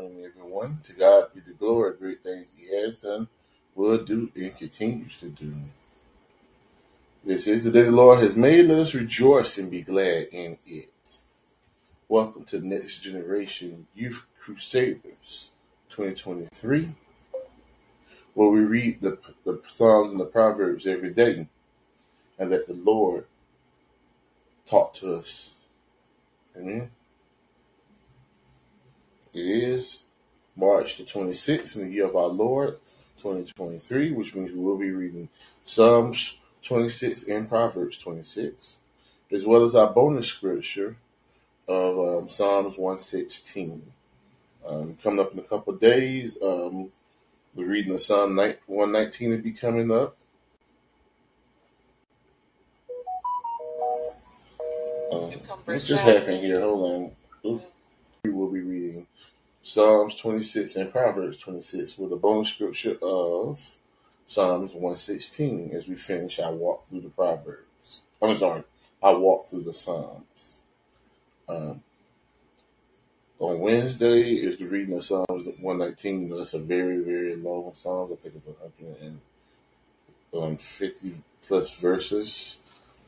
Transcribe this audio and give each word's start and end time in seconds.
morning, 0.00 0.24
everyone. 0.24 0.78
To 0.86 0.92
God 0.92 1.34
be 1.34 1.40
the 1.40 1.54
glory, 1.54 1.94
great 1.98 2.22
things 2.22 2.46
He 2.56 2.72
has 2.76 2.94
done, 2.94 3.26
will 3.74 3.98
do, 3.98 4.30
and 4.36 4.56
continues 4.56 5.16
to 5.18 5.28
do. 5.28 5.52
This 7.24 7.48
is 7.48 7.64
the 7.64 7.72
day 7.72 7.82
the 7.82 7.90
Lord 7.90 8.20
has 8.20 8.36
made. 8.36 8.66
Let 8.66 8.78
us 8.78 8.94
rejoice 8.94 9.58
and 9.58 9.72
be 9.72 9.82
glad 9.82 10.28
in 10.30 10.56
it. 10.64 10.92
Welcome 12.08 12.44
to 12.44 12.64
Next 12.64 13.00
Generation 13.00 13.88
Youth 13.92 14.24
Crusaders 14.38 15.50
2023, 15.90 16.90
where 18.34 18.48
we 18.50 18.60
read 18.60 19.00
the, 19.00 19.18
the 19.44 19.60
Psalms 19.66 20.12
and 20.12 20.20
the 20.20 20.26
Proverbs 20.26 20.86
every 20.86 21.10
day, 21.10 21.48
and 22.38 22.50
let 22.50 22.68
the 22.68 22.74
Lord 22.74 23.26
talk 24.64 24.94
to 24.94 25.16
us. 25.16 25.50
Amen. 26.56 26.92
It 29.38 29.46
is 29.46 30.02
March 30.56 30.96
the 30.96 31.04
26th 31.04 31.76
in 31.76 31.84
the 31.84 31.94
year 31.94 32.06
of 32.06 32.16
our 32.16 32.26
Lord 32.26 32.78
2023, 33.18 34.10
which 34.10 34.34
means 34.34 34.50
we 34.50 34.58
will 34.58 34.76
be 34.76 34.90
reading 34.90 35.28
Psalms 35.62 36.34
26 36.62 37.22
and 37.28 37.48
Proverbs 37.48 37.96
26, 37.98 38.78
as 39.30 39.46
well 39.46 39.62
as 39.62 39.76
our 39.76 39.92
bonus 39.92 40.26
scripture 40.26 40.96
of 41.68 41.98
um, 42.00 42.28
Psalms 42.28 42.76
116. 42.76 43.92
Um, 44.66 44.98
coming 45.04 45.20
up 45.20 45.32
in 45.32 45.38
a 45.38 45.42
couple 45.42 45.72
days, 45.74 46.36
um, 46.42 46.90
we're 47.54 47.68
reading 47.68 47.92
the 47.92 48.00
Psalm 48.00 48.34
119 48.34 49.36
to 49.36 49.38
be 49.40 49.52
coming 49.52 49.92
up. 49.92 50.16
Um, 55.12 55.30
what 55.64 55.80
just 55.80 56.02
happened 56.02 56.38
here? 56.38 56.60
Hold 56.60 56.90
on. 56.90 57.12
We 57.44 57.50
will 57.50 57.58
be 57.58 57.64
reading 57.64 57.77
Psalms 59.68 60.14
26 60.14 60.76
and 60.76 60.90
Proverbs 60.90 61.36
26 61.36 61.98
with 61.98 62.10
a 62.14 62.16
bonus 62.16 62.48
scripture 62.48 62.96
of 63.02 63.60
Psalms 64.26 64.72
116 64.72 65.72
as 65.74 65.86
we 65.86 65.94
finish 65.94 66.38
our 66.38 66.54
walk 66.54 66.88
through 66.88 67.02
the 67.02 67.10
Proverbs. 67.10 68.00
I'm 68.22 68.38
sorry, 68.38 68.64
I 69.02 69.12
walk 69.12 69.48
through 69.48 69.64
the 69.64 69.74
Psalms. 69.74 70.62
Um, 71.50 71.82
on 73.38 73.58
Wednesday 73.60 74.36
is 74.36 74.56
the 74.56 74.64
reading 74.64 74.96
of 74.96 75.04
Psalms 75.04 75.28
119. 75.28 76.30
That's 76.30 76.54
a 76.54 76.58
very, 76.58 77.00
very 77.00 77.36
long 77.36 77.74
psalm. 77.76 78.10
I 78.10 78.16
think 78.16 78.36
it's 78.36 78.46
150 80.30 81.08
um, 81.08 81.24
plus 81.46 81.74
verses. 81.74 82.56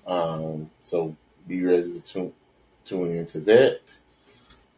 Um, 0.06 0.70
so 0.84 1.16
be 1.48 1.64
ready 1.64 1.94
to 1.94 2.00
tune, 2.00 2.34
tune 2.84 3.16
into 3.16 3.40
that. 3.40 3.80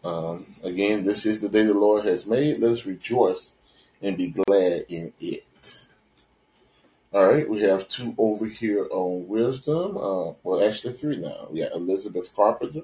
Um, 0.05 0.56
again, 0.62 1.05
this 1.05 1.27
is 1.27 1.41
the 1.41 1.48
day 1.48 1.64
the 1.64 1.75
Lord 1.75 2.05
has 2.05 2.27
made. 2.27 2.58
Let 2.58 2.72
us 2.72 2.86
rejoice 2.86 3.53
and 4.00 4.17
be 4.17 4.28
glad 4.28 4.86
in 4.89 5.12
it. 5.20 5.47
All 7.12 7.27
right, 7.27 7.48
we 7.48 7.61
have 7.61 7.89
two 7.89 8.14
over 8.17 8.47
here 8.47 8.89
on 8.91 9.28
wisdom. 9.28 9.97
Uh, 9.97 10.33
well, 10.42 10.67
actually 10.67 10.94
three 10.94 11.17
now. 11.17 11.47
We 11.50 11.61
got 11.61 11.72
Elizabeth 11.72 12.34
Carpenter, 12.34 12.83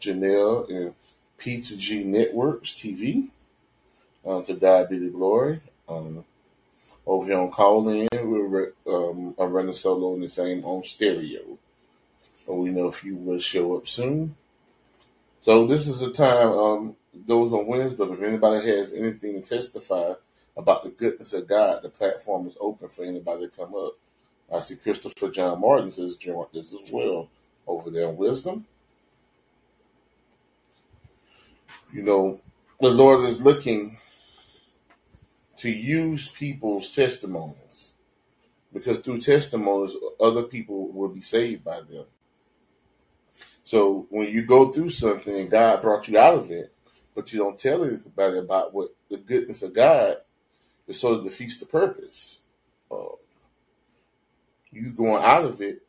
Janelle, 0.00 0.68
and 0.68 0.94
P2G 1.38 2.04
Networks 2.04 2.74
TV. 2.74 3.30
Um, 4.24 4.44
to 4.44 4.54
God 4.54 4.88
be 4.88 4.98
the 4.98 5.08
glory. 5.08 5.60
Um, 5.88 6.24
over 7.06 7.26
here 7.26 7.38
on 7.38 7.50
Callin, 7.50 8.08
we're 8.12 8.72
um, 8.86 9.34
I'm 9.38 9.52
running 9.52 9.72
solo 9.72 10.14
in 10.14 10.20
the 10.20 10.28
same 10.28 10.64
on 10.64 10.84
stereo. 10.84 11.58
But 12.46 12.54
we 12.54 12.70
know 12.70 12.88
if 12.88 13.02
you 13.02 13.16
will 13.16 13.38
show 13.38 13.76
up 13.76 13.88
soon. 13.88 14.36
So 15.44 15.66
this 15.66 15.88
is 15.88 16.02
a 16.02 16.10
time, 16.12 16.52
um, 16.52 16.96
those 17.12 17.52
on 17.52 17.66
Wednesday, 17.66 18.04
if 18.04 18.22
anybody 18.22 18.64
has 18.68 18.92
anything 18.92 19.42
to 19.42 19.48
testify 19.48 20.12
about 20.56 20.84
the 20.84 20.90
goodness 20.90 21.32
of 21.32 21.48
God, 21.48 21.82
the 21.82 21.88
platform 21.88 22.46
is 22.46 22.56
open 22.60 22.88
for 22.88 23.04
anybody 23.04 23.48
to 23.48 23.56
come 23.56 23.74
up. 23.74 23.94
I 24.54 24.60
see 24.60 24.76
Christopher 24.76 25.30
John 25.30 25.60
Martin 25.60 25.90
says 25.90 26.16
this 26.52 26.72
as 26.72 26.92
well 26.92 27.28
over 27.66 27.90
there 27.90 28.08
in 28.08 28.16
Wisdom. 28.16 28.66
You 31.92 32.02
know, 32.02 32.40
the 32.80 32.90
Lord 32.90 33.24
is 33.24 33.40
looking 33.40 33.98
to 35.58 35.70
use 35.70 36.28
people's 36.28 36.92
testimonies 36.92 37.94
because 38.72 39.00
through 39.00 39.20
testimonies, 39.20 39.96
other 40.20 40.44
people 40.44 40.88
will 40.92 41.08
be 41.08 41.20
saved 41.20 41.64
by 41.64 41.80
them. 41.80 42.04
So 43.64 44.06
when 44.10 44.28
you 44.28 44.42
go 44.42 44.72
through 44.72 44.90
something 44.90 45.34
and 45.34 45.50
God 45.50 45.82
brought 45.82 46.08
you 46.08 46.18
out 46.18 46.38
of 46.38 46.50
it, 46.50 46.72
but 47.14 47.32
you 47.32 47.38
don't 47.38 47.58
tell 47.58 47.84
anybody 47.84 48.38
about 48.38 48.74
what 48.74 48.94
the 49.08 49.18
goodness 49.18 49.62
of 49.62 49.74
God, 49.74 50.16
it 50.88 50.94
sort 50.96 51.18
of 51.18 51.24
defeats 51.24 51.56
the 51.58 51.66
purpose. 51.66 52.40
Uh, 52.90 53.16
you 54.70 54.90
going 54.90 55.22
out 55.22 55.44
of 55.44 55.60
it 55.60 55.82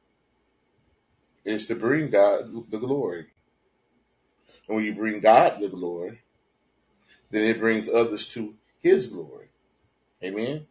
is 1.46 1.68
to 1.68 1.76
bring 1.76 2.10
God 2.10 2.70
the 2.70 2.78
glory. 2.78 3.28
And 4.68 4.78
when 4.78 4.86
you 4.86 4.94
bring 4.94 5.20
God 5.20 5.60
the 5.60 5.70
glory, 5.70 6.22
then 7.32 7.50
it 7.50 7.60
brings 7.60 7.90
others 7.90 8.28
to 8.34 8.54
his 8.82 9.08
glory. 9.08 9.48
Amen. 10.24 10.68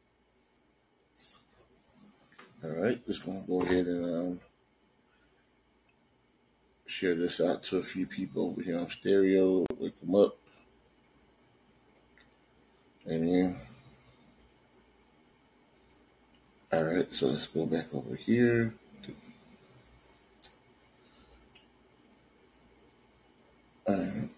All 2.64 2.70
right, 2.70 3.04
just 3.06 3.26
gonna 3.26 3.42
go 3.46 3.60
ahead 3.62 3.86
and 3.86 4.04
um, 4.04 4.40
share 7.02 7.16
this 7.16 7.40
out 7.40 7.64
to 7.64 7.78
a 7.78 7.82
few 7.82 8.06
people 8.06 8.44
over 8.44 8.62
here 8.62 8.78
on 8.78 8.88
stereo. 8.88 9.66
Wake 9.76 9.98
them 9.98 10.14
up. 10.14 10.36
Amen. 13.10 13.56
All 16.72 16.84
right, 16.84 17.12
so 17.12 17.26
let's 17.26 17.48
go 17.48 17.66
back 17.66 17.86
over 17.92 18.14
here. 18.14 18.72
All 23.88 23.96
right. 23.96 24.30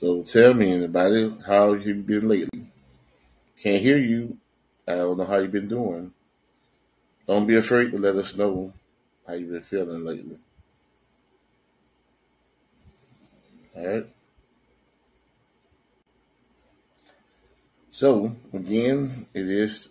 So 0.00 0.22
tell 0.22 0.54
me, 0.54 0.72
anybody, 0.72 1.36
how 1.46 1.74
you 1.74 1.96
been 1.96 2.26
lately? 2.26 2.64
Can't 3.62 3.82
hear 3.82 3.98
you. 3.98 4.38
I 4.88 4.94
don't 4.94 5.18
know 5.18 5.26
how 5.26 5.36
you've 5.36 5.52
been 5.52 5.68
doing. 5.68 6.14
Don't 7.26 7.46
be 7.46 7.56
afraid 7.56 7.90
to 7.90 7.98
let 7.98 8.16
us 8.16 8.34
know 8.34 8.72
how 9.26 9.34
you 9.34 9.46
been 9.46 9.62
feeling 9.62 10.04
lately? 10.04 10.38
All 13.76 13.86
right. 13.86 14.06
So 17.90 18.34
again, 18.52 19.26
it 19.34 19.48
is 19.48 19.88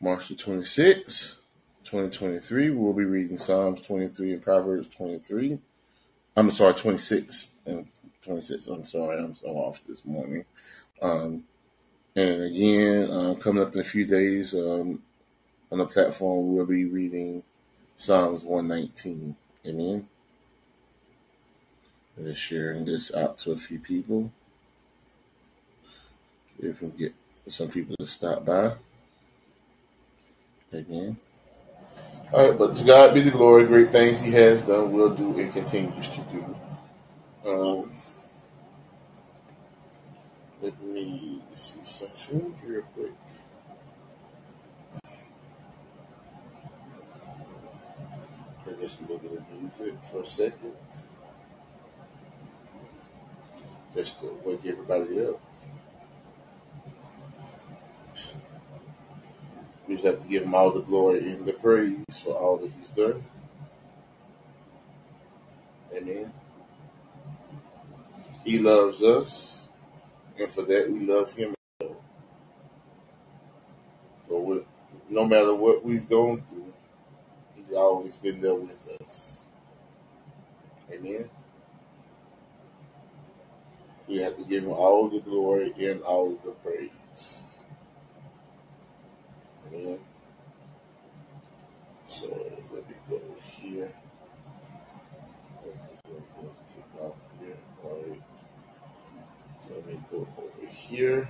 March 0.00 0.28
the 0.28 0.34
26th, 0.34 1.36
2023. 1.84 2.70
We'll 2.70 2.92
be 2.92 3.04
reading 3.04 3.38
Psalms 3.38 3.80
23 3.82 4.34
and 4.34 4.42
Proverbs 4.42 4.88
23. 4.88 5.58
I'm 6.36 6.50
sorry, 6.52 6.74
26 6.74 7.48
and 7.66 7.88
26. 8.22 8.68
I'm 8.68 8.86
sorry, 8.86 9.18
I'm 9.18 9.34
so 9.34 9.48
off 9.48 9.80
this 9.88 10.04
morning. 10.04 10.44
Um, 11.02 11.44
and 12.14 12.42
again, 12.42 13.10
um, 13.10 13.36
coming 13.36 13.62
up 13.62 13.74
in 13.74 13.80
a 13.80 13.84
few 13.84 14.04
days, 14.04 14.54
um, 14.54 15.02
on 15.70 15.78
the 15.78 15.86
platform, 15.86 16.54
we'll 16.54 16.66
be 16.66 16.84
reading 16.84 17.42
Psalms 17.98 18.42
119. 18.42 19.36
Amen. 19.66 20.08
Just 22.22 22.40
sharing 22.40 22.84
this 22.84 23.14
out 23.14 23.38
to 23.40 23.52
a 23.52 23.58
few 23.58 23.78
people. 23.78 24.32
If 26.58 26.82
we 26.82 26.88
get 26.90 27.14
some 27.48 27.68
people 27.68 27.96
to 28.00 28.06
stop 28.06 28.44
by. 28.44 28.72
Amen. 30.74 31.16
All 32.32 32.50
right, 32.50 32.58
but 32.58 32.76
to 32.76 32.84
God 32.84 33.14
be 33.14 33.22
the 33.22 33.30
glory. 33.30 33.64
Great 33.64 33.90
things 33.90 34.20
He 34.20 34.32
has 34.32 34.62
done, 34.62 34.92
will 34.92 35.14
do, 35.14 35.38
and 35.38 35.52
continues 35.52 36.08
to 36.08 36.20
do. 36.32 36.56
Um, 37.48 37.92
let 40.60 40.82
me 40.82 41.40
see 41.56 41.80
something 41.84 42.54
real 42.66 42.82
quick. 42.94 43.12
Just 48.88 49.00
a 49.00 49.02
little 49.02 49.18
bit 49.18 49.38
of 49.38 49.78
music 49.78 49.94
for 50.10 50.22
a 50.22 50.26
second. 50.26 50.72
Just 53.94 54.18
to 54.20 54.38
wake 54.44 54.60
everybody 54.64 55.26
up. 55.26 55.40
We 59.86 59.94
just 59.94 60.06
have 60.06 60.22
to 60.22 60.28
give 60.28 60.44
him 60.44 60.54
all 60.54 60.70
the 60.70 60.80
glory 60.80 61.30
and 61.32 61.44
the 61.44 61.52
praise 61.52 62.04
for 62.22 62.34
all 62.34 62.56
that 62.58 62.72
he's 62.78 62.88
done. 62.88 63.22
Amen. 65.94 66.32
He 68.44 68.58
loves 68.58 69.02
us, 69.02 69.68
and 70.38 70.50
for 70.50 70.62
that 70.62 70.90
we 70.90 71.00
love 71.00 71.30
him. 71.32 71.54
So, 74.28 74.64
no 75.10 75.26
matter 75.26 75.54
what 75.54 75.84
we've 75.84 76.08
gone 76.08 76.42
through, 76.48 76.57
He's 77.68 77.76
always 77.76 78.16
been 78.16 78.40
there 78.40 78.54
with 78.54 78.78
us. 79.02 79.40
Amen. 80.90 81.28
We 84.08 84.22
have 84.22 84.36
to 84.36 84.44
give 84.44 84.64
him 84.64 84.70
all 84.70 85.08
the 85.10 85.20
glory 85.20 85.74
and 85.90 86.00
all 86.02 86.30
the 86.44 86.52
praise. 86.52 86.90
Amen. 89.66 89.98
So 92.06 92.28
let 92.72 92.88
me 92.88 92.94
go 93.10 93.20
here. 93.60 93.92
Let 99.70 99.86
me 99.86 100.00
go 100.10 100.26
over 100.38 100.72
here. 100.72 101.28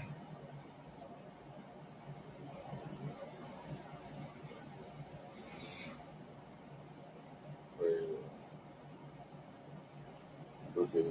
Look. 10.94 11.06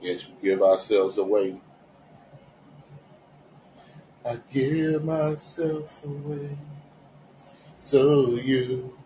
Yes, 0.00 0.26
we 0.26 0.48
give 0.48 0.62
ourselves 0.62 1.18
away. 1.18 1.60
I 4.24 4.38
give 4.52 5.04
myself 5.04 6.04
away 6.04 6.56
so 7.80 8.34
you 8.36 8.96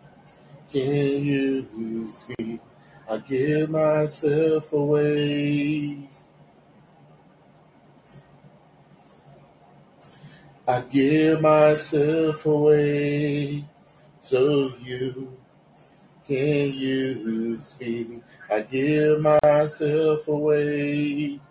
can 0.71 1.23
use 1.23 2.29
me. 2.37 2.59
I 3.09 3.17
give 3.17 3.69
myself 3.69 4.71
away. 4.73 6.09
I 10.67 10.81
give 10.81 11.41
myself 11.41 12.45
away 12.45 13.65
so 14.23 14.73
you 14.81 15.37
can 16.25 16.73
use 16.73 17.79
me. 17.79 18.21
I 18.49 18.61
give 18.61 19.19
myself 19.19 20.27
away. 20.29 21.41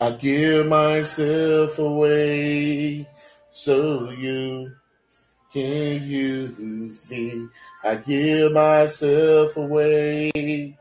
I 0.00 0.10
give 0.10 0.66
myself 0.66 1.78
away 1.78 3.06
so 3.50 4.10
you 4.10 4.72
can 5.52 6.02
use 6.02 7.08
me. 7.10 7.48
I 7.84 7.94
give 7.94 8.52
myself 8.52 9.56
away. 9.56 10.76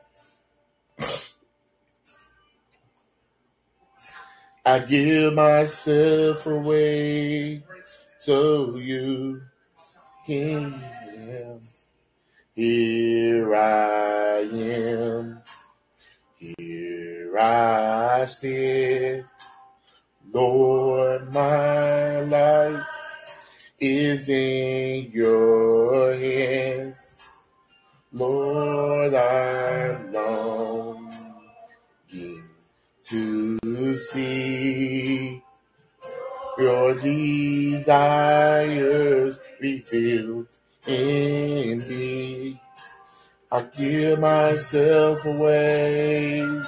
I 4.69 4.77
give 4.77 5.33
myself 5.33 6.45
away 6.45 7.63
so 8.19 8.75
you 8.75 9.41
can. 10.27 10.75
Here 12.53 13.55
I 13.55 14.47
am. 14.53 15.41
Here 16.37 17.35
I 17.39 18.25
stand. 18.25 19.25
Lord, 20.31 21.33
my 21.33 22.19
life 22.21 22.85
is 23.79 24.29
in 24.29 25.09
your 25.11 26.13
hands. 26.13 27.27
Lord, 28.13 29.15
I'm 29.15 30.13
longing 30.13 30.98
to 33.09 33.97
see 33.97 35.41
your 36.59 36.93
desires 36.93 38.19
revealed 39.59 40.45
in 40.87 41.79
me. 41.79 42.61
I 43.51 43.61
give 43.61 44.19
myself 44.19 45.25
away. 45.25 46.61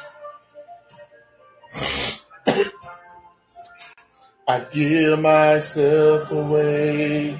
I 4.48 4.60
give 4.72 5.20
myself 5.20 6.32
away 6.32 7.40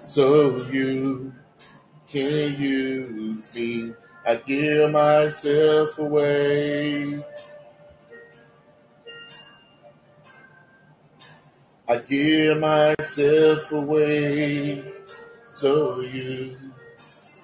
so 0.00 0.62
you 0.70 1.32
can 2.06 2.54
use 2.56 3.52
me. 3.52 3.94
I 4.24 4.36
give 4.36 4.92
myself 4.92 5.98
away. 5.98 7.24
I 11.88 11.98
give 11.98 12.58
myself 12.58 13.72
away 13.72 14.84
so 15.44 16.00
you 16.00 16.56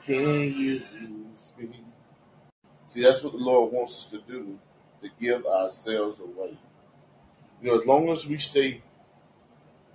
can 0.05 0.43
use 0.53 0.93
me. 1.59 1.71
See, 2.89 3.03
that's 3.03 3.23
what 3.23 3.33
the 3.33 3.39
Lord 3.39 3.73
wants 3.73 3.97
us 3.99 4.07
to 4.07 4.21
do, 4.21 4.59
to 5.03 5.11
give 5.21 5.47
ourselves 5.47 6.21
away. 6.21 6.59
You 7.63 7.73
know, 7.73 7.81
as 7.81 7.87
long 7.87 8.11
as 8.11 8.27
we 8.27 8.39
stay 8.39 8.83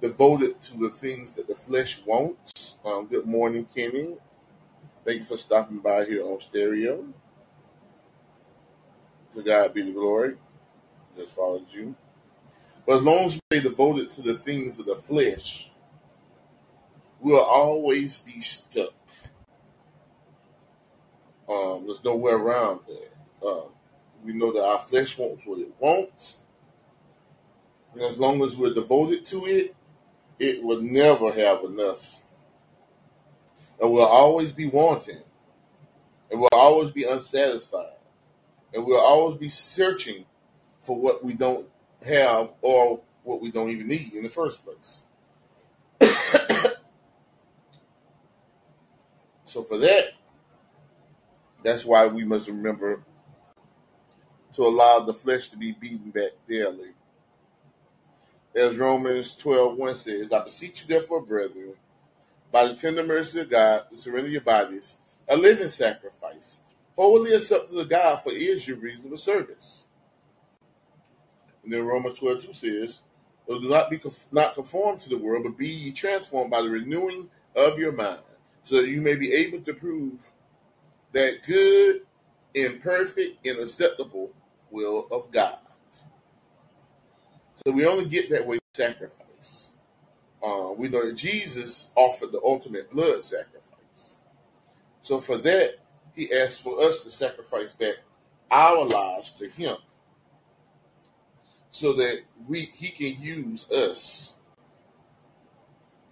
devoted 0.02 0.62
to 0.62 0.78
the 0.78 0.90
things 0.90 1.34
that 1.34 1.48
the 1.48 1.56
flesh 1.56 2.02
wants. 2.06 2.80
Um, 2.86 3.08
good 3.08 3.26
morning, 3.26 3.68
Kenny. 3.76 4.16
Thank 5.06 5.20
you 5.20 5.26
for 5.26 5.38
stopping 5.38 5.80
by 5.80 6.06
here 6.06 6.24
on 6.26 6.42
stereo. 6.42 7.06
To 9.36 9.44
God 9.44 9.74
be 9.74 9.84
the 9.84 9.92
glory. 9.92 10.36
Just 11.18 11.34
followed 11.34 11.66
you. 11.72 11.96
But 12.90 12.98
as 12.98 13.04
long 13.04 13.26
as 13.26 13.34
we 13.36 13.40
stay 13.52 13.70
devoted 13.70 14.10
to 14.10 14.24
the 14.24 14.34
things 14.34 14.80
of 14.80 14.88
the 14.88 14.96
flesh, 14.96 15.70
we'll 17.20 17.40
always 17.40 18.18
be 18.18 18.42
stuck. 18.42 18.96
Um, 21.48 21.84
there's 21.86 22.04
nowhere 22.04 22.38
around 22.38 22.80
that. 22.88 23.48
Um, 23.48 23.74
we 24.24 24.34
know 24.34 24.52
that 24.52 24.66
our 24.66 24.80
flesh 24.80 25.20
wants 25.20 25.46
what 25.46 25.60
it 25.60 25.72
wants. 25.78 26.40
And 27.94 28.02
as 28.02 28.18
long 28.18 28.42
as 28.42 28.58
we're 28.58 28.74
devoted 28.74 29.24
to 29.28 29.46
it, 29.46 29.76
it 30.40 30.64
will 30.64 30.82
never 30.82 31.32
have 31.32 31.64
enough. 31.66 32.16
And 33.80 33.94
we'll 33.94 34.04
always 34.04 34.52
be 34.52 34.66
wanting. 34.66 35.22
And 36.32 36.40
we'll 36.40 36.50
always 36.54 36.90
be 36.90 37.04
unsatisfied. 37.04 38.00
And 38.74 38.84
we'll 38.84 39.00
always 39.00 39.38
be 39.38 39.50
searching 39.50 40.26
for 40.82 41.00
what 41.00 41.24
we 41.24 41.34
don't 41.36 41.68
have 42.06 42.52
or 42.62 43.02
what 43.24 43.42
we 43.42 43.52
don't 43.52 43.70
even 43.70 43.88
need 43.88 44.14
in 44.14 44.24
the 44.24 44.30
first 44.30 44.64
place. 44.64 45.04
so 49.46 49.64
for 49.64 49.78
that, 49.78 50.14
that's 51.64 51.86
why 51.86 52.08
we 52.08 52.24
must 52.24 52.48
remember 52.48 53.02
to 54.54 54.66
allow 54.66 55.00
the 55.00 55.14
flesh 55.14 55.50
to 55.50 55.58
be 55.58 55.72
beaten 55.72 56.12
back 56.12 56.32
daily. 56.48 56.90
As 58.56 58.78
Romans 58.78 59.36
12 59.36 59.78
1 59.78 59.96
says, 59.96 60.34
I 60.34 60.44
beseech 60.44 60.82
you 60.82 60.88
therefore, 60.88 61.22
brethren, 61.22 61.74
by 62.52 62.68
the 62.68 62.74
tender 62.74 63.06
mercy 63.06 63.42
of 63.42 63.50
God, 63.50 63.84
to 63.92 63.98
surrender 63.98 64.30
your 64.30 64.42
bodies, 64.42 64.98
a 65.28 65.38
living 65.38 65.70
sacrifice, 65.70 66.58
wholly 66.96 67.34
acceptable 67.34 67.84
to 67.84 67.90
God, 67.90 68.24
for 68.24 68.32
it 68.32 68.42
is 68.42 68.68
your 68.68 68.78
reasonable 68.78 69.18
service. 69.18 69.86
And 71.70 71.78
then 71.78 71.86
Romans 71.86 72.18
12 72.18 72.48
2 72.48 72.54
says, 72.54 73.02
Do 73.48 73.60
not 73.70 73.92
be 73.92 74.02
not 74.32 74.56
conformed 74.56 75.02
to 75.02 75.10
the 75.10 75.20
world, 75.20 75.44
but 75.44 75.56
be 75.56 75.68
ye 75.68 75.92
transformed 75.92 76.50
by 76.50 76.64
the 76.64 76.70
renewing 76.70 77.30
of 77.56 77.78
your 77.78 77.92
mind, 77.92 78.22
so 78.64 78.78
that 78.82 78.90
you 78.90 79.02
may 79.02 79.14
be 79.14 79.32
able 79.34 79.62
to 79.62 79.76
prove 79.76 80.32
that 81.12 81.44
good 81.46 82.02
and 82.56 82.82
perfect 82.82 83.46
and 83.46 83.60
acceptable 83.60 84.32
will 84.72 85.08
of 85.12 85.30
God. 85.32 85.60
So 87.64 87.72
we 87.72 87.86
only 87.86 88.06
get 88.06 88.32
that 88.32 88.48
way 88.48 88.58
sacrifice. 88.74 89.70
Uh, 90.44 90.72
we 90.76 90.88
know 90.88 91.06
that 91.06 91.18
Jesus 91.18 91.92
offered 91.94 92.32
the 92.32 92.42
ultimate 92.44 92.90
blood 92.90 93.24
sacrifice. 93.24 94.16
So 95.04 95.20
for 95.20 95.38
that, 95.38 95.76
he 96.16 96.34
asked 96.34 96.64
for 96.64 96.82
us 96.82 97.04
to 97.04 97.12
sacrifice 97.12 97.74
back 97.74 97.98
our 98.50 98.86
lives 98.86 99.34
to 99.34 99.48
him 99.50 99.78
so 101.70 101.94
that 101.94 102.22
we 102.48 102.62
he 102.62 102.90
can 102.90 103.22
use 103.22 103.70
us 103.72 104.38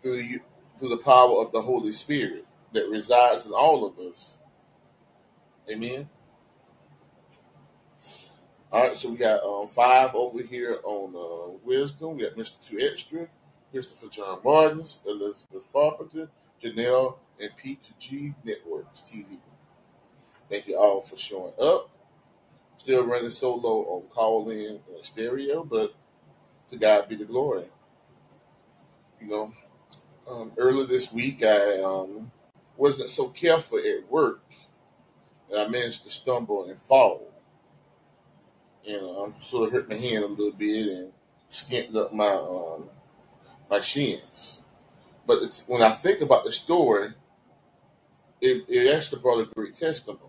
through 0.02 0.18
the, 0.22 0.40
through 0.80 0.90
the 0.90 0.98
power 0.98 1.42
of 1.42 1.52
the 1.52 1.62
Holy 1.62 1.92
Spirit 1.92 2.46
that 2.74 2.90
resides 2.90 3.46
in 3.46 3.52
all 3.52 3.86
of 3.86 3.98
us. 4.00 4.38
Amen. 5.70 6.08
All 8.72 8.88
right, 8.88 8.98
so 8.98 9.10
we 9.10 9.18
got 9.18 9.44
um, 9.44 9.70
five 9.70 10.14
over 10.14 10.42
here 10.42 10.80
on 10.84 11.16
uh, 11.16 11.58
wisdom. 11.64 12.18
We 12.18 12.24
got 12.24 12.36
Mr. 12.36 12.56
Two 12.62 12.80
Extra, 12.82 13.28
Christopher 13.72 14.08
John 14.08 14.40
Martins, 14.44 15.00
Elizabeth 15.08 15.64
Carpenter, 15.72 16.30
Janelle, 16.62 17.16
and 17.40 17.50
P2G 17.64 18.36
Networks 18.44 19.02
TV. 19.02 19.38
Thank 20.50 20.68
you 20.68 20.78
all 20.78 21.02
for 21.02 21.18
showing 21.18 21.54
up. 21.62 21.90
Still 22.78 23.06
running 23.06 23.32
solo 23.32 23.84
on 23.86 24.04
Callin 24.14 24.80
uh, 24.90 25.04
stereo, 25.04 25.64
but 25.64 25.96
to 26.72 26.78
God 26.78 27.10
be 27.10 27.16
the 27.16 27.26
glory. 27.26 27.66
You 29.22 29.28
know, 29.28 29.54
Um, 30.30 30.54
earlier 30.58 30.86
this 30.86 31.12
week, 31.12 31.44
I 31.44 31.82
um, 31.82 32.32
wasn't 32.78 33.10
so 33.10 33.30
careful 33.30 33.80
at 33.80 34.10
work, 34.12 34.42
and 35.52 35.60
I 35.62 35.68
managed 35.68 36.04
to 36.04 36.12
stumble 36.12 36.70
and 36.70 36.82
fall. 36.82 37.34
And 38.88 39.02
um, 39.02 39.36
sort 39.44 39.68
of 39.68 39.74
hurt 39.74 39.90
my 39.90 39.96
hand 39.96 40.24
a 40.24 40.28
little 40.28 40.52
bit 40.54 40.88
and 40.88 41.14
skinned 41.50 41.96
up 41.98 42.14
my 42.14 42.30
um, 42.30 42.90
my 43.70 43.82
shins. 43.82 44.62
But 45.28 45.64
when 45.68 45.82
I 45.82 45.92
think 45.92 46.22
about 46.22 46.46
the 46.46 46.52
story, 46.52 47.14
it, 48.42 48.66
it 48.70 48.96
actually 48.96 49.22
brought 49.22 49.42
a 49.42 49.46
great 49.46 49.76
testimony. 49.76 50.27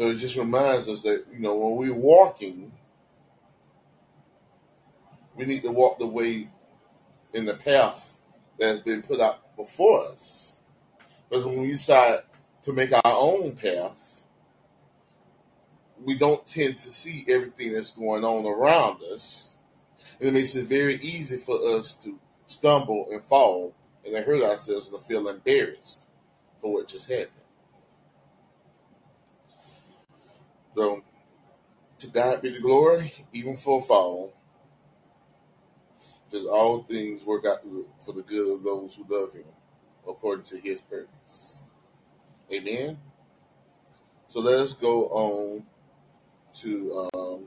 So 0.00 0.08
it 0.08 0.16
just 0.16 0.36
reminds 0.36 0.88
us 0.88 1.02
that 1.02 1.26
you 1.30 1.40
know 1.40 1.54
when 1.54 1.76
we're 1.76 1.92
walking, 1.92 2.72
we 5.36 5.44
need 5.44 5.62
to 5.64 5.70
walk 5.70 5.98
the 5.98 6.06
way 6.06 6.48
in 7.34 7.44
the 7.44 7.52
path 7.52 8.16
that 8.58 8.68
has 8.68 8.80
been 8.80 9.02
put 9.02 9.20
out 9.20 9.54
before 9.58 10.06
us. 10.06 10.56
Because 11.28 11.44
when 11.44 11.60
we 11.60 11.72
decide 11.72 12.20
to 12.62 12.72
make 12.72 12.94
our 12.94 13.02
own 13.04 13.54
path, 13.56 14.24
we 16.02 16.16
don't 16.16 16.46
tend 16.46 16.78
to 16.78 16.90
see 16.90 17.26
everything 17.28 17.74
that's 17.74 17.90
going 17.90 18.24
on 18.24 18.46
around 18.46 19.02
us. 19.02 19.58
And 20.18 20.30
it 20.30 20.32
makes 20.32 20.54
it 20.54 20.64
very 20.64 20.96
easy 21.02 21.36
for 21.36 21.76
us 21.76 21.92
to 22.04 22.18
stumble 22.46 23.06
and 23.12 23.22
fall 23.24 23.74
and 24.06 24.14
then 24.14 24.24
hurt 24.24 24.42
ourselves 24.42 24.88
and 24.88 25.02
feel 25.02 25.28
embarrassed 25.28 26.06
for 26.62 26.72
what 26.72 26.88
just 26.88 27.06
happened. 27.06 27.39
So, 30.74 31.02
to 31.98 32.06
God 32.06 32.42
be 32.42 32.50
the 32.50 32.60
glory, 32.60 33.12
even 33.32 33.56
for 33.56 33.80
a 33.80 33.84
fall, 33.84 34.32
because 36.30 36.46
all 36.46 36.82
things 36.84 37.24
work 37.24 37.44
out 37.44 37.58
for 38.04 38.12
the 38.12 38.22
good 38.22 38.56
of 38.56 38.62
those 38.62 38.94
who 38.94 39.04
love 39.08 39.32
Him, 39.32 39.44
according 40.08 40.44
to 40.46 40.56
His 40.56 40.80
purpose. 40.80 41.58
Amen. 42.52 42.98
So 44.28 44.40
let 44.40 44.60
us 44.60 44.74
go 44.74 45.06
on 45.08 45.66
to 46.60 47.08
um, 47.14 47.46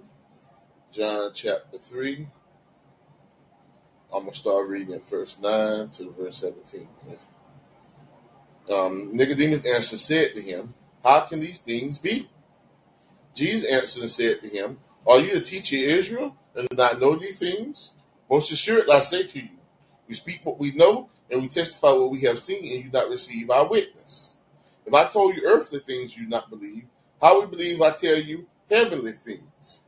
John 0.91 1.31
chapter 1.33 1.77
3. 1.77 2.27
I'm 4.13 4.21
going 4.21 4.31
to 4.31 4.37
start 4.37 4.67
reading 4.67 4.93
at 4.93 5.09
verse 5.09 5.37
9 5.41 5.89
to 5.89 6.11
verse 6.11 6.37
17. 6.37 6.87
Um, 8.69 9.15
Nicodemus 9.15 9.65
answered 9.65 9.99
said 9.99 10.35
to 10.35 10.41
him, 10.41 10.73
How 11.03 11.21
can 11.21 11.39
these 11.39 11.57
things 11.57 11.97
be? 11.99 12.29
Jesus 13.33 13.69
answered 13.69 14.03
and 14.03 14.11
said 14.11 14.41
to 14.41 14.49
him, 14.49 14.77
Are 15.07 15.19
you 15.19 15.37
a 15.37 15.41
teacher 15.41 15.75
of 15.77 15.81
Israel 15.83 16.35
and 16.55 16.67
do 16.69 16.75
not 16.75 16.99
know 16.99 17.15
these 17.15 17.39
things? 17.39 17.93
Most 18.29 18.51
assuredly 18.51 18.93
I 18.93 18.99
say 18.99 19.23
to 19.23 19.39
you, 19.39 19.49
we 20.07 20.15
speak 20.15 20.41
what 20.43 20.59
we 20.59 20.71
know 20.71 21.09
and 21.29 21.41
we 21.41 21.47
testify 21.47 21.91
what 21.91 22.11
we 22.11 22.21
have 22.21 22.39
seen, 22.39 22.59
and 22.59 22.83
you 22.83 22.83
do 22.83 22.97
not 22.97 23.09
receive 23.09 23.49
our 23.49 23.67
witness. 23.67 24.37
If 24.85 24.93
I 24.93 25.05
told 25.05 25.35
you 25.35 25.43
earthly 25.45 25.79
things 25.79 26.15
you 26.15 26.23
do 26.23 26.29
not 26.29 26.49
believe, 26.49 26.83
how 27.21 27.41
you 27.41 27.47
believe 27.47 27.81
I 27.81 27.91
tell 27.91 28.17
you 28.17 28.45
heavenly 28.69 29.13
things? 29.13 29.79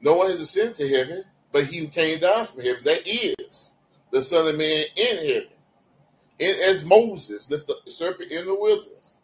No 0.00 0.14
one 0.14 0.30
has 0.30 0.40
ascended 0.40 0.76
to 0.76 0.88
heaven, 0.88 1.24
but 1.52 1.64
he 1.64 1.78
who 1.78 1.88
came 1.88 2.20
down 2.20 2.46
from 2.46 2.60
heaven, 2.60 2.82
that 2.84 3.06
is 3.06 3.72
the 4.12 4.22
Son 4.22 4.46
of 4.46 4.56
Man 4.56 4.84
in 4.94 5.16
heaven. 5.16 5.48
And 6.38 6.56
as 6.60 6.84
Moses 6.84 7.50
lifted 7.50 7.72
up 7.72 7.84
the 7.84 7.90
serpent 7.90 8.30
in 8.30 8.46
the 8.46 8.54
wilderness, 8.54 9.16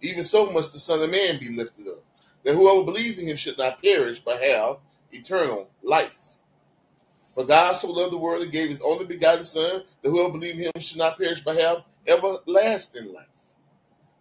even 0.00 0.22
so 0.22 0.50
must 0.50 0.72
the 0.72 0.78
Son 0.78 1.02
of 1.02 1.10
Man 1.10 1.38
be 1.38 1.48
lifted 1.48 1.87
up, 1.87 1.87
that 2.48 2.54
whoever 2.54 2.82
believes 2.82 3.18
in 3.18 3.26
him 3.26 3.36
should 3.36 3.58
not 3.58 3.82
perish, 3.82 4.20
but 4.20 4.42
have 4.42 4.78
eternal 5.12 5.68
life. 5.82 6.16
For 7.34 7.44
God 7.44 7.74
so 7.76 7.90
loved 7.90 8.10
the 8.10 8.16
world 8.16 8.42
and 8.42 8.50
gave 8.50 8.70
his 8.70 8.80
only 8.80 9.04
begotten 9.04 9.44
Son, 9.44 9.82
that 10.00 10.08
whoever 10.08 10.32
believes 10.32 10.56
in 10.56 10.64
him 10.64 10.72
should 10.78 10.96
not 10.96 11.18
perish, 11.18 11.42
but 11.42 11.58
have 11.58 11.84
everlasting 12.06 13.12
life. 13.12 13.26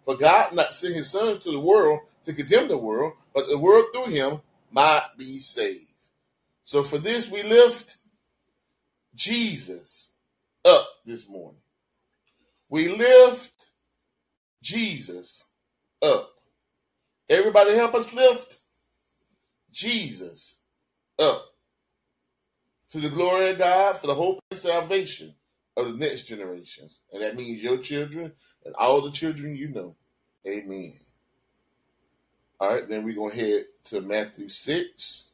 For 0.04 0.18
God 0.18 0.54
not 0.54 0.74
sent 0.74 0.96
his 0.96 1.10
Son 1.10 1.30
into 1.30 1.52
the 1.52 1.60
world 1.62 2.02
to 2.26 2.34
condemn 2.34 2.68
the 2.68 2.78
world, 2.78 3.14
but 3.34 3.48
the 3.48 3.58
world 3.58 3.86
through 3.94 4.12
him 4.12 4.42
might 4.72 5.08
be 5.18 5.40
saved. 5.40 5.86
So 6.66 6.84
for 6.84 6.98
this 6.98 7.32
we 7.32 7.44
lift 7.44 7.96
Jesus 9.16 10.12
up 10.66 10.86
this 11.06 11.30
morning. 11.30 11.62
We 12.70 12.90
lift 12.90 13.68
Jesus 14.62 15.48
up. 16.02 16.34
Everybody 17.30 17.74
help 17.74 17.94
us 17.94 18.14
lift 18.14 18.60
Jesus 19.72 20.60
up 21.20 21.46
to 22.92 23.00
the 23.00 23.10
glory 23.10 23.50
of 23.50 23.58
God 23.58 23.98
for 24.00 24.08
the 24.08 24.16
hope 24.16 24.40
and 24.50 24.60
salvation 24.60 25.36
of 25.76 25.88
the 25.88 25.94
next 25.94 26.24
generations. 26.24 27.02
And 27.12 27.22
that 27.22 27.36
means 27.36 27.62
your 27.62 27.78
children 27.78 28.32
and 28.66 28.76
all 28.76 29.02
the 29.02 29.12
children 29.12 29.56
you 29.56 29.68
know. 29.70 29.96
Amen. 30.48 30.94
All 32.60 32.74
right, 32.74 32.88
then 32.88 33.04
we're 33.04 33.16
going 33.16 33.32
to 33.32 33.38
head 33.38 33.66
to 33.86 34.02
Matthew 34.02 34.50
6, 34.50 35.28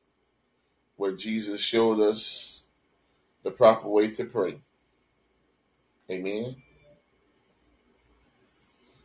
where 0.97 1.13
Jesus 1.13 1.61
showed 1.61 2.01
us 2.01 2.65
the 3.43 3.51
proper 3.51 3.87
way 3.87 4.09
to 4.09 4.25
pray. 4.25 4.59
Amen. 6.11 6.55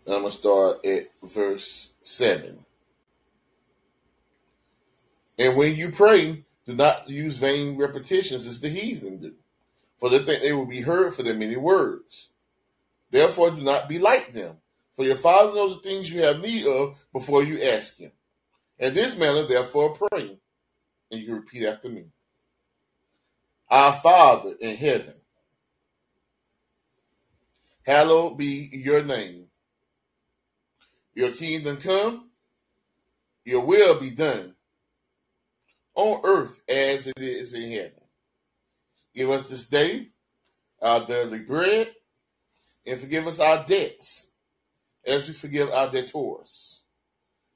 And 0.04 0.14
I'm 0.14 0.22
going 0.22 0.32
to 0.32 0.38
start 0.38 0.84
at 0.84 1.10
verse 1.22 1.90
7. 2.02 2.64
And 5.38 5.56
when 5.56 5.76
you 5.76 5.90
pray, 5.90 6.44
do 6.66 6.74
not 6.74 7.08
use 7.08 7.36
vain 7.36 7.76
repetitions 7.76 8.46
as 8.46 8.60
the 8.60 8.68
heathen 8.68 9.18
do, 9.18 9.34
for 9.98 10.10
they 10.10 10.18
think 10.18 10.42
they 10.42 10.52
will 10.52 10.66
be 10.66 10.80
heard 10.80 11.14
for 11.14 11.22
their 11.22 11.34
many 11.34 11.56
words. 11.56 12.30
Therefore, 13.10 13.50
do 13.52 13.62
not 13.62 13.88
be 13.88 13.98
like 13.98 14.32
them, 14.32 14.56
for 14.94 15.04
your 15.04 15.16
Father 15.16 15.54
knows 15.54 15.76
the 15.76 15.82
things 15.82 16.12
you 16.12 16.22
have 16.22 16.40
need 16.40 16.66
of 16.66 16.96
before 17.12 17.42
you 17.42 17.62
ask 17.62 17.96
Him. 17.96 18.10
In 18.78 18.94
this 18.94 19.16
manner, 19.16 19.44
therefore, 19.46 19.96
pray. 20.10 20.38
And 21.10 21.20
you 21.22 21.36
repeat 21.36 21.64
after 21.64 21.88
me 21.88 22.04
Our 23.70 23.92
Father 23.92 24.54
in 24.60 24.76
heaven, 24.76 25.14
hallowed 27.86 28.36
be 28.36 28.68
your 28.72 29.02
name. 29.02 29.46
Your 31.14 31.30
kingdom 31.30 31.78
come, 31.78 32.30
your 33.44 33.64
will 33.64 33.98
be 33.98 34.10
done 34.10 34.54
on 35.98 36.20
earth 36.22 36.60
as 36.68 37.08
it 37.08 37.18
is 37.18 37.54
in 37.54 37.72
heaven. 37.72 37.92
Give 39.14 39.30
us 39.30 39.48
this 39.48 39.66
day 39.66 40.08
our 40.80 41.04
daily 41.04 41.40
bread 41.40 41.90
and 42.86 43.00
forgive 43.00 43.26
us 43.26 43.40
our 43.40 43.64
debts 43.64 44.30
as 45.04 45.26
we 45.26 45.34
forgive 45.34 45.70
our 45.70 45.90
debtors. 45.90 46.82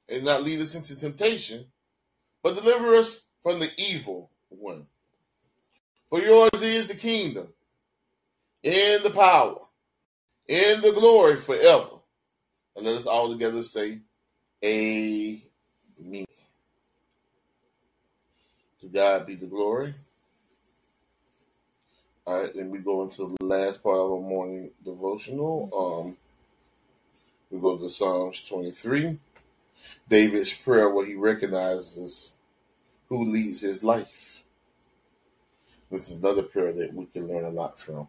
And 0.09 0.25
not 0.25 0.43
lead 0.43 0.59
us 0.59 0.75
into 0.75 0.97
temptation, 0.97 1.65
but 2.43 2.55
deliver 2.55 2.95
us 2.95 3.23
from 3.41 3.59
the 3.59 3.69
evil 3.77 4.29
one. 4.49 4.87
For 6.09 6.19
yours 6.19 6.61
is 6.61 6.89
the 6.89 6.95
kingdom 6.95 7.47
and 8.61 9.03
the 9.03 9.09
power 9.09 9.61
and 10.49 10.81
the 10.81 10.91
glory 10.91 11.37
forever. 11.37 11.87
And 12.75 12.85
let 12.85 12.97
us 12.97 13.05
all 13.05 13.31
together 13.31 13.63
say, 13.63 13.99
Amen. 14.65 15.41
To 18.81 18.82
God 18.93 19.25
be 19.25 19.35
the 19.35 19.47
glory. 19.47 19.95
All 22.25 22.41
right, 22.41 22.55
then 22.55 22.69
we 22.69 22.77
go 22.77 23.03
into 23.03 23.35
the 23.37 23.45
last 23.45 23.81
part 23.81 23.97
of 23.97 24.11
our 24.11 24.21
morning 24.21 24.69
devotional. 24.85 25.69
Um, 26.05 26.17
we 27.49 27.59
go 27.59 27.77
to 27.77 27.89
Psalms 27.89 28.41
23. 28.47 29.17
David's 30.07 30.53
prayer, 30.53 30.89
where 30.89 31.05
he 31.05 31.15
recognizes 31.15 32.33
who 33.09 33.31
leads 33.31 33.61
his 33.61 33.83
life. 33.83 34.43
This 35.91 36.09
is 36.09 36.15
another 36.15 36.43
prayer 36.43 36.71
that 36.73 36.93
we 36.93 37.05
can 37.07 37.27
learn 37.27 37.45
a 37.45 37.49
lot 37.49 37.79
from. 37.79 38.07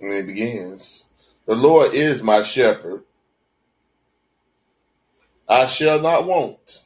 And 0.00 0.12
it 0.12 0.26
begins 0.26 1.04
The 1.46 1.54
Lord 1.54 1.94
is 1.94 2.22
my 2.22 2.42
shepherd. 2.42 3.04
I 5.48 5.66
shall 5.66 6.00
not 6.00 6.26
want. 6.26 6.82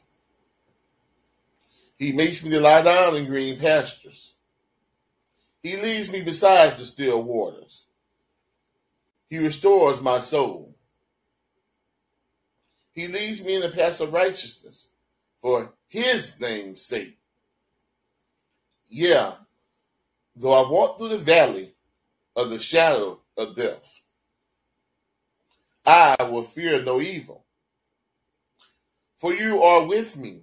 He 1.99 2.13
makes 2.13 2.45
me 2.45 2.51
to 2.51 2.61
lie 2.61 2.83
down 2.83 3.17
in 3.17 3.27
green 3.27 3.59
pastures. 3.59 4.35
He 5.63 5.77
leads 5.77 6.13
me 6.13 6.23
beside 6.23 6.73
the 6.73 6.85
still 6.85 7.23
waters. 7.23 7.87
He 9.29 9.39
restores 9.39 10.01
my 10.01 10.21
soul. 10.21 10.75
He 12.93 13.09
leads 13.09 13.45
me 13.45 13.57
in 13.57 13.63
the 13.63 13.69
path 13.69 14.01
of 14.01 14.13
righteousness 14.13 14.91
for 15.41 15.73
his 15.87 16.39
name's 16.41 16.83
sake. 16.83 17.19
Yeah, 18.89 19.35
though 20.35 20.53
I 20.53 20.71
walk 20.71 20.99
through 20.99 21.11
the 21.11 21.19
valley 21.19 21.75
of 22.35 22.51
the 22.51 22.59
shadow 22.59 23.21
of 23.37 23.57
death, 23.57 24.01
I 25.85 26.17
will 26.23 26.45
fear 26.45 26.83
no 26.83 27.01
evil. 27.01 27.45
For 29.17 29.35
you 29.35 29.63
are 29.63 29.85
with 29.85 30.17
me. 30.17 30.43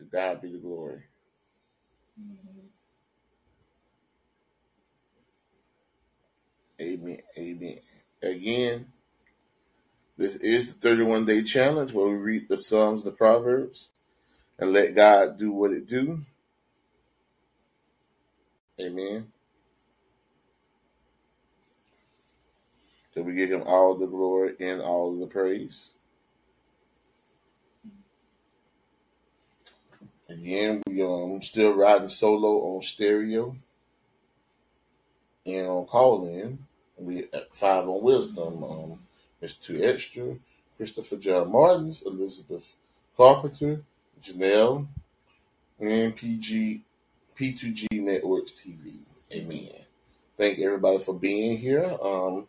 To 0.00 0.06
God 0.06 0.42
be 0.42 0.52
the 0.52 0.58
glory. 0.58 1.04
Amen. 6.80 7.18
Amen. 7.38 7.80
Again, 8.22 8.88
this 10.18 10.36
is 10.36 10.68
the 10.68 10.74
31 10.74 11.26
day 11.26 11.42
challenge 11.42 11.92
where 11.92 12.08
we 12.08 12.16
read 12.16 12.48
the 12.48 12.58
Psalms, 12.58 13.04
the 13.04 13.12
Proverbs, 13.12 13.90
and 14.58 14.72
let 14.72 14.94
God 14.96 15.38
do 15.38 15.52
what 15.52 15.72
it 15.72 15.86
do. 15.88 16.22
Amen. 18.80 19.28
So 23.14 23.22
we 23.22 23.34
give 23.34 23.50
him 23.50 23.64
all 23.66 23.96
the 23.96 24.06
glory 24.06 24.54
and 24.60 24.82
all 24.82 25.18
the 25.18 25.26
praise. 25.26 25.90
Again, 30.50 30.82
we 30.88 31.00
um 31.00 31.40
still 31.42 31.76
riding 31.76 32.08
solo 32.08 32.74
on 32.74 32.82
stereo 32.82 33.54
and 35.46 35.66
on 35.68 35.86
Callin. 35.86 36.66
We 36.98 37.28
at 37.32 37.54
five 37.54 37.88
on 37.88 38.02
wisdom. 38.02 38.64
Um. 38.64 38.98
Two 39.62 39.80
Extra, 39.82 40.36
Christopher 40.76 41.16
John 41.18 41.52
Martins, 41.52 42.02
Elizabeth 42.04 42.74
Carpenter, 43.16 43.82
Janelle, 44.20 44.88
and 45.78 46.16
PG 46.16 46.82
P2G 47.38 47.86
Networks 47.92 48.52
TV. 48.52 48.96
Amen. 49.32 49.70
Thank 50.36 50.58
everybody 50.58 50.98
for 50.98 51.14
being 51.14 51.58
here. 51.58 51.96
Um, 52.02 52.48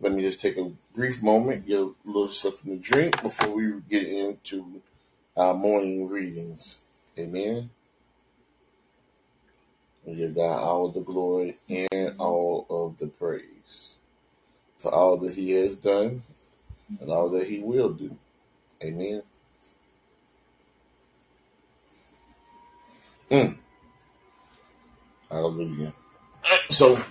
let 0.00 0.12
me 0.12 0.22
just 0.22 0.40
take 0.40 0.56
a 0.58 0.72
brief 0.96 1.22
moment, 1.22 1.64
get 1.64 1.78
a 1.78 1.92
little 2.04 2.26
something 2.26 2.76
to 2.76 2.90
drink 2.90 3.22
before 3.22 3.54
we 3.54 3.72
get 3.88 4.02
into 4.02 4.82
our 5.36 5.54
morning 5.54 6.08
readings. 6.08 6.78
Amen. 7.18 7.70
We 10.04 10.14
give 10.14 10.34
God 10.34 10.62
all 10.62 10.88
the 10.88 11.00
glory 11.00 11.56
and 11.68 12.14
all 12.18 12.66
of 12.68 12.98
the 12.98 13.06
praise 13.06 13.94
for 14.78 14.94
all 14.94 15.16
that 15.18 15.34
He 15.34 15.52
has 15.52 15.76
done 15.76 16.22
and 17.00 17.10
all 17.10 17.28
that 17.30 17.46
He 17.46 17.60
will 17.60 17.90
do. 17.90 18.16
Amen. 18.82 19.22
Mm. 23.30 23.56
Hallelujah. 25.30 25.92
So, 26.70 27.02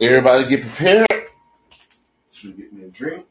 everybody 0.00 0.48
get 0.48 0.60
prepared. 0.62 1.06
Should 2.32 2.56
get 2.56 2.72
me 2.72 2.84
a 2.84 2.88
drink, 2.88 3.26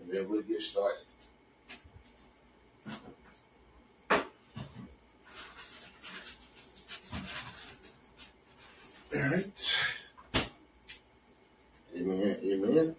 and 0.00 0.10
then 0.12 0.28
we'll 0.28 0.42
get 0.42 0.60
started. 0.60 1.04
All 9.14 9.20
right. 9.20 9.76
Amen. 11.94 12.36
Amen. 12.42 12.96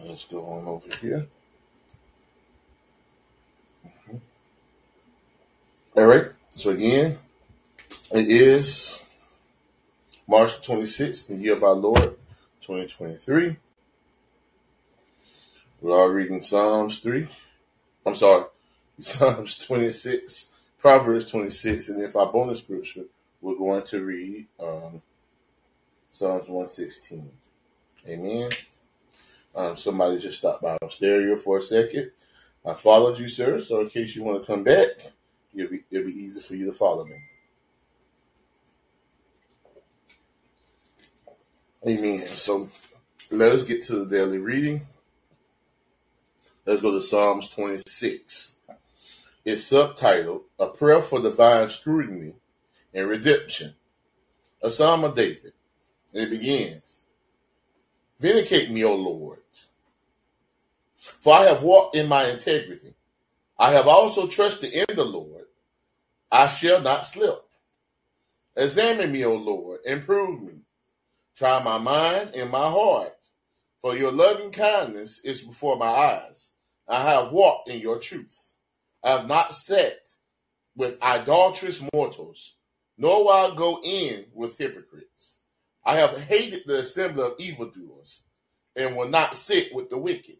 Let's 0.00 0.24
go 0.24 0.44
on 0.44 0.66
over 0.66 0.86
here. 1.00 1.26
Mm-hmm. 3.86 4.16
All 5.96 6.06
right. 6.06 6.26
So 6.56 6.70
again, 6.70 7.18
it 8.12 8.26
is 8.28 9.04
March 10.26 10.60
26th, 10.66 11.28
the 11.28 11.36
year 11.36 11.52
of 11.52 11.62
our 11.62 11.74
Lord, 11.74 12.16
2023. 12.62 13.56
We're 15.80 15.96
all 15.96 16.08
reading 16.08 16.42
Psalms 16.42 16.98
3. 16.98 17.28
I'm 18.04 18.16
sorry, 18.16 18.46
Psalms 19.00 19.58
26, 19.58 20.48
Proverbs 20.88 21.30
26, 21.30 21.90
and 21.90 22.02
if 22.02 22.16
our 22.16 22.32
bonus 22.32 22.60
scripture, 22.60 23.02
we're 23.42 23.58
going 23.58 23.82
to 23.82 24.02
read 24.02 24.46
um, 24.58 25.02
Psalms 26.14 26.48
116. 26.48 27.30
Amen. 28.06 28.48
Um, 29.54 29.76
somebody 29.76 30.18
just 30.18 30.38
stopped 30.38 30.62
by 30.62 30.78
on 30.80 30.90
stereo 30.90 31.36
for 31.36 31.58
a 31.58 31.60
second. 31.60 32.10
I 32.64 32.72
followed 32.72 33.18
you, 33.18 33.28
sir, 33.28 33.60
so 33.60 33.82
in 33.82 33.90
case 33.90 34.16
you 34.16 34.22
want 34.22 34.40
to 34.40 34.46
come 34.46 34.64
back, 34.64 35.12
it'll 35.54 35.70
be, 35.70 35.84
it'll 35.90 36.06
be 36.06 36.14
easy 36.14 36.40
for 36.40 36.54
you 36.54 36.64
to 36.64 36.72
follow 36.72 37.04
me. 37.04 37.20
Amen. 41.86 42.26
So 42.28 42.70
let 43.30 43.52
us 43.52 43.62
get 43.62 43.84
to 43.88 44.06
the 44.06 44.06
daily 44.06 44.38
reading. 44.38 44.86
Let's 46.64 46.80
go 46.80 46.92
to 46.92 47.02
Psalms 47.02 47.46
26. 47.48 48.54
It's 49.50 49.72
subtitled 49.72 50.42
A 50.58 50.66
Prayer 50.66 51.00
for 51.00 51.22
Divine 51.22 51.70
Scrutiny 51.70 52.34
and 52.92 53.08
Redemption. 53.08 53.76
A 54.60 54.70
Psalm 54.70 55.04
of 55.04 55.14
David. 55.14 55.54
It 56.12 56.28
begins 56.28 57.04
Vindicate 58.20 58.70
me, 58.70 58.84
O 58.84 58.94
Lord, 58.94 59.38
for 60.98 61.32
I 61.32 61.44
have 61.44 61.62
walked 61.62 61.96
in 61.96 62.08
my 62.08 62.26
integrity. 62.26 62.92
I 63.58 63.70
have 63.70 63.88
also 63.88 64.26
trusted 64.26 64.70
in 64.70 64.94
the 64.94 65.04
Lord. 65.06 65.46
I 66.30 66.48
shall 66.48 66.82
not 66.82 67.06
slip. 67.06 67.42
Examine 68.54 69.10
me, 69.10 69.24
O 69.24 69.34
Lord, 69.34 69.80
and 69.88 70.04
prove 70.04 70.42
me. 70.42 70.60
Try 71.36 71.62
my 71.62 71.78
mind 71.78 72.32
and 72.34 72.50
my 72.50 72.68
heart, 72.68 73.16
for 73.80 73.96
your 73.96 74.12
loving 74.12 74.52
kindness 74.52 75.20
is 75.24 75.40
before 75.40 75.78
my 75.78 75.88
eyes. 75.88 76.52
I 76.86 77.00
have 77.00 77.32
walked 77.32 77.70
in 77.70 77.80
your 77.80 77.98
truth. 77.98 78.47
I 79.04 79.10
have 79.10 79.28
not 79.28 79.54
sat 79.54 79.98
with 80.76 81.02
idolatrous 81.02 81.82
mortals, 81.92 82.56
nor 82.96 83.24
will 83.24 83.30
I 83.30 83.54
go 83.54 83.80
in 83.82 84.26
with 84.32 84.58
hypocrites. 84.58 85.38
I 85.84 85.96
have 85.96 86.20
hated 86.22 86.62
the 86.66 86.80
assembly 86.80 87.22
of 87.22 87.34
evildoers, 87.38 88.22
and 88.76 88.96
will 88.96 89.08
not 89.08 89.36
sit 89.36 89.74
with 89.74 89.90
the 89.90 89.98
wicked. 89.98 90.36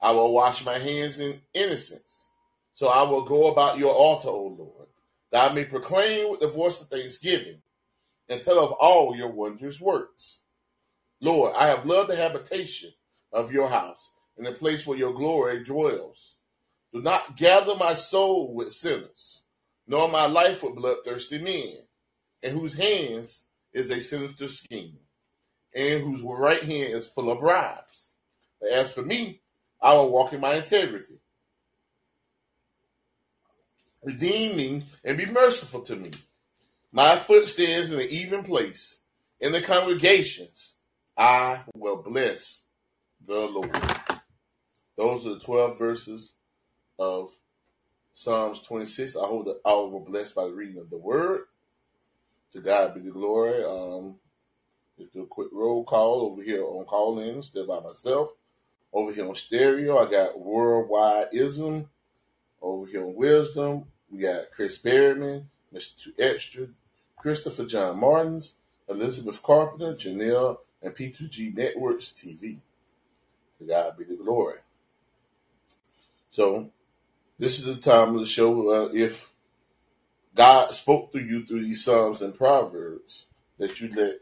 I 0.00 0.12
will 0.12 0.32
wash 0.32 0.64
my 0.64 0.78
hands 0.78 1.20
in 1.20 1.40
innocence. 1.54 2.28
So 2.74 2.88
I 2.88 3.02
will 3.02 3.22
go 3.22 3.48
about 3.50 3.78
your 3.78 3.94
altar, 3.94 4.28
O 4.28 4.54
Lord, 4.58 4.88
that 5.32 5.50
I 5.50 5.54
may 5.54 5.64
proclaim 5.64 6.30
with 6.30 6.40
the 6.40 6.48
voice 6.48 6.80
of 6.80 6.88
thanksgiving 6.88 7.62
and 8.28 8.42
tell 8.42 8.62
of 8.62 8.72
all 8.72 9.16
your 9.16 9.30
wondrous 9.30 9.80
works. 9.80 10.40
Lord, 11.20 11.54
I 11.56 11.68
have 11.68 11.86
loved 11.86 12.10
the 12.10 12.16
habitation 12.16 12.92
of 13.32 13.52
your 13.52 13.68
house 13.68 14.10
and 14.36 14.46
the 14.46 14.52
place 14.52 14.86
where 14.86 14.98
your 14.98 15.14
glory 15.14 15.64
dwells. 15.64 16.35
Do 16.96 17.02
not 17.02 17.36
gather 17.36 17.76
my 17.76 17.92
soul 17.92 18.54
with 18.54 18.72
sinners, 18.72 19.42
nor 19.86 20.08
my 20.08 20.24
life 20.24 20.62
with 20.62 20.76
bloodthirsty 20.76 21.36
men, 21.36 21.74
in 22.42 22.56
whose 22.56 22.72
hands 22.72 23.44
is 23.74 23.90
a 23.90 24.00
sinister 24.00 24.48
scheme, 24.48 24.96
and 25.74 26.02
whose 26.02 26.22
right 26.22 26.62
hand 26.62 26.94
is 26.94 27.06
full 27.06 27.30
of 27.30 27.40
bribes. 27.40 28.12
But 28.58 28.70
as 28.70 28.94
for 28.94 29.02
me, 29.02 29.42
I 29.78 29.92
will 29.92 30.10
walk 30.10 30.32
in 30.32 30.40
my 30.40 30.54
integrity. 30.54 31.20
Redeem 34.02 34.56
me 34.56 34.82
and 35.04 35.18
be 35.18 35.26
merciful 35.26 35.82
to 35.82 35.96
me. 35.96 36.12
My 36.92 37.16
foot 37.16 37.46
stands 37.46 37.92
in 37.92 38.00
an 38.00 38.08
even 38.08 38.42
place. 38.42 39.00
In 39.40 39.52
the 39.52 39.60
congregations, 39.60 40.76
I 41.14 41.60
will 41.74 41.98
bless 41.98 42.62
the 43.26 43.46
Lord. 43.48 43.76
Those 44.96 45.26
are 45.26 45.34
the 45.34 45.40
12 45.40 45.78
verses 45.78 46.36
of 46.98 47.30
Psalms 48.14 48.60
26. 48.60 49.16
I 49.16 49.26
hope 49.26 49.46
that 49.46 49.60
all 49.64 49.90
were 49.90 50.00
blessed 50.00 50.34
by 50.34 50.44
the 50.44 50.52
reading 50.52 50.80
of 50.80 50.90
the 50.90 50.96
word. 50.96 51.42
To 52.52 52.60
God 52.60 52.94
be 52.94 53.00
the 53.00 53.10
glory. 53.10 53.62
Um, 53.62 54.18
just 54.98 55.12
do 55.12 55.22
a 55.22 55.26
quick 55.26 55.48
roll 55.52 55.84
call 55.84 56.22
over 56.22 56.42
here 56.42 56.64
on 56.64 56.86
Callin, 56.86 57.42
still 57.42 57.66
by 57.66 57.80
myself. 57.80 58.30
Over 58.92 59.12
here 59.12 59.28
on 59.28 59.34
stereo, 59.34 59.98
I 59.98 60.10
got 60.10 60.40
Worldwide 60.40 61.28
Ism. 61.32 61.88
Over 62.62 62.86
here 62.86 63.04
on 63.04 63.14
Wisdom, 63.14 63.84
we 64.10 64.20
got 64.20 64.50
Chris 64.50 64.78
Berryman, 64.78 65.44
Mr. 65.74 66.02
Two 66.02 66.12
Extra, 66.18 66.68
Christopher 67.16 67.66
John 67.66 68.00
Martins, 68.00 68.54
Elizabeth 68.88 69.42
Carpenter, 69.42 69.94
Janelle, 69.94 70.58
and 70.82 70.94
P2G 70.94 71.54
Networks 71.54 72.12
TV. 72.12 72.58
To 73.58 73.64
God 73.66 73.98
be 73.98 74.04
the 74.04 74.16
glory. 74.16 74.60
So 76.30 76.70
this 77.38 77.58
is 77.58 77.64
the 77.66 77.76
time 77.80 78.14
of 78.14 78.20
the 78.20 78.26
show 78.26 78.68
uh, 78.70 78.88
if 78.92 79.30
God 80.34 80.74
spoke 80.74 81.12
to 81.12 81.18
you 81.18 81.44
through 81.44 81.62
these 81.64 81.84
Psalms 81.84 82.22
and 82.22 82.36
Proverbs 82.36 83.26
that 83.58 83.80
you 83.80 83.88
let 83.90 84.16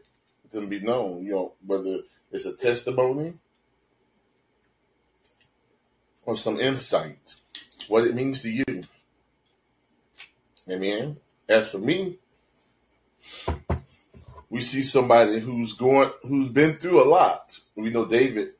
them 0.51 0.69
be 0.69 0.79
known. 0.79 1.25
You 1.25 1.31
know, 1.31 1.53
whether 1.65 1.99
it's 2.31 2.45
a 2.45 2.55
testimony 2.55 3.33
or 6.25 6.37
some 6.37 6.59
insight, 6.59 7.35
what 7.87 8.05
it 8.05 8.15
means 8.15 8.41
to 8.41 8.49
you. 8.49 8.83
Amen. 10.69 11.17
As 11.47 11.69
for 11.69 11.77
me, 11.77 12.17
we 14.49 14.61
see 14.61 14.83
somebody 14.83 15.39
who's 15.39 15.73
going, 15.73 16.09
who's 16.23 16.49
been 16.49 16.77
through 16.77 17.03
a 17.03 17.07
lot. 17.07 17.59
We 17.75 17.89
know 17.89 18.05
David 18.05 18.53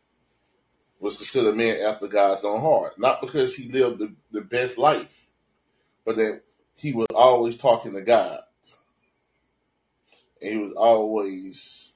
was 1.06 1.18
considered 1.18 1.54
a 1.54 1.56
man 1.56 1.82
after 1.82 2.08
God's 2.08 2.44
own 2.44 2.62
heart, 2.62 2.98
not 2.98 3.22
because 3.22 3.54
he 3.56 3.72
lived 3.72 4.00
the, 4.00 4.12
the 4.32 4.42
best 4.42 4.80
life, 4.80 5.28
but 6.04 6.16
that 6.16 6.42
he 6.76 6.94
was 6.94 7.06
always 7.14 7.56
talking 7.56 7.94
to 7.94 8.02
God. 8.02 8.40
And 10.42 10.52
he 10.52 10.58
was 10.58 10.74
always 10.74 11.94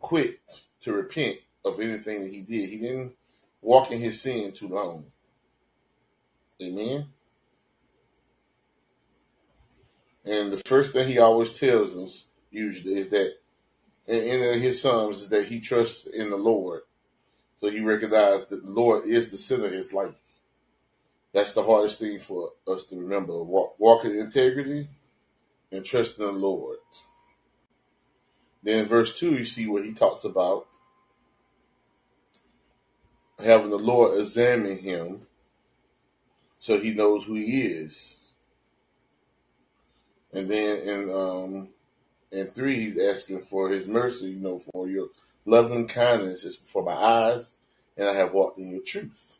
quick 0.00 0.38
to 0.82 0.92
repent 0.92 1.38
of 1.64 1.80
anything 1.80 2.24
that 2.24 2.30
he 2.30 2.42
did. 2.42 2.68
He 2.68 2.76
didn't 2.76 3.14
walk 3.62 3.90
in 3.90 4.00
his 4.00 4.20
sin 4.20 4.52
too 4.52 4.68
long. 4.68 5.06
Amen. 6.62 7.08
And 10.26 10.52
the 10.52 10.62
first 10.66 10.92
thing 10.92 11.08
he 11.08 11.18
always 11.18 11.58
tells 11.58 11.96
us 11.96 12.26
usually 12.50 12.98
is 12.98 13.08
that 13.08 13.32
in, 14.06 14.42
in 14.42 14.60
his 14.60 14.82
Psalms 14.82 15.22
is 15.22 15.28
that 15.30 15.46
he 15.46 15.58
trusts 15.58 16.06
in 16.06 16.28
the 16.28 16.36
Lord. 16.36 16.82
So 17.60 17.70
he 17.70 17.80
recognized 17.80 18.50
that 18.50 18.64
the 18.64 18.70
Lord 18.70 19.06
is 19.06 19.30
the 19.30 19.38
center 19.38 19.66
of 19.66 19.72
his 19.72 19.92
life. 19.92 20.14
That's 21.32 21.52
the 21.52 21.62
hardest 21.62 21.98
thing 21.98 22.18
for 22.18 22.52
us 22.66 22.86
to 22.86 22.96
remember. 22.96 23.42
Walk, 23.42 23.78
walk 23.78 24.04
in 24.04 24.16
integrity 24.16 24.88
and 25.72 25.84
trust 25.84 26.18
in 26.18 26.26
the 26.26 26.32
Lord. 26.32 26.78
Then 28.62 28.80
in 28.80 28.86
verse 28.86 29.18
2, 29.18 29.36
you 29.36 29.44
see 29.44 29.66
what 29.66 29.84
he 29.84 29.92
talks 29.92 30.24
about 30.24 30.66
having 33.38 33.70
the 33.70 33.78
Lord 33.78 34.18
examine 34.18 34.78
him 34.78 35.26
so 36.58 36.78
he 36.78 36.94
knows 36.94 37.24
who 37.24 37.34
he 37.34 37.62
is. 37.62 38.20
And 40.32 40.50
then 40.50 40.88
in 40.88 41.10
um 41.10 41.68
in 42.32 42.48
three, 42.48 42.80
he's 42.80 42.98
asking 42.98 43.40
for 43.40 43.70
his 43.70 43.86
mercy, 43.86 44.30
you 44.30 44.40
know, 44.40 44.58
for 44.72 44.88
your 44.88 45.08
loving 45.46 45.88
kindness 45.88 46.44
is 46.44 46.56
before 46.56 46.82
my 46.82 46.92
eyes, 46.92 47.54
and 47.96 48.08
I 48.08 48.12
have 48.12 48.34
walked 48.34 48.58
in 48.58 48.70
your 48.70 48.82
truth. 48.82 49.38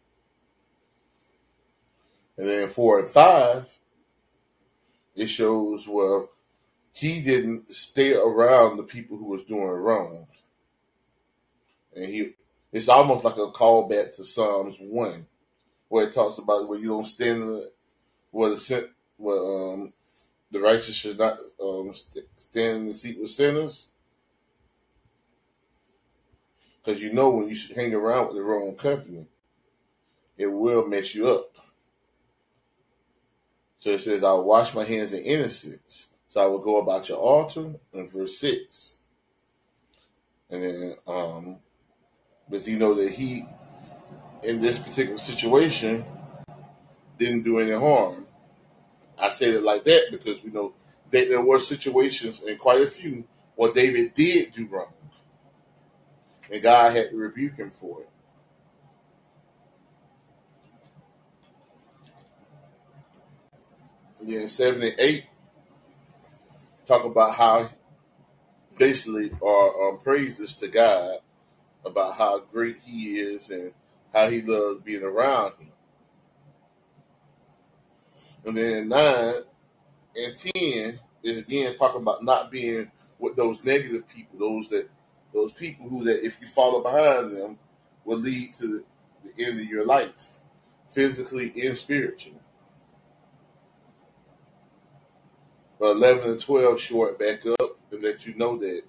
And 2.39 2.49
then 2.49 2.69
four 2.69 3.01
and 3.01 3.09
five, 3.09 3.69
it 5.15 5.27
shows 5.27 5.87
well 5.89 6.31
he 6.93 7.21
didn't 7.21 7.71
stay 7.71 8.15
around 8.15 8.77
the 8.77 8.83
people 8.83 9.19
who 9.19 9.27
was 9.27 9.45
doing 9.45 9.67
wrong. 9.67 10.27
And 11.95 12.07
he 12.07 12.35
it's 12.73 12.89
almost 12.89 13.25
like 13.25 13.37
a 13.37 13.51
callback 13.53 14.17
to 14.17 14.25
Psalms 14.25 14.77
one, 14.81 15.27
where 15.89 16.07
it 16.07 16.15
talks 16.15 16.39
about 16.39 16.69
where 16.69 16.79
you 16.79 16.89
don't 16.89 17.05
stand 17.05 17.65
where 18.31 18.51
the 18.51 18.91
where 19.17 19.39
um 19.39 19.93
the 20.51 20.61
righteous 20.61 20.95
should 20.95 21.19
not 21.19 21.39
um, 21.61 21.93
stand 22.37 22.77
in 22.77 22.89
the 22.89 22.95
seat 22.95 23.19
with 23.21 23.31
sinners. 23.31 23.89
Because 26.87 27.03
you 27.03 27.13
know 27.13 27.31
when 27.31 27.49
you 27.49 27.57
hang 27.75 27.93
around 27.93 28.29
with 28.29 28.37
the 28.37 28.45
wrong 28.45 28.77
company, 28.77 29.27
it 30.39 30.47
will 30.47 30.87
mess 30.87 31.17
you 31.17 31.29
up. 31.29 31.53
So 33.81 33.91
it 33.91 34.01
says, 34.01 34.23
I'll 34.23 34.45
wash 34.45 34.73
my 34.73 34.85
hands 34.85 35.13
in 35.13 35.25
innocence. 35.25 36.11
So 36.29 36.41
I 36.41 36.47
will 36.47 36.61
go 36.61 36.81
about 36.81 37.09
your 37.09 37.19
altar 37.19 37.75
in 37.93 38.09
verse 38.09 38.39
6. 38.39 38.99
And 40.49 40.63
then, 40.63 40.95
um, 41.09 41.57
but 42.49 42.65
you 42.69 42.79
know 42.79 42.95
that 42.95 43.11
he, 43.11 43.45
in 44.45 44.61
this 44.61 44.79
particular 44.79 45.19
situation, 45.19 46.05
didn't 47.19 47.43
do 47.43 47.59
any 47.59 47.73
harm. 47.73 48.29
I 49.19 49.31
say 49.31 49.51
it 49.51 49.65
like 49.65 49.83
that 49.85 50.13
because 50.13 50.41
we 50.45 50.53
know 50.53 50.75
that 51.11 51.29
there 51.29 51.43
were 51.43 51.59
situations, 51.59 52.43
and 52.43 52.57
quite 52.57 52.83
a 52.83 52.91
few, 52.91 53.25
where 53.57 53.73
David 53.73 54.15
did 54.15 54.55
do 54.55 54.69
wrong. 54.69 54.93
And 56.51 56.63
God 56.63 56.95
had 56.95 57.11
to 57.11 57.17
rebuke 57.17 57.57
him 57.57 57.71
for 57.71 58.03
it. 58.03 58.09
And 64.21 64.29
then 64.29 64.49
78 64.49 65.25
talk 66.87 67.05
about 67.05 67.35
how 67.35 67.69
basically 68.79 69.33
are 69.43 69.89
um, 69.89 69.99
praises 70.01 70.55
to 70.57 70.69
God 70.69 71.19
about 71.85 72.15
how 72.15 72.41
great 72.41 72.79
he 72.85 73.19
is 73.19 73.51
and 73.51 73.73
how 74.13 74.29
he 74.29 74.43
loves 74.43 74.83
being 74.83 75.03
around 75.03 75.53
him. 75.59 75.73
And 78.45 78.57
then 78.57 78.89
9 78.89 79.35
and 80.17 80.37
10 80.37 81.01
is 81.23 81.39
again 81.39 81.77
talking 81.77 82.03
about 82.03 82.23
not 82.23 82.51
being 82.51 82.91
with 83.19 83.37
those 83.37 83.59
negative 83.65 84.09
people, 84.09 84.39
those 84.39 84.69
that 84.69 84.89
those 85.37 85.53
people 85.53 85.87
who 85.89 86.03
that 86.05 86.25
if 86.25 86.41
you 86.41 86.47
follow 86.47 86.83
behind 86.83 87.37
them 87.37 87.59
will 88.05 88.19
lead 88.19 88.55
to 88.55 88.67
the, 88.67 88.85
end 89.39 89.61
of 89.61 89.67
your 89.67 89.85
life, 89.85 90.15
physically 90.93 91.53
and 91.67 91.77
spiritually. 91.77 92.39
But 95.79 95.97
11 95.97 96.31
and 96.31 96.41
12 96.41 96.81
short 96.81 97.19
back 97.19 97.45
up 97.61 97.79
and 97.91 98.03
let 98.03 98.25
you 98.25 98.35
know 98.35 98.57
that 98.57 98.81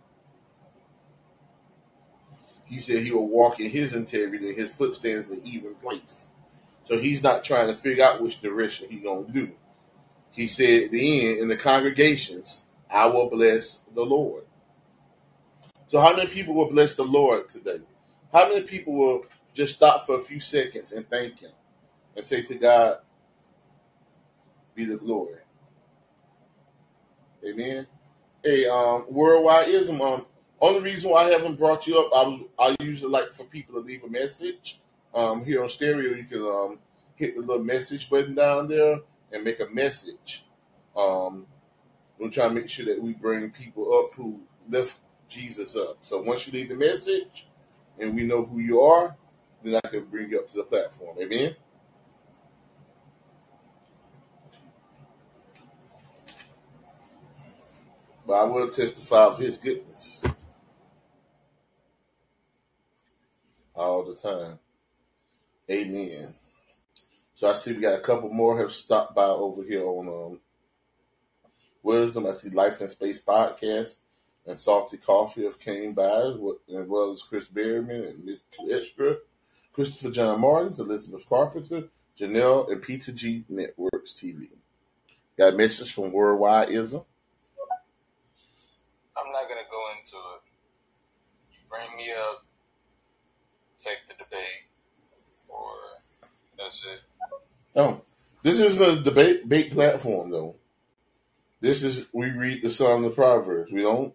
he 2.64 2.80
said 2.80 3.04
he 3.04 3.12
will 3.12 3.28
walk 3.28 3.60
in 3.60 3.70
his 3.70 3.92
integrity 3.92 4.48
and 4.48 4.58
his 4.58 4.72
foot 4.72 4.96
stands 4.96 5.28
in 5.30 5.42
even 5.44 5.76
place. 5.76 6.30
So 6.86 6.98
he's 6.98 7.24
not 7.24 7.44
trying 7.44 7.68
to 7.68 7.76
figure 7.76 8.06
out 8.06 8.22
which 8.22 8.42
direction 8.42 8.88
he's 8.90 9.04
going 9.04 9.26
to 9.26 9.32
do. 9.34 9.52
He 10.32 10.48
said 10.48 10.84
at 10.84 10.92
the 10.92 11.28
end, 11.28 11.40
in 11.40 11.50
the 11.50 11.58
congregations, 11.58 12.62
I 12.90 13.08
will 13.08 13.30
bless 13.30 13.82
the 13.94 14.06
Lord. 14.06 14.47
So 15.88 16.00
how 16.00 16.16
many 16.16 16.30
people 16.30 16.54
will 16.54 16.70
bless 16.70 16.96
the 16.96 17.04
Lord 17.04 17.50
today? 17.50 17.80
How 18.34 18.50
many 18.50 18.62
people 18.62 18.94
will 18.94 19.26
just 19.54 19.76
stop 19.76 20.06
for 20.06 20.20
a 20.20 20.24
few 20.24 20.40
seconds 20.40 20.92
and 20.92 21.10
thank 21.10 21.40
him 21.40 21.52
and 22.16 22.26
say 22.26 22.42
to 22.44 22.56
God, 22.56 22.98
be 24.76 24.86
the 24.86 24.98
glory. 24.98 25.40
Amen. 27.44 27.88
Hey, 28.44 28.68
um, 28.68 29.06
worldwide 29.10 29.70
ism. 29.70 30.02
Um, 30.02 30.26
only 30.62 30.82
reason 30.82 31.10
why 31.10 31.24
I 31.24 31.30
haven't 31.30 31.58
brought 31.58 31.88
you 31.88 32.00
up, 32.00 32.12
I 32.14 32.28
was 32.28 32.42
I 32.60 32.84
usually 32.84 33.12
like 33.12 33.34
for 33.34 33.46
people 33.46 33.76
to 33.76 33.86
leave 33.86 34.04
a 34.04 34.10
message. 34.10 34.80
Um, 35.14 35.46
here 35.46 35.64
on 35.64 35.70
stereo, 35.70 36.16
you 36.16 36.26
can 36.26 36.42
um 36.44 36.80
hit 37.16 37.36
the 37.36 37.42
little 37.42 37.64
message 37.64 38.10
button 38.10 38.36
down 38.36 38.68
there 38.68 39.00
and 39.32 39.44
make 39.44 39.60
a 39.60 39.68
message. 39.72 40.46
Um, 40.96 41.48
we're 42.20 42.30
trying 42.30 42.50
to 42.50 42.56
make 42.56 42.70
sure 42.70 42.86
that 42.86 43.02
we 43.02 43.14
bring 43.14 43.50
people 43.52 43.98
up 43.98 44.16
who 44.16 44.40
lift 44.70 45.00
Jesus 45.28 45.76
up. 45.76 45.98
So 46.04 46.22
once 46.22 46.48
you 46.48 46.54
leave 46.54 46.70
the 46.70 46.76
message 46.76 47.48
and 48.00 48.16
we 48.16 48.24
know 48.24 48.46
who 48.46 48.60
you 48.60 48.82
are, 48.82 49.16
then 49.64 49.80
I 49.84 49.88
can 49.88 50.06
bring 50.06 50.30
you 50.30 50.40
up 50.40 50.50
to 50.52 50.58
the 50.58 50.64
platform. 50.64 51.18
Amen. 51.20 51.56
But 58.26 58.34
I 58.34 58.44
will 58.44 58.70
testify 58.70 59.24
of 59.26 59.38
his 59.38 59.58
goodness 59.58 60.26
all 63.74 64.04
the 64.04 64.16
time. 64.16 64.60
Amen. 65.70 66.34
So 67.36 67.50
I 67.50 67.56
see 67.56 67.74
we 67.74 67.82
got 67.82 68.00
a 68.00 68.02
couple 68.02 68.30
more 68.30 68.60
have 68.60 68.74
stopped 68.74 69.16
by 69.16 69.26
over 69.26 69.64
here 69.64 69.86
on 69.86 70.08
um, 70.08 70.40
Wisdom. 71.84 72.26
I 72.26 72.34
see 72.34 72.50
Life 72.50 72.82
in 72.82 72.90
Space 72.90 73.22
podcast 73.22 73.96
and 74.48 74.58
Salty 74.58 74.98
Coffee 74.98 75.44
have 75.44 75.60
came 75.60 75.94
by, 75.94 76.04
as 76.04 76.38
well 76.88 77.12
as 77.12 77.22
Chris 77.22 77.48
Berryman 77.48 78.10
and 78.10 78.26
Miss 78.26 78.40
Extra, 78.72 79.18
Christopher 79.74 80.10
John 80.10 80.40
Martins, 80.40 80.80
Elizabeth 80.80 81.28
Carpenter, 81.28 81.90
Janelle, 82.20 82.72
and 82.72 82.82
P2G 82.82 83.44
Networks 83.50 84.14
TV. 84.14 84.48
Got 85.38 85.54
a 85.54 85.58
message 85.58 85.94
from 85.94 86.12
Worldwide 86.12 86.70
Ism. 86.70 87.04
I'm 89.18 89.32
not 89.34 89.48
gonna 89.50 89.62
go 89.70 89.84
into 89.92 90.18
it. 90.18 90.42
You 91.52 91.58
bring 91.70 91.98
me 91.98 92.12
up, 92.12 92.46
take 93.84 94.08
the 94.08 94.24
debate, 94.24 94.66
or 95.50 95.74
that's 96.58 96.86
it. 96.86 97.02
No, 97.76 98.02
this 98.44 98.60
is 98.60 98.80
a 98.80 99.02
debate, 99.02 99.42
debate 99.44 99.74
platform, 99.74 100.32
though. 100.32 100.56
This 101.60 101.84
is 101.84 102.08
we 102.14 102.30
read 102.30 102.64
the 102.64 102.72
Psalms 102.72 103.06
and 103.06 103.14
Proverbs. 103.14 103.72
We 103.72 103.82
don't 103.82 104.14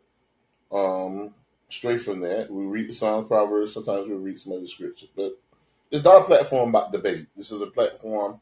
um 0.72 1.34
stray 1.68 1.98
from 1.98 2.20
that. 2.20 2.50
We 2.50 2.64
read 2.64 2.88
the 2.88 2.94
Psalms 2.94 3.28
Proverbs. 3.28 3.74
Sometimes 3.74 4.08
we 4.08 4.14
read 4.14 4.40
some 4.40 4.52
other 4.52 4.66
scriptures, 4.66 5.08
but 5.14 5.38
it's 5.90 6.04
not 6.04 6.22
a 6.22 6.24
platform 6.24 6.70
about 6.70 6.92
debate. 6.92 7.26
This 7.36 7.50
is 7.50 7.60
a 7.60 7.66
platform 7.66 8.40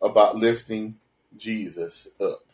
about 0.00 0.36
lifting 0.36 0.98
Jesus 1.36 2.08
up. 2.20 2.44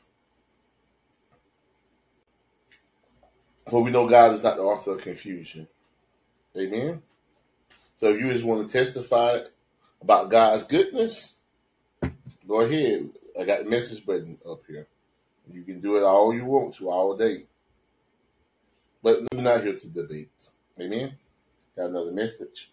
For 3.68 3.82
we 3.82 3.90
know 3.90 4.08
God 4.08 4.34
is 4.34 4.42
not 4.42 4.56
the 4.56 4.62
author 4.62 4.92
of 4.92 5.02
confusion. 5.02 5.68
Amen. 6.56 7.02
So 8.00 8.08
if 8.08 8.20
you 8.20 8.32
just 8.32 8.44
want 8.44 8.68
to 8.68 8.84
testify 8.84 9.38
about 10.02 10.30
God's 10.30 10.64
goodness, 10.64 11.34
go 12.46 12.60
ahead. 12.60 13.08
I 13.38 13.44
got 13.44 13.64
the 13.64 13.70
message 13.70 14.04
button 14.04 14.38
up 14.48 14.62
here. 14.68 14.86
You 15.52 15.62
can 15.62 15.80
do 15.80 15.96
it 15.96 16.02
all 16.02 16.34
you 16.34 16.44
want 16.44 16.74
to 16.76 16.90
all 16.90 17.16
day. 17.16 17.46
But 19.04 19.20
we're 19.32 19.42
not 19.42 19.62
here 19.62 19.78
to 19.78 19.86
debate. 19.88 20.30
Amen. 20.80 21.16
Got 21.76 21.90
another 21.90 22.10
message. 22.10 22.72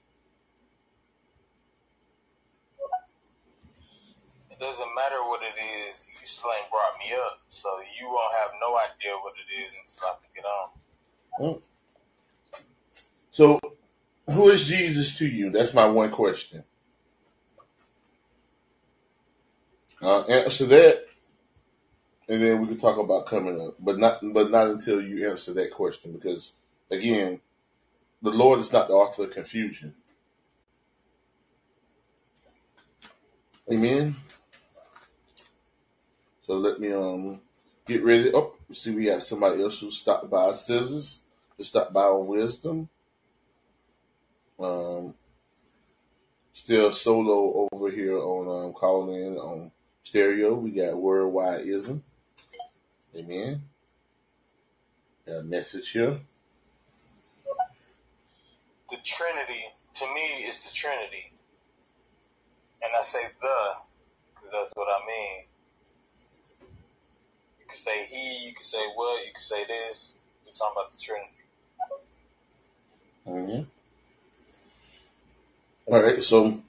It 4.50 4.58
doesn't 4.58 4.96
matter 4.96 5.22
what 5.28 5.41
it 5.44 5.60
is. 5.89 6.02
You 6.22 6.26
still 6.26 6.52
ain't 6.58 6.72
brought 6.72 6.98
me 7.00 7.13
up, 7.13 7.41
so 7.50 7.70
you 8.00 8.08
won't 8.08 8.34
have 8.41 8.52
no 8.62 8.78
idea 8.78 9.12
what 9.22 9.34
it 9.36 9.62
is 9.62 9.72
until 9.84 10.08
I 10.08 10.15
can 10.22 10.32
get 10.34 10.46
on. 11.50 11.62
So, 13.32 13.60
who 14.34 14.50
is 14.52 14.65
Jesus 14.67 15.17
to 15.17 15.28
you? 15.28 15.50
That's 15.50 15.74
my 15.74 15.86
one 15.86 16.12
question. 16.12 16.63
Uh, 20.02 20.22
answer 20.22 20.65
that, 20.67 21.06
and 22.32 22.41
then 22.41 22.62
we 22.62 22.67
can 22.67 22.78
talk 22.78 22.98
about 22.98 23.26
coming 23.26 23.60
up, 23.60 23.76
but 23.78 24.00
not 24.00 24.20
but 24.32 24.50
not 24.50 24.67
until 24.67 25.02
you 25.02 25.30
answer 25.30 25.54
that 25.54 25.72
question, 25.72 26.13
because 26.13 26.54
again, 26.89 27.41
the 28.22 28.30
Lord 28.30 28.62
is 28.62 28.72
not 28.72 28.88
the 28.88 28.94
author 28.94 29.24
of 29.24 29.32
confusion. 29.32 29.94
Amen. 33.70 34.15
So 36.48 36.54
let 36.54 36.80
me 36.80 36.94
um 36.94 37.41
get 37.86 38.02
ready. 38.02 38.32
Oh, 38.34 38.56
see, 38.72 38.91
we 38.91 39.06
got 39.08 39.24
somebody 39.24 39.62
else 39.62 39.82
who 39.82 39.91
stopped 39.91 40.30
by 40.30 40.54
scissors. 40.54 41.20
To 41.58 41.65
stop 41.65 41.91
by 41.91 42.04
on 42.04 42.28
wisdom. 42.28 42.88
Um, 44.58 45.15
still 46.54 46.94
solo 46.94 47.67
over 47.74 47.91
here 47.91 48.17
on 48.17 48.67
um 48.67 48.74
calling 48.74 49.22
in 49.22 49.36
on 49.36 49.74
stereo. 50.04 50.54
We 50.54 50.72
got 50.72 50.96
worldwide 50.96 51.67
ism. 51.67 52.06
Amen. 53.15 53.63
Got 55.28 55.38
a 55.38 55.43
message 55.43 55.89
here. 55.91 56.19
The 58.89 58.97
Trinity, 59.06 59.63
to 59.97 60.06
me, 60.13 60.45
is 60.47 60.60
the 60.63 60.69
Trinity. 60.74 61.34
And 62.84 62.91
I 62.97 63.04
say 63.04 63.19
the, 63.41 63.58
because 64.36 64.52
that's 64.52 64.71
what 64.76 64.88
I 64.89 65.00
mean. 65.08 65.45
You 67.60 67.65
can 67.67 67.78
say 67.78 68.06
he, 68.08 68.47
you 68.47 68.54
can 68.56 68.63
say 68.63 68.80
what, 68.95 69.26
you 69.26 69.34
can 69.34 69.41
say 69.41 69.65
this. 69.67 70.17
We're 70.45 70.52
talking 70.54 70.76
about 70.78 70.91
the 70.91 71.00
Trinity. 71.00 71.36
Mhm. 73.28 73.67
All 75.88 76.02
right, 76.04 76.24
so 76.24 76.62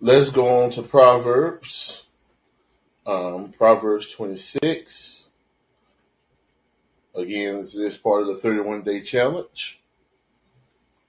let's 0.00 0.30
go 0.30 0.64
on 0.64 0.70
to 0.72 0.82
Proverbs. 0.82 2.06
Um, 3.06 3.52
Proverbs 3.56 4.08
26. 4.08 5.21
Again, 7.14 7.62
this 7.62 7.74
is 7.74 7.98
part 7.98 8.22
of 8.22 8.28
the 8.28 8.34
31 8.34 8.82
day 8.82 9.02
challenge 9.02 9.80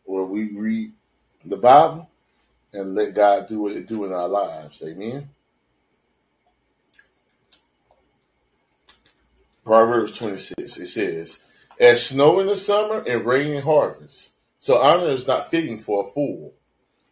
where 0.04 0.24
we 0.24 0.52
read 0.52 0.92
the 1.46 1.58
Bible 1.58 2.10
and 2.74 2.96
let 2.96 3.14
God 3.14 3.48
do 3.48 3.62
what 3.62 3.72
it 3.72 3.88
do 3.88 4.04
in 4.04 4.12
our 4.12 4.28
lives. 4.28 4.84
Amen. 4.86 5.30
Proverbs 9.64 10.12
26, 10.12 10.78
it 10.78 10.88
says, 10.88 11.40
As 11.80 12.08
snow 12.08 12.42
in 12.42 12.48
the 12.48 12.58
summer 12.58 13.02
and 13.08 13.26
rain 13.26 13.54
in 13.54 13.62
harvest, 13.62 14.34
so 14.60 14.78
honor 14.78 15.08
is 15.08 15.26
not 15.26 15.50
fitting 15.50 15.80
for 15.80 16.04
a 16.04 16.08
fool. 16.08 16.54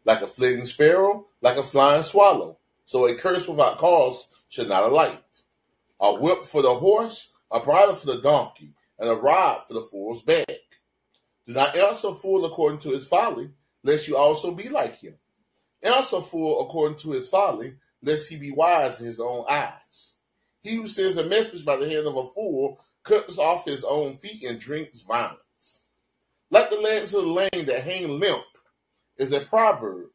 Like 0.04 0.22
a 0.22 0.28
flitting 0.28 0.66
sparrow, 0.66 1.28
like 1.42 1.58
a 1.58 1.64
flying 1.64 2.04
swallow. 2.04 2.58
So 2.84 3.08
a 3.08 3.16
curse 3.16 3.48
without 3.48 3.78
cause 3.78 4.28
should 4.50 4.68
not 4.68 4.84
alight. 4.84 5.24
A 6.02 6.16
whip 6.16 6.46
for 6.46 6.62
the 6.62 6.74
horse, 6.74 7.30
a 7.52 7.60
bridle 7.62 7.96
for 7.96 8.08
the 8.08 8.22
donkey, 8.22 8.74
and 9.02 9.10
a 9.10 9.16
rod 9.16 9.64
for 9.68 9.74
the 9.74 9.82
fool's 9.82 10.22
bag. 10.22 10.46
Do 11.48 11.54
not 11.54 11.76
answer 11.76 12.14
fool 12.14 12.46
according 12.46 12.80
to 12.82 12.92
his 12.92 13.08
folly, 13.08 13.50
lest 13.84 14.08
you 14.08 14.16
also 14.16 14.52
be 14.52 14.70
like 14.70 15.00
him. 15.00 15.16
Answer 15.82 16.22
fool 16.22 16.62
according 16.62 17.00
to 17.00 17.12
his 17.12 17.28
folly, 17.28 17.74
lest 18.04 18.30
he 18.30 18.38
be 18.38 18.52
wise 18.52 19.02
in 19.02 19.08
his 19.08 19.20
own 19.20 19.44
eyes. 19.50 20.18
He 20.62 20.76
who 20.76 20.88
sends 20.88 21.18
a 21.18 21.26
message 21.26 21.66
by 21.66 21.78
the 21.78 21.90
hand 21.90 22.06
of 22.06 22.16
a 22.16 22.28
fool 22.28 22.80
cuts 23.04 23.40
off 23.40 23.66
his 23.66 23.84
own 23.84 24.18
feet 24.18 24.44
and 24.44 24.60
drinks 24.60 25.02
violence. 25.02 25.82
Like 26.52 26.70
the 26.70 26.80
legs 26.80 27.16
of 27.16 27.24
the 27.24 27.30
lame 27.32 27.66
that 27.66 27.84
hang 27.84 28.20
limp 28.20 28.44
is 29.18 29.32
a 29.32 29.42
proverb 29.42 30.10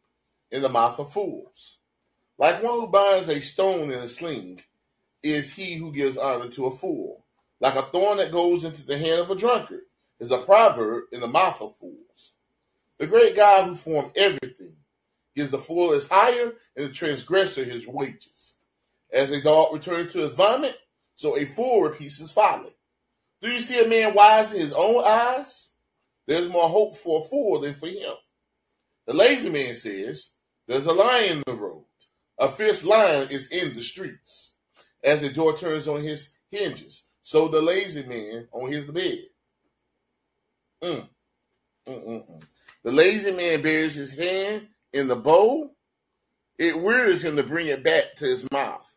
in 0.53 0.63
the 0.63 0.69
mouth 0.69 1.01
of 1.01 1.13
fools. 1.13 1.79
Like 2.39 2.63
one 2.63 2.75
who 2.75 2.87
binds 2.87 3.29
a 3.29 3.41
stone 3.41 3.91
in 3.91 3.99
a 3.99 4.09
sling 4.09 4.61
is 5.25 5.53
he 5.53 5.75
who 5.75 5.93
gives 5.93 6.17
honor 6.17 6.49
to 6.51 6.67
a 6.67 6.71
fool. 6.71 7.26
Like 7.61 7.75
a 7.75 7.83
thorn 7.83 8.19
that 8.19 8.33
goes 8.33 8.65
into 8.65 8.85
the 8.85 8.99
hand 8.99 9.21
of 9.21 9.31
a 9.31 9.35
drunkard 9.35 9.83
is 10.21 10.31
a 10.31 10.39
proverb 10.39 11.05
in 11.13 11.21
the 11.21 11.27
mouth 11.27 11.61
of 11.61 11.77
fools. 11.77 12.33
The 12.99 13.07
great 13.07 13.37
God 13.37 13.67
who 13.67 13.75
formed 13.75 14.13
everything 14.17 14.77
gives 15.35 15.51
the 15.51 15.59
fool 15.59 15.93
his 15.93 16.09
hire 16.09 16.55
and 16.77 16.87
the 16.87 16.93
transgressor 16.93 17.65
his 17.65 17.87
wages. 17.87 18.57
As 19.13 19.31
a 19.31 19.43
dog 19.43 19.73
returns 19.73 20.13
to 20.13 20.21
his 20.21 20.35
vomit, 20.35 20.77
so 21.15 21.37
a 21.37 21.45
fool 21.45 21.83
repeats 21.83 22.19
his 22.19 22.33
folly. 22.33 22.75
Do 23.41 23.51
you 23.51 23.61
see 23.61 23.85
a 23.85 23.89
man 23.89 24.15
wise 24.15 24.53
in 24.53 24.61
his 24.61 24.73
own 24.73 25.05
eyes? 25.05 25.69
There's 26.27 26.49
more 26.49 26.69
hope 26.69 26.97
for 26.97 27.21
a 27.21 27.29
fool 27.29 27.61
than 27.61 27.75
for 27.75 27.87
him. 27.87 28.15
The 29.07 29.15
lazy 29.15 29.51
man 29.51 29.75
says, 29.75 30.33
There's 30.67 30.87
a 30.87 30.93
lion 30.93 31.39
in 31.39 31.43
the 31.47 31.55
road. 31.55 31.85
A 32.39 32.49
fierce 32.49 32.85
lion 32.85 33.29
is 33.31 33.49
in 33.49 33.75
the 33.75 33.83
streets. 33.83 34.57
As 35.05 35.21
the 35.21 35.31
door 35.31 35.57
turns 35.57 35.87
on 35.87 36.03
his 36.03 36.33
hinges, 36.51 37.06
so 37.27 37.49
the 37.49 37.61
lazy 37.61 38.05
man 38.05 38.47
oh, 38.53 38.63
on 38.63 38.71
his 38.71 38.87
bed. 38.87 39.19
Mm. 40.81 41.09
Mm, 41.89 42.07
mm, 42.07 42.31
mm. 42.31 42.43
The 42.85 42.93
lazy 42.93 43.33
man 43.33 43.63
buries 43.63 43.97
his 43.97 44.17
hand 44.17 44.69
in 44.93 45.09
the 45.09 45.17
bowl. 45.17 45.75
It 46.57 46.79
wearies 46.79 47.25
him 47.25 47.35
to 47.35 47.43
bring 47.43 47.67
it 47.67 47.83
back 47.83 48.15
to 48.19 48.27
his 48.27 48.49
mouth. 48.53 48.89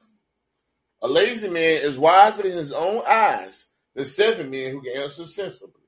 A 1.02 1.08
lazy 1.08 1.50
man 1.50 1.82
is 1.82 1.98
wiser 1.98 2.46
in 2.46 2.56
his 2.56 2.72
own 2.72 3.02
eyes 3.10 3.65
than 3.96 4.06
seven 4.06 4.52
men 4.52 4.74
who 4.74 4.84
can 4.84 5.02
answer 5.02 5.26
sensibly. 5.26 5.82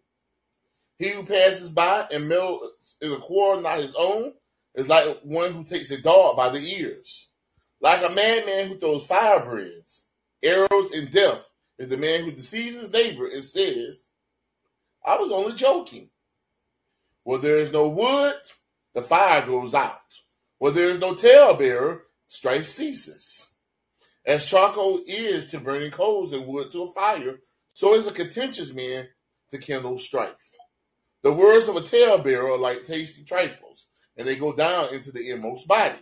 He 0.97 1.09
who 1.09 1.21
passes 1.21 1.69
by 1.69 2.07
and 2.11 2.27
melts 2.27 2.95
in 3.01 3.11
a 3.11 3.17
quarrel 3.17 3.61
not 3.61 3.77
his 3.77 3.93
own 3.93 4.33
is 4.73 4.87
like 4.87 5.19
one 5.21 5.53
who 5.53 5.63
takes 5.63 5.91
a 5.91 6.01
dog 6.01 6.37
by 6.37 6.49
the 6.49 6.57
ears. 6.57 7.27
Like 7.81 8.03
a 8.03 8.11
madman 8.11 8.67
who 8.67 8.77
throws 8.79 9.05
firebrands, 9.05 10.07
arrows, 10.43 10.91
and 10.95 11.11
death 11.11 11.50
is 11.81 11.89
the 11.89 11.97
man 11.97 12.23
who 12.23 12.31
deceives 12.31 12.79
his 12.79 12.91
neighbor 12.91 13.25
and 13.27 13.43
says, 13.43 14.07
I 15.03 15.17
was 15.17 15.31
only 15.31 15.55
joking. 15.55 16.11
Where 17.23 17.39
there 17.39 17.57
is 17.57 17.73
no 17.73 17.89
wood, 17.89 18.35
the 18.93 19.01
fire 19.01 19.43
goes 19.43 19.73
out. 19.73 19.99
Where 20.59 20.71
there 20.71 20.89
is 20.89 20.99
no 20.99 21.15
talebearer, 21.15 22.03
strife 22.27 22.67
ceases. 22.67 23.53
As 24.23 24.45
charcoal 24.45 25.01
is 25.07 25.47
to 25.47 25.59
burning 25.59 25.89
coals 25.89 26.33
and 26.33 26.45
wood 26.45 26.69
to 26.71 26.83
a 26.83 26.91
fire, 26.91 27.39
so 27.73 27.95
is 27.95 28.05
a 28.05 28.11
contentious 28.11 28.71
man 28.71 29.07
to 29.49 29.57
kindle 29.57 29.97
strife. 29.97 30.35
The 31.23 31.33
words 31.33 31.67
of 31.67 31.77
a 31.77 31.81
talebearer 31.81 32.51
are 32.51 32.57
like 32.59 32.85
tasty 32.85 33.23
trifles, 33.23 33.87
and 34.15 34.27
they 34.27 34.35
go 34.35 34.53
down 34.53 34.93
into 34.93 35.11
the 35.11 35.31
inmost 35.31 35.67
body. 35.67 35.97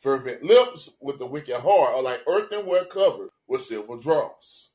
Fervent 0.00 0.42
lips 0.42 0.90
with 1.00 1.18
the 1.18 1.24
wicked 1.24 1.60
heart 1.60 1.94
are 1.94 2.02
like 2.02 2.20
earthenware 2.28 2.84
covered 2.84 3.30
with 3.48 3.64
silver 3.64 3.96
dross. 3.96 4.71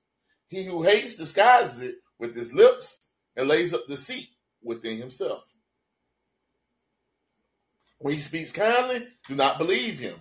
He 0.50 0.64
who 0.64 0.84
hates 0.84 1.18
disguises 1.18 1.82
it 1.82 1.96
with 2.20 2.36
his 2.36 2.54
lips 2.54 3.10
and 3.36 3.48
lays 3.48 3.74
up 3.74 3.88
deceit 3.88 4.30
within 4.64 4.98
himself. 4.98 5.44
When 8.00 8.14
he 8.14 8.20
speaks 8.20 8.52
kindly, 8.52 9.08
do 9.28 9.36
not 9.36 9.58
believe 9.58 10.00
him, 10.00 10.16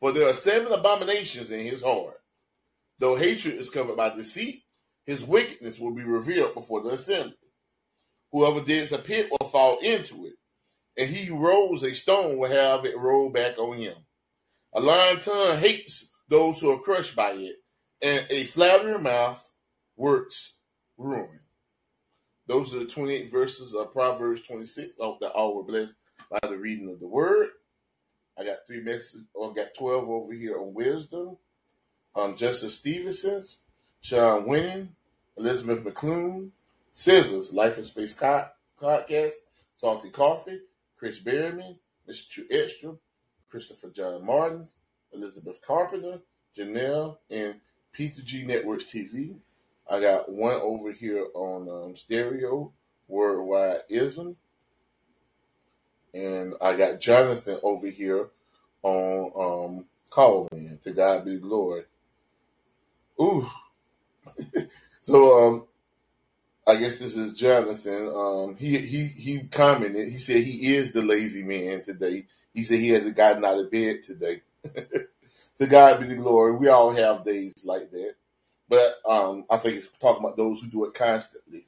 for 0.00 0.12
there 0.12 0.28
are 0.28 0.34
seven 0.34 0.72
abominations 0.72 1.50
in 1.50 1.64
his 1.64 1.82
heart. 1.82 2.20
Though 2.98 3.16
hatred 3.16 3.54
is 3.54 3.70
covered 3.70 3.96
by 3.96 4.10
deceit, 4.10 4.62
his 5.06 5.24
wickedness 5.24 5.78
will 5.78 5.94
be 5.94 6.04
revealed 6.04 6.54
before 6.54 6.82
the 6.82 6.90
assembly. 6.90 7.36
Whoever 8.30 8.60
digs 8.60 8.92
a 8.92 8.98
pit 8.98 9.28
will 9.30 9.48
fall 9.48 9.78
into 9.80 10.26
it, 10.26 10.34
and 10.96 11.08
he 11.08 11.24
who 11.24 11.38
rolls 11.38 11.82
a 11.82 11.94
stone 11.94 12.38
will 12.38 12.48
have 12.48 12.84
it 12.84 12.96
rolled 12.96 13.32
back 13.32 13.58
on 13.58 13.76
him. 13.78 13.96
A 14.74 14.80
lying 14.80 15.18
tongue 15.18 15.56
hates 15.56 16.14
those 16.28 16.60
who 16.60 16.70
are 16.70 16.78
crushed 16.78 17.16
by 17.16 17.32
it, 17.32 17.56
and 18.00 18.26
a 18.30 18.44
flattering 18.44 19.02
mouth 19.02 19.51
works 19.96 20.54
ruin. 20.96 21.40
Those 22.46 22.74
are 22.74 22.80
the 22.80 22.86
28 22.86 23.30
verses 23.30 23.74
of 23.74 23.92
Proverbs 23.92 24.42
26. 24.42 24.98
I 25.00 25.04
hope 25.04 25.20
that 25.20 25.32
all 25.32 25.56
were 25.56 25.62
blessed 25.62 25.94
by 26.30 26.40
the 26.42 26.56
reading 26.56 26.90
of 26.90 27.00
the 27.00 27.06
word. 27.06 27.48
I 28.38 28.44
got 28.44 28.66
three 28.66 28.80
messages, 28.80 29.22
or 29.34 29.50
I 29.50 29.54
got 29.54 29.74
12 29.78 30.08
over 30.08 30.32
here 30.32 30.58
on 30.58 30.74
wisdom. 30.74 31.36
Um, 32.14 32.36
Justice 32.36 32.78
Stevenson's, 32.78 33.60
Sean 34.00 34.46
Winning, 34.46 34.94
Elizabeth 35.36 35.84
McClune, 35.84 36.50
Scissors, 36.92 37.52
Life 37.52 37.78
in 37.78 37.84
Space 37.84 38.14
Podcast, 38.14 39.32
Salty 39.76 40.10
Coffee, 40.10 40.60
Chris 40.98 41.18
Berryman, 41.20 41.76
Mr. 42.08 42.28
Two 42.28 42.46
Extra, 42.50 42.94
Christopher 43.48 43.90
John 43.90 44.24
Martins, 44.24 44.74
Elizabeth 45.12 45.60
Carpenter, 45.66 46.20
Janelle, 46.56 47.16
and 47.30 47.56
P2G 47.96 48.46
Networks 48.46 48.84
TV. 48.84 49.36
I 49.92 50.00
got 50.00 50.32
one 50.32 50.54
over 50.54 50.90
here 50.90 51.26
on 51.34 51.68
um, 51.68 51.96
stereo, 51.96 52.72
Worldwide 53.08 53.80
Ism. 53.90 54.38
And 56.14 56.54
I 56.62 56.74
got 56.76 56.98
Jonathan 56.98 57.58
over 57.62 57.88
here 57.88 58.30
on 58.82 59.32
um, 59.36 59.86
Callin. 60.08 60.78
To 60.82 60.92
God 60.92 61.26
be 61.26 61.36
glory. 61.36 61.84
Ooh. 63.20 63.46
so 65.02 65.46
um 65.46 65.66
I 66.66 66.76
guess 66.76 66.98
this 66.98 67.16
is 67.16 67.34
Jonathan. 67.34 68.10
Um 68.14 68.56
he 68.56 68.78
he 68.78 69.04
he 69.04 69.40
commented, 69.40 70.08
he 70.08 70.18
said 70.18 70.42
he 70.42 70.74
is 70.74 70.92
the 70.92 71.02
lazy 71.02 71.42
man 71.42 71.84
today. 71.84 72.26
He 72.54 72.62
said 72.62 72.78
he 72.78 72.90
hasn't 72.90 73.16
gotten 73.16 73.44
out 73.44 73.58
of 73.58 73.70
bed 73.70 74.02
today. 74.04 74.42
to 75.58 75.66
God 75.66 76.00
be 76.00 76.06
the 76.06 76.14
glory. 76.14 76.56
We 76.56 76.68
all 76.68 76.92
have 76.92 77.24
days 77.26 77.52
like 77.64 77.90
that. 77.90 78.14
But 78.72 79.04
um, 79.04 79.44
I 79.52 79.58
think 79.58 79.76
it's 79.76 79.92
talking 80.00 80.24
about 80.24 80.40
those 80.40 80.62
who 80.62 80.66
do 80.72 80.88
it 80.88 80.96
constantly, 80.96 81.60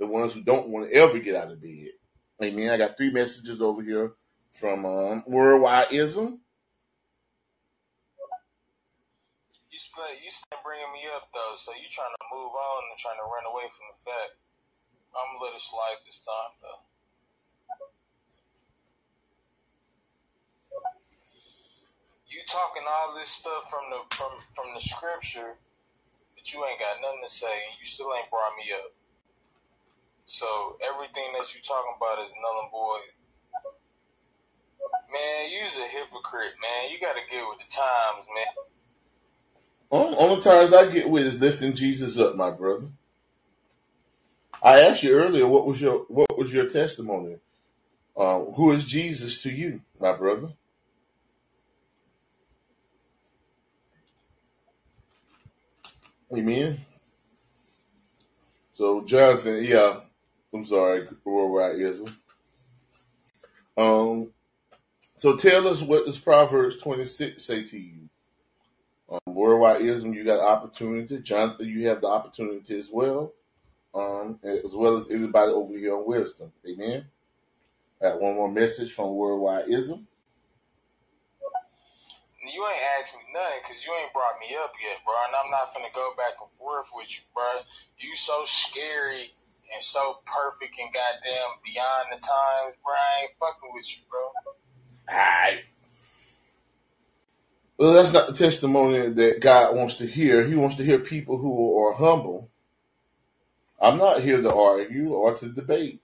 the 0.00 0.06
ones 0.08 0.32
who 0.32 0.40
don't 0.40 0.72
want 0.72 0.88
to 0.88 0.96
ever 0.96 1.18
get 1.18 1.36
out 1.36 1.52
of 1.52 1.60
bed. 1.60 1.92
Amen. 2.42 2.70
I 2.70 2.80
got 2.80 2.96
three 2.96 3.12
messages 3.12 3.60
over 3.60 3.82
here 3.84 4.16
from 4.48 4.86
um, 4.86 5.22
Worldwideism. 5.28 6.40
You 9.68 9.78
you 10.24 10.32
still 10.32 10.64
bringing 10.64 10.88
me 10.96 11.04
up 11.12 11.28
though, 11.28 11.60
so 11.60 11.76
you 11.76 11.84
trying 11.92 12.16
to 12.16 12.24
move 12.32 12.56
on 12.56 12.80
and 12.88 12.96
trying 13.04 13.20
to 13.20 13.28
run 13.28 13.44
away 13.44 13.68
from 13.76 13.92
the 13.92 14.00
fact. 14.08 14.40
I'm 15.12 15.36
gonna 15.36 15.44
let 15.44 15.52
it 15.52 15.60
slide 15.68 16.00
this 16.08 16.24
time 16.24 16.56
though. 16.64 16.80
You 22.32 22.40
talking 22.48 22.88
all 22.88 23.12
this 23.12 23.28
stuff 23.28 23.68
from 23.68 23.92
the 23.92 24.00
from 24.16 24.32
from 24.56 24.72
the 24.72 24.80
scripture, 24.80 25.60
you 26.48 26.64
ain't 26.64 26.80
got 26.80 27.00
nothing 27.04 27.22
to 27.24 27.32
say, 27.32 27.52
and 27.52 27.76
you 27.76 27.86
still 27.86 28.10
ain't 28.16 28.30
brought 28.32 28.56
me 28.56 28.72
up. 28.72 28.90
So 30.26 30.78
everything 30.80 31.34
that 31.36 31.50
you 31.52 31.60
talking 31.66 31.94
about 31.96 32.22
is 32.24 32.32
null 32.40 32.62
and 32.62 32.70
void. 32.70 33.08
Man, 35.10 35.50
you's 35.50 35.76
a 35.76 35.86
hypocrite, 35.90 36.54
man. 36.62 36.90
You 36.92 37.00
gotta 37.00 37.20
get 37.28 37.42
with 37.44 37.58
the 37.58 37.68
times, 37.68 38.26
man. 38.30 38.54
Only, 39.90 40.16
only 40.16 40.40
times 40.42 40.72
I 40.72 40.86
get 40.86 41.10
with 41.10 41.26
is 41.26 41.40
lifting 41.40 41.74
Jesus 41.74 42.18
up, 42.18 42.36
my 42.36 42.50
brother. 42.50 42.86
I 44.62 44.80
asked 44.80 45.02
you 45.02 45.14
earlier 45.14 45.46
what 45.46 45.66
was 45.66 45.80
your 45.80 46.04
what 46.08 46.38
was 46.38 46.52
your 46.52 46.68
testimony. 46.68 47.36
Um, 48.16 48.52
who 48.54 48.70
is 48.72 48.84
Jesus 48.84 49.42
to 49.42 49.50
you, 49.50 49.80
my 49.98 50.16
brother? 50.16 50.48
Amen. 56.36 56.78
So 58.74 59.02
Jonathan, 59.02 59.64
yeah, 59.64 60.00
I'm 60.54 60.64
sorry, 60.64 61.06
worldwideism. 61.26 62.12
Um, 63.76 64.30
so 65.18 65.36
tell 65.36 65.66
us 65.66 65.82
what 65.82 66.06
does 66.06 66.18
Proverbs 66.18 66.76
26 66.78 67.42
say 67.42 67.64
to 67.64 67.78
you? 67.78 68.08
Um, 69.10 69.34
worldwideism, 69.34 70.14
you 70.14 70.24
got 70.24 70.38
opportunity. 70.40 71.18
Jonathan, 71.18 71.68
you 71.68 71.88
have 71.88 72.00
the 72.00 72.06
opportunity 72.06 72.78
as 72.78 72.90
well, 72.92 73.32
um, 73.92 74.38
as 74.44 74.72
well 74.72 74.98
as 74.98 75.10
anybody 75.10 75.50
over 75.52 75.76
here 75.76 75.96
on 75.96 76.06
wisdom. 76.06 76.52
Amen. 76.68 77.06
Got 78.00 78.20
one 78.20 78.34
more 78.36 78.50
message 78.50 78.92
from 78.92 79.06
worldwideism. 79.06 80.04
You 82.52 82.66
ain't 82.66 82.86
asked 82.98 83.14
me 83.14 83.22
nothing 83.30 83.62
because 83.62 83.78
you 83.86 83.90
ain't 83.94 84.12
brought 84.12 84.38
me 84.42 84.54
up 84.58 84.74
yet, 84.82 84.98
bro. 85.06 85.14
And 85.26 85.34
I'm 85.38 85.50
not 85.50 85.72
gonna 85.74 85.92
go 85.94 86.12
back 86.18 86.34
and 86.42 86.50
forth 86.58 86.90
with 86.94 87.10
you, 87.10 87.22
bro. 87.34 87.62
You 87.98 88.14
so 88.16 88.42
scary 88.46 89.30
and 89.72 89.82
so 89.82 90.20
perfect 90.26 90.74
and 90.78 90.90
goddamn 90.90 91.62
beyond 91.62 92.10
the 92.10 92.20
times, 92.20 92.74
bro. 92.82 92.94
I 92.94 93.30
ain't 93.30 93.38
fucking 93.38 93.70
with 93.72 93.86
you, 93.86 94.02
bro. 94.10 94.24
Alright. 95.08 95.64
Well, 97.78 97.94
that's 97.94 98.12
not 98.12 98.28
the 98.28 98.34
testimony 98.34 99.08
that 99.08 99.40
God 99.40 99.74
wants 99.74 99.96
to 99.96 100.06
hear. 100.06 100.44
He 100.44 100.54
wants 100.54 100.76
to 100.76 100.84
hear 100.84 100.98
people 100.98 101.38
who 101.38 101.78
are 101.78 101.94
humble. 101.94 102.50
I'm 103.80 103.96
not 103.96 104.20
here 104.20 104.42
to 104.42 104.52
argue 104.52 105.14
or 105.14 105.34
to 105.36 105.48
debate. 105.48 106.02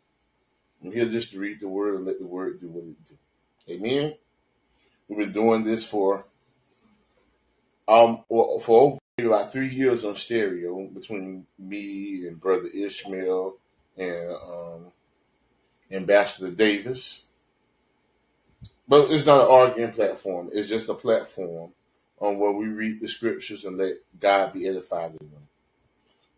I'm 0.83 0.93
here 0.93 1.07
just 1.07 1.33
to 1.33 1.39
read 1.39 1.61
the 1.61 1.69
word 1.69 1.97
and 1.97 2.07
let 2.07 2.19
the 2.19 2.27
word 2.27 2.61
do 2.61 2.69
what 2.69 2.85
it 2.85 2.97
do. 3.09 3.17
Amen. 3.75 4.15
We've 5.09 5.19
been 5.19 5.33
doing 5.33 5.65
this 5.65 5.87
for 5.87 6.25
um 7.89 8.25
for 8.29 8.61
over 8.69 8.99
about 9.19 9.53
three 9.53 9.69
years 9.69 10.05
on 10.05 10.15
stereo 10.15 10.87
between 10.89 11.47
me 11.59 12.27
and 12.27 12.41
brother 12.41 12.69
Ishmael 12.69 13.57
and 13.97 14.31
um, 14.31 14.93
Ambassador 15.91 16.51
Davis. 16.51 17.27
But 18.89 19.11
it's 19.11 19.27
not 19.27 19.41
an 19.41 19.51
arguing 19.51 19.93
platform. 19.93 20.51
It's 20.53 20.69
just 20.69 20.89
a 20.89 20.95
platform 20.95 21.73
on 22.19 22.39
where 22.39 22.53
we 22.53 22.69
read 22.69 23.01
the 23.01 23.09
scriptures 23.09 23.65
and 23.65 23.79
let 23.79 23.95
God 24.21 24.53
be 24.53 24.69
edified 24.69 25.13
in 25.13 25.31
them. 25.31 25.49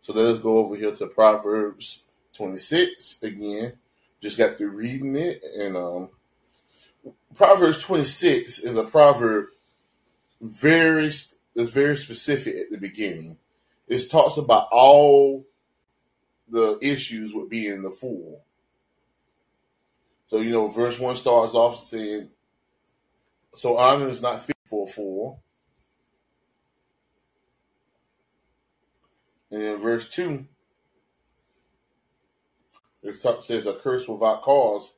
So 0.01 0.13
let 0.13 0.25
us 0.25 0.39
go 0.39 0.57
over 0.57 0.75
here 0.75 0.95
to 0.95 1.07
Proverbs 1.07 2.03
26 2.33 3.21
again. 3.21 3.73
Just 4.21 4.37
got 4.37 4.57
through 4.57 4.71
reading 4.71 5.15
it, 5.15 5.41
and 5.57 5.77
um, 5.77 6.09
Proverbs 7.35 7.81
26 7.81 8.59
is 8.59 8.75
a 8.75 8.83
proverb 8.83 9.47
very 10.41 11.11
is 11.59 11.69
very 11.69 11.97
specific 11.97 12.55
at 12.55 12.71
the 12.71 12.77
beginning. 12.77 13.37
It 13.87 14.09
talks 14.09 14.37
about 14.37 14.67
all 14.71 15.45
the 16.47 16.77
issues 16.81 17.33
with 17.33 17.49
being 17.49 17.81
the 17.81 17.91
fool. 17.91 18.43
So 20.27 20.37
you 20.37 20.51
know, 20.51 20.67
verse 20.67 20.99
one 20.99 21.15
starts 21.15 21.53
off 21.53 21.83
saying, 21.83 22.29
"So 23.55 23.77
honor 23.77 24.07
is 24.07 24.21
not 24.21 24.45
fit 24.45 24.55
for 24.65 24.87
a 24.87 24.91
fool." 24.91 25.43
And 29.51 29.63
in 29.63 29.77
verse 29.77 30.07
2, 30.09 30.45
it 33.01 33.15
says, 33.17 33.65
A 33.65 33.73
curse 33.73 34.07
without 34.07 34.43
cause 34.43 34.93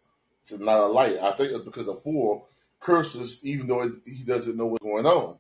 is 0.48 0.60
not 0.60 0.80
a 0.80 0.88
light. 0.88 1.18
I 1.20 1.32
think 1.32 1.52
it's 1.52 1.64
because 1.64 1.88
a 1.88 1.96
fool 1.96 2.48
curses 2.80 3.46
even 3.46 3.68
though 3.68 3.92
he 4.06 4.24
doesn't 4.24 4.58
know 4.58 4.66
what's 4.66 4.84
going 4.84 5.06
on. 5.06 5.38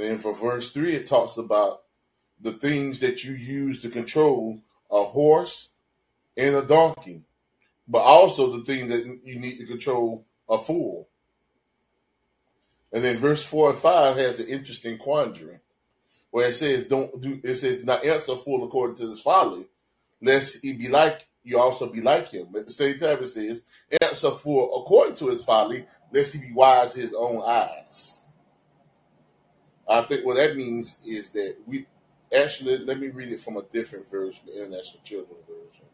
Then 0.00 0.16
for 0.16 0.34
verse 0.34 0.70
3, 0.70 0.94
it 0.94 1.06
talks 1.06 1.36
about 1.36 1.82
the 2.40 2.52
things 2.52 3.00
that 3.00 3.22
you 3.22 3.34
use 3.34 3.82
to 3.82 3.90
control 3.90 4.62
a 4.90 5.04
horse 5.04 5.68
and 6.38 6.56
a 6.56 6.62
donkey, 6.62 7.24
but 7.86 7.98
also 7.98 8.56
the 8.56 8.64
thing 8.64 8.88
that 8.88 9.20
you 9.22 9.38
need 9.38 9.58
to 9.58 9.66
control 9.66 10.24
a 10.48 10.56
fool. 10.56 11.06
And 12.94 13.04
then 13.04 13.18
verse 13.18 13.44
4 13.44 13.70
and 13.70 13.78
5 13.78 14.16
has 14.16 14.40
an 14.40 14.46
interesting 14.46 14.96
quandary 14.96 15.58
where 16.30 16.48
it 16.48 16.54
says, 16.54 16.84
Don't 16.84 17.20
do 17.20 17.38
it 17.44 17.56
says, 17.56 17.84
not 17.84 18.02
answer 18.02 18.32
a 18.32 18.36
fool 18.36 18.64
according 18.64 18.96
to 18.96 19.10
his 19.10 19.20
folly, 19.20 19.66
lest 20.22 20.62
he 20.62 20.72
be 20.72 20.88
like 20.88 21.28
you 21.44 21.58
also 21.58 21.86
be 21.86 22.00
like 22.00 22.30
him. 22.30 22.48
At 22.56 22.66
the 22.66 22.72
same 22.72 22.98
time, 22.98 23.18
it 23.18 23.26
says, 23.26 23.64
answer 24.00 24.28
a 24.28 24.30
fool 24.30 24.82
according 24.82 25.16
to 25.16 25.28
his 25.28 25.44
folly, 25.44 25.84
lest 26.10 26.32
he 26.32 26.40
be 26.40 26.52
wise 26.52 26.96
in 26.96 27.02
his 27.02 27.14
own 27.14 27.42
eyes. 27.46 28.19
I 29.90 30.02
think 30.02 30.24
what 30.24 30.36
that 30.36 30.56
means 30.56 30.98
is 31.04 31.30
that 31.30 31.56
we 31.66 31.86
actually 32.34 32.78
let 32.78 33.00
me 33.00 33.08
read 33.08 33.32
it 33.32 33.40
from 33.40 33.56
a 33.56 33.62
different 33.72 34.08
version, 34.10 34.42
the 34.46 34.56
International 34.56 35.02
Children 35.02 35.36
Version. 35.48 35.84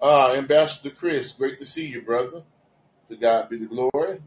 Uh, 0.00 0.34
Ambassador 0.34 0.90
Chris, 0.90 1.32
great 1.32 1.58
to 1.58 1.66
see 1.66 1.88
you, 1.88 2.02
brother. 2.02 2.42
To 3.08 3.16
God 3.16 3.48
be 3.48 3.58
the 3.58 3.66
glory. 3.66 4.20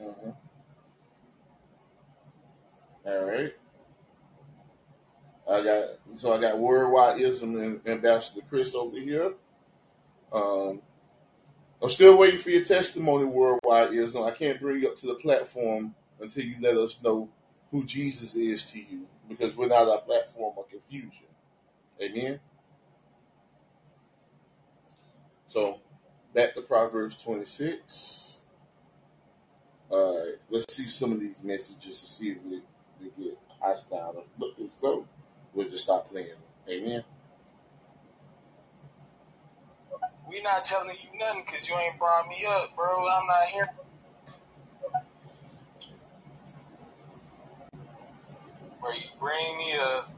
Uh-huh. 0.00 0.32
All 3.04 3.24
right. 3.24 3.52
I 5.50 5.62
got 5.62 5.84
so 6.16 6.32
I 6.32 6.40
got 6.40 6.58
worldwide 6.58 7.20
ism 7.20 7.60
and 7.60 7.80
Ambassador 7.86 8.40
Chris 8.48 8.74
over 8.74 8.98
here. 8.98 9.34
Um, 10.32 10.80
I'm 11.82 11.88
still 11.88 12.16
waiting 12.16 12.38
for 12.38 12.50
your 12.50 12.64
testimony, 12.64 13.24
worldwide 13.24 13.92
ism. 13.92 14.22
I 14.22 14.30
can't 14.30 14.60
bring 14.60 14.82
you 14.82 14.88
up 14.88 14.96
to 14.98 15.06
the 15.06 15.14
platform 15.16 15.94
until 16.20 16.44
you 16.44 16.54
let 16.60 16.76
us 16.76 16.98
know 17.02 17.28
who 17.72 17.84
Jesus 17.84 18.36
is 18.36 18.64
to 18.66 18.78
you, 18.78 19.06
because 19.28 19.56
we're 19.56 19.66
not 19.66 19.88
a 19.88 19.98
platform 20.02 20.54
of 20.58 20.70
confusion. 20.70 21.26
Amen. 22.00 22.38
So 25.48 25.80
back 26.34 26.54
to 26.54 26.62
Proverbs 26.62 27.16
26. 27.16 28.36
All 29.90 30.20
right, 30.20 30.34
let's 30.50 30.72
see 30.74 30.88
some 30.88 31.12
of 31.12 31.20
these 31.20 31.36
messages 31.42 32.00
to 32.00 32.06
see 32.06 32.30
if 32.30 32.38
they, 32.44 32.60
they 33.00 33.24
get 33.24 33.38
hostile. 33.60 34.24
If 34.40 34.70
so, 34.80 35.06
we'll 35.52 35.68
just 35.68 35.84
stop 35.84 36.10
playing. 36.10 36.28
Amen. 36.68 37.02
We 40.32 40.40
not 40.40 40.64
telling 40.64 40.88
you 40.88 41.18
nothing 41.18 41.44
because 41.44 41.68
you 41.68 41.74
ain't 41.74 41.98
brought 41.98 42.26
me 42.26 42.46
up, 42.48 42.74
bro. 42.74 43.06
I'm 43.06 43.26
not 43.26 43.48
here. 43.52 43.68
Bro, 48.80 48.92
you 48.92 49.08
bring 49.20 49.58
me 49.58 49.74
up. 49.74 50.10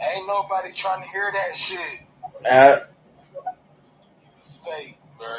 Ain't 0.00 0.26
nobody 0.26 0.72
trying 0.72 1.02
to 1.02 1.08
hear 1.10 1.30
that 1.34 1.54
shit. 1.54 2.00
Uh, 2.48 2.80
Fake, 4.64 4.96
bro. 5.18 5.36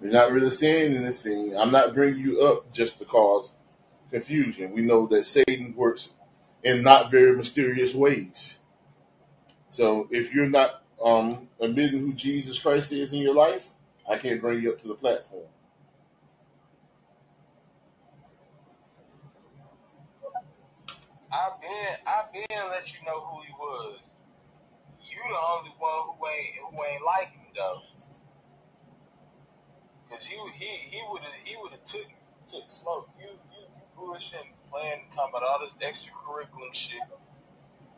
You're 0.00 0.12
not 0.12 0.30
really 0.30 0.54
saying 0.54 0.94
anything. 0.96 1.56
I'm 1.56 1.72
not 1.72 1.94
bringing 1.94 2.20
you 2.20 2.42
up 2.42 2.72
just 2.72 3.00
to 3.00 3.04
cause 3.04 3.50
confusion. 4.12 4.72
We 4.72 4.82
know 4.82 5.08
that 5.08 5.26
Satan 5.26 5.74
works 5.76 6.12
in 6.62 6.84
not 6.84 7.10
very 7.10 7.36
mysterious 7.36 7.92
ways. 7.92 8.58
So 9.70 10.06
if 10.12 10.32
you're 10.32 10.48
not 10.48 10.81
um, 11.02 11.48
admitting 11.60 12.00
who 12.00 12.12
Jesus 12.12 12.58
Christ 12.60 12.92
is 12.92 13.12
in 13.12 13.20
your 13.20 13.34
life, 13.34 13.68
I 14.08 14.16
can't 14.16 14.40
bring 14.40 14.62
you 14.62 14.72
up 14.72 14.80
to 14.82 14.88
the 14.88 14.94
platform. 14.94 15.46
I 21.32 21.48
been, 21.60 21.94
I 22.06 22.22
been 22.32 22.68
let 22.68 22.86
you 22.92 23.00
know 23.06 23.20
who 23.20 23.42
he 23.42 23.52
was. 23.58 23.98
You 25.00 25.18
the 25.28 25.40
only 25.58 25.72
one 25.78 26.16
who 26.18 26.26
ain't, 26.28 26.54
who 26.60 26.84
ain't 26.84 27.04
like 27.04 27.32
him 27.32 27.46
though. 27.56 27.80
Cause 30.10 30.26
he, 30.26 30.36
he, 30.54 30.66
he 30.90 31.00
would 31.10 31.22
have, 31.22 31.32
he 31.44 31.56
would 31.56 31.72
have 31.72 31.86
took, 31.86 32.06
took 32.50 32.68
smoke. 32.68 33.08
You, 33.18 33.28
you, 33.28 33.64
you 33.64 33.84
bullshitting, 33.96 34.52
playing, 34.70 35.08
talking 35.14 35.32
about 35.34 35.42
all 35.42 35.60
this 35.60 35.76
extracurricular 35.80 36.72
shit. 36.74 37.00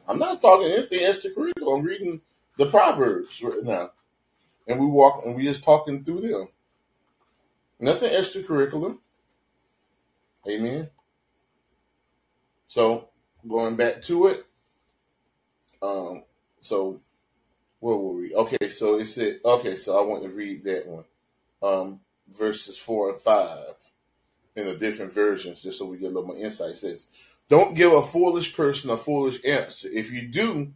I'm 0.07 0.18
not 0.18 0.40
talking 0.40 0.70
anything 0.70 1.00
extracurricular. 1.00 1.76
I'm 1.76 1.84
reading 1.84 2.20
the 2.59 2.66
Proverbs 2.66 3.42
right 3.42 3.62
now. 3.62 3.90
And 4.66 4.80
we 4.80 4.86
walk 4.86 5.22
and 5.24 5.36
we 5.36 5.44
just 5.44 5.64
talking 5.64 6.05
through 6.05 6.22
them. 6.22 6.48
Nothing 7.80 8.11
extracurricular. 8.11 8.96
Amen. 10.48 10.88
So 12.68 13.09
going 13.46 13.76
back 13.76 14.02
to 14.02 14.28
it. 14.28 14.46
Um, 15.82 16.24
so 16.61 17.00
where 17.80 17.96
were 17.96 18.14
we? 18.14 18.34
Okay, 18.34 18.68
so 18.70 18.98
it 18.98 19.07
said 19.07 19.40
okay, 19.44 19.76
so 19.76 19.98
I 19.98 20.07
want 20.07 20.22
to 20.22 20.30
read 20.30 20.64
that 20.64 20.86
one. 20.86 21.05
Um, 21.62 22.00
verses 22.32 22.78
four 22.78 23.11
and 23.11 23.20
five 23.20 23.74
in 24.57 24.66
the 24.66 24.74
different 24.74 25.12
versions, 25.12 25.62
just 25.62 25.78
so 25.78 25.86
we 25.86 25.98
get 25.98 26.07
a 26.07 26.14
little 26.14 26.28
more 26.28 26.36
insight. 26.36 26.70
It 26.70 26.76
says, 26.76 27.07
Don't 27.48 27.74
give 27.74 27.92
a 27.92 28.02
foolish 28.02 28.55
person 28.55 28.90
a 28.90 28.96
foolish 28.96 29.44
answer. 29.44 29.88
If 29.92 30.11
you 30.12 30.28
do, 30.28 30.72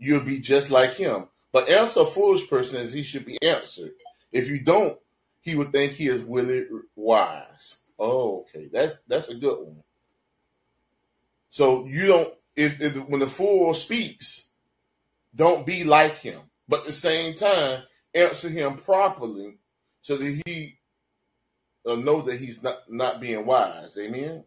you'll 0.00 0.24
be 0.24 0.40
just 0.40 0.70
like 0.70 0.94
him. 0.94 1.28
But 1.52 1.68
answer 1.68 2.00
a 2.00 2.06
foolish 2.06 2.48
person 2.48 2.80
as 2.80 2.92
he 2.92 3.02
should 3.02 3.24
be 3.24 3.40
answered. 3.42 3.92
If 4.32 4.48
you 4.48 4.60
don't, 4.60 4.98
he 5.40 5.54
would 5.54 5.72
think 5.72 5.92
he 5.92 6.08
is 6.08 6.22
really 6.22 6.66
wise. 6.96 7.78
Oh, 7.98 8.40
okay. 8.40 8.68
That's 8.72 8.98
that's 9.06 9.28
a 9.28 9.34
good 9.34 9.58
one. 9.58 9.82
So 11.50 11.86
you 11.86 12.06
don't 12.06 12.34
if, 12.56 12.80
if 12.80 12.96
when 12.96 13.20
the 13.20 13.26
fool 13.26 13.74
speaks, 13.74 14.50
don't 15.34 15.66
be 15.66 15.84
like 15.84 16.18
him. 16.18 16.40
But 16.68 16.80
at 16.80 16.86
the 16.86 16.92
same 16.92 17.34
time, 17.34 17.82
answer 18.14 18.48
him 18.48 18.76
properly 18.76 19.58
so 20.00 20.16
that 20.16 20.42
he 20.46 20.78
uh, 21.86 21.96
know 21.96 22.22
that 22.22 22.38
he's 22.38 22.62
not 22.62 22.78
not 22.88 23.20
being 23.20 23.44
wise. 23.44 23.98
Amen. 23.98 24.44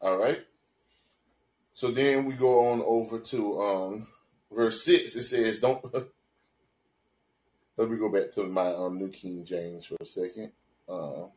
All 0.00 0.16
right. 0.16 0.40
So 1.80 1.90
then 1.90 2.26
we 2.26 2.34
go 2.34 2.68
on 2.68 2.82
over 2.84 3.18
to 3.18 3.58
um, 3.58 4.06
verse 4.52 4.84
six. 4.84 5.16
It 5.16 5.22
says, 5.22 5.60
"Don't." 5.60 5.82
Let 7.78 7.90
me 7.90 7.96
go 7.96 8.10
back 8.10 8.32
to 8.32 8.44
my 8.44 8.66
um, 8.66 8.98
New 8.98 9.08
King 9.08 9.46
James 9.46 9.86
for 9.86 9.96
a 9.98 10.04
second. 10.04 10.52
Uh, 10.86 11.28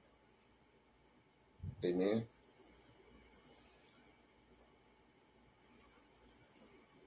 amen. 1.86 2.26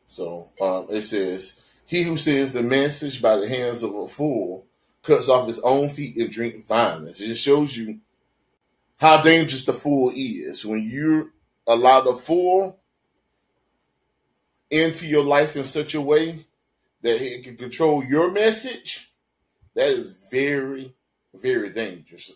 So 0.09 0.49
um, 0.59 0.87
it 0.89 1.03
says, 1.03 1.57
"He 1.85 2.05
who 2.05 2.17
says 2.17 2.55
the 2.55 2.63
message 2.63 3.21
by 3.21 3.37
the 3.37 3.47
hands 3.47 3.83
of 3.83 3.95
a 3.95 4.09
fool 4.09 4.65
cuts 5.03 5.29
off 5.29 5.47
his 5.47 5.59
own 5.59 5.91
feet 5.91 6.17
and 6.17 6.33
drink 6.33 6.65
violence." 6.65 7.21
It 7.21 7.27
just 7.27 7.45
shows 7.45 7.77
you 7.77 7.99
how 8.97 9.21
dangerous 9.21 9.67
the 9.67 9.75
fool 9.75 10.11
is 10.17 10.65
when 10.65 10.89
you 10.89 11.33
allow 11.67 12.01
the 12.01 12.15
fool 12.15 12.79
into 14.71 15.07
your 15.07 15.25
life 15.25 15.57
in 15.57 15.65
such 15.65 15.95
a 15.95 16.01
way 16.01 16.45
that 17.03 17.21
it 17.21 17.45
can 17.45 17.57
control 17.57 18.05
your 18.05 18.31
message. 18.31 19.13
That 19.75 19.89
is 19.89 20.17
very, 20.31 20.95
very 21.35 21.71
dangerous. 21.71 22.33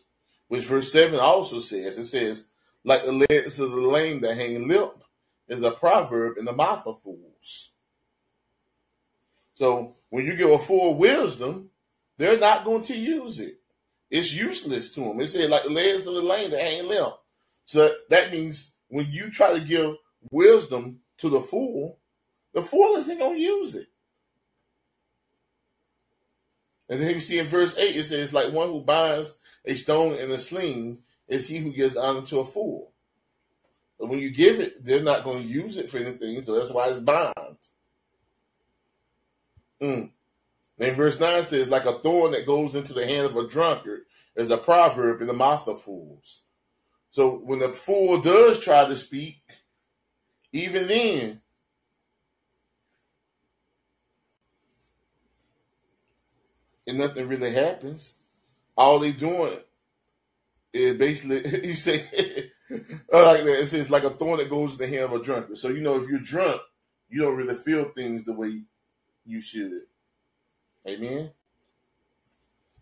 Which 0.48 0.66
verse 0.66 0.92
7 0.92 1.18
also 1.18 1.60
says 1.60 1.98
it 1.98 2.06
says, 2.06 2.46
like 2.84 3.04
the 3.04 3.12
legs 3.12 3.58
of 3.60 3.70
the 3.70 3.80
lame 3.80 4.20
that 4.22 4.36
hang 4.36 4.66
limp 4.66 5.02
is 5.48 5.62
a 5.62 5.70
proverb 5.70 6.38
in 6.38 6.44
the 6.44 6.52
mouth 6.52 6.86
of 6.86 7.00
fools. 7.00 7.70
So 9.54 9.96
when 10.08 10.24
you 10.24 10.34
give 10.36 10.50
a 10.50 10.58
fool 10.58 10.94
wisdom, 10.94 11.70
they're 12.16 12.38
not 12.38 12.64
going 12.64 12.84
to 12.84 12.96
use 12.96 13.38
it. 13.38 13.60
It's 14.10 14.32
useless 14.34 14.92
to 14.94 15.00
them. 15.00 15.20
It 15.20 15.28
says 15.28 15.48
like 15.48 15.64
the 15.64 15.70
legs 15.70 16.06
of 16.06 16.14
the 16.14 16.22
lame 16.22 16.50
that 16.50 16.60
hang 16.60 16.88
limp. 16.88 17.14
So 17.66 17.94
that 18.08 18.32
means 18.32 18.72
when 18.88 19.10
you 19.10 19.30
try 19.30 19.52
to 19.52 19.60
give 19.60 19.94
wisdom 20.30 21.00
to 21.18 21.28
the 21.28 21.40
fool, 21.40 21.99
the 22.52 22.62
fool 22.62 22.96
isn't 22.96 23.18
going 23.18 23.36
to 23.36 23.42
use 23.42 23.74
it. 23.74 23.88
And 26.88 27.00
then 27.00 27.14
you 27.14 27.20
see 27.20 27.38
in 27.38 27.46
verse 27.46 27.76
8, 27.76 27.96
it 27.96 28.04
says, 28.04 28.32
like 28.32 28.52
one 28.52 28.68
who 28.68 28.80
binds 28.80 29.32
a 29.64 29.76
stone 29.76 30.14
in 30.14 30.30
a 30.30 30.38
sling 30.38 31.02
is 31.28 31.46
he 31.46 31.58
who 31.58 31.72
gives 31.72 31.96
honor 31.96 32.22
to 32.22 32.40
a 32.40 32.44
fool. 32.44 32.90
But 33.98 34.08
when 34.08 34.18
you 34.18 34.30
give 34.30 34.58
it, 34.58 34.84
they're 34.84 35.02
not 35.02 35.22
going 35.24 35.42
to 35.42 35.48
use 35.48 35.76
it 35.76 35.88
for 35.88 35.98
anything, 35.98 36.40
so 36.42 36.58
that's 36.58 36.72
why 36.72 36.88
it's 36.88 37.00
bound. 37.00 37.34
Mm. 39.80 40.10
Then 40.78 40.94
verse 40.94 41.20
9 41.20 41.44
says, 41.44 41.68
like 41.68 41.84
a 41.84 41.98
thorn 42.00 42.32
that 42.32 42.46
goes 42.46 42.74
into 42.74 42.92
the 42.92 43.06
hand 43.06 43.26
of 43.26 43.36
a 43.36 43.46
drunkard 43.46 44.02
is 44.34 44.50
a 44.50 44.56
proverb 44.56 45.20
in 45.20 45.26
the 45.26 45.32
mouth 45.32 45.68
of 45.68 45.82
fools. 45.82 46.40
So 47.10 47.36
when 47.44 47.58
the 47.58 47.68
fool 47.72 48.20
does 48.20 48.58
try 48.58 48.86
to 48.86 48.96
speak, 48.96 49.42
even 50.52 50.88
then, 50.88 51.39
and 56.90 56.98
nothing 56.98 57.28
really 57.28 57.52
happens. 57.52 58.14
All 58.76 58.98
they 58.98 59.12
doing 59.12 59.58
is 60.72 60.98
basically 60.98 61.42
you 61.68 61.74
say 61.74 62.04
like 62.70 63.44
that. 63.44 63.60
It 63.60 63.68
says 63.68 63.90
like 63.90 64.04
a 64.04 64.10
thorn 64.10 64.38
that 64.38 64.50
goes 64.50 64.72
in 64.72 64.78
the 64.78 64.86
hand 64.86 65.12
of 65.12 65.20
a 65.20 65.22
drunkard. 65.22 65.58
So 65.58 65.68
you 65.68 65.80
know 65.80 65.96
if 65.96 66.08
you're 66.08 66.20
drunk, 66.20 66.60
you 67.08 67.22
don't 67.22 67.36
really 67.36 67.54
feel 67.54 67.90
things 67.94 68.24
the 68.24 68.32
way 68.32 68.62
you 69.24 69.40
should. 69.40 69.82
Amen. 70.86 71.30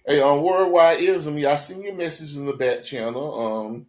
Hey, 0.07 0.21
on 0.21 0.43
Worldwide 0.43 1.01
Ism, 1.01 1.37
y'all 1.39 1.57
seen 1.59 1.83
your 1.83 1.95
message 1.95 2.37
in 2.37 2.47
the 2.47 2.53
back 2.53 2.85
channel. 2.85 3.67
Um, 3.75 3.87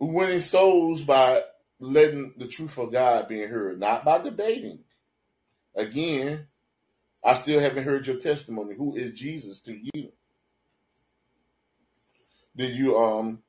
winning 0.00 0.40
souls 0.40 1.02
by 1.02 1.42
letting 1.78 2.34
the 2.36 2.48
truth 2.48 2.78
of 2.78 2.92
God 2.92 3.28
being 3.28 3.48
heard, 3.48 3.78
not 3.78 4.04
by 4.04 4.18
debating. 4.18 4.80
Again, 5.74 6.46
I 7.24 7.34
still 7.34 7.60
haven't 7.60 7.84
heard 7.84 8.06
your 8.06 8.16
testimony. 8.16 8.74
Who 8.74 8.94
is 8.96 9.12
Jesus 9.12 9.60
to 9.60 9.78
you? 9.94 10.12
Did 12.56 12.76
you 12.76 12.98
um 12.98 13.42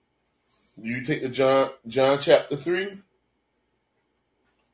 you 0.78 1.04
take 1.04 1.22
the 1.22 1.30
John 1.30 1.72
John 1.88 2.20
chapter 2.20 2.56
three? 2.56 3.00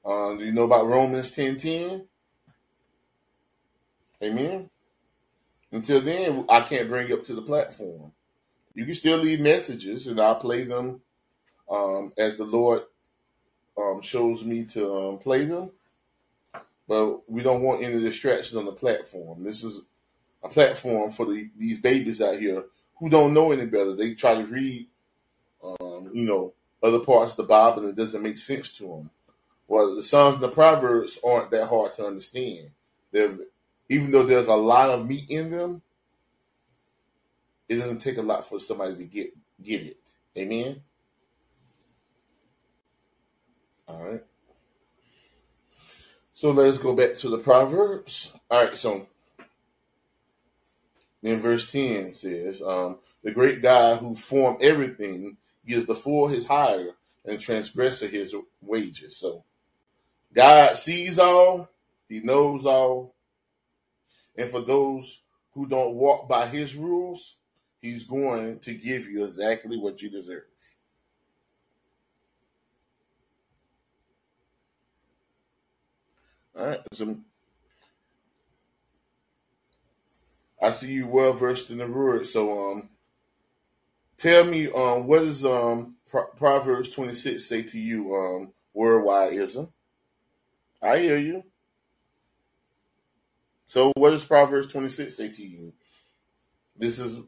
Um, 0.06 0.38
do 0.38 0.46
you 0.46 0.52
know 0.52 0.64
about 0.64 0.88
Romans 0.88 1.32
ten 1.32 1.58
ten? 1.58 2.08
Amen. 4.24 4.70
Until 5.72 6.02
then, 6.02 6.46
I 6.50 6.62
can't 6.62 6.90
bring 6.90 7.08
you 7.08 7.16
up 7.16 7.26
to 7.26 7.34
the 7.34 7.42
platform. 7.42 8.12
You 8.74 8.86
can 8.86 8.94
still 8.94 9.18
leave 9.18 9.40
messages, 9.40 10.08
and 10.08 10.20
I'll 10.20 10.36
play 10.36 10.64
them 10.64 11.02
um, 11.70 12.14
as 12.18 12.38
the 12.38 12.44
Lord 12.44 12.84
um, 13.78 14.02
shows 14.02 14.44
me 14.44 14.66
to 14.66 14.94
um, 14.94 15.18
play 15.18 15.46
them 15.46 15.72
but 16.92 17.32
we 17.32 17.42
don't 17.42 17.62
want 17.62 17.82
any 17.82 18.02
distractions 18.02 18.58
on 18.58 18.66
the 18.66 18.74
platform. 18.74 19.46
This 19.46 19.64
is 19.64 19.84
a 20.44 20.50
platform 20.50 21.10
for 21.10 21.26
the, 21.26 21.50
these 21.58 21.80
babies 21.80 22.22
out 22.22 22.38
here 22.38 22.66
who 23.00 23.10
don't 23.10 23.34
know 23.34 23.54
any 23.54 23.66
better. 23.66 23.96
They 23.96 24.14
try 24.14 24.36
to 24.36 24.44
read, 24.46 24.88
um, 25.64 26.12
you 26.14 26.26
know, 26.26 26.54
other 26.84 27.00
parts 27.00 27.32
of 27.32 27.38
the 27.38 27.44
Bible 27.44 27.84
and 27.84 27.92
it 27.92 27.96
doesn't 27.96 28.22
make 28.22 28.38
sense 28.38 28.74
to 28.74 28.84
them. 28.84 29.10
well, 29.70 29.96
the 29.96 30.04
Psalms 30.04 30.34
and 30.34 30.44
the 30.44 30.50
Proverbs 30.50 31.18
aren't 31.26 31.50
that 31.52 31.68
hard 31.68 31.96
to 31.96 32.06
understand. 32.06 32.72
They're, 33.14 33.38
even 33.88 34.12
though 34.12 34.24
there's 34.24 34.48
a 34.48 34.54
lot 34.54 34.90
of 34.90 35.08
meat 35.08 35.30
in 35.30 35.50
them, 35.50 35.82
it 37.70 37.78
doesn't 37.78 38.00
take 38.00 38.18
a 38.18 38.22
lot 38.22 38.50
for 38.50 38.60
somebody 38.60 38.98
to 38.98 39.06
get 39.06 39.32
get 39.64 39.82
it. 39.82 39.98
Amen. 40.38 40.82
All 43.88 44.04
right. 44.04 44.24
So 46.42 46.50
let's 46.50 46.80
go 46.80 46.96
back 46.96 47.14
to 47.18 47.30
the 47.30 47.38
Proverbs. 47.38 48.34
All 48.50 48.64
right, 48.64 48.76
so 48.76 49.06
in 51.22 51.40
verse 51.40 51.72
10 51.72 52.16
says, 52.16 52.64
um, 52.64 52.98
the 53.24 53.30
great 53.30 53.62
God 53.62 54.00
who 54.00 54.16
formed 54.16 54.60
everything 54.64 55.38
gives 55.68 55.86
the 55.86 55.94
fool 55.94 56.30
his 56.30 56.48
hire 56.48 56.96
and 57.26 57.40
transgressor 57.40 58.08
his 58.08 58.34
wages. 58.60 59.18
So 59.18 59.44
God 60.34 60.78
sees 60.78 61.20
all, 61.20 61.70
he 62.10 62.22
knows 62.22 62.66
all. 62.66 63.14
And 64.36 64.50
for 64.50 64.62
those 64.62 65.20
who 65.54 65.68
don't 65.68 65.94
walk 65.94 66.28
by 66.28 66.48
his 66.48 66.74
rules, 66.74 67.36
he's 67.84 68.04
going 68.04 68.58
to 68.62 68.74
give 68.74 69.08
you 69.08 69.26
exactly 69.26 69.78
what 69.78 70.02
you 70.02 70.10
deserve. 70.10 70.51
All 76.58 76.68
right. 76.68 76.80
So 76.94 77.18
I 80.62 80.72
see 80.72 80.92
you 80.92 81.08
well 81.08 81.34
versed 81.34 81.70
in 81.72 81.80
the 81.80 81.88
word. 81.88 82.28
So 82.28 82.72
um, 82.72 82.90
tell 84.18 84.44
me 84.46 84.68
um, 84.68 85.08
what 85.08 85.20
does 85.20 85.46
um 85.46 85.96
Pro- 86.10 86.28
Proverbs 86.38 86.90
twenty 86.90 87.14
six 87.14 87.46
say 87.46 87.64
to 87.64 87.80
you 87.80 88.16
um 88.16 88.54
worldwideism? 88.76 89.72
I 90.82 91.00
hear 91.00 91.18
you. 91.18 91.44
So 93.68 93.92
what 93.96 94.12
does 94.12 94.26
Proverbs 94.26 94.68
twenty 94.72 94.90
six 94.90 95.18
say 95.18 95.30
to 95.30 95.46
you? 95.46 95.74
This 96.78 97.00
is 97.00 97.20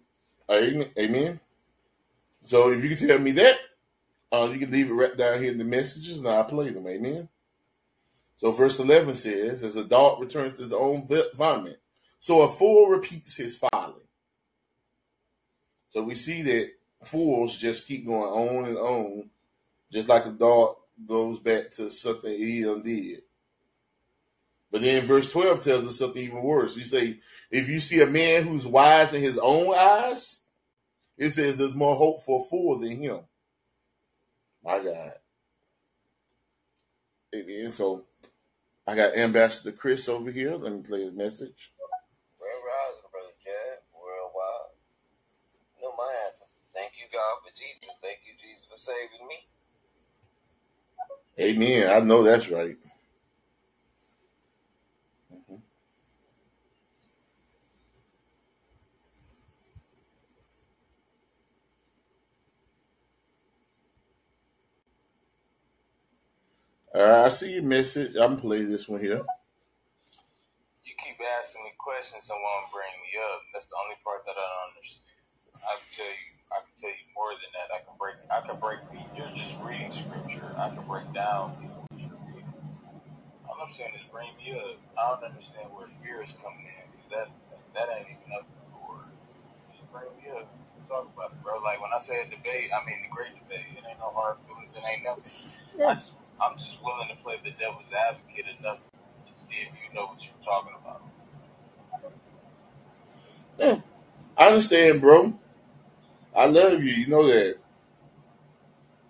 amen. 0.51 1.39
So 2.45 2.71
if 2.71 2.83
you 2.83 2.95
can 2.95 3.07
tell 3.07 3.19
me 3.19 3.31
that, 3.33 3.55
uh, 4.33 4.49
you 4.51 4.59
can 4.59 4.71
leave 4.71 4.89
it 4.89 4.93
right 4.93 5.15
down 5.15 5.41
here 5.41 5.51
in 5.51 5.57
the 5.57 5.63
messages, 5.63 6.19
and 6.19 6.27
I'll 6.27 6.43
play 6.45 6.69
them. 6.71 6.87
Amen. 6.87 7.29
So 8.43 8.51
verse 8.51 8.77
11 8.77 9.15
says, 9.15 9.63
As 9.63 9.77
a 9.77 9.85
dog 9.85 10.19
returns 10.19 10.57
to 10.57 10.63
his 10.63 10.73
own 10.73 11.07
vomit, 11.33 11.79
so 12.19 12.41
a 12.41 12.49
fool 12.49 12.87
repeats 12.87 13.37
his 13.37 13.55
folly. 13.55 14.03
So 15.91 16.03
we 16.03 16.15
see 16.15 16.41
that 16.41 16.71
fools 17.05 17.55
just 17.55 17.87
keep 17.87 18.05
going 18.05 18.21
on 18.21 18.65
and 18.65 18.77
on, 18.77 19.29
just 19.93 20.09
like 20.09 20.25
a 20.25 20.31
dog 20.31 20.75
goes 21.07 21.39
back 21.39 21.71
to 21.75 21.89
something 21.89 22.37
he 22.37 22.63
undid. 22.63 23.21
But 24.69 24.81
then 24.81 25.05
verse 25.05 25.31
12 25.31 25.63
tells 25.63 25.87
us 25.87 25.99
something 25.99 26.21
even 26.21 26.43
worse. 26.43 26.75
You 26.75 26.83
say, 26.83 27.19
if 27.49 27.69
you 27.69 27.79
see 27.79 28.01
a 28.01 28.07
man 28.07 28.43
who's 28.43 28.67
wise 28.67 29.13
in 29.13 29.21
his 29.21 29.37
own 29.37 29.73
eyes, 29.73 30.41
it 31.17 31.29
says 31.29 31.55
there's 31.55 31.75
more 31.75 31.95
hope 31.95 32.21
for 32.25 32.41
a 32.41 32.49
fool 32.49 32.77
than 32.77 32.99
him. 32.99 33.19
My 34.65 34.79
God. 34.79 35.13
Amen. 37.33 37.71
So 37.71 38.03
I 38.85 38.95
got 38.95 39.15
Ambassador 39.15 39.71
Chris 39.71 40.09
over 40.09 40.31
here. 40.31 40.55
Let 40.55 40.73
me 40.73 40.81
play 40.81 41.03
his 41.03 41.13
message. 41.13 41.71
Grand 42.39 42.63
Rising, 42.67 43.09
Brother 43.11 43.35
Chad, 43.43 43.79
worldwide. 43.95 44.75
You 45.77 45.83
know 45.87 45.95
my 45.97 46.11
anthem. 46.27 46.47
Thank 46.73 46.93
you, 46.99 47.07
God, 47.11 47.39
for 47.43 47.51
Jesus. 47.55 47.95
Thank 48.01 48.19
you, 48.27 48.33
Jesus, 48.41 48.67
for 48.69 48.77
saving 48.77 49.27
me. 49.27 49.47
Amen. 51.39 51.91
I 51.91 51.99
know 51.99 52.23
that's 52.23 52.49
right. 52.49 52.77
All 66.93 67.01
right, 67.01 67.25
I 67.25 67.29
see 67.33 67.57
your 67.57 67.65
message. 67.65 68.13
I'm 68.13 68.37
playing 68.37 68.69
this 68.69 68.85
one 68.85 69.01
here. 69.01 69.25
You 70.85 70.93
keep 70.93 71.17
asking 71.17 71.65
me 71.65 71.73
questions 71.81 72.29
and 72.29 72.37
won't 72.37 72.69
bring 72.69 72.93
me 73.01 73.17
up. 73.17 73.41
That's 73.49 73.65
the 73.65 73.81
only 73.81 73.97
part 74.05 74.21
that 74.29 74.37
I 74.37 74.45
don't 74.45 74.77
understand. 74.77 75.09
I 75.65 75.73
can 75.81 75.89
tell 75.89 76.13
you, 76.13 76.29
I 76.53 76.57
can 76.61 76.75
tell 76.77 76.93
you 76.93 77.05
more 77.17 77.33
than 77.33 77.49
that. 77.57 77.67
I 77.73 77.79
can 77.81 77.97
break, 77.97 78.17
I 78.29 78.39
can 78.45 78.61
break. 78.61 78.77
You're 79.17 79.33
just 79.33 79.57
reading 79.65 79.89
scripture. 79.89 80.53
I 80.53 80.69
can 80.69 80.85
break 80.85 81.09
down 81.17 81.57
what 81.65 81.97
you're 81.97 82.13
reading. 82.29 82.53
All 83.49 83.57
I'm 83.57 83.73
saying 83.73 83.97
is 83.97 84.05
bring 84.13 84.29
me 84.37 84.53
up. 84.53 84.77
I 84.93 85.17
don't 85.17 85.33
understand 85.33 85.73
where 85.73 85.89
fear 86.05 86.21
is 86.21 86.37
coming 86.45 86.61
in 86.61 86.93
because 86.93 87.09
that 87.09 87.27
that 87.73 87.89
ain't 87.89 88.13
even 88.13 88.37
up 88.37 88.45
to 88.45 88.59
the 88.69 88.81
word. 88.85 89.09
Just 89.73 89.89
bring 89.89 90.13
me 90.21 90.29
up. 90.29 90.45
Talk 90.85 91.09
about 91.09 91.33
it, 91.33 91.41
bro. 91.41 91.57
Like 91.65 91.81
when 91.81 91.89
I 91.89 92.05
say 92.05 92.21
a 92.21 92.29
debate, 92.29 92.69
I 92.69 92.85
mean 92.85 93.01
the 93.01 93.09
great 93.09 93.33
debate. 93.33 93.81
It 93.81 93.81
ain't 93.81 93.97
no 93.97 94.13
hard 94.13 94.37
feelings. 94.45 94.77
It 94.77 94.85
ain't 94.85 95.01
nothing. 95.01 95.25
I 95.81 95.97
just 95.97 96.13
I'm 96.43 96.57
just 96.57 96.75
willing 96.83 97.07
to 97.07 97.15
play 97.23 97.35
the 97.43 97.51
devil's 97.51 97.83
advocate 97.95 98.45
enough 98.59 98.79
to 99.25 99.33
see 99.45 99.55
if 99.61 99.73
you 99.73 99.95
know 99.95 100.07
what 100.07 100.21
you're 100.21 100.43
talking 100.43 100.73
about. 100.81 101.01
Yeah, 103.57 103.79
I 104.37 104.47
understand, 104.49 105.01
bro. 105.01 105.39
I 106.35 106.47
love 106.47 106.83
you. 106.83 106.91
You 106.93 107.07
know 107.07 107.27
that. 107.27 107.57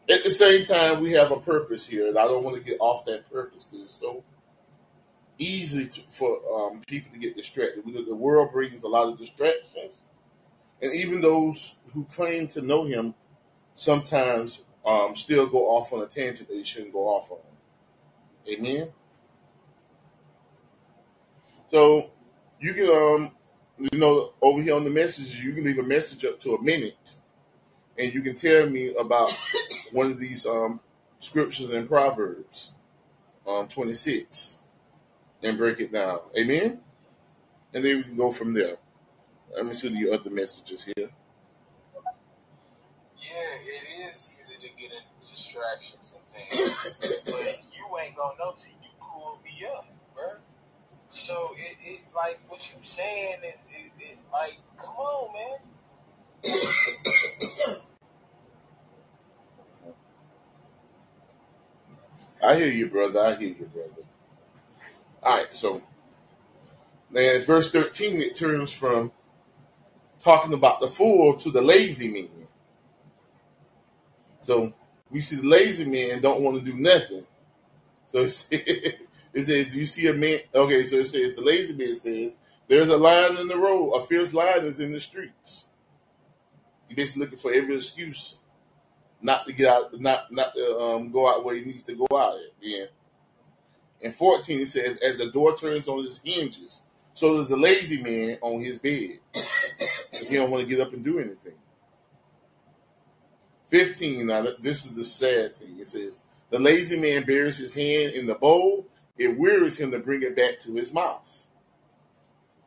At 0.10 0.24
the 0.24 0.32
same 0.32 0.66
time, 0.66 1.02
we 1.02 1.14
have 1.14 1.32
a 1.32 1.40
purpose 1.40 1.88
here, 1.88 2.08
and 2.08 2.18
I 2.18 2.26
don't 2.26 2.44
want 2.44 2.58
to 2.58 2.62
get 2.62 2.78
off 2.80 3.06
that 3.06 3.32
purpose 3.32 3.66
because 3.66 3.86
it's 3.86 4.00
so 4.00 4.24
easy 5.38 5.88
to, 5.88 6.02
for 6.10 6.40
um, 6.54 6.82
people 6.88 7.12
to 7.14 7.18
get 7.18 7.38
distracted. 7.38 7.84
The 7.86 8.16
world 8.16 8.52
brings 8.52 8.84
a 8.84 8.88
lot 8.88 9.08
of 9.08 9.18
distractions, 9.18 9.96
and 10.82 10.94
even 10.94 11.22
those 11.22 11.78
who 11.94 12.04
claim 12.14 12.48
to 12.50 12.62
know 12.62 12.84
Him 12.84 13.16
sometimes 13.76 14.60
um, 14.86 15.16
still 15.16 15.48
go 15.48 15.70
off 15.70 15.94
on 15.94 16.02
a 16.02 16.08
tangent 16.08 16.50
that 16.50 16.58
you 16.58 16.64
shouldn't 16.64 16.94
go 16.94 17.08
off 17.08 17.32
on. 17.32 17.38
Amen. 18.48 18.90
So 21.72 22.12
you 22.60 22.74
can, 22.74 22.90
um, 22.90 23.32
you 23.80 24.00
know, 24.00 24.34
over 24.42 24.62
here 24.62 24.76
on 24.76 24.84
the 24.84 24.90
messages, 24.90 25.44
you 25.44 25.54
can 25.54 25.64
leave 25.64 25.80
a 25.80 25.84
message 25.84 26.26
up 26.26 26.40
to 26.42 26.56
a 26.56 26.62
minute, 26.62 27.16
and 27.98 28.14
you 28.14 28.22
can 28.22 28.36
tell 28.36 28.70
me 28.70 28.94
about 28.96 29.32
one 29.92 30.12
of 30.12 30.20
these 30.20 30.46
um, 30.46 30.80
scriptures 31.20 31.72
in 31.72 31.88
Proverbs, 31.88 32.74
um, 33.48 33.68
twenty 33.68 33.94
six, 33.94 34.60
and 35.42 35.58
break 35.58 35.80
it 35.80 35.92
down. 35.92 36.20
Amen. 36.38 36.80
And 37.74 37.84
then 37.84 37.98
we 37.98 38.04
can 38.04 38.18
go 38.18 38.32
from 38.32 38.54
there. 38.54 38.78
Let 39.56 39.66
me 39.66 39.74
see 39.74 39.90
the 39.90 40.14
other 40.14 40.30
messages 40.30 40.84
here. 40.84 41.10
Yeah, 43.18 43.93
distractions 45.22 46.14
and 46.14 46.24
things, 46.34 47.24
but 47.26 47.60
you 47.74 47.86
ain't 48.04 48.16
gonna 48.16 48.38
know 48.40 48.54
till 48.58 48.72
you 48.82 48.90
pull 49.00 49.40
me 49.44 49.66
up, 49.66 49.86
bro. 50.14 50.38
So 51.10 51.52
it, 51.56 51.78
it 51.88 52.00
like 52.16 52.40
what 52.48 52.60
you 52.70 52.78
saying 52.82 53.38
is 53.44 53.60
it, 53.70 53.92
it 54.00 54.18
like 54.32 54.58
come 54.78 54.96
on, 54.96 55.34
man. 55.34 55.60
I 62.44 62.56
hear 62.56 62.72
you, 62.72 62.88
brother. 62.90 63.22
I 63.22 63.36
hear 63.36 63.50
you, 63.50 63.70
brother. 63.74 64.04
All 65.22 65.38
right, 65.38 65.48
so 65.56 65.82
then 67.12 67.46
verse 67.46 67.72
13, 67.72 68.18
it 68.18 68.36
turns 68.36 68.74
from 68.74 69.12
talking 70.20 70.54
about 70.54 70.82
the 70.82 70.88
fool 70.88 71.36
to 71.36 71.52
the 71.52 71.62
lazy 71.62 72.10
man. 72.10 72.48
So 74.42 74.74
we 75.14 75.22
see 75.22 75.36
the 75.38 75.48
lazy 75.48 75.86
man 75.86 76.22
don't 76.22 76.42
want 76.42 76.58
to 76.58 76.72
do 76.72 76.78
nothing. 76.78 77.26
So 78.12 78.20
it 78.20 78.32
says, 78.32 78.50
it 78.62 79.46
says, 79.46 79.68
Do 79.68 79.78
you 79.78 79.86
see 79.86 80.08
a 80.08 80.14
man? 80.14 80.40
Okay, 80.54 80.86
so 80.88 80.98
it 80.98 81.06
says, 81.06 81.36
The 81.36 81.42
lazy 81.42 81.74
man 81.74 81.96
says, 81.96 82.36
There's 82.68 82.90
a 82.90 82.98
lion 82.98 83.38
in 83.38 83.48
the 83.48 83.58
road, 83.58 83.92
a 83.92 84.04
fierce 84.04 84.34
lion 84.34 84.66
is 84.66 84.80
in 84.80 84.92
the 84.92 85.00
streets. 85.00 85.68
He's 86.88 86.98
basically 86.98 87.22
looking 87.22 87.40
for 87.40 87.54
every 87.54 87.76
excuse 87.76 88.40
not 89.22 89.46
to 89.46 89.54
get 89.54 89.70
out, 89.70 90.00
not 90.02 90.32
not 90.32 90.54
to 90.56 90.80
um, 90.80 91.12
go 91.12 91.30
out 91.30 91.46
where 91.46 91.56
he 91.56 91.64
needs 91.64 91.84
to 91.84 91.96
go 91.96 92.08
out. 92.18 92.34
At. 92.34 92.52
Yeah. 92.60 92.86
In 94.02 94.12
14, 94.12 94.62
it 94.62 94.68
says, 94.68 94.98
As 94.98 95.20
the 95.20 95.30
door 95.32 95.56
turns 95.56 95.88
on 95.88 96.04
its 96.06 96.20
hinges, 96.24 96.82
so 97.14 97.36
there's 97.36 97.52
a 97.52 97.58
lazy 97.58 98.02
man 98.02 98.40
on 98.42 98.64
his 98.64 98.80
bed. 98.80 99.20
he 100.28 100.36
don't 100.36 100.50
want 100.50 100.68
to 100.68 100.70
get 100.70 100.82
up 100.82 100.92
and 100.94 101.04
do 101.04 101.20
anything. 101.20 101.43
15, 103.74 104.28
now 104.28 104.46
this 104.60 104.86
is 104.86 104.96
the 104.96 105.04
sad 105.04 105.56
thing. 105.56 105.80
It 105.80 105.88
says, 105.88 106.20
The 106.52 106.60
lazy 106.60 107.00
man 107.00 107.24
buries 107.24 107.58
his 107.58 107.74
hand 107.74 108.14
in 108.14 108.28
the 108.28 108.36
bowl, 108.36 108.86
it 109.18 109.36
wearies 109.36 109.78
him 109.78 109.90
to 109.92 109.98
bring 109.98 110.22
it 110.22 110.36
back 110.36 110.60
to 110.62 110.76
his 110.76 110.94
mouth. 110.94 111.48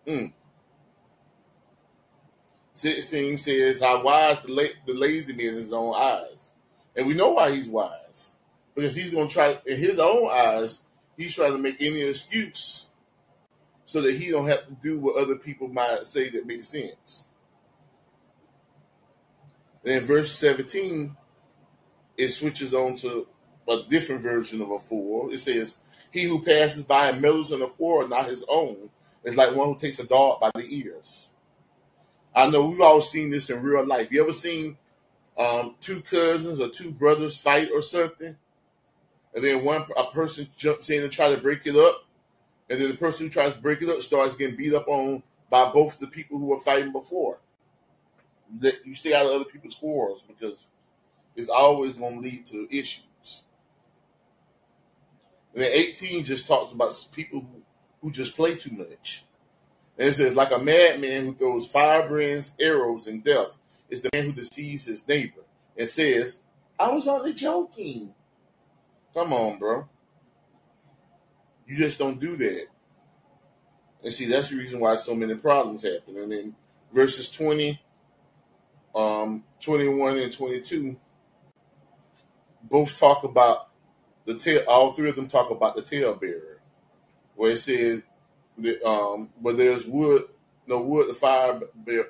Mm. 0.05 0.33
16 2.75 3.37
says, 3.37 3.81
How 3.81 4.03
wise 4.03 4.39
the, 4.45 4.53
la- 4.53 4.77
the 4.85 4.95
lazy 4.95 5.33
man 5.33 5.51
in 5.51 5.55
his 5.55 5.73
own 5.73 5.95
eyes. 5.95 6.51
And 6.97 7.07
we 7.07 7.15
know 7.15 7.31
why 7.31 7.55
he's 7.55 7.69
wise. 7.69 8.35
because 8.75 8.97
he's 8.97 9.13
going 9.13 9.29
to 9.29 9.33
try, 9.33 9.61
in 9.65 9.79
his 9.79 10.01
own 10.01 10.29
eyes, 10.29 10.83
he's 11.17 11.37
trying 11.37 11.53
to 11.53 11.59
make 11.59 11.77
any 11.81 12.03
excuse 12.03 12.89
so 13.85 14.03
that 14.03 14.17
he 14.17 14.33
don't 14.33 14.49
have 14.49 14.67
to 14.67 14.75
do 14.83 14.99
what 14.99 15.23
other 15.23 15.37
people 15.37 15.69
might 15.69 16.05
say 16.05 16.31
that 16.31 16.49
makes 16.49 16.67
sense. 16.67 17.29
Then 19.87 20.03
verse 20.03 20.33
17, 20.33 21.17
it 22.17 22.29
switches 22.31 22.75
on 22.75 22.97
to 22.97 23.29
a 23.69 23.85
different 23.89 24.21
version 24.21 24.61
of 24.61 24.73
a 24.73 24.81
fool. 24.81 25.31
It 25.31 25.39
says, 25.39 25.77
He 26.11 26.25
who 26.25 26.43
passes 26.43 26.83
by 26.83 27.11
and 27.11 27.23
meddles 27.23 27.53
in 27.53 27.63
a 27.63 27.69
quarrel 27.69 28.09
not 28.09 28.27
his 28.27 28.45
own 28.49 28.91
is 29.23 29.37
like 29.37 29.55
one 29.55 29.69
who 29.69 29.79
takes 29.79 30.01
a 30.01 30.05
dog 30.05 30.41
by 30.41 30.51
the 30.57 30.67
ears. 30.69 31.29
I 32.35 32.51
know 32.51 32.67
we've 32.67 32.81
all 32.81 33.01
seen 33.01 33.31
this 33.31 33.49
in 33.49 33.63
real 33.63 33.87
life. 33.87 34.11
You 34.11 34.25
ever 34.25 34.33
seen 34.33 34.77
um, 35.39 35.77
two 35.81 36.01
cousins 36.01 36.59
or 36.59 36.69
two 36.69 36.91
brothers 36.91 37.39
fight 37.39 37.71
or 37.73 37.81
something? 37.81 38.37
And 39.37 39.45
then 39.45 39.65
one 39.65 39.87
a 39.97 40.07
person 40.07 40.49
jumps 40.57 40.91
in 40.91 41.05
and 41.05 41.13
try 41.13 41.33
to 41.33 41.41
break 41.41 41.65
it 41.65 41.77
up, 41.77 42.05
and 42.69 42.81
then 42.81 42.91
the 42.91 42.97
person 42.97 43.27
who 43.27 43.31
tries 43.31 43.53
to 43.53 43.61
break 43.61 43.83
it 43.83 43.89
up 43.89 44.03
starts 44.03 44.35
getting 44.35 44.57
beat 44.57 44.75
up 44.75 44.89
on 44.89 45.23
by 45.49 45.71
both 45.71 46.01
the 46.01 46.09
people 46.09 46.39
who 46.39 46.47
were 46.47 46.59
fighting 46.59 46.91
before. 46.91 47.39
That 48.61 48.87
you 48.87 48.95
stay 48.95 49.13
out 49.13 49.27
of 49.27 49.33
other 49.33 49.45
people's 49.45 49.75
quarrels 49.75 50.23
because 50.27 50.67
it's 51.35 51.49
always 51.49 51.95
going 51.95 52.15
to 52.15 52.21
lead 52.21 52.47
to 52.47 52.69
issues. 52.71 53.43
And 55.55 55.65
then 55.65 55.73
18 55.73 56.25
just 56.25 56.47
talks 56.47 56.73
about 56.73 56.95
people 57.13 57.41
who, 57.41 57.63
who 58.03 58.11
just 58.11 58.37
play 58.37 58.57
too 58.57 58.73
much. 58.73 59.25
And 59.99 60.09
it 60.09 60.15
says, 60.15 60.35
like 60.35 60.53
a 60.53 60.59
madman 60.59 61.25
who 61.25 61.35
throws 61.35 61.67
firebrands, 61.67 62.53
arrows, 62.61 63.07
and 63.07 63.25
death 63.25 63.57
is 63.89 64.03
the 64.03 64.11
man 64.13 64.27
who 64.27 64.33
deceives 64.33 64.85
his 64.85 65.07
neighbor 65.09 65.41
and 65.77 65.89
says, 65.89 66.41
I 66.79 66.91
was 66.91 67.09
only 67.09 67.33
joking. 67.33 68.15
Come 69.15 69.33
on, 69.33 69.59
bro. 69.59 69.89
You 71.67 71.77
just 71.77 71.99
don't 71.99 72.21
do 72.21 72.37
that. 72.37 72.67
And 74.05 74.13
see, 74.13 74.27
that's 74.27 74.51
the 74.51 74.57
reason 74.57 74.79
why 74.79 74.97
so 74.97 75.15
many 75.15 75.35
problems 75.35 75.83
happen. 75.83 76.17
And 76.19 76.31
then 76.31 76.55
verses 76.93 77.31
20, 77.31 77.81
um, 78.97 79.45
21, 79.61 80.19
and 80.19 80.33
22 80.33 80.97
both 82.63 82.99
talk 82.99 83.23
about 83.25 83.69
the 84.25 84.35
tale, 84.35 84.65
all 84.67 84.93
three 84.93 85.09
of 85.09 85.17
them 85.17 85.29
talk 85.29 85.51
about 85.51 85.77
the 85.77 85.83
tale 85.83 86.15
bearer, 86.15 86.61
where 87.37 87.53
it 87.53 87.59
says, 87.59 88.03
that, 88.59 88.83
um, 88.85 89.31
where 89.41 89.55
there's 89.55 89.87
wood, 89.87 90.25
no 90.67 90.81
wood, 90.81 91.09
the 91.09 91.15
fire 91.15 91.61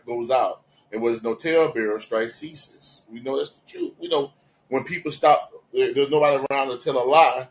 goes 0.06 0.30
out. 0.30 0.62
And 0.92 1.02
where 1.02 1.12
there's 1.12 1.22
no 1.22 1.34
tale 1.34 1.72
bearer, 1.72 1.98
strife 2.00 2.30
ceases. 2.30 3.04
We 3.10 3.20
know 3.20 3.36
that's 3.36 3.50
the 3.50 3.66
truth. 3.66 3.92
We 3.98 4.08
know 4.08 4.32
when 4.68 4.84
people 4.84 5.10
stop, 5.10 5.52
there's 5.72 6.10
nobody 6.10 6.44
around 6.48 6.68
to 6.68 6.78
tell 6.78 7.02
a 7.02 7.04
lie, 7.04 7.48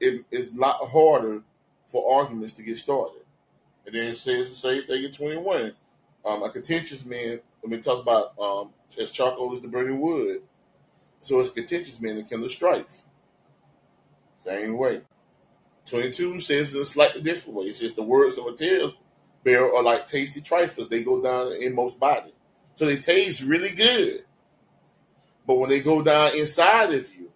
it, 0.00 0.24
it's 0.30 0.52
a 0.52 0.56
lot 0.58 0.76
harder 0.88 1.42
for 1.88 2.18
arguments 2.18 2.54
to 2.54 2.62
get 2.62 2.78
started. 2.78 3.22
And 3.86 3.94
then 3.94 4.08
it 4.08 4.18
says 4.18 4.48
the 4.48 4.56
same 4.56 4.84
thing 4.84 5.04
in 5.04 5.12
21. 5.12 5.72
Um, 6.24 6.42
a 6.42 6.50
contentious 6.50 7.04
man, 7.04 7.40
let 7.62 7.70
me 7.70 7.78
talk 7.78 8.02
about 8.02 8.38
um, 8.38 8.70
as 8.98 9.12
charcoal 9.12 9.54
is 9.54 9.60
the 9.60 9.68
burning 9.68 10.00
wood. 10.00 10.42
So 11.20 11.38
it's 11.40 11.50
contentious 11.50 12.00
men 12.00 12.16
that 12.16 12.28
kindle 12.28 12.48
strife. 12.48 12.86
Same 14.44 14.76
way. 14.76 15.02
22 15.86 16.40
says 16.40 16.74
in 16.74 16.82
a 16.82 16.84
slightly 16.84 17.22
different 17.22 17.58
way. 17.58 17.66
It 17.66 17.76
says 17.76 17.94
the 17.94 18.02
words 18.02 18.38
of 18.38 18.46
a 18.46 18.92
bearer 19.44 19.74
are 19.74 19.82
like 19.82 20.06
tasty 20.06 20.40
trifles. 20.40 20.88
They 20.88 21.02
go 21.02 21.22
down 21.22 21.52
in 21.60 21.74
most 21.74 21.98
body. 21.98 22.32
So 22.74 22.86
they 22.86 22.96
taste 22.96 23.42
really 23.42 23.70
good. 23.70 24.24
But 25.46 25.56
when 25.56 25.70
they 25.70 25.80
go 25.80 26.02
down 26.02 26.36
inside 26.36 26.94
of 26.94 27.12
you, 27.14 27.30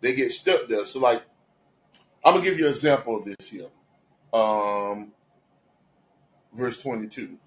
they 0.00 0.14
get 0.14 0.32
stuck 0.32 0.68
there. 0.68 0.86
So 0.86 1.00
like, 1.00 1.22
I'm 2.24 2.34
gonna 2.34 2.44
give 2.44 2.58
you 2.58 2.66
an 2.66 2.72
example 2.72 3.16
of 3.16 3.24
this 3.24 3.48
here. 3.48 3.68
Um, 4.32 5.12
verse 6.52 6.80
22. 6.82 7.38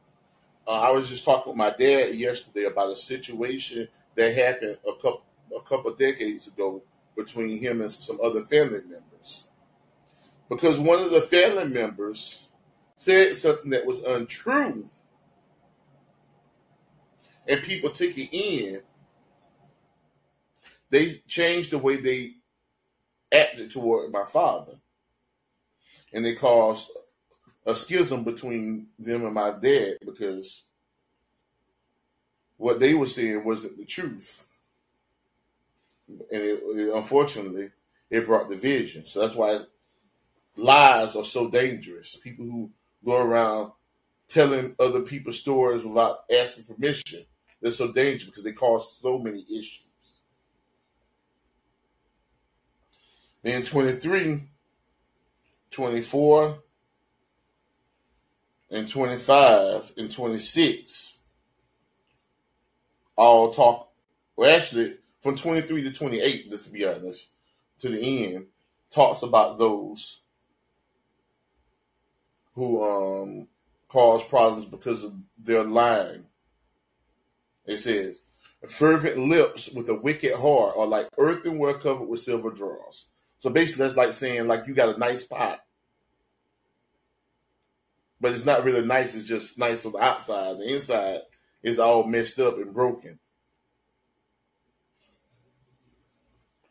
Uh, 0.70 0.82
I 0.82 0.92
was 0.92 1.10
just 1.10 1.26
talking 1.26 1.50
with 1.50 1.58
my 1.58 1.72
dad 1.72 2.14
yesterday 2.14 2.66
about 2.66 2.92
a 2.92 2.96
situation 2.96 3.88
that 4.14 4.36
happened 4.36 4.78
a 4.88 4.94
couple 5.02 5.24
a 5.56 5.62
couple 5.68 5.92
decades 5.96 6.46
ago 6.46 6.84
between 7.18 7.58
him 7.58 7.82
and 7.82 7.92
some 7.92 8.20
other 8.24 8.44
family 8.44 8.82
members. 8.82 9.48
Because 10.48 10.80
one 10.80 11.00
of 11.00 11.10
the 11.10 11.22
family 11.22 11.66
members 11.66 12.48
said 12.98 13.36
something 13.36 13.72
that 13.72 13.88
was 13.88 14.02
untrue, 14.02 14.88
and 17.48 17.64
people 17.64 17.90
took 17.90 18.16
it 18.16 18.32
in. 18.32 18.84
They 20.92 21.14
changed 21.28 21.72
the 21.72 21.80
way 21.80 21.98
they 21.98 22.34
acted 23.34 23.72
toward 23.72 24.12
my 24.12 24.26
father, 24.26 24.74
and 26.14 26.24
they 26.24 26.36
caused 26.36 26.92
a 27.66 27.76
schism 27.76 28.24
between 28.24 28.88
them 28.97 29.26
and 29.26 29.34
my 29.34 29.51
dad 29.51 29.97
because 30.05 30.64
what 32.57 32.80
they 32.80 32.93
were 32.93 33.05
saying 33.05 33.43
wasn't 33.43 33.78
the 33.78 33.86
truth. 33.86 34.45
And 36.07 36.20
it, 36.32 36.62
it, 36.64 36.93
unfortunately, 36.93 37.70
it 38.10 38.26
brought 38.26 38.49
division. 38.49 39.05
So 39.05 39.22
that's 39.22 39.36
why 39.36 39.60
lies 40.55 41.16
are 41.16 41.24
so 41.24 41.49
dangerous. 41.49 42.16
People 42.16 42.45
who 42.45 42.72
go 43.05 43.18
around 43.18 43.72
telling 44.28 44.76
other 44.80 45.01
people 45.01 45.32
stories 45.32 45.84
without 45.84 46.20
asking 46.32 46.66
permission, 46.66 47.26
they're 47.62 47.72
so 47.72 47.91
dangerous 47.91 48.26
because 48.26 48.43
they 48.43 48.51
cause 48.51 48.97
so 48.97 49.18
many 49.18 49.41
issues. 49.49 49.82
Then 53.41 53.64
23, 53.64 54.43
24, 55.72 56.60
and 58.72 58.88
25 58.88 59.94
and 59.98 60.12
26 60.12 61.20
all 63.16 63.52
talk. 63.52 63.92
Well, 64.36 64.56
actually, 64.56 64.96
from 65.22 65.36
23 65.36 65.84
to 65.84 65.92
28, 65.92 66.48
let's 66.50 66.68
be 66.68 66.86
honest, 66.86 67.32
to 67.82 67.90
the 67.90 68.00
end, 68.26 68.46
talks 68.94 69.22
about 69.22 69.60
those 69.60 70.22
who 72.56 72.84
um, 72.84 73.48
cause 73.88 74.24
problems 74.24 74.66
because 74.66 75.04
of 75.04 75.14
their 75.38 75.64
lying. 75.64 76.26
It 77.66 77.78
says, 77.78 78.18
fervent 78.68 79.18
lips 79.18 79.70
with 79.72 79.90
a 79.90 79.96
wicked 79.96 80.36
heart 80.36 80.76
are 80.78 80.88
like 80.88 81.10
earthenware 81.18 81.76
covered 81.76 82.08
with 82.08 82.22
silver 82.22 82.52
drawers. 82.52 83.08
So 83.42 83.50
basically, 83.50 83.86
that's 83.86 83.98
like 83.98 84.14
saying, 84.14 84.48
like, 84.48 84.68
you 84.68 84.74
got 84.74 84.96
a 84.96 85.00
nice 85.00 85.24
pot, 85.24 85.60
but 88.22 88.34
it's 88.34 88.46
not 88.46 88.64
really 88.64 88.86
nice. 88.86 89.16
It's 89.16 89.28
just 89.28 89.58
nice 89.58 89.86
on 89.86 89.94
the 89.94 90.00
outside. 90.00 90.58
The 90.58 90.74
inside 90.74 91.22
is 91.64 91.80
all 91.80 92.04
messed 92.04 92.40
up 92.40 92.58
and 92.58 92.74
broken. 92.74 93.20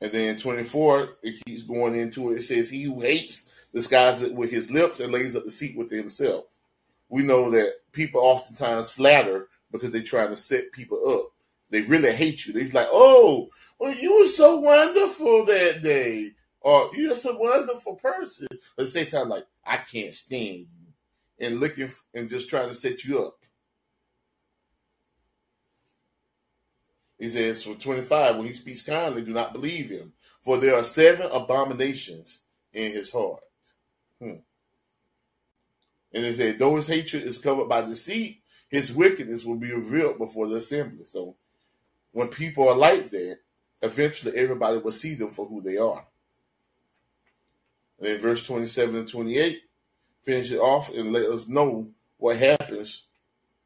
And 0.01 0.13
then 0.13 0.39
24, 0.39 1.09
it 1.23 1.45
keeps 1.45 1.63
going 1.63 1.97
into 1.97 2.33
it. 2.33 2.37
It 2.37 2.43
says, 2.43 2.71
He 2.71 2.85
who 2.85 3.01
hates 3.01 3.45
disguises 3.75 4.23
it 4.23 4.35
with 4.35 4.51
his 4.51 4.71
lips 4.71 5.01
and 5.01 5.13
lays 5.13 5.37
up 5.37 5.45
the 5.45 5.51
seat 5.51 5.77
with 5.77 5.91
himself. 5.91 6.45
We 7.09 7.23
know 7.23 7.51
that 7.51 7.73
people 7.93 8.21
oftentimes 8.21 8.91
flatter 8.91 9.49
because 9.71 9.91
they're 9.91 10.03
trying 10.03 10.31
to 10.31 10.37
set 10.37 10.73
people 10.73 11.03
up. 11.09 11.33
They 11.71 11.83
really 11.83 12.13
hate 12.13 12.47
you. 12.47 12.53
They're 12.53 12.69
like, 12.69 12.89
oh, 12.91 13.49
well, 13.79 13.95
you 13.95 14.19
were 14.19 14.29
so 14.29 14.59
wonderful 14.61 15.45
that 15.47 15.83
day. 15.83 16.33
Or 16.61 16.91
you're 16.95 17.15
such 17.15 17.35
a 17.35 17.39
wonderful 17.39 17.97
person. 17.97 18.49
At 18.51 18.59
the 18.77 18.87
same 18.87 19.07
time, 19.07 19.29
like, 19.29 19.47
I 19.65 19.77
can't 19.79 20.15
stand 20.15 20.59
you. 20.59 20.67
And 21.39 21.61
looking 21.61 21.91
and 22.15 22.29
just 22.29 22.49
trying 22.49 22.69
to 22.69 22.75
set 22.75 23.05
you 23.05 23.21
up. 23.25 23.39
He 27.19 27.29
says, 27.29 27.65
for 27.65 27.75
25, 27.75 28.37
when 28.37 28.47
he 28.47 28.53
speaks 28.53 28.85
kindly, 28.85 29.23
do 29.23 29.33
not 29.33 29.53
believe 29.53 29.91
him, 29.91 30.13
for 30.45 30.57
there 30.59 30.77
are 30.77 30.85
seven 30.85 31.29
abominations 31.31 32.41
in 32.73 32.93
his 32.93 33.11
heart. 33.11 33.43
Hmm. 34.21 34.37
And 36.13 36.25
it 36.25 36.37
said, 36.37 36.59
though 36.59 36.77
his 36.77 36.87
hatred 36.87 37.25
is 37.25 37.39
covered 37.39 37.69
by 37.69 37.83
deceit, 37.83 38.43
his 38.69 38.93
wickedness 38.93 39.45
will 39.45 39.57
be 39.57 39.73
revealed 39.73 40.19
before 40.19 40.47
the 40.49 40.57
assembly. 40.57 41.05
So 41.05 41.37
when 42.13 42.29
people 42.29 42.69
are 42.69 42.77
like 42.77 43.11
that, 43.11 43.39
eventually 43.83 44.37
everybody 44.37 44.79
will 44.79 44.93
see 44.93 45.15
them 45.15 45.31
for 45.31 45.47
who 45.47 45.61
they 45.61 45.77
are. 45.77 46.05
And 47.99 48.09
then 48.09 48.19
verse 48.19 48.45
27 48.47 48.95
and 48.95 49.09
28 49.09 49.61
finish 50.23 50.53
it 50.53 50.59
off 50.59 50.93
and 50.93 51.13
let 51.13 51.27
us 51.27 51.49
know 51.49 51.91
what 52.19 52.37
happens 52.37 53.05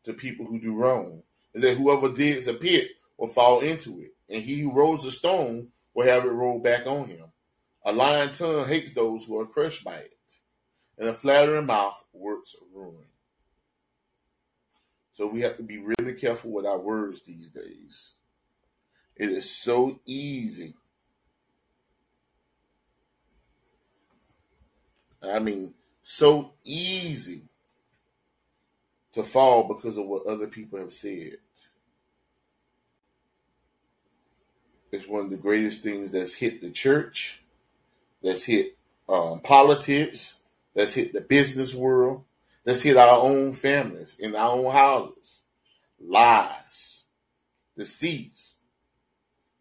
to 0.04 0.12
people 0.12 0.46
who 0.46 0.60
do 0.60 0.74
wrong. 0.74 1.22
And 1.54 1.62
that 1.62 1.76
whoever 1.76 2.10
digs 2.10 2.48
a 2.48 2.54
pit 2.54 2.90
will 3.18 3.28
fall 3.28 3.60
into 3.60 4.00
it. 4.00 4.14
And 4.28 4.42
he 4.42 4.60
who 4.60 4.72
rolls 4.72 5.04
a 5.04 5.12
stone 5.12 5.68
will 5.94 6.06
have 6.06 6.24
it 6.24 6.30
rolled 6.30 6.62
back 6.62 6.86
on 6.86 7.06
him. 7.06 7.24
A 7.84 7.92
lying 7.92 8.32
tongue 8.32 8.66
hates 8.66 8.92
those 8.92 9.24
who 9.24 9.40
are 9.40 9.46
crushed 9.46 9.84
by 9.84 9.96
it. 9.96 10.18
And 10.98 11.08
a 11.08 11.12
flattering 11.12 11.66
mouth 11.66 12.02
works 12.12 12.54
ruin. 12.74 13.06
So 15.14 15.26
we 15.26 15.40
have 15.42 15.56
to 15.58 15.62
be 15.62 15.78
really 15.78 16.14
careful 16.14 16.52
with 16.52 16.64
our 16.64 16.78
words 16.78 17.22
these 17.22 17.48
days. 17.48 18.14
It 19.16 19.30
is 19.30 19.50
so 19.50 20.00
easy. 20.06 20.74
I 25.22 25.38
mean, 25.38 25.74
so 26.02 26.52
easy 26.64 27.42
to 29.14 29.22
fall 29.22 29.64
because 29.64 29.96
of 29.98 30.06
what 30.06 30.26
other 30.26 30.48
people 30.48 30.78
have 30.78 30.94
said. 30.94 31.38
It's 34.90 35.08
one 35.08 35.24
of 35.24 35.30
the 35.30 35.36
greatest 35.36 35.82
things 35.82 36.12
that's 36.12 36.34
hit 36.34 36.60
the 36.60 36.70
church, 36.70 37.42
that's 38.22 38.44
hit 38.44 38.76
um, 39.08 39.40
politics, 39.40 40.40
that's 40.74 40.94
hit 40.94 41.12
the 41.12 41.20
business 41.20 41.74
world, 41.74 42.24
that's 42.64 42.82
hit 42.82 42.96
our 42.96 43.18
own 43.18 43.52
families 43.52 44.16
in 44.18 44.36
our 44.36 44.50
own 44.50 44.70
houses. 44.70 45.42
Lies, 46.04 47.04
deceits, 47.76 48.56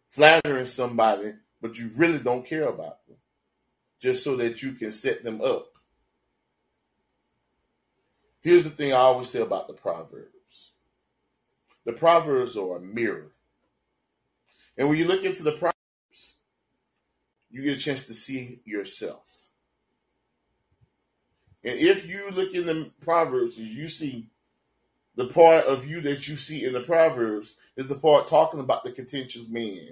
flattering 0.09 0.65
somebody, 0.65 1.33
but 1.61 1.77
you 1.77 1.91
really 1.95 2.19
don't 2.19 2.45
care 2.45 2.67
about 2.67 3.05
them, 3.07 3.17
just 3.99 4.23
so 4.23 4.35
that 4.37 4.61
you 4.63 4.73
can 4.73 4.91
set 4.91 5.23
them 5.23 5.39
up. 5.41 5.70
Here's 8.41 8.63
the 8.63 8.69
thing 8.69 8.91
I 8.91 8.97
always 8.97 9.29
say 9.29 9.41
about 9.41 9.67
the 9.67 9.73
Proverbs 9.73 10.27
the 11.83 11.93
Proverbs 11.93 12.55
are 12.57 12.77
a 12.77 12.79
mirror. 12.79 13.31
And 14.77 14.87
when 14.87 14.99
you 14.99 15.05
look 15.05 15.23
into 15.23 15.41
the 15.41 15.51
Proverbs, 15.51 16.35
you 17.49 17.63
get 17.63 17.77
a 17.77 17.79
chance 17.79 18.05
to 18.05 18.13
see 18.13 18.59
yourself. 18.65 19.23
And 21.63 21.79
if 21.79 22.07
you 22.07 22.29
look 22.31 22.53
in 22.53 22.65
the 22.65 22.91
Proverbs 23.01 23.57
you 23.57 23.87
see 23.87 24.27
the 25.15 25.27
part 25.27 25.65
of 25.65 25.85
you 25.85 26.01
that 26.01 26.27
you 26.27 26.35
see 26.35 26.63
in 26.65 26.73
the 26.73 26.81
Proverbs 26.81 27.55
is 27.75 27.87
the 27.87 27.95
part 27.95 28.27
talking 28.27 28.59
about 28.59 28.83
the 28.83 28.91
contentious 28.91 29.47
man, 29.47 29.89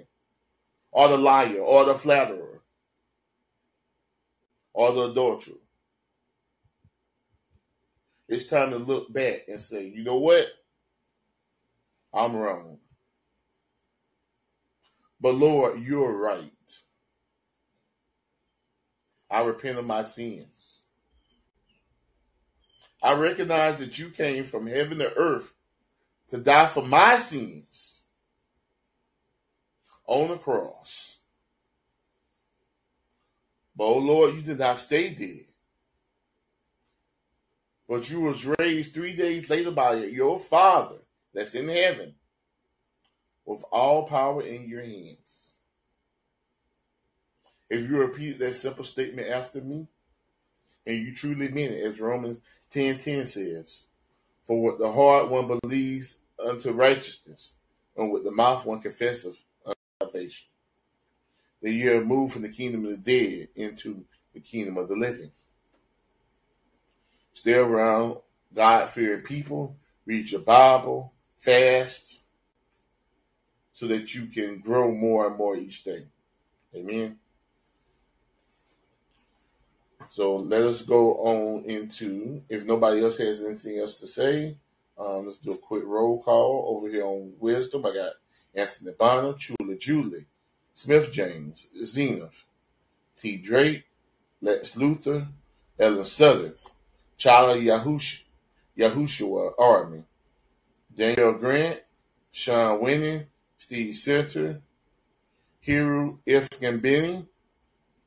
or 0.92 1.08
the 1.08 1.18
liar, 1.18 1.58
or 1.58 1.84
the 1.84 1.94
flatterer, 1.94 2.62
or 4.72 4.92
the 4.92 5.10
adulterer. 5.10 5.54
It's 8.30 8.46
time 8.46 8.70
to 8.70 8.78
look 8.78 9.12
back 9.12 9.48
and 9.48 9.60
say, 9.60 9.88
you 9.88 10.04
know 10.04 10.18
what? 10.18 10.46
I'm 12.14 12.36
wrong. 12.36 12.78
But 15.20 15.34
Lord, 15.34 15.80
you're 15.80 16.16
right. 16.16 16.52
I 19.28 19.42
repent 19.42 19.78
of 19.78 19.84
my 19.84 20.04
sins. 20.04 20.82
I 23.02 23.14
recognize 23.14 23.80
that 23.80 23.98
you 23.98 24.10
came 24.10 24.44
from 24.44 24.68
heaven 24.68 24.98
to 24.98 25.12
earth 25.14 25.52
to 26.30 26.38
die 26.38 26.66
for 26.66 26.86
my 26.86 27.16
sins 27.16 28.04
on 30.06 30.28
the 30.28 30.36
cross. 30.36 31.18
But 33.74 33.86
oh 33.86 33.98
Lord, 33.98 34.34
you 34.34 34.42
did 34.42 34.60
not 34.60 34.78
stay 34.78 35.10
dead. 35.10 35.49
But 37.90 38.08
you 38.08 38.20
was 38.20 38.46
raised 38.46 38.94
three 38.94 39.14
days 39.14 39.50
later 39.50 39.72
by 39.72 39.94
your 39.96 40.38
Father 40.38 40.98
that's 41.34 41.56
in 41.56 41.68
heaven 41.68 42.14
with 43.44 43.64
all 43.72 44.06
power 44.06 44.42
in 44.42 44.68
your 44.68 44.84
hands. 44.84 45.56
If 47.68 47.90
you 47.90 47.98
repeat 47.98 48.38
that 48.38 48.54
simple 48.54 48.84
statement 48.84 49.28
after 49.28 49.60
me, 49.60 49.88
and 50.86 51.04
you 51.04 51.12
truly 51.12 51.48
mean 51.48 51.72
it, 51.72 51.84
as 51.84 51.98
Romans 51.98 52.38
10 52.70 52.98
10 52.98 53.26
says, 53.26 53.82
For 54.46 54.62
what 54.62 54.78
the 54.78 54.92
heart 54.92 55.28
one 55.28 55.58
believes 55.60 56.18
unto 56.38 56.70
righteousness, 56.70 57.54
and 57.96 58.12
with 58.12 58.22
the 58.22 58.30
mouth 58.30 58.66
one 58.66 58.80
confesses 58.80 59.36
unto 59.66 59.80
salvation. 60.00 60.46
Then 61.60 61.74
you 61.74 61.90
have 61.90 62.06
moved 62.06 62.34
from 62.34 62.42
the 62.42 62.50
kingdom 62.50 62.84
of 62.84 62.92
the 62.92 62.96
dead 62.98 63.48
into 63.56 64.04
the 64.32 64.40
kingdom 64.40 64.78
of 64.78 64.86
the 64.86 64.94
living. 64.94 65.32
Stay 67.32 67.54
around 67.54 68.18
God 68.54 68.90
fearing 68.90 69.22
people, 69.22 69.76
read 70.06 70.30
your 70.30 70.40
Bible, 70.40 71.12
fast, 71.36 72.20
so 73.72 73.86
that 73.86 74.14
you 74.14 74.26
can 74.26 74.58
grow 74.58 74.92
more 74.92 75.26
and 75.26 75.36
more 75.36 75.56
each 75.56 75.84
day. 75.84 76.06
Amen. 76.74 77.18
So 80.10 80.36
let 80.36 80.62
us 80.62 80.82
go 80.82 81.14
on 81.16 81.64
into, 81.64 82.42
if 82.48 82.64
nobody 82.64 83.02
else 83.02 83.18
has 83.18 83.40
anything 83.40 83.78
else 83.78 83.94
to 83.96 84.06
say, 84.06 84.56
um, 84.98 85.24
let's 85.26 85.38
do 85.38 85.52
a 85.52 85.56
quick 85.56 85.84
roll 85.86 86.22
call 86.22 86.76
over 86.76 86.88
here 86.88 87.06
on 87.06 87.32
Wisdom. 87.38 87.86
I 87.86 87.94
got 87.94 88.12
Anthony 88.54 88.92
Bonner, 88.98 89.34
Chula 89.34 89.76
Julie, 89.78 90.26
Smith 90.74 91.12
James, 91.12 91.68
Zenith, 91.84 92.44
T. 93.16 93.36
Drake, 93.36 93.84
Lex 94.42 94.74
Luthor, 94.74 95.28
Ellen 95.78 96.04
Sutherth, 96.04 96.70
Chala 97.20 97.62
Yahush, 97.62 98.24
Yahushua 98.78 99.52
Army, 99.58 100.04
Daniel 100.96 101.34
Grant, 101.34 101.80
Sean 102.32 102.80
Winning, 102.80 103.26
Steve 103.58 103.94
Center, 103.94 104.62
Hero 105.60 106.18
Ifkin 106.26 106.80
Benny, 106.80 107.26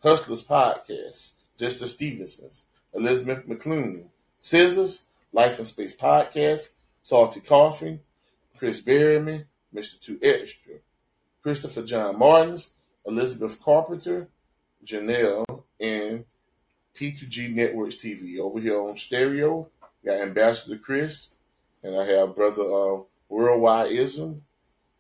Hustlers 0.02 0.44
Podcast, 0.44 1.34
Jester 1.60 1.86
Stevenson's, 1.86 2.66
Elizabeth 2.96 3.48
McClune, 3.48 4.08
Scissors, 4.40 5.04
Life 5.32 5.60
in 5.60 5.66
Space 5.66 5.96
Podcast, 5.96 6.70
Salty 7.04 7.40
Coffee, 7.40 8.00
Chris 8.58 8.82
Berryman, 8.82 9.46
Mr. 9.76 10.02
Two 10.02 10.18
Extra, 10.24 10.78
Christopher 11.44 11.84
John 11.84 12.18
Martins, 12.18 12.74
Elizabeth 13.06 13.62
Carpenter, 13.62 14.28
Janelle, 14.84 15.46
and 15.80 16.26
P2G 16.98 17.54
Networks 17.54 17.96
TV. 17.96 18.40
Over 18.40 18.60
here 18.60 18.80
on 18.80 18.96
stereo, 18.98 19.68
got 20.06 20.20
Ambassador 20.20 20.78
Chris, 20.78 21.30
and 21.84 21.96
I 21.96 22.06
have 22.06 22.36
Brother 22.36 22.64
uh, 22.64 23.02
Worldwide 23.30 23.92
Ism 23.92 24.44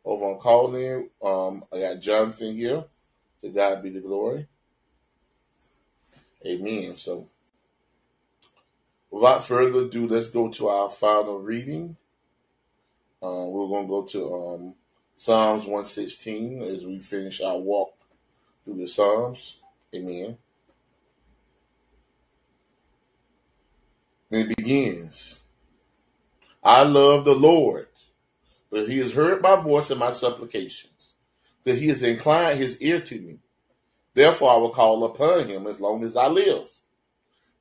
over 0.05 0.25
on 0.25 0.39
Call 0.39 0.75
Um, 1.23 1.65
I 1.71 1.79
got 1.79 1.99
Jonathan 1.99 2.55
here. 2.55 2.83
To 3.41 3.49
God 3.49 3.83
be 3.83 3.89
the 3.89 3.99
glory. 3.99 4.47
Amen. 6.45 6.95
So, 6.95 7.27
without 9.11 9.45
further 9.45 9.81
ado, 9.81 10.07
let's 10.07 10.29
go 10.29 10.49
to 10.49 10.69
our 10.69 10.89
final 10.89 11.39
reading. 11.39 11.97
Uh, 13.21 13.45
we're 13.47 13.67
going 13.67 13.83
to 13.83 13.89
go 13.89 14.01
to 14.03 14.35
um, 14.35 14.73
Psalms 15.17 15.63
116 15.63 16.63
as 16.63 16.85
we 16.85 16.99
finish 16.99 17.41
our 17.41 17.57
walk 17.57 17.93
through 18.63 18.77
the 18.77 18.87
Psalms. 18.87 19.57
Amen. 19.93 20.37
And 24.33 24.49
it 24.49 24.57
begins 24.57 25.43
I 26.63 26.81
love 26.81 27.23
the 27.23 27.35
Lord, 27.35 27.87
but 28.71 28.89
he 28.89 28.97
has 28.97 29.11
heard 29.11 29.43
my 29.43 29.57
voice 29.57 29.91
and 29.91 29.99
my 29.99 30.09
supplications, 30.09 31.13
that 31.65 31.77
he 31.77 31.89
has 31.89 32.01
inclined 32.01 32.57
his 32.57 32.81
ear 32.81 32.99
to 33.01 33.19
me. 33.19 33.37
Therefore, 34.15 34.51
I 34.51 34.57
will 34.57 34.71
call 34.71 35.03
upon 35.03 35.47
him 35.47 35.67
as 35.67 35.79
long 35.79 36.03
as 36.03 36.15
I 36.17 36.29
live. 36.29 36.67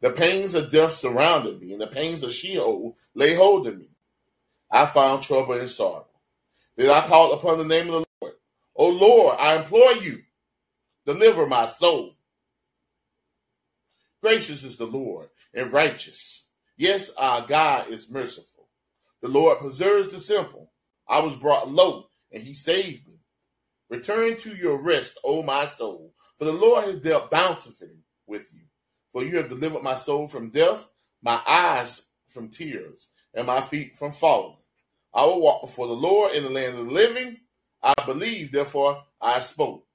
The 0.01 0.11
pains 0.13 0.55
of 0.55 0.71
death 0.71 0.95
surrounded 0.95 1.61
me, 1.61 1.73
and 1.73 1.81
the 1.81 1.89
pains 1.89 2.23
of 2.23 2.33
Sheol 2.33 2.97
lay 3.15 3.35
hold 3.35 3.67
of 3.67 3.79
me. 3.79 3.91
I 4.71 4.87
found 4.87 5.23
trouble 5.23 5.59
and 5.59 5.69
sorrow. 5.69 6.07
Then 6.77 6.89
I 6.89 7.07
called 7.07 7.39
upon 7.39 7.59
the 7.59 7.65
name 7.67 7.93
of 7.93 8.03
the 8.03 8.07
Lord. 8.23 8.35
O 8.77 8.89
Lord, 8.89 9.37
I 9.39 9.57
implore 9.57 9.93
you, 9.93 10.23
deliver 11.05 11.47
my 11.47 11.67
soul. 11.67 12.17
Gracious 14.23 14.65
is 14.65 14.77
the 14.77 14.87
Lord 14.87 15.29
and 15.53 15.71
righteous. 15.71 16.42
Yes, 16.77 17.11
our 17.17 17.47
God 17.47 17.89
is 17.89 18.11
merciful. 18.11 18.69
The 19.21 19.29
Lord 19.29 19.59
preserves 19.59 20.09
the 20.11 20.21
simple. 20.21 20.73
I 21.09 21.21
was 21.21 21.37
brought 21.37 21.71
low, 21.71 22.09
and 22.33 22.43
he 22.43 22.55
saved 22.55 23.07
me. 23.07 23.15
Return 23.89 24.37
to 24.39 24.55
your 24.55 24.79
rest, 24.79 25.19
O 25.23 25.43
my 25.43 25.67
soul, 25.67 26.15
for 26.39 26.45
the 26.47 26.53
Lord 26.53 26.85
has 26.85 27.01
dealt 27.01 27.31
bountifully 27.31 28.05
with 28.27 28.53
you. 28.55 28.63
For 29.13 29.23
you 29.23 29.37
have 29.37 29.51
delivered 29.51 29.83
my 29.83 29.97
soul 29.97 30.27
from 30.27 30.51
death, 30.51 30.89
my 31.23 31.41
eyes 31.47 32.03
from 32.29 32.49
tears, 32.49 33.11
and 33.35 33.47
my 33.47 33.61
feet 33.61 33.97
from 33.97 34.13
falling. 34.13 34.57
I 35.15 35.27
will 35.27 35.41
walk 35.43 35.61
before 35.61 35.87
the 35.87 35.93
Lord 35.93 36.35
in 36.35 36.43
the 36.43 36.51
land 36.51 36.79
of 36.79 36.87
the 36.87 36.93
living. 36.93 37.37
I 37.83 37.93
believe, 38.07 38.51
therefore 38.51 39.03
I 39.21 39.41
spoke. 39.41 39.87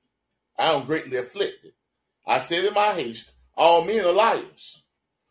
I 0.57 0.71
am 0.71 0.85
greatly 0.85 1.17
afflicted. 1.17 1.73
I 2.25 2.39
said 2.39 2.65
in 2.65 2.73
my 2.73 2.93
haste, 2.93 3.31
All 3.55 3.83
men 3.83 4.05
are 4.05 4.11
liars. 4.11 4.83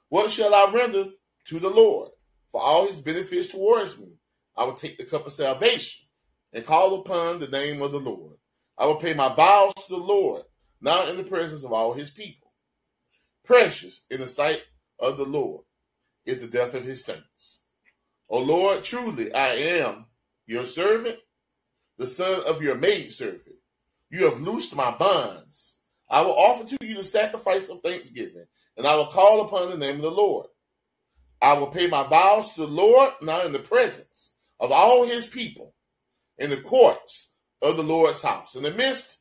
What 0.09 0.31
shall 0.31 0.55
I 0.55 0.71
render 0.73 1.07
to 1.47 1.59
the 1.59 1.71
Lord 1.71 2.11
for 2.53 2.63
all 2.63 2.87
his 2.87 3.01
benefits 3.01 3.49
towards 3.49 3.99
me? 3.99 4.09
I 4.57 4.65
will 4.65 4.75
take 4.75 4.99
the 4.99 5.05
cup 5.05 5.27
of 5.27 5.33
salvation 5.33 6.07
and 6.53 6.65
call 6.65 7.01
upon 7.01 7.41
the 7.41 7.49
name 7.49 7.83
of 7.83 7.93
the 7.93 8.01
Lord. 8.01 8.35
I 8.79 8.87
will 8.87 8.97
pay 8.97 9.15
my 9.15 9.35
vows 9.35 9.75
to 9.75 9.91
the 9.91 9.97
Lord 9.97 10.43
now 10.81 11.07
in 11.09 11.17
the 11.17 11.25
presence 11.25 11.65
of 11.65 11.73
all 11.73 11.95
his 11.95 12.11
people. 12.11 12.53
Precious 13.45 14.05
in 14.11 14.21
the 14.21 14.29
sight 14.29 14.63
of 14.99 15.17
the 15.17 15.25
Lord 15.25 15.65
is 16.25 16.41
the 16.41 16.47
death 16.47 16.75
of 16.75 16.85
his 16.85 17.05
saints. 17.05 17.63
O 18.29 18.39
Lord, 18.39 18.83
truly 18.83 19.33
I 19.33 19.49
am 19.49 20.07
your 20.47 20.65
servant, 20.65 21.19
the 21.99 22.07
son 22.07 22.43
of 22.47 22.63
your 22.63 22.75
maidservant. 22.75 23.57
You 24.11 24.25
have 24.29 24.41
loosed 24.41 24.75
my 24.75 24.91
bonds. 24.91 25.79
I 26.09 26.23
will 26.23 26.35
offer 26.35 26.65
to 26.65 26.87
you 26.87 26.97
the 26.97 27.05
sacrifice 27.05 27.69
of 27.69 27.83
thanksgiving 27.83 28.47
and 28.77 28.87
I 28.87 28.95
will 28.97 29.07
call 29.07 29.43
upon 29.43 29.71
the 29.71 29.77
name 29.77 29.97
of 29.97 30.03
the 30.03 30.11
Lord. 30.11 30.47
I 31.41 31.55
will 31.55 31.69
pay 31.69 31.87
my 31.87 32.07
vows 32.07 32.53
to 32.55 32.61
the 32.61 32.67
Lord 32.67 33.13
now 33.23 33.43
in 33.43 33.53
the 33.53 33.59
presence 33.59 34.33
of 34.59 34.73
all 34.73 35.07
his 35.07 35.27
people, 35.27 35.75
in 36.39 36.51
the 36.51 36.61
courts 36.61 37.31
of 37.61 37.77
the 37.77 37.83
Lord's 37.83 38.23
house, 38.23 38.55
in 38.55 38.63
the 38.63 38.71
midst 38.71 39.19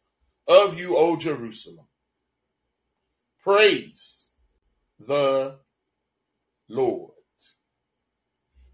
of 0.47 0.77
you, 0.79 0.95
O 0.95 1.17
Jerusalem. 1.17 1.87
Praise 3.43 4.29
the 4.99 5.57
Lord. 6.69 7.11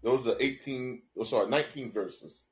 Those 0.02 0.26
are 0.26 0.36
18, 0.40 1.02
oh, 1.18 1.24
sorry, 1.24 1.48
19 1.48 1.92
verses 1.92 2.42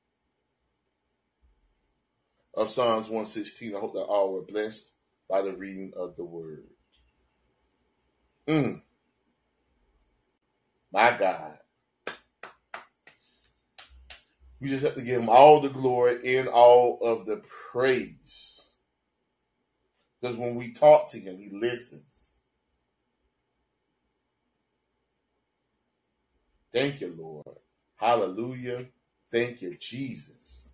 of 2.55 2.71
Psalms 2.71 3.07
116. 3.07 3.75
I 3.75 3.81
hope 3.81 3.95
that 3.95 4.01
all 4.01 4.33
were 4.33 4.43
blessed 4.43 4.93
by 5.29 5.43
the 5.43 5.53
reading 5.53 5.93
of 5.97 6.17
the 6.17 6.25
word. 6.25 6.65
Mm. 8.49 8.83
My 10.93 11.17
God. 11.17 11.59
We 14.61 14.69
just 14.69 14.85
have 14.85 14.95
to 14.95 15.03
give 15.03 15.21
him 15.21 15.29
all 15.29 15.61
the 15.61 15.69
glory 15.69 16.39
and 16.39 16.49
all 16.49 16.99
of 17.03 17.27
the 17.27 17.43
praise. 17.73 18.73
Because 20.21 20.37
when 20.37 20.55
we 20.55 20.73
talk 20.73 21.11
to 21.11 21.21
him, 21.21 21.39
he 21.39 21.51
listens. 21.51 22.03
Thank 26.73 27.01
you, 27.01 27.15
Lord. 27.19 27.59
Hallelujah. 27.97 28.87
Thank 29.33 29.63
you, 29.63 29.77
Jesus. 29.81 30.73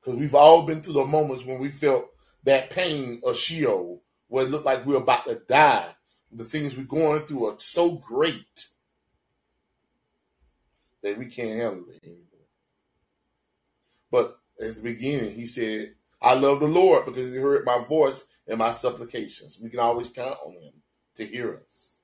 Because 0.00 0.18
we've 0.18 0.34
all 0.34 0.64
been 0.64 0.82
through 0.82 0.94
the 0.94 1.04
moments 1.04 1.44
when 1.44 1.60
we 1.60 1.70
felt 1.70 2.06
that 2.44 2.70
pain 2.70 3.20
of 3.24 3.36
Sheol, 3.36 4.02
where 4.28 4.44
it 4.44 4.50
looked 4.50 4.66
like 4.66 4.84
we 4.84 4.94
were 4.94 5.00
about 5.00 5.26
to 5.26 5.36
die. 5.48 5.86
The 6.32 6.44
things 6.44 6.76
we're 6.76 6.84
going 6.84 7.26
through 7.26 7.46
are 7.46 7.58
so 7.58 7.92
great 7.92 8.68
that 11.02 11.18
we 11.18 11.26
can't 11.26 11.60
handle 11.60 11.84
it 11.90 12.02
anymore. 12.02 12.22
But 14.10 14.38
at 14.60 14.76
the 14.76 14.82
beginning, 14.82 15.34
he 15.34 15.46
said, 15.46 15.94
I 16.20 16.34
love 16.34 16.60
the 16.60 16.68
Lord 16.68 17.06
because 17.06 17.32
he 17.32 17.38
heard 17.38 17.66
my 17.66 17.84
voice 17.84 18.24
and 18.46 18.58
my 18.58 18.72
supplications. 18.72 19.58
We 19.60 19.70
can 19.70 19.80
always 19.80 20.08
count 20.08 20.38
on 20.44 20.52
him 20.52 20.72
to 21.16 21.26
hear 21.26 21.60
us. 21.66 21.96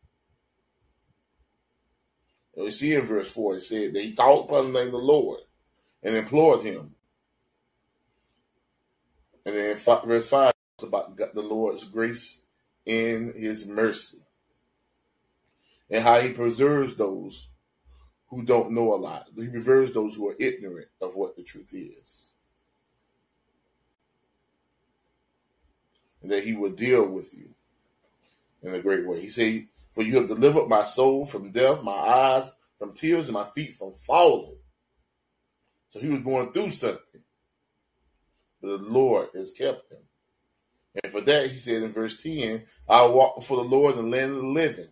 And 2.57 2.65
we 2.65 2.71
see 2.73 2.95
in 2.95 3.07
verse 3.07 3.31
4, 3.31 3.57
it 3.57 3.61
said 3.63 3.95
that 3.95 4.03
he 4.03 4.13
called 4.13 4.47
upon 4.47 4.73
the 4.73 4.79
name 4.79 4.89
of 4.89 5.01
the 5.01 5.07
Lord 5.07 5.41
and 6.03 6.17
implored 6.17 6.63
him. 6.63 6.95
And 9.47 9.55
then 9.57 9.77
verse 9.77 10.29
5 10.29 10.53
is 10.79 10.85
about 10.85 11.17
the 11.17 11.43
Lord's 11.43 11.85
grace 11.85 12.43
and 12.89 13.35
his 13.35 13.67
mercy 13.67 14.19
and 15.91 16.03
how 16.03 16.19
he 16.21 16.31
preserves 16.31 16.95
those 16.95 17.51
who 18.29 18.43
don't 18.43 18.73
know 18.73 18.95
a 18.95 18.97
lot. 18.97 19.27
He 19.37 19.47
preserves 19.49 19.93
those 19.93 20.15
who 20.15 20.29
are 20.29 20.37
ignorant 20.39 20.89
of 21.01 21.17
what 21.17 21.37
the 21.37 21.43
truth 21.43 21.73
is. 21.73 22.33
And 26.23 26.31
that 26.31 26.45
he 26.45 26.55
will 26.55 26.71
deal 26.71 27.07
with 27.07 27.33
you 27.33 27.55
in 28.63 28.75
a 28.75 28.83
great 28.83 29.07
way. 29.07 29.21
He 29.21 29.31
said, 29.31 29.69
For 29.95 30.03
you 30.03 30.17
have 30.17 30.29
delivered 30.29 30.69
my 30.69 30.85
soul 30.85 31.25
from 31.25 31.53
death, 31.53 31.83
my 31.83 31.93
eyes 31.93 32.53
from 32.79 32.93
tears, 32.93 33.29
and 33.29 33.35
my 33.35 33.45
feet 33.45 33.77
from 33.77 33.93
falling. 33.93 34.57
So 35.91 36.01
he 36.01 36.09
was 36.09 36.21
going 36.21 36.53
through 36.53 36.73
something. 36.73 37.23
But 38.61 38.69
the 38.69 38.89
Lord 38.89 39.29
has 39.35 39.53
kept 39.53 39.91
him. 39.93 40.01
And 40.95 41.13
for 41.13 41.21
that, 41.21 41.51
he 41.51 41.59
said 41.59 41.83
in 41.83 41.93
verse 41.93 42.23
10, 42.23 42.65
I'll 42.89 43.13
walk 43.13 43.37
before 43.37 43.59
the 43.59 43.69
Lord 43.69 43.97
in 43.97 44.11
the 44.11 44.17
land 44.17 44.33
of 44.33 44.39
the 44.39 44.47
living. 44.47 44.89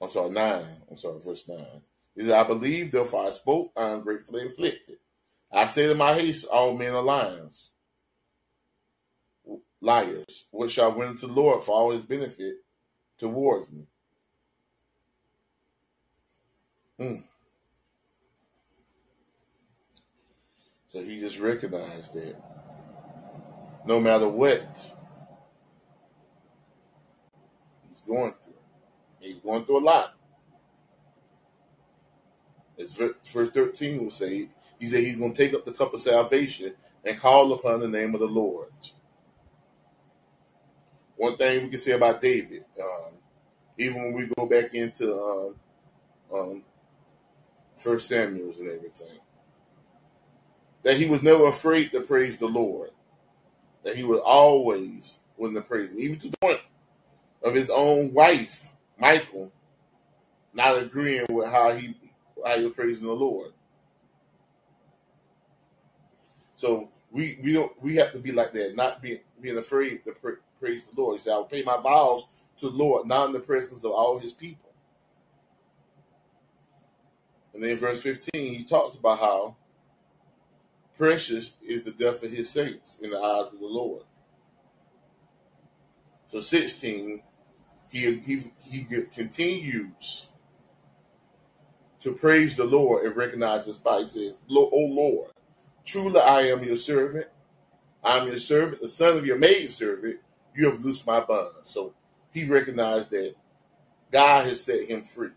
I'm 0.00 0.10
sorry, 0.10 0.30
9. 0.30 0.66
I'm 0.90 0.96
sorry, 0.96 1.20
verse 1.20 1.44
9. 1.46 1.58
He 2.16 2.22
said, 2.22 2.32
I 2.32 2.44
believe, 2.44 2.92
therefore 2.92 3.26
I 3.26 3.30
spoke, 3.30 3.72
I 3.76 3.90
am 3.90 4.02
gratefully 4.02 4.42
inflicted. 4.42 4.98
I 5.52 5.66
say 5.66 5.88
to 5.88 5.94
my 5.94 6.14
haste, 6.14 6.46
all 6.46 6.76
men 6.76 6.94
are 6.94 7.02
lions, 7.02 7.70
liars. 9.80 10.46
What 10.50 10.70
shall 10.70 10.92
I 10.92 10.96
win 10.96 11.18
to 11.18 11.26
the 11.26 11.32
Lord 11.32 11.62
for 11.62 11.72
all 11.72 11.90
his 11.90 12.02
benefit 12.02 12.56
towards 13.18 13.70
me? 13.70 13.86
Mm. 17.00 17.24
So 20.90 21.02
he 21.02 21.20
just 21.20 21.38
recognized 21.38 22.14
that 22.14 22.36
no 23.86 24.00
matter 24.00 24.28
what 24.28 24.62
he's 27.88 28.00
going 28.02 28.32
through, 28.32 28.54
he's 29.20 29.38
going 29.38 29.64
through 29.64 29.78
a 29.78 29.84
lot. 29.84 30.14
As 32.78 32.92
verse 32.92 33.50
13 33.50 34.04
will 34.04 34.10
say, 34.10 34.48
he 34.78 34.86
said 34.86 35.00
he's 35.04 35.16
going 35.16 35.32
to 35.32 35.36
take 35.36 35.54
up 35.54 35.64
the 35.64 35.72
cup 35.72 35.92
of 35.92 36.00
salvation 36.00 36.74
and 37.04 37.20
call 37.20 37.52
upon 37.52 37.80
the 37.80 37.88
name 37.88 38.14
of 38.14 38.20
the 38.20 38.26
Lord. 38.26 38.68
One 41.16 41.36
thing 41.36 41.64
we 41.64 41.68
can 41.70 41.78
say 41.78 41.92
about 41.92 42.22
David, 42.22 42.64
um, 42.80 43.12
even 43.76 43.96
when 43.96 44.12
we 44.14 44.32
go 44.36 44.46
back 44.46 44.74
into 44.74 45.14
um, 45.14 45.54
um, 46.32 46.64
First 47.76 48.08
Samuel's 48.08 48.58
and 48.58 48.70
everything, 48.70 49.18
that 50.82 50.96
he 50.96 51.06
was 51.06 51.22
never 51.22 51.46
afraid 51.46 51.92
to 51.92 52.00
praise 52.00 52.38
the 52.38 52.46
Lord. 52.46 52.90
That 53.82 53.96
he 53.96 54.04
was 54.04 54.20
always 54.20 55.18
willing 55.36 55.54
the 55.54 55.62
praise 55.62 55.90
even 55.96 56.18
to 56.20 56.28
the 56.28 56.36
point 56.38 56.60
of 57.42 57.54
his 57.54 57.70
own 57.70 58.12
wife, 58.12 58.72
Michael, 58.98 59.52
not 60.52 60.78
agreeing 60.78 61.26
with 61.30 61.48
how 61.48 61.72
he 61.72 61.96
how 62.44 62.58
he 62.58 62.64
was 62.64 62.74
praising 62.74 63.06
the 63.06 63.12
Lord. 63.12 63.52
So 66.54 66.90
we 67.10 67.38
we 67.42 67.54
don't 67.54 67.72
we 67.82 67.96
have 67.96 68.12
to 68.12 68.18
be 68.18 68.32
like 68.32 68.52
that, 68.52 68.76
not 68.76 69.00
being 69.00 69.20
being 69.40 69.58
afraid 69.58 70.04
to 70.04 70.12
pra- 70.12 70.36
praise 70.58 70.82
the 70.84 71.00
Lord. 71.00 71.18
He 71.18 71.22
said, 71.22 71.32
"I 71.32 71.36
will 71.38 71.44
pay 71.44 71.62
my 71.62 71.80
vows 71.80 72.24
to 72.58 72.70
the 72.70 72.76
Lord, 72.76 73.06
not 73.06 73.26
in 73.26 73.32
the 73.32 73.40
presence 73.40 73.84
of 73.84 73.92
all 73.92 74.18
His 74.18 74.32
people." 74.32 74.70
And 77.54 77.62
then 77.62 77.78
verse 77.78 78.02
15, 78.02 78.54
he 78.54 78.64
talks 78.64 78.96
about 78.96 79.18
how 79.18 79.56
precious 81.00 81.56
is 81.66 81.82
the 81.82 81.92
death 81.92 82.22
of 82.22 82.30
his 82.30 82.50
saints 82.50 82.98
in 83.00 83.08
the 83.08 83.18
eyes 83.18 83.50
of 83.54 83.58
the 83.58 83.66
Lord. 83.66 84.02
So 86.30 86.42
16, 86.42 87.22
he, 87.88 88.18
he, 88.18 88.52
he 88.62 88.86
continues 89.14 90.28
to 92.00 92.12
praise 92.12 92.54
the 92.54 92.64
Lord 92.64 93.06
and 93.06 93.16
recognize 93.16 93.64
his 93.64 93.76
spot. 93.76 94.00
He 94.00 94.08
says, 94.08 94.40
O 94.50 94.68
Lord, 94.72 95.30
truly 95.86 96.20
I 96.20 96.42
am 96.48 96.62
your 96.62 96.76
servant. 96.76 97.28
I 98.04 98.18
am 98.18 98.26
your 98.26 98.36
servant, 98.36 98.82
the 98.82 98.88
son 98.90 99.16
of 99.16 99.24
your 99.24 99.38
maid 99.38 99.70
servant. 99.72 100.20
You 100.54 100.70
have 100.70 100.84
loosed 100.84 101.06
my 101.06 101.20
bonds. 101.20 101.70
So 101.70 101.94
he 102.30 102.44
recognized 102.44 103.08
that 103.10 103.36
God 104.12 104.44
has 104.44 104.62
set 104.62 104.84
him 104.84 105.04
free. 105.04 105.30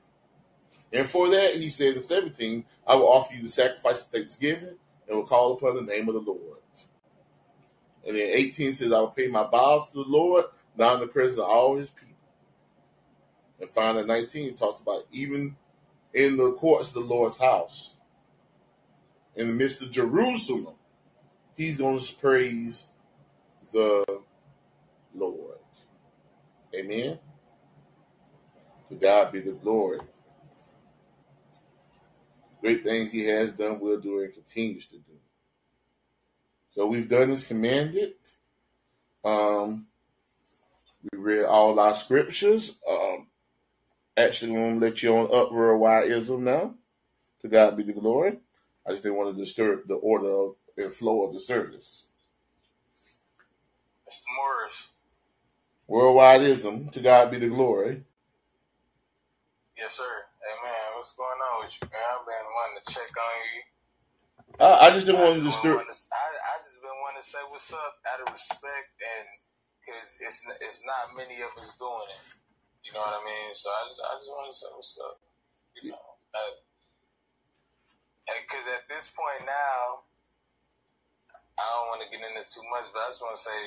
And 0.91 1.09
for 1.09 1.29
that, 1.29 1.55
he 1.55 1.69
said 1.69 1.95
in 1.95 2.01
17, 2.01 2.65
I 2.85 2.95
will 2.95 3.07
offer 3.07 3.33
you 3.33 3.43
the 3.43 3.47
sacrifice 3.47 4.01
of 4.01 4.09
thanksgiving 4.09 4.75
and 5.07 5.17
will 5.17 5.25
call 5.25 5.53
upon 5.53 5.75
the 5.75 5.81
name 5.81 6.07
of 6.07 6.15
the 6.15 6.21
Lord. 6.21 6.59
And 8.05 8.15
then 8.15 8.29
18 8.29 8.73
says, 8.73 8.91
I 8.91 8.99
will 8.99 9.07
pay 9.07 9.27
my 9.27 9.43
vows 9.43 9.87
to 9.93 10.03
the 10.03 10.09
Lord, 10.09 10.45
now 10.77 10.95
in 10.95 10.99
the 10.99 11.07
presence 11.07 11.39
of 11.39 11.45
all 11.45 11.77
his 11.77 11.89
people. 11.89 12.15
And 13.61 13.69
finally, 13.69 14.05
19 14.05 14.55
talks 14.55 14.81
about 14.81 15.05
even 15.11 15.55
in 16.13 16.37
the 16.37 16.51
courts 16.51 16.89
of 16.89 16.95
the 16.95 16.99
Lord's 17.01 17.37
house, 17.37 17.95
in 19.35 19.47
the 19.47 19.53
midst 19.53 19.81
of 19.81 19.91
Jerusalem, 19.91 20.75
he's 21.55 21.77
going 21.77 21.99
to 21.99 22.15
praise 22.15 22.87
the 23.71 24.03
Lord. 25.15 25.57
Amen. 26.75 27.19
To 28.89 28.95
God 28.95 29.31
be 29.31 29.39
the 29.39 29.53
glory 29.53 29.99
great 32.63 32.83
things 32.83 33.11
he 33.11 33.25
has 33.25 33.51
done, 33.51 33.81
will 33.81 33.99
do, 33.99 34.21
and 34.21 34.33
continues 34.33 34.85
to 34.85 34.95
do. 34.95 35.13
So 36.71 36.87
we've 36.87 37.09
done 37.09 37.29
as 37.31 37.45
commanded. 37.45 38.13
Um, 39.25 39.87
we 41.11 41.19
read 41.19 41.43
all 41.43 41.77
our 41.77 41.93
scriptures. 41.93 42.73
Um, 42.89 43.27
actually, 44.15 44.51
I'm 44.51 44.57
going 44.57 44.79
to 44.79 44.85
let 44.85 45.03
you 45.03 45.15
on 45.17 45.25
up 45.25 45.51
worldwideism 45.51 46.39
now. 46.39 46.75
To 47.41 47.49
God 47.49 47.75
be 47.75 47.83
the 47.83 47.91
glory. 47.91 48.39
I 48.87 48.91
just 48.91 49.03
didn't 49.03 49.17
want 49.17 49.35
to 49.35 49.43
disturb 49.43 49.85
the 49.85 49.95
order 49.95 50.29
of, 50.29 50.55
and 50.77 50.93
flow 50.93 51.27
of 51.27 51.33
the 51.33 51.41
service. 51.41 52.07
Mr. 54.07 54.21
Morris. 54.37 54.87
Worldwideism. 55.89 56.91
To 56.93 56.99
God 57.01 57.29
be 57.29 57.39
the 57.39 57.49
glory. 57.49 58.03
Yes, 59.77 59.97
sir. 59.97 60.23
Hey 60.43 60.57
man, 60.59 60.99
what's 60.99 61.15
going 61.15 61.39
on 61.39 61.63
with 61.63 61.71
you, 61.79 61.87
man? 61.87 62.03
I've 62.11 62.27
been 62.27 62.47
wanting 62.51 62.79
to 62.83 62.85
check 62.91 63.11
on 63.15 63.37
you. 63.55 63.61
I, 64.59 64.69
I 64.85 64.87
just 64.91 65.07
didn't 65.07 65.23
want 65.23 65.39
to 65.39 65.45
disturb. 65.47 65.79
I, 65.79 66.25
I 66.35 66.55
just 66.67 66.81
been 66.83 66.99
wanting 66.99 67.23
to 67.23 67.29
say 67.31 67.39
what's 67.47 67.71
up 67.71 67.95
out 68.11 68.19
of 68.25 68.29
respect 68.33 68.89
and 68.99 69.27
because 69.79 70.15
it's 70.19 70.43
it's 70.65 70.81
not 70.83 71.15
many 71.15 71.39
of 71.45 71.53
us 71.59 71.75
doing 71.79 72.09
it. 72.11 72.25
You 72.83 72.91
know 72.95 73.03
what 73.05 73.15
I 73.19 73.23
mean? 73.23 73.51
So 73.55 73.71
I 73.71 73.81
just 73.87 74.01
I 74.03 74.13
just 74.19 74.31
want 74.31 74.47
to 74.51 74.55
say 74.55 74.69
what's 74.75 74.95
up. 74.99 75.17
You 75.79 75.91
know, 75.95 76.07
uh, 76.35 76.53
because 78.27 78.65
at 78.71 78.87
this 78.91 79.11
point 79.15 79.47
now, 79.47 80.07
I 81.59 81.65
don't 81.65 81.89
want 81.93 82.01
to 82.03 82.11
get 82.11 82.23
into 82.23 82.43
too 82.47 82.65
much, 82.73 82.91
but 82.91 83.05
I 83.05 83.15
just 83.15 83.23
want 83.23 83.37
to 83.39 83.43
say 83.43 83.61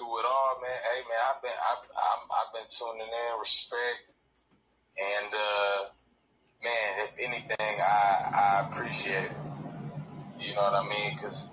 through 0.00 0.24
it 0.24 0.26
all, 0.28 0.58
man. 0.60 0.80
Hey, 0.88 1.00
man, 1.08 1.22
I've 1.30 1.42
been 1.44 1.58
I've 1.58 1.84
I'm, 1.84 2.22
I've 2.32 2.52
been 2.56 2.68
tuning 2.72 3.12
in, 3.12 3.32
respect, 3.40 4.15
and 4.98 5.32
uh, 5.34 5.78
man, 6.62 7.06
if 7.06 7.12
anything, 7.18 7.80
I 7.80 8.30
I 8.32 8.68
appreciate 8.68 9.24
it. 9.24 9.32
You 10.38 10.54
know 10.54 10.62
what 10.62 10.74
I 10.74 10.88
mean? 10.88 11.16
Because 11.16 11.48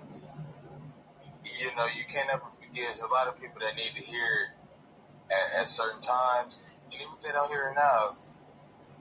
you 1.44 1.66
know 1.76 1.86
you 1.86 2.04
can't 2.08 2.28
ever 2.32 2.44
forget. 2.58 2.86
There's 2.86 3.00
a 3.00 3.06
lot 3.06 3.28
of 3.28 3.40
people 3.40 3.60
that 3.60 3.76
need 3.76 3.94
to 3.96 4.04
hear 4.04 4.24
it 4.24 5.32
at, 5.34 5.60
at 5.60 5.68
certain 5.68 6.02
times, 6.02 6.58
and 6.84 6.94
even 6.94 7.14
if 7.16 7.22
they 7.22 7.32
don't 7.32 7.48
hear 7.48 7.68
it 7.70 7.74
now, 7.74 8.16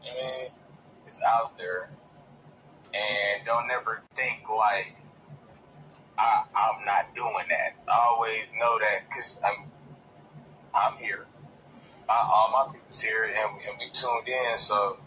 I 0.04 0.48
it's 1.06 1.20
out 1.22 1.58
there, 1.58 1.90
and 2.94 3.46
don't 3.46 3.70
ever 3.72 4.02
think 4.16 4.44
like 4.50 4.96
I, 6.18 6.44
I'm 6.56 6.86
not 6.86 7.14
doing 7.16 7.46
that. 7.50 7.76
I 7.92 8.00
always 8.08 8.46
know 8.60 8.80
that 8.80 9.10
because 9.10 9.38
I'm 9.44 9.72
I'm 10.74 10.98
here. 10.98 11.26
All 12.10 12.50
my 12.52 12.74
people's 12.74 13.02
here, 13.02 13.24
and, 13.24 13.36
and 13.36 13.80
we 13.80 13.90
tuned 13.92 14.28
in. 14.28 14.58
So, 14.58 14.98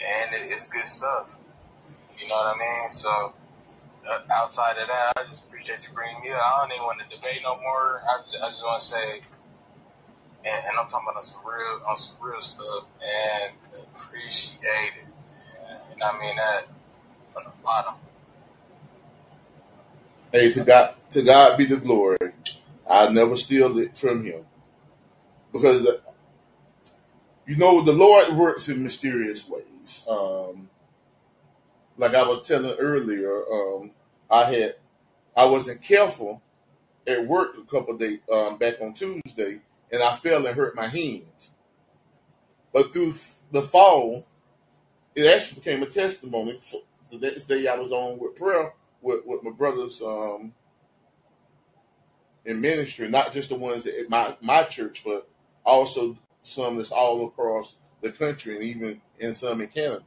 and 0.00 0.34
it, 0.34 0.52
it's 0.52 0.66
good 0.68 0.86
stuff. 0.86 1.30
You 2.18 2.28
know 2.28 2.36
what 2.36 2.56
I 2.56 2.58
mean? 2.58 2.90
So, 2.90 3.32
uh, 4.08 4.32
outside 4.32 4.78
of 4.78 4.88
that, 4.88 5.12
I 5.16 5.30
just 5.30 5.42
appreciate 5.44 5.86
you 5.86 5.94
bringing 5.94 6.22
me. 6.22 6.30
I 6.30 6.58
don't 6.60 6.72
even 6.74 6.86
want 6.86 7.00
to 7.00 7.16
debate 7.16 7.40
no 7.42 7.56
more. 7.60 8.00
I 8.02 8.22
just, 8.22 8.36
I 8.42 8.48
just 8.48 8.64
want 8.64 8.80
to 8.80 8.86
say, 8.86 9.20
and, 10.44 10.64
and 10.68 10.78
I'm 10.80 10.88
talking 10.88 11.08
about 11.10 11.24
some 11.24 11.40
real 11.44 11.80
on 11.88 11.96
some 11.96 12.16
real 12.22 12.40
stuff, 12.40 12.84
and 13.02 13.56
appreciate 13.96 14.94
it. 15.02 15.08
And 15.92 16.02
I 16.02 16.18
mean 16.20 16.36
that 16.36 16.68
from 17.32 17.44
the 17.44 17.50
bottom. 17.62 17.94
Hey, 20.32 20.52
to 20.52 20.64
God, 20.64 20.94
to 21.10 21.22
God 21.22 21.56
be 21.56 21.64
the 21.64 21.76
glory. 21.76 22.18
I'll 22.88 23.12
never 23.12 23.36
steal 23.36 23.78
it 23.78 23.96
from 23.96 24.24
Him, 24.24 24.44
because 25.56 25.86
uh, 25.86 25.98
you 27.46 27.56
know 27.56 27.82
the 27.82 27.92
Lord 27.92 28.34
works 28.36 28.68
in 28.68 28.82
mysterious 28.82 29.48
ways. 29.48 30.06
Um, 30.08 30.68
like 31.96 32.14
I 32.14 32.22
was 32.22 32.46
telling 32.46 32.76
earlier, 32.78 33.42
um, 33.52 33.92
I 34.30 34.44
had 34.44 34.76
I 35.36 35.46
wasn't 35.46 35.82
careful 35.82 36.42
at 37.06 37.26
work 37.26 37.56
a 37.58 37.70
couple 37.70 37.96
days 37.96 38.20
um, 38.32 38.58
back 38.58 38.80
on 38.80 38.94
Tuesday, 38.94 39.60
and 39.92 40.02
I 40.02 40.16
fell 40.16 40.46
and 40.46 40.56
hurt 40.56 40.74
my 40.74 40.88
hands. 40.88 41.50
But 42.72 42.92
through 42.92 43.14
the 43.52 43.62
fall, 43.62 44.26
it 45.14 45.26
actually 45.26 45.60
became 45.60 45.82
a 45.82 45.86
testimony. 45.86 46.60
The 47.10 47.18
next 47.18 47.44
day, 47.44 47.66
I 47.68 47.76
was 47.76 47.92
on 47.92 48.18
with 48.18 48.36
prayer 48.36 48.74
with, 49.00 49.24
with 49.24 49.42
my 49.42 49.50
brothers 49.50 50.02
um, 50.02 50.52
in 52.44 52.60
ministry, 52.60 53.08
not 53.08 53.32
just 53.32 53.48
the 53.48 53.54
ones 53.54 53.86
at 53.86 54.10
my 54.10 54.36
my 54.40 54.64
church, 54.64 55.02
but 55.04 55.28
also 55.66 56.16
some 56.42 56.76
that's 56.76 56.92
all 56.92 57.26
across 57.26 57.76
the 58.02 58.12
country 58.12 58.54
and 58.54 58.64
even 58.64 59.00
in 59.18 59.34
some 59.34 59.60
in 59.60 59.68
Canada. 59.68 60.02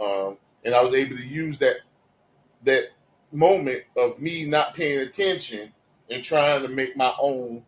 Um, 0.00 0.36
and 0.64 0.74
I 0.74 0.82
was 0.82 0.94
able 0.94 1.16
to 1.16 1.24
use 1.26 1.58
that 1.58 1.76
that 2.64 2.88
moment 3.32 3.84
of 3.96 4.18
me 4.18 4.44
not 4.44 4.74
paying 4.74 5.00
attention 5.00 5.72
and 6.10 6.22
trying 6.24 6.62
to 6.62 6.68
make 6.68 6.96
my 6.96 7.12
own 7.18 7.62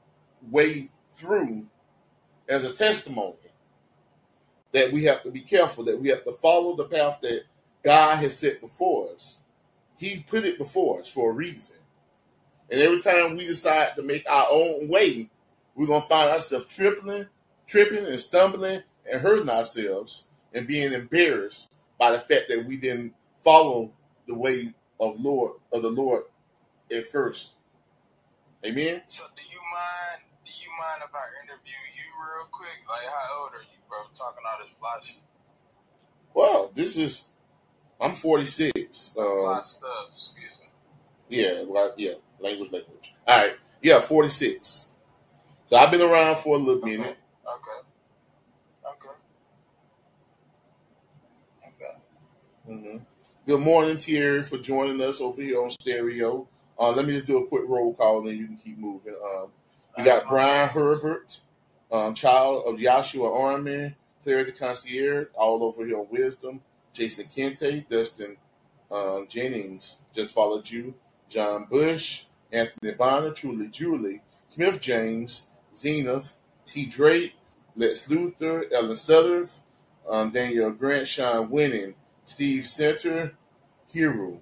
way 0.51 0.90
through 1.14 1.66
as 2.49 2.64
a 2.64 2.72
testimony 2.72 3.36
that 4.72 4.92
we 4.92 5.05
have 5.05 5.22
to 5.22 5.30
be 5.30 5.40
careful, 5.40 5.84
that 5.84 6.01
we 6.01 6.09
have 6.09 6.24
to 6.24 6.32
follow 6.32 6.76
the 6.76 6.84
path 6.84 7.20
that 7.22 7.42
God 7.82 8.16
has 8.16 8.38
set 8.38 8.61
before 8.61 9.12
us. 9.14 9.38
He 9.99 10.24
put 10.28 10.44
it 10.44 10.59
before 10.59 11.01
us 11.01 11.11
for 11.11 11.30
a 11.30 11.34
reason. 11.34 11.76
And 12.70 12.80
every 12.80 13.01
time 13.01 13.36
we 13.36 13.46
decide 13.46 13.96
to 13.96 14.03
make 14.03 14.28
our 14.28 14.46
own 14.51 14.88
way, 14.88 15.30
we're 15.78 15.86
gonna 15.86 16.02
find 16.02 16.30
ourselves 16.30 16.66
tripping, 16.66 17.26
tripping 17.68 18.04
and 18.06 18.20
stumbling 18.20 18.82
and 19.10 19.20
hurting 19.22 19.48
ourselves 19.48 20.28
and 20.52 20.66
being 20.66 20.92
embarrassed 20.92 21.74
by 21.98 22.12
the 22.12 22.20
fact 22.20 22.48
that 22.50 22.66
we 22.66 22.76
didn't 22.76 23.14
follow 23.44 23.92
the 24.26 24.34
way 24.34 24.74
of 25.00 25.20
Lord 25.20 25.52
of 25.72 25.82
the 25.82 25.90
Lord 25.90 26.24
at 26.92 27.10
first. 27.12 27.52
Amen. 28.66 29.02
So 29.06 29.22
do 29.36 29.42
you 29.44 29.60
mind? 29.72 30.22
Do 30.44 30.50
you 30.50 30.68
mind 30.78 31.02
if 31.08 31.14
I 31.14 31.24
interview 31.44 31.78
you 31.94 32.06
real 32.18 32.48
quick? 32.50 32.68
Like, 32.88 33.06
how 33.08 33.42
old 33.44 33.52
are 33.54 33.62
you, 33.62 33.78
bro? 33.88 33.98
Talking 34.18 34.42
all 34.44 34.58
this 34.64 34.74
fly 34.80 34.98
shit, 35.02 35.22
Well, 36.34 36.72
this 36.74 36.96
is 36.96 37.26
I'm 38.00 38.14
46. 38.14 39.10
fly 39.14 39.24
Um, 39.24 39.64
stuff. 39.64 39.90
Excuse 40.14 40.58
me. 40.60 41.36
yeah, 41.38 41.62
like 41.68 41.92
yeah, 41.96 42.14
language, 42.40 42.72
language. 42.72 43.14
All 43.28 43.38
right, 43.38 43.56
yeah, 43.82 44.00
46. 44.00 44.88
So 45.68 45.76
I've 45.78 45.90
been 45.90 46.02
around 46.02 46.38
for 46.38 46.56
a 46.56 46.60
little 46.60 46.82
Okay. 46.84 46.96
minute. 46.98 47.18
Okay. 47.46 47.88
Okay. 48.86 49.08
Okay. 51.68 51.92
hmm 52.66 52.98
Good 53.46 53.60
morning, 53.60 53.98
Thierry, 53.98 54.44
for 54.44 54.58
joining 54.58 55.00
us 55.02 55.20
over 55.20 55.42
here 55.42 55.62
on 55.62 55.70
stereo. 55.70 56.48
Uh, 56.78 56.92
let 56.92 57.06
me 57.06 57.14
just 57.14 57.26
do 57.26 57.38
a 57.44 57.48
quick 57.48 57.64
roll 57.68 57.94
call, 57.94 58.20
and 58.20 58.28
then 58.28 58.38
you 58.38 58.46
can 58.46 58.58
keep 58.58 58.78
moving. 58.78 59.14
Um, 59.24 59.48
we 59.98 60.04
got 60.04 60.28
Brian 60.28 60.68
Herbert, 60.70 61.40
um, 61.92 62.14
child 62.14 62.64
of 62.66 62.80
Joshua 62.80 63.32
Armin, 63.32 63.96
Clarity 64.24 64.52
Concierge, 64.52 65.28
all 65.34 65.64
over 65.64 65.86
here 65.86 65.98
on 65.98 66.08
Wisdom. 66.10 66.62
Jason 66.94 67.26
Kente, 67.36 67.88
Dustin 67.88 68.36
um, 68.92 69.26
Jennings, 69.28 69.98
just 70.16 70.34
followed 70.34 70.70
you. 70.70 70.94
John 71.28 71.66
Bush, 71.70 72.24
Anthony 72.52 72.92
Bonner, 72.94 73.32
Truly 73.32 73.68
Julie, 73.68 74.22
Smith 74.48 74.80
James, 74.80 75.47
Zenith, 75.78 76.36
T. 76.66 76.86
Drake, 76.86 77.34
Lex 77.76 78.08
Luthor, 78.08 78.64
Ellen 78.72 78.96
Sutherth, 78.96 79.60
um, 80.08 80.30
Daniel 80.30 80.70
Grant, 80.70 81.06
Sean 81.06 81.50
Winning, 81.50 81.94
Steve 82.26 82.66
Center, 82.66 83.34
Hero, 83.88 84.40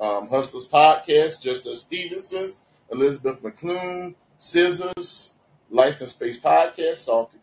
um, 0.00 0.28
Hustlers 0.28 0.66
Podcast, 0.66 1.42
Justice 1.42 1.82
Stevenson's, 1.82 2.62
Elizabeth 2.90 3.42
McClune, 3.42 4.14
Scissors, 4.38 5.34
Life 5.70 6.00
in 6.00 6.06
Space 6.06 6.38
Podcast, 6.38 6.98
Salty 6.98 7.38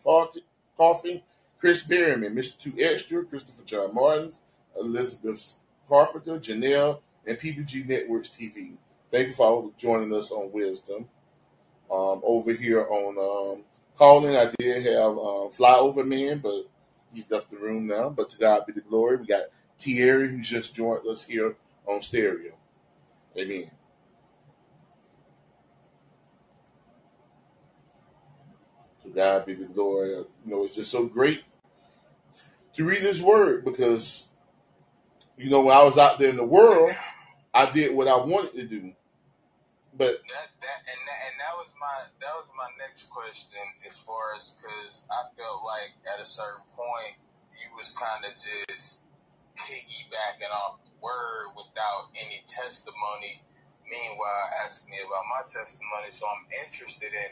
Coffee, 0.76 1.22
Chris 1.60 1.82
Berryman, 1.82 2.34
Mr. 2.34 2.58
Two 2.58 2.72
Extra, 2.78 3.24
Christopher 3.24 3.62
John 3.64 3.94
Martins, 3.94 4.40
Elizabeth 4.78 5.56
Carpenter, 5.88 6.38
Janelle, 6.38 6.98
and 7.26 7.38
P2G 7.38 7.86
Networks 7.86 8.28
TV. 8.28 8.78
Thank 9.12 9.28
you 9.28 9.34
for 9.34 9.70
joining 9.78 10.12
us 10.12 10.30
on 10.30 10.50
Wisdom. 10.52 11.08
Um, 11.90 12.20
over 12.24 12.52
here 12.52 12.86
on 12.86 13.56
um, 13.58 13.64
Callin, 13.98 14.34
I 14.36 14.50
did 14.58 14.82
have 14.86 15.12
um, 15.12 15.50
Flyover 15.50 16.04
Man, 16.06 16.38
but 16.38 16.68
he's 17.12 17.30
left 17.30 17.50
the 17.50 17.56
room 17.56 17.86
now. 17.86 18.08
But 18.10 18.28
to 18.30 18.38
God 18.38 18.66
be 18.66 18.72
the 18.72 18.80
glory. 18.80 19.16
We 19.16 19.26
got 19.26 19.44
Thierry, 19.78 20.28
who's 20.28 20.48
just 20.48 20.74
joined 20.74 21.06
us 21.06 21.24
here 21.24 21.54
on 21.86 22.02
stereo. 22.02 22.52
Amen. 23.38 23.70
To 29.04 29.08
God 29.10 29.46
be 29.46 29.54
the 29.54 29.66
glory. 29.66 30.10
You 30.10 30.26
know, 30.44 30.64
it's 30.64 30.74
just 30.74 30.90
so 30.90 31.06
great 31.06 31.44
to 32.74 32.84
read 32.84 33.02
His 33.02 33.22
Word 33.22 33.64
because, 33.64 34.28
you 35.36 35.50
know, 35.50 35.62
when 35.62 35.76
I 35.76 35.82
was 35.82 35.98
out 35.98 36.18
there 36.18 36.30
in 36.30 36.36
the 36.36 36.44
world, 36.44 36.90
I 37.54 37.70
did 37.70 37.94
what 37.94 38.08
I 38.08 38.16
wanted 38.16 38.54
to 38.54 38.64
do. 38.64 38.92
But 39.96 40.08
That 40.08 40.50
that 40.60 40.80
and 40.86 41.05
was 41.58 41.72
my 41.80 42.08
that 42.20 42.34
was 42.36 42.48
my 42.56 42.68
next 42.80 43.08
question 43.10 43.62
as 43.88 43.98
far 44.00 44.36
as 44.36 44.56
because 44.56 45.04
I 45.10 45.28
felt 45.36 45.60
like 45.64 45.92
at 46.08 46.20
a 46.22 46.28
certain 46.28 46.64
point 46.76 47.18
you 47.56 47.68
was 47.76 47.92
kind 47.96 48.24
of 48.24 48.32
just 48.38 49.00
piggybacking 49.58 50.52
off 50.52 50.84
the 50.84 50.92
word 51.00 51.56
without 51.56 52.12
any 52.16 52.44
testimony. 52.48 53.42
Meanwhile, 53.88 54.46
asking 54.64 54.90
me 54.90 54.98
about 55.04 55.24
my 55.30 55.42
testimony, 55.48 56.10
so 56.10 56.26
I'm 56.26 56.44
interested 56.66 57.12
in 57.14 57.30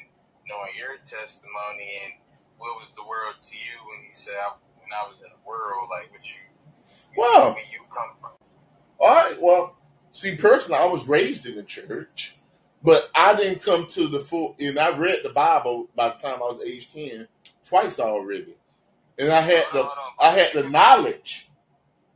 knowing 0.49 0.73
your 0.79 0.97
testimony 1.05 2.01
and 2.07 2.13
what 2.59 2.79
was 2.81 2.89
the 2.97 3.05
world 3.05 3.37
to 3.43 3.55
you 3.57 3.77
when 3.91 4.07
you 4.07 4.15
said 4.15 4.39
I, 4.39 4.55
when 4.81 4.93
I 4.95 5.05
was 5.11 5.19
in 5.21 5.31
the 5.33 5.43
world, 5.47 5.91
like 5.91 6.13
what 6.13 6.25
you 6.25 6.41
Wow. 7.17 7.55
where 7.55 7.65
you 7.73 7.81
come 7.95 8.17
from. 8.21 8.33
All 9.01 9.15
right. 9.15 9.41
Well, 9.41 9.77
see, 10.13 10.37
personally, 10.37 10.81
I 10.81 10.87
was 10.87 11.07
raised 11.09 11.47
in 11.47 11.57
the 11.57 11.63
church, 11.63 12.37
but 12.85 13.11
I 13.17 13.35
didn't 13.37 13.63
come 13.65 13.89
to 13.89 14.09
the 14.09 14.21
full. 14.21 14.57
And 14.61 14.79
I 14.79 14.97
read 14.97 15.21
the 15.25 15.31
Bible 15.31 15.89
by 15.97 16.11
the 16.11 16.17
time 16.17 16.37
I 16.37 16.53
was 16.53 16.63
age 16.67 16.93
ten 16.93 17.29
twice 17.67 18.01
already, 18.01 18.57
and 19.19 19.33
I 19.33 19.41
had 19.43 19.67
the 19.73 19.89
I 20.21 20.31
had 20.31 20.53
the 20.55 20.69
knowledge 20.69 21.49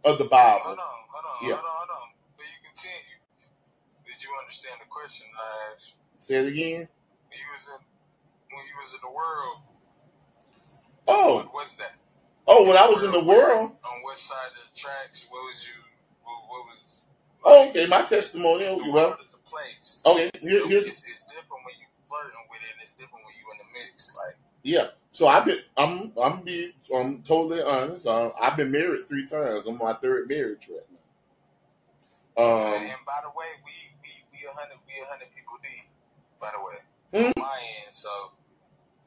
of 0.04 0.18
the 0.18 0.24
Bible. 0.26 0.62
Hold 0.64 0.78
on, 0.78 0.84
hold 1.12 1.24
on, 1.26 1.48
Yeah. 1.48 1.56
hold 1.56 1.66
on, 1.66 1.76
hold 1.78 1.90
on. 1.90 2.08
Before 2.36 2.46
you 2.46 2.60
continue, 2.64 3.18
did 4.06 4.18
you 4.22 4.30
understand 4.40 4.80
the 4.80 4.88
question 4.90 5.26
I 5.36 5.74
asked? 5.74 5.92
Say 6.20 6.34
it 6.36 6.48
again. 6.52 6.88
You 7.32 7.48
was 7.54 7.66
in 7.68 7.80
when 8.56 8.64
you 8.66 8.76
was 8.82 8.92
in 8.94 9.00
the 9.02 9.12
world, 9.14 9.58
Oh, 11.08 11.36
what 11.36 11.54
was 11.54 11.76
that? 11.78 11.96
oh, 12.46 12.64
when 12.68 12.76
I 12.76 12.86
was 12.88 13.02
in 13.02 13.12
the 13.12 13.20
world. 13.24 13.72
On 13.84 14.02
what 14.04 14.18
side 14.18 14.52
of 14.56 14.64
the 14.72 14.80
tracks? 14.80 15.26
What 15.30 15.42
was 15.44 15.60
you? 15.68 15.80
What, 16.24 16.38
what 16.48 16.62
was? 16.66 16.78
Oh, 17.44 17.68
okay, 17.70 17.86
my 17.86 18.02
testimonial. 18.02 18.78
Well, 18.78 19.10
world 19.12 19.20
is 19.20 19.27
the 19.27 19.27
place. 19.48 20.02
okay, 20.06 20.30
here, 20.40 20.66
here's 20.68 20.86
It's, 20.86 21.02
it's 21.04 21.22
different 21.28 21.64
when 21.64 21.76
you 21.80 21.86
flirting 22.08 22.38
with 22.50 22.60
it. 22.62 22.72
and 22.76 22.82
It's 22.84 22.92
different 22.94 23.24
when 23.24 23.34
you 23.36 23.44
in 23.52 23.58
the 23.58 23.68
mix. 23.74 24.12
Like 24.16 24.36
yeah. 24.62 24.88
So 25.12 25.26
I've 25.28 25.44
been, 25.46 25.60
I'm, 25.76 26.12
I'm 26.22 26.42
be, 26.44 26.74
I'm 26.94 27.22
totally 27.22 27.62
honest. 27.62 28.06
Uh, 28.06 28.30
I've 28.40 28.56
been 28.56 28.70
married 28.70 29.08
three 29.08 29.26
times. 29.26 29.66
I'm 29.66 29.80
on 29.80 29.88
my 29.88 29.94
third 29.94 30.28
marriage 30.28 30.68
right 30.70 30.86
now. 30.92 30.98
Um, 32.38 32.74
and 32.86 33.02
by 33.08 33.18
the 33.26 33.32
way, 33.34 33.50
we 33.66 33.74
we 34.04 34.10
we 34.30 34.38
a 34.46 34.52
hundred 34.54 34.78
we 34.86 34.94
a 35.02 35.06
hundred 35.10 35.30
people 35.34 35.58
deep. 35.62 35.86
By 36.38 36.54
the 36.54 36.62
way, 36.62 36.78
Hmm. 37.10 37.34
on 37.34 37.42
my 37.50 37.58
end. 37.58 37.90
So 37.90 38.10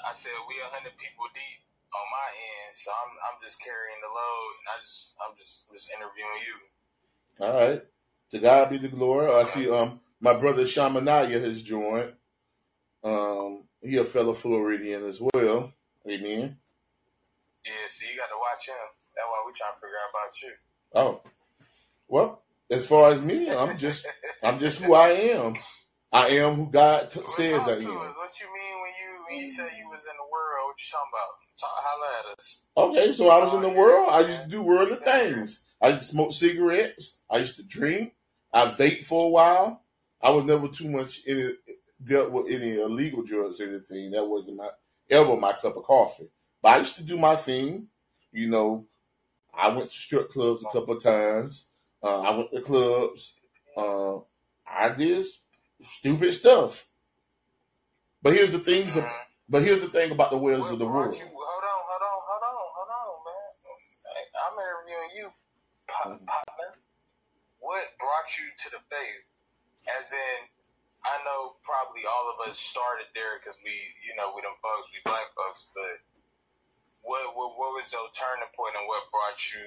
I 0.04 0.14
said 0.20 0.34
we 0.50 0.60
a 0.60 0.70
hundred 0.74 0.96
people 1.00 1.26
deep 1.34 1.60
on 1.96 2.06
my 2.12 2.30
end. 2.34 2.72
So 2.76 2.92
I'm 2.92 3.12
I'm 3.32 3.38
just 3.40 3.62
carrying 3.64 4.02
the 4.04 4.12
load, 4.12 4.52
and 4.60 4.68
I 4.68 4.76
just 4.84 5.16
I'm 5.24 5.34
just 5.40 5.70
just 5.72 5.88
interviewing 5.96 6.42
you. 6.44 6.56
all 7.46 7.54
right. 7.56 7.82
To 8.32 8.40
God 8.40 8.70
be 8.72 8.80
the 8.80 8.90
glory. 8.92 9.32
I 9.32 9.46
see. 9.46 9.70
Um, 9.72 10.02
my 10.22 10.34
brother 10.34 10.64
Shamanaya 10.64 11.44
has 11.44 11.62
joined. 11.62 12.14
Um, 13.04 13.64
he 13.82 13.98
a 13.98 14.04
fellow 14.04 14.34
Floridian 14.34 15.04
as 15.06 15.20
well. 15.20 15.74
Amen. 16.08 16.58
Yeah, 17.66 17.88
so 17.90 18.06
you 18.06 18.18
got 18.18 18.28
to 18.28 18.40
watch 18.40 18.68
him. 18.68 18.76
That's 19.16 19.28
why 19.28 19.44
we 19.46 19.54
trying 19.54 19.74
to 19.74 19.82
figure 19.82 19.98
out 20.02 20.14
about 20.14 20.42
you. 20.42 20.54
Oh, 20.94 21.32
well. 22.08 22.44
As 22.70 22.88
far 22.88 23.12
as 23.12 23.20
me, 23.20 23.52
I'm 23.52 23.78
just, 23.78 24.08
I'm 24.44 24.58
just 24.58 24.82
who 24.82 24.94
I 24.94 25.10
am. 25.10 25.56
I 26.14 26.28
am 26.28 26.56
who 26.56 26.72
God 26.72 27.10
t- 27.10 27.20
says 27.28 27.68
I 27.68 27.74
am. 27.74 27.84
What 27.84 28.40
you 28.40 28.48
mean 28.54 28.76
when 28.82 28.92
you 29.00 29.26
when 29.28 29.40
you 29.40 29.50
say 29.50 29.64
you 29.64 29.90
was 29.90 30.02
in 30.02 30.16
the 30.18 30.30
world? 30.32 30.68
What 30.68 30.76
you 30.80 30.90
talking 30.92 31.12
about? 31.12 31.32
Talk, 31.60 31.70
holla 31.76 32.20
at 32.20 32.38
us. 32.38 32.62
Okay, 32.78 33.14
so 33.14 33.30
I 33.30 33.44
was 33.44 33.54
in 33.54 33.62
the 33.62 33.70
world. 33.70 34.10
I 34.10 34.22
used 34.22 34.44
to 34.44 34.50
do 34.50 34.62
worldly 34.62 34.98
things. 34.98 35.64
I 35.82 35.90
used 35.90 36.02
to 36.02 36.08
smoke 36.08 36.34
cigarettes. 36.34 37.18
I 37.30 37.38
used 37.38 37.56
to 37.58 37.64
drink. 37.64 38.14
I 38.54 38.66
vaped 38.68 39.06
for 39.06 39.26
a 39.26 39.30
while. 39.30 39.81
I 40.24 40.32
was 40.32 40.46
never 40.46 40.68
too 40.68 40.90
much 40.90 41.26
in 41.26 41.38
it, 41.40 41.58
dealt 42.04 42.32
with 42.32 42.52
any 42.52 42.80
illegal 42.80 43.24
drugs 43.24 43.60
or 43.60 43.68
anything. 43.70 44.12
That 44.12 44.26
wasn't 44.26 44.58
my 44.58 44.70
ever 45.10 45.36
my 45.38 45.54
cup 45.54 45.78
of 45.78 45.84
coffee. 45.84 46.30
But 46.62 46.70
I 46.70 46.78
used 46.80 46.96
to 46.96 47.04
do 47.04 47.18
my 47.18 47.36
thing. 47.36 47.88
You 48.32 48.50
know, 48.50 48.86
I 49.54 49.70
went 49.70 49.92
to 49.92 49.98
strip 49.98 50.30
clubs 50.32 50.64
a 50.64 50.72
couple 50.72 50.96
of 50.96 51.04
times. 51.04 51.68
Uh, 52.04 52.22
I 52.22 52.36
went 52.36 52.52
to 52.54 52.62
clubs. 52.62 53.34
Uh, 53.78 54.18
I 54.68 54.90
did 54.98 55.26
stupid 55.82 56.34
stuff. 56.34 56.88
But 58.22 58.34
here's 58.34 58.52
the 58.52 58.60
things. 58.60 58.96
Of, 58.98 59.06
but 59.50 59.64
here's 59.64 59.82
the 59.82 59.90
thing 59.90 60.12
about 60.12 60.32
the 60.32 60.38
ways 60.38 60.60
of 60.66 60.80
the 60.80 60.86
world. 60.88 61.16
you? 61.16 61.26
Hold 61.26 61.36
on, 61.36 61.82
hold 61.90 62.02
on, 62.02 62.20
hold 62.28 62.44
on, 62.44 62.68
hold 62.78 62.90
on, 62.90 63.26
man. 63.26 63.52
I'm 64.38 64.56
interviewing 64.60 65.12
you, 65.18 65.28
Mhm. 65.90 66.28
partner. 66.28 66.80
What 67.60 67.84
brought 68.00 68.30
you 68.40 68.48
to 68.64 68.70
the 68.72 68.82
faith? 68.90 69.26
As 69.90 70.12
in, 70.14 70.40
I 71.02 71.18
know 71.26 71.58
probably 71.66 72.06
all 72.06 72.30
of 72.34 72.38
us 72.46 72.60
started 72.62 73.10
there 73.18 73.42
because 73.42 73.58
we, 73.66 73.74
you 74.06 74.14
know, 74.14 74.34
we 74.38 74.46
them 74.46 74.58
folks, 74.62 74.90
we 74.94 75.02
black 75.06 75.34
folks. 75.34 75.70
But 75.74 75.98
what, 77.02 77.34
what, 77.34 77.58
what 77.58 77.74
was 77.78 77.90
your 77.90 78.06
turning 78.14 78.52
point 78.54 78.78
and 78.78 78.86
what 78.86 79.10
brought 79.10 79.40
you 79.56 79.66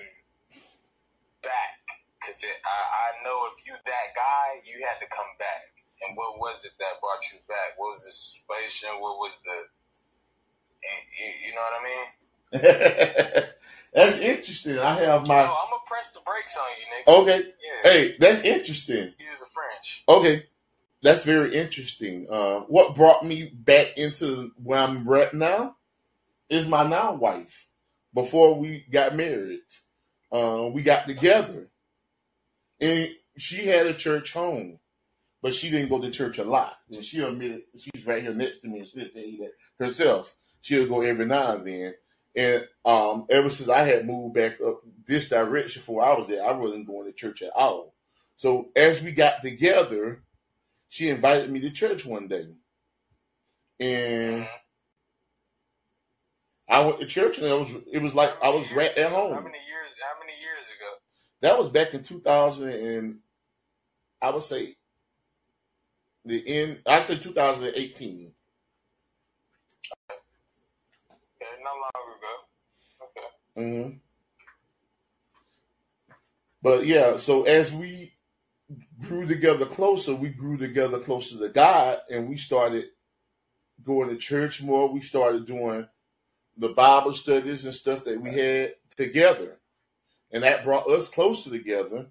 back? 1.42 1.82
Because 2.22 2.40
I, 2.46 2.78
I 2.78 3.08
know 3.26 3.50
if 3.52 3.62
you 3.66 3.74
that 3.74 4.08
guy, 4.14 4.62
you 4.64 4.80
had 4.86 5.02
to 5.02 5.08
come 5.10 5.30
back. 5.42 5.74
And 6.06 6.18
what 6.18 6.36
was 6.38 6.62
it 6.66 6.74
that 6.78 7.00
brought 7.00 7.22
you 7.32 7.40
back? 7.46 7.78
What 7.78 7.96
was 7.96 8.02
the 8.04 8.12
situation? 8.14 9.00
What 9.00 9.16
was 9.18 9.34
the 9.46 9.58
you, 11.18 11.48
you 11.48 11.52
know 11.54 11.64
what 11.64 11.80
I 11.80 11.84
mean? 11.84 12.06
that's 13.94 14.18
interesting. 14.20 14.78
I 14.78 14.94
have 14.94 15.26
my 15.26 15.42
I'm 15.42 15.48
gonna 15.48 15.82
press 15.86 16.10
the 16.14 16.20
brakes 16.24 16.56
on 16.56 16.66
you, 16.78 16.86
nigga. 16.92 17.22
okay. 17.22 17.46
Yeah, 17.48 17.90
Hey, 17.90 18.16
that's 18.18 18.44
interesting. 18.44 19.14
use 19.18 19.40
the 19.40 19.46
French. 19.54 19.63
Okay, 20.09 20.47
that's 21.03 21.24
very 21.24 21.55
interesting. 21.55 22.26
Uh, 22.30 22.61
what 22.61 22.95
brought 22.95 23.24
me 23.24 23.45
back 23.45 23.97
into 23.97 24.53
where 24.62 24.80
I'm 24.80 25.11
at 25.14 25.35
now 25.35 25.76
is 26.49 26.66
my 26.66 26.87
now 26.87 27.14
wife. 27.14 27.68
Before 28.12 28.55
we 28.55 28.87
got 28.91 29.16
married, 29.16 29.61
uh, 30.32 30.68
we 30.72 30.82
got 30.82 31.09
together, 31.09 31.68
and 32.80 33.11
she 33.37 33.66
had 33.66 33.87
a 33.87 33.95
church 33.95 34.32
home, 34.32 34.78
but 35.43 35.55
she 35.55 35.68
didn't 35.68 35.89
go 35.89 36.01
to 36.01 36.11
church 36.11 36.39
a 36.39 36.45
lot. 36.45 36.76
And 36.91 37.05
she 37.05 37.20
admitted 37.20 37.62
she's 37.76 38.07
right 38.07 38.22
here 38.22 38.32
next 38.32 38.59
to 38.59 38.68
me, 38.68 38.80
and 38.80 38.91
tell 39.12 39.22
you 39.22 39.39
that 39.39 39.85
herself. 39.85 40.37
She'll 40.61 40.87
go 40.87 41.03
every 41.03 41.26
now 41.26 41.57
and 41.57 41.66
then. 41.66 41.95
And 42.37 42.68
um, 42.85 43.26
ever 43.30 43.51
since 43.51 43.68
I 43.68 43.82
had 43.82 44.07
moved 44.07 44.35
back 44.35 44.61
up 44.61 44.80
this 45.07 45.28
direction 45.28 45.80
before 45.80 46.05
I 46.05 46.18
was 46.18 46.28
there, 46.28 46.45
I 46.45 46.53
wasn't 46.53 46.87
going 46.87 47.07
to 47.07 47.12
church 47.12 47.43
at 47.43 47.53
all. 47.55 47.93
So 48.37 48.70
as 48.76 49.03
we 49.03 49.12
got 49.12 49.43
together, 49.43 50.22
she 50.89 51.09
invited 51.11 51.51
me 51.51 51.61
to 51.61 51.70
church 51.70 52.07
one 52.07 52.28
day. 52.28 52.49
And. 53.80 54.49
I 56.68 56.80
went 56.85 57.01
to 57.01 57.07
church 57.07 57.39
and 57.39 57.47
it 57.47 57.53
was 57.59 57.74
it 57.93 58.03
was 58.03 58.14
like 58.16 58.32
I 58.43 58.51
was 58.51 58.72
right 58.72 58.97
at 58.97 59.12
home. 59.12 59.35
How 59.35 59.41
many 59.41 59.59
years? 59.68 59.93
How 60.03 60.20
many 60.20 60.32
years 60.41 60.64
ago? 60.76 60.97
That 61.43 61.59
was 61.59 61.68
back 61.68 61.95
in 61.95 62.03
2000 62.03 62.68
and 62.70 63.20
I 64.22 64.30
would 64.30 64.45
say 64.45 64.76
the 66.24 66.47
end 66.49 66.80
I 66.87 67.01
said 67.01 67.22
2018. 67.22 68.32
Okay, 71.43 71.62
not 71.64 71.74
long 71.76 72.09
ago. 73.59 73.62
Okay. 73.62 73.91
hmm 73.91 73.99
But 76.62 76.87
yeah, 76.87 77.18
so 77.18 77.45
as 77.45 77.72
we 77.72 78.13
grew 79.05 79.26
together 79.26 79.66
closer, 79.66 80.14
we 80.14 80.30
grew 80.30 80.57
together 80.57 80.98
closer 80.98 81.38
to 81.38 81.48
God, 81.48 81.98
and 82.11 82.28
we 82.28 82.36
started 82.36 82.86
going 83.82 84.09
to 84.09 84.16
church 84.16 84.62
more. 84.62 84.88
We 84.92 85.00
started 85.00 85.46
doing 85.46 85.86
the 86.57 86.70
Bible 86.70 87.12
studies 87.12 87.64
and 87.64 87.74
stuff 87.74 88.05
that 88.05 88.20
we 88.20 88.30
had 88.30 88.74
together, 88.96 89.59
and 90.32 90.43
that 90.43 90.64
brought 90.64 90.89
us 90.89 91.09
closer 91.09 91.51
together, 91.51 92.06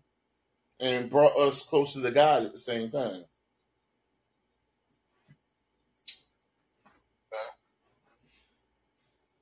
and 0.79 1.09
brought 1.09 1.37
us 1.37 1.63
closer 1.63 2.01
to 2.01 2.11
God 2.11 2.43
at 2.43 2.51
the 2.51 2.57
same 2.57 2.89
time. 2.89 3.25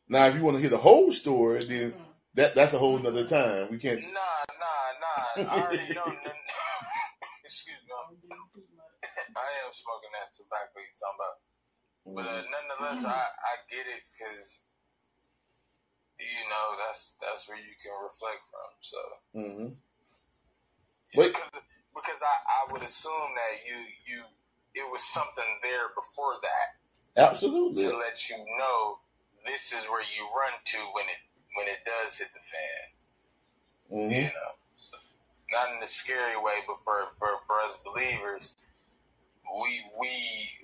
Now, 0.08 0.28
if 0.28 0.36
you 0.36 0.44
want 0.44 0.58
to 0.58 0.62
hear 0.62 0.70
the 0.70 0.78
whole 0.78 1.12
story, 1.14 1.66
then 1.66 1.94
that 2.34 2.54
that's 2.54 2.74
a 2.74 2.78
whole 2.78 3.00
nother 3.00 3.26
time. 3.26 3.68
We 3.72 3.78
can't. 3.78 4.02
Nah, 4.02 4.54
nah, 5.38 5.44
nah. 5.46 5.52
I 5.52 5.62
already 5.62 5.94
know. 5.94 6.04
Excuse 7.52 7.84
me. 7.84 7.92
I 9.36 9.50
am 9.68 9.76
smoking 9.76 10.14
that 10.16 10.32
tobacco 10.40 10.80
you 10.80 10.96
talking 10.96 11.20
about. 11.20 11.38
But 12.16 12.26
uh, 12.32 12.44
nonetheless, 12.48 13.04
I, 13.04 13.28
I 13.28 13.54
get 13.68 13.92
it 13.92 14.08
because 14.08 14.48
you 16.16 16.44
know 16.48 16.66
that's 16.80 17.20
that's 17.20 17.44
where 17.52 17.60
you 17.60 17.76
can 17.84 17.92
reflect 18.00 18.40
from. 18.48 18.70
So 18.80 19.00
hmm 19.36 19.68
Wait. 21.12 21.36
Yeah, 21.36 21.44
because 21.44 21.68
because 21.92 22.22
I, 22.24 22.36
I 22.40 22.62
would 22.72 22.88
assume 22.88 23.32
that 23.36 23.54
you 23.68 23.76
you 24.08 24.20
it 24.72 24.88
was 24.88 25.04
something 25.12 25.52
there 25.60 25.92
before 25.92 26.40
that 26.40 26.80
Absolutely. 27.20 27.84
to 27.84 28.00
let 28.00 28.16
you 28.32 28.40
know 28.40 29.04
this 29.44 29.76
is 29.76 29.84
where 29.92 30.08
you 30.08 30.24
run 30.32 30.56
to 30.56 30.80
when 30.96 31.04
it 31.12 31.22
when 31.60 31.68
it 31.68 31.84
does 31.84 32.16
hit 32.16 32.32
the 32.32 32.44
fan. 32.48 32.84
hmm 33.92 34.12
You 34.16 34.32
know, 34.32 34.52
not 35.52 35.76
in 35.76 35.84
a 35.84 35.88
scary 35.88 36.36
way, 36.40 36.64
but 36.68 36.78
for, 36.84 37.12
for, 37.20 37.40
for 37.48 37.60
us 37.68 37.76
believers, 37.84 38.56
we 39.60 39.84
we 40.00 40.12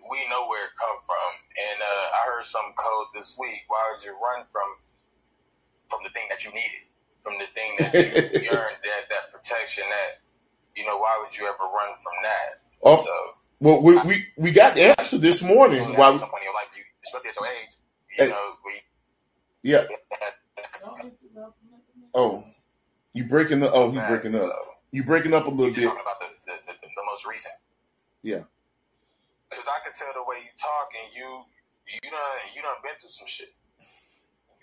we 0.10 0.20
know 0.32 0.48
where 0.48 0.66
it 0.66 0.76
come 0.80 0.98
from. 1.06 1.30
And 1.56 1.78
uh, 1.84 2.06
I 2.16 2.22
heard 2.32 2.46
some 2.48 2.72
code 2.80 3.08
this 3.14 3.36
week. 3.40 3.68
Why 3.68 3.84
would 3.92 4.04
you 4.04 4.16
run 4.16 4.46
from 4.48 4.68
from 5.92 6.00
the 6.04 6.12
thing 6.12 6.28
that 6.30 6.44
you 6.46 6.52
needed, 6.52 6.88
from 7.24 7.36
the 7.40 7.48
thing 7.56 7.76
that 7.80 7.92
you 7.94 8.48
yearned, 8.52 8.80
that 8.84 9.12
that 9.12 9.32
protection, 9.36 9.84
that 9.92 10.24
you 10.76 10.86
know, 10.86 10.98
why 10.98 11.20
would 11.24 11.36
you 11.38 11.46
ever 11.46 11.64
run 11.68 11.92
from 12.00 12.16
that? 12.24 12.62
Oh, 12.84 13.04
So 13.04 13.16
well, 13.60 13.82
we, 13.82 13.98
we 14.08 14.26
we 14.38 14.52
got 14.52 14.76
the 14.76 14.98
answer 15.00 15.18
this 15.18 15.42
morning. 15.44 15.84
you 15.84 15.94
know, 15.94 16.00
Why? 16.00 16.14
at 16.14 16.20
some 16.20 16.30
point 16.30 16.44
in 16.44 16.48
your 16.48 16.54
life, 16.54 16.70
you, 16.78 16.84
especially 17.04 17.30
at 17.32 17.36
your 17.36 17.48
age, 17.50 17.72
Hey. 18.10 18.24
you 18.26 18.30
know, 18.32 18.54
we 18.64 18.72
Yeah. 19.64 19.84
Oh, 22.14 22.44
you 23.14 23.26
breaking 23.26 23.64
up? 23.64 23.72
Oh, 23.74 23.92
he 23.92 23.98
back, 23.98 24.10
breaking 24.10 24.36
up. 24.36 24.42
So 24.42 24.56
You 24.92 25.04
breaking 25.04 25.34
up 25.34 25.46
a 25.46 25.50
little 25.50 25.74
bit. 25.74 25.84
talking 25.84 26.02
about 26.02 26.20
the, 26.20 26.30
the, 26.48 26.56
the, 26.68 26.74
the 26.80 27.04
most 27.12 27.28
recent. 27.28 27.54
Yeah. 28.24 28.44
Cause 29.52 29.64
I 29.68 29.80
can 29.84 29.96
tell 29.96 30.12
the 30.16 30.24
way 30.28 30.44
you 30.44 30.52
talk 30.60 30.92
and 30.92 31.08
you 31.16 31.28
you 31.88 32.10
done 32.12 32.36
you 32.52 32.60
done 32.60 32.76
been 32.84 32.96
through 33.00 33.16
some 33.16 33.28
shit. 33.32 33.48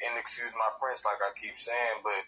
And 0.04 0.18
excuse 0.20 0.52
my 0.52 0.68
French, 0.76 1.00
like 1.08 1.16
I 1.24 1.32
keep 1.40 1.56
saying, 1.56 2.04
but 2.04 2.22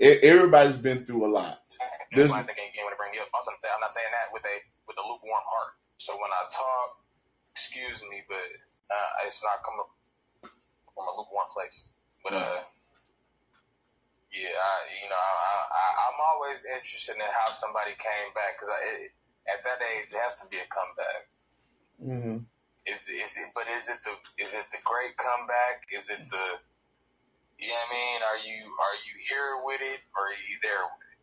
Everybody's 0.00 0.76
been 0.76 1.04
through 1.04 1.24
a 1.24 1.30
lot. 1.32 1.64
that's 1.72 1.80
There's- 2.12 2.30
why 2.30 2.40
I 2.40 2.48
think 2.48 2.72
you 2.76 2.84
want 2.84 2.92
to 2.92 3.00
bring 3.00 3.12
me 3.12 3.18
up. 3.20 3.28
Also, 3.32 3.50
I'm 3.52 3.80
not 3.80 3.92
saying 3.92 4.12
that 4.12 4.28
with 4.32 4.44
a 4.44 4.56
with 4.88 4.96
a 5.00 5.04
lukewarm 5.04 5.40
heart. 5.44 5.72
So 5.98 6.12
when 6.20 6.28
I 6.32 6.44
talk, 6.52 7.00
excuse 7.56 7.96
me, 8.12 8.20
but 8.28 8.44
uh, 8.92 9.24
it's 9.26 9.40
not 9.40 9.64
coming 9.64 9.88
from 10.92 11.04
a 11.08 11.12
lukewarm 11.16 11.48
place. 11.52 11.88
But 12.24 12.36
uh, 12.36 12.60
yeah, 14.36 14.52
I, 14.52 14.76
you 15.00 15.08
know, 15.08 15.16
I, 15.16 15.52
I, 15.72 15.86
I'm 16.12 16.18
always 16.20 16.60
interested 16.68 17.16
in 17.16 17.24
how 17.24 17.48
somebody 17.56 17.96
came 17.96 18.28
back 18.36 18.60
because 18.60 18.68
at 18.68 19.64
that 19.64 19.80
age 19.80 20.12
it 20.12 20.20
has 20.20 20.36
to 20.44 20.46
be 20.52 20.60
a 20.60 20.68
comeback. 20.68 21.22
Mm-hmm. 21.96 22.44
Is, 22.84 23.00
is 23.08 23.32
it? 23.40 23.48
But 23.56 23.64
is 23.72 23.88
it 23.88 24.04
the 24.04 24.12
is 24.36 24.52
it 24.52 24.68
the 24.68 24.82
great 24.84 25.16
comeback? 25.16 25.88
Is 25.88 26.04
it 26.12 26.20
the 26.28 26.46
you 27.56 27.72
know 27.72 27.80
I 27.80 27.86
mean? 27.88 28.18
Are 28.20 28.40
you 28.44 28.60
are 28.76 28.98
you 29.08 29.14
here 29.24 29.56
with 29.64 29.80
it 29.80 30.00
or 30.12 30.28
are 30.28 30.40
you 30.44 30.56
there 30.60 30.84
with 30.84 31.08
it? 31.08 31.18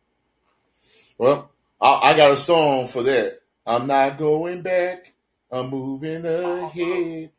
Well, 1.16 1.54
I, 1.80 2.10
I 2.10 2.16
got 2.16 2.34
a 2.34 2.36
song 2.36 2.88
for 2.88 3.02
that. 3.06 3.40
I'm 3.64 3.86
not 3.86 4.18
going 4.18 4.62
back. 4.62 5.14
I'm 5.50 5.70
moving 5.70 6.26
ahead. 6.26 7.30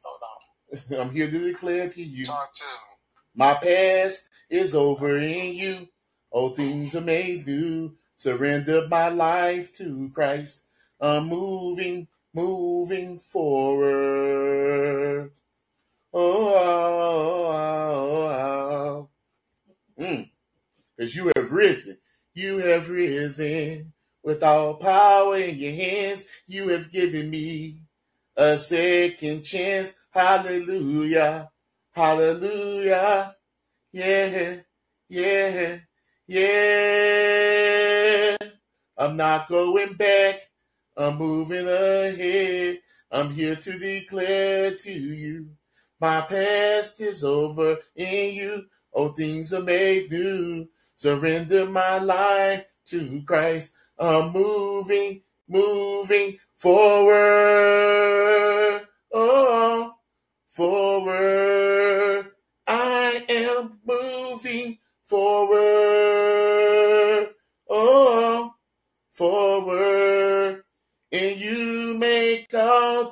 I'm 0.98 1.12
here 1.12 1.30
to 1.30 1.52
declare 1.52 1.90
to 1.90 2.04
you. 2.04 2.26
Talk 2.26 2.54
to. 2.56 2.64
My 3.36 3.54
past 3.56 4.24
is 4.50 4.76
over 4.76 5.18
in 5.18 5.54
you. 5.54 5.88
All 6.32 6.50
things 6.50 6.96
are 6.96 7.02
made 7.02 7.48
new. 7.48 7.96
Surrender 8.18 8.88
my 8.88 9.10
life 9.10 9.76
to 9.78 10.10
Christ. 10.14 10.68
I'm 11.00 11.28
moving, 11.28 12.08
moving 12.34 13.20
forward. 13.20 14.52
Oh, 16.14 16.54
oh, 16.56 17.52
oh, 17.52 19.10
oh. 20.00 20.04
Mm. 20.04 20.30
Cause 21.00 21.16
you 21.16 21.32
have 21.36 21.52
risen. 21.52 21.98
You 22.34 22.58
have 22.60 22.90
risen. 22.90 23.94
With 24.24 24.42
all 24.44 24.76
power 24.76 25.38
in 25.38 25.58
your 25.58 25.74
hands, 25.74 26.26
you 26.48 26.70
have 26.70 26.92
given 26.92 27.30
me 27.30 27.82
a 28.36 28.58
second 28.58 29.44
chance. 29.44 29.94
Hallelujah. 30.10 31.52
Hallelujah. 31.92 33.36
Yeah. 33.96 34.58
Yeah. 35.08 35.78
Yeah. 36.28 36.38
I'm 38.98 39.16
not 39.16 39.48
going 39.48 39.94
back. 39.94 40.42
I'm 40.98 41.18
moving 41.18 41.66
ahead. 41.66 42.80
I'm 43.10 43.32
here 43.32 43.56
to 43.56 43.80
declare 43.80 44.76
to 44.76 44.92
you. 44.92 45.52
My 46.02 46.20
past 46.20 47.00
is 47.00 47.24
over 47.24 47.78
in 47.96 48.34
you. 48.34 48.66
All 48.92 49.14
things 49.14 49.54
are 49.54 49.64
made 49.64 50.12
new. 50.12 50.68
Surrender 50.96 51.66
my 51.66 52.00
life 52.00 52.66
to 52.88 53.24
Christ. 53.26 53.76
I'm 53.98 54.34
moving, 54.34 55.22
moving 55.48 56.38
forward. 56.58 57.16
Oh, 59.14 59.94
forward. 60.50 60.85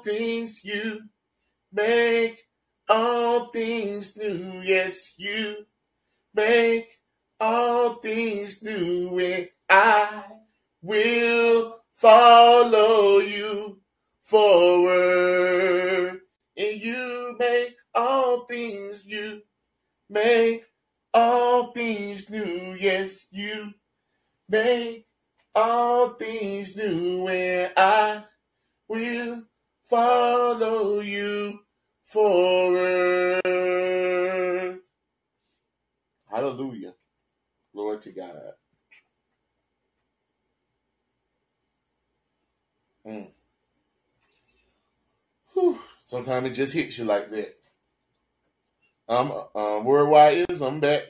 Things 0.03 0.63
you 0.63 1.01
make 1.71 2.39
all 2.89 3.51
things 3.51 4.15
new. 4.15 4.61
Yes, 4.63 5.13
you 5.17 5.65
make 6.33 6.87
all 7.39 7.95
things 7.95 8.61
new. 8.61 9.19
And 9.19 9.49
I 9.69 10.23
will 10.81 11.77
follow 11.93 13.19
you 13.19 13.79
forward. 14.21 16.19
And 16.55 16.81
you 16.81 17.35
make 17.39 17.75
all 17.95 18.45
things 18.45 19.05
you 19.05 19.41
make 20.09 20.65
all 21.13 21.71
things 21.71 22.29
new. 22.29 22.77
Yes, 22.79 23.27
you 23.31 23.73
make 24.49 25.07
all 25.55 26.09
things 26.09 26.75
new. 26.75 27.27
And 27.27 27.71
I 27.77 28.23
will 28.87 29.43
follow 29.93 31.01
you 31.01 31.59
forward. 32.03 33.43
Hallelujah. 36.31 36.95
Glory 37.71 37.99
to 37.99 38.11
God. 38.11 38.35
Mm. 43.05 43.27
Sometimes 46.05 46.47
it 46.47 46.53
just 46.53 46.73
hits 46.73 46.97
you 46.97 47.05
like 47.05 47.29
that. 47.29 47.55
I'm 49.07 49.31
um, 49.53 49.85
worldwide 49.85 50.49
is 50.49 50.61
I'm 50.61 50.79
back. 50.79 51.03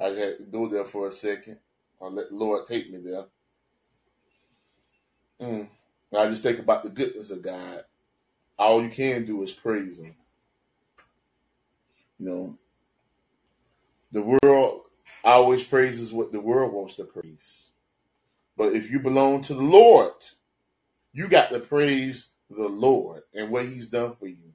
I 0.00 0.06
had 0.06 0.38
to 0.38 0.44
go 0.50 0.66
there 0.68 0.84
for 0.84 1.06
a 1.06 1.12
second. 1.12 1.58
I'll 2.00 2.10
let 2.10 2.30
the 2.30 2.34
Lord 2.34 2.66
take 2.66 2.90
me 2.90 2.98
there. 2.98 3.26
Mm. 5.40 5.68
I 6.18 6.28
just 6.28 6.42
think 6.42 6.58
about 6.58 6.82
the 6.82 6.90
goodness 6.90 7.30
of 7.30 7.42
God. 7.42 7.84
All 8.58 8.82
you 8.82 8.90
can 8.90 9.24
do 9.24 9.42
is 9.42 9.52
praise 9.52 9.98
Him. 9.98 10.14
You 12.18 12.28
know, 12.28 12.58
the 14.12 14.22
world 14.22 14.82
always 15.24 15.64
praises 15.64 16.12
what 16.12 16.32
the 16.32 16.40
world 16.40 16.72
wants 16.72 16.94
to 16.94 17.04
praise. 17.04 17.70
But 18.56 18.74
if 18.74 18.90
you 18.90 19.00
belong 19.00 19.40
to 19.42 19.54
the 19.54 19.62
Lord, 19.62 20.12
you 21.12 21.28
got 21.28 21.50
to 21.50 21.60
praise 21.60 22.28
the 22.50 22.68
Lord 22.68 23.22
and 23.34 23.50
what 23.50 23.66
He's 23.66 23.88
done 23.88 24.14
for 24.14 24.26
you. 24.26 24.52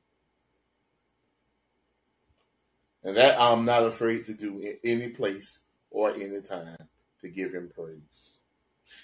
And 3.03 3.17
that 3.17 3.39
I'm 3.39 3.65
not 3.65 3.83
afraid 3.83 4.25
to 4.25 4.33
do 4.33 4.59
in 4.59 4.77
any 4.83 5.09
place 5.09 5.61
or 5.89 6.11
any 6.11 6.41
time 6.41 6.77
to 7.21 7.29
give 7.29 7.53
Him 7.53 7.71
praise. 7.73 8.39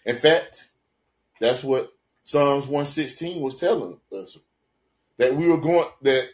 In 0.05 0.15
fact, 0.15 0.69
that's 1.39 1.63
what 1.63 1.92
Psalms 2.23 2.65
116 2.65 3.41
was 3.41 3.55
telling 3.55 3.99
us 4.15 4.37
that 5.17 5.35
we 5.35 5.47
were 5.47 5.57
going, 5.57 5.87
that 6.01 6.29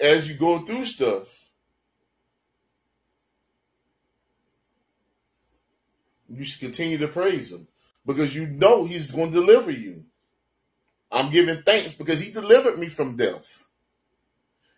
as 0.00 0.28
you 0.28 0.34
go 0.34 0.58
through 0.60 0.84
stuff, 0.84 1.48
you 6.28 6.44
should 6.44 6.60
continue 6.60 6.98
to 6.98 7.08
praise 7.08 7.52
Him 7.52 7.68
because 8.04 8.34
you 8.34 8.46
know 8.46 8.84
He's 8.84 9.10
going 9.10 9.32
to 9.32 9.40
deliver 9.40 9.70
you. 9.70 10.04
I'm 11.10 11.30
giving 11.30 11.62
thanks 11.62 11.94
because 11.94 12.20
He 12.20 12.30
delivered 12.30 12.78
me 12.78 12.88
from 12.88 13.16
death. 13.16 13.66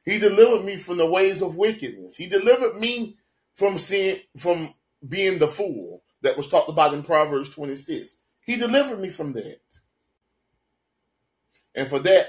He 0.05 0.19
delivered 0.19 0.65
me 0.65 0.77
from 0.77 0.99
the 0.99 1.07
ways 1.07 1.43
of 1.43 1.57
wickedness. 1.57 2.17
He 2.17 2.27
delivered 2.27 2.79
me 2.79 3.17
from 3.55 3.79
sin, 3.79 4.21
from 4.37 4.75
being 5.07 5.39
the 5.39 5.49
fool 5.49 6.03
that 6.23 6.37
was 6.37 6.49
talked 6.49 6.69
about 6.69 6.95
in 6.95 7.03
Proverbs 7.03 7.49
26. 7.51 8.17
He 8.45 8.57
delivered 8.57 9.01
me 9.01 9.09
from 9.09 9.33
that. 9.35 9.61
And 11.75 11.89
for 11.89 11.99
that, 12.01 12.27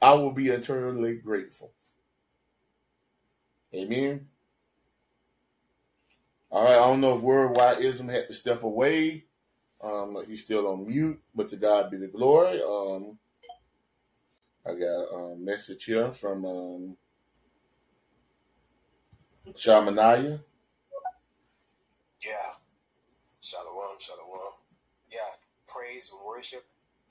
I 0.00 0.14
will 0.14 0.32
be 0.32 0.48
eternally 0.48 1.16
grateful. 1.16 1.72
Amen. 3.74 4.28
All 6.50 6.64
right, 6.64 6.72
I 6.74 6.76
don't 6.86 7.00
know 7.00 7.16
if 7.16 7.22
Worldwide 7.22 7.80
Ism 7.80 8.08
had 8.08 8.28
to 8.28 8.34
step 8.34 8.62
away. 8.62 9.24
Um, 9.82 10.16
he's 10.28 10.42
still 10.44 10.68
on 10.68 10.86
mute, 10.86 11.20
but 11.34 11.50
to 11.50 11.56
God 11.56 11.90
be 11.90 11.98
the 11.98 12.06
glory. 12.08 12.62
Um, 12.62 13.18
I 14.66 14.72
got 14.74 15.32
a 15.32 15.36
message 15.36 15.84
here 15.84 16.12
from 16.12 16.44
um, 16.44 16.96
Shamanaya. 19.54 20.40
Yeah. 22.24 22.56
Shalom, 23.40 23.98
shalom. 24.00 24.54
Yeah. 25.10 25.18
Praise 25.68 26.10
and 26.12 26.26
worship 26.26 26.64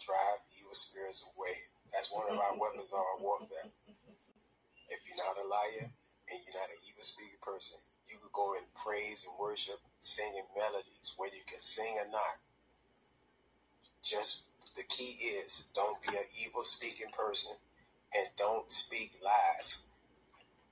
drive 0.06 0.42
evil 0.60 0.74
spirits 0.76 1.24
away. 1.36 1.65
That's 1.96 2.12
one 2.12 2.28
of 2.28 2.36
our 2.36 2.60
weapons 2.60 2.92
of 2.92 3.00
our 3.00 3.24
warfare. 3.24 3.72
If 4.92 5.00
you're 5.08 5.16
not 5.16 5.40
a 5.40 5.48
liar 5.48 5.88
and 6.28 6.38
you're 6.44 6.60
not 6.60 6.68
an 6.68 6.84
evil 6.84 7.08
speaking 7.08 7.40
person, 7.40 7.80
you 8.12 8.20
could 8.20 8.36
go 8.36 8.60
and 8.60 8.68
praise 8.76 9.24
and 9.24 9.32
worship, 9.40 9.80
singing 10.04 10.44
melodies, 10.60 11.16
whether 11.16 11.40
you 11.40 11.48
can 11.48 11.64
sing 11.64 11.96
or 11.96 12.12
not. 12.12 12.44
Just 14.04 14.44
the 14.76 14.84
key 14.84 15.40
is 15.40 15.64
don't 15.72 16.04
be 16.04 16.20
an 16.20 16.28
evil 16.36 16.68
speaking 16.68 17.16
person 17.16 17.56
and 18.12 18.28
don't 18.36 18.68
speak 18.68 19.16
lies 19.24 19.88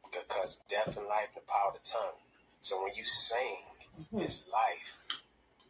because 0.04 0.60
death 0.68 0.92
and 1.00 1.08
life 1.08 1.32
in 1.32 1.40
the 1.40 1.48
power 1.48 1.72
of 1.72 1.80
the 1.80 1.88
tongue. 1.88 2.20
So 2.60 2.84
when 2.84 3.00
you 3.00 3.08
sing, 3.08 3.64
mm-hmm. 3.96 4.28
it's 4.28 4.44
life, 4.52 4.92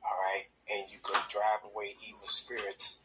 all 0.02 0.18
right? 0.18 0.50
And 0.66 0.90
you 0.90 0.98
could 1.06 1.22
drive 1.30 1.62
away 1.62 1.94
evil 2.02 2.26
spirits 2.26 2.98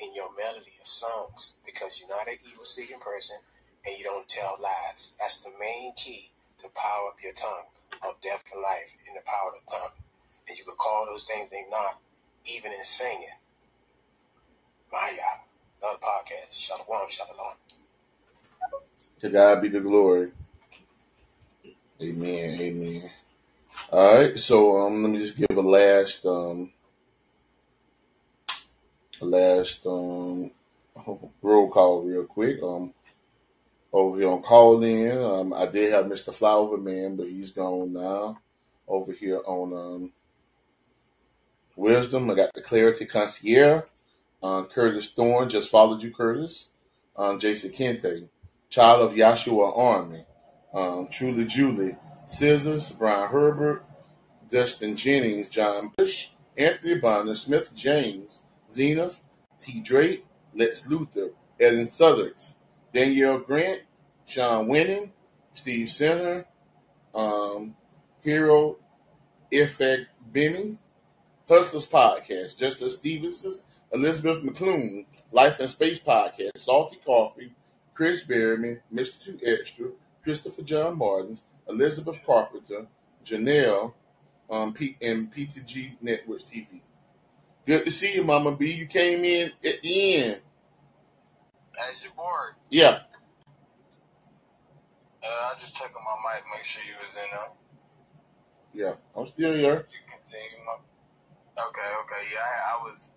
in 0.00 0.14
your 0.14 0.30
melody 0.36 0.78
of 0.80 0.88
songs 0.88 1.56
because 1.66 1.98
you're 1.98 2.08
not 2.08 2.28
an 2.28 2.38
evil 2.46 2.64
speaking 2.64 3.00
person 3.00 3.36
and 3.86 3.98
you 3.98 4.04
don't 4.04 4.28
tell 4.28 4.56
lies. 4.60 5.12
That's 5.18 5.40
the 5.40 5.50
main 5.58 5.94
key 5.94 6.30
to 6.62 6.68
power 6.74 7.08
up 7.08 7.16
your 7.22 7.32
tongue 7.34 7.68
of 8.02 8.20
death 8.22 8.42
and 8.52 8.62
life 8.62 8.90
in 9.06 9.14
the 9.14 9.22
power 9.26 9.54
of 9.54 9.62
the 9.64 9.70
tongue. 9.70 9.96
And 10.48 10.56
you 10.56 10.64
could 10.64 10.78
call 10.78 11.06
those 11.06 11.24
things 11.24 11.50
they 11.50 11.64
not, 11.70 12.00
even 12.44 12.72
in 12.72 12.84
singing. 12.84 13.38
Maya. 14.90 15.44
another 15.82 15.98
podcast. 15.98 16.52
Shalom, 16.52 17.08
shalom. 17.08 17.54
To 19.20 19.28
God 19.28 19.62
be 19.62 19.68
the 19.68 19.80
glory. 19.80 20.30
Amen. 22.00 22.60
Amen. 22.60 23.10
All 23.90 24.16
right. 24.16 24.38
So 24.38 24.80
um, 24.80 25.02
let 25.02 25.12
me 25.12 25.18
just 25.18 25.36
give 25.36 25.56
a 25.56 25.60
last 25.60 26.24
um, 26.24 26.72
last 29.26 29.86
um, 29.86 30.50
roll 31.42 31.68
call 31.68 32.02
real 32.02 32.24
quick. 32.24 32.62
Um, 32.62 32.94
over 33.92 34.18
here 34.18 34.28
on 34.28 34.42
Callin, 34.42 35.24
um, 35.24 35.52
I 35.52 35.66
did 35.66 35.92
have 35.92 36.06
Mr. 36.06 36.32
Flower 36.32 36.76
Man, 36.76 37.16
but 37.16 37.28
he's 37.28 37.50
gone 37.50 37.92
now. 37.92 38.38
Over 38.86 39.12
here 39.12 39.40
on 39.46 39.72
um, 39.72 40.12
Wisdom, 41.76 42.30
I 42.30 42.34
got 42.34 42.54
the 42.54 42.62
Clarity 42.62 43.06
Concierge. 43.06 43.84
Um, 44.42 44.66
Curtis 44.66 45.10
Thorne 45.10 45.48
just 45.48 45.70
followed 45.70 46.02
you, 46.02 46.12
Curtis. 46.12 46.68
Um, 47.16 47.40
Jason 47.40 47.70
Kente, 47.70 48.28
Child 48.68 49.02
of 49.02 49.16
Yahshua 49.16 49.76
Army. 49.76 50.24
Um, 50.72 51.08
Truly 51.10 51.46
Julie, 51.46 51.96
Scissors, 52.26 52.90
Brian 52.90 53.28
Herbert, 53.30 53.84
Dustin 54.50 54.96
Jennings, 54.96 55.48
John 55.48 55.92
Bush, 55.96 56.28
Anthony 56.56 56.96
Bonner, 56.96 57.34
Smith 57.34 57.74
James, 57.74 58.42
Zenith, 58.78 59.20
T. 59.60 59.80
Drake, 59.80 60.24
Lex 60.54 60.86
Luthor, 60.86 61.32
Ellen 61.58 61.88
Southers, 61.88 62.54
Danielle 62.92 63.40
Grant, 63.40 63.80
Sean 64.24 64.68
Winning, 64.68 65.12
Steve 65.54 65.90
Center, 65.90 66.46
um, 67.12 67.74
Hero 68.22 68.76
Effect 69.50 70.06
Benning, 70.32 70.78
Hustlers 71.48 71.86
Podcast, 71.88 72.56
Justice 72.56 72.98
Stevenson, 72.98 73.54
Elizabeth 73.92 74.44
McClune, 74.44 75.06
Life 75.32 75.58
in 75.58 75.66
Space 75.66 75.98
Podcast, 75.98 76.56
Salty 76.56 77.00
Coffee, 77.04 77.52
Chris 77.94 78.24
Berryman, 78.24 78.78
Mr. 78.94 79.24
Two 79.24 79.40
Extra, 79.44 79.88
Christopher 80.22 80.62
John 80.62 80.96
Martins, 80.98 81.42
Elizabeth 81.68 82.20
Carpenter, 82.24 82.86
Janelle, 83.24 83.92
um, 84.48 84.72
P- 84.72 84.96
and 85.02 85.34
P2G 85.34 86.00
Networks 86.00 86.44
TV. 86.44 86.80
Good 87.68 87.84
to 87.84 87.90
see 87.90 88.14
you, 88.14 88.24
Mama 88.24 88.52
B. 88.52 88.72
You 88.72 88.86
came 88.86 89.22
in 89.26 89.52
at 89.62 89.82
the 89.82 90.14
end. 90.16 90.40
As 91.78 92.02
your 92.02 92.14
board, 92.16 92.54
Yeah. 92.70 93.00
uh, 95.22 95.26
I 95.26 95.52
just 95.60 95.76
checked 95.76 95.94
on 95.94 96.00
my 96.02 96.32
mic, 96.32 96.44
make 96.56 96.64
sure 96.64 96.80
you 96.88 96.94
was 96.98 97.12
in 97.12 97.28
there. 97.30 98.88
Yeah. 98.88 98.94
I'm 99.14 99.26
still 99.26 99.52
here. 99.52 99.86
You 99.92 100.00
continue. 100.08 100.64
My... 100.64 100.76
Okay, 101.62 101.90
okay, 102.04 102.22
yeah, 102.32 102.40
I, 102.40 102.72
I 102.72 102.82
was. 102.84 103.10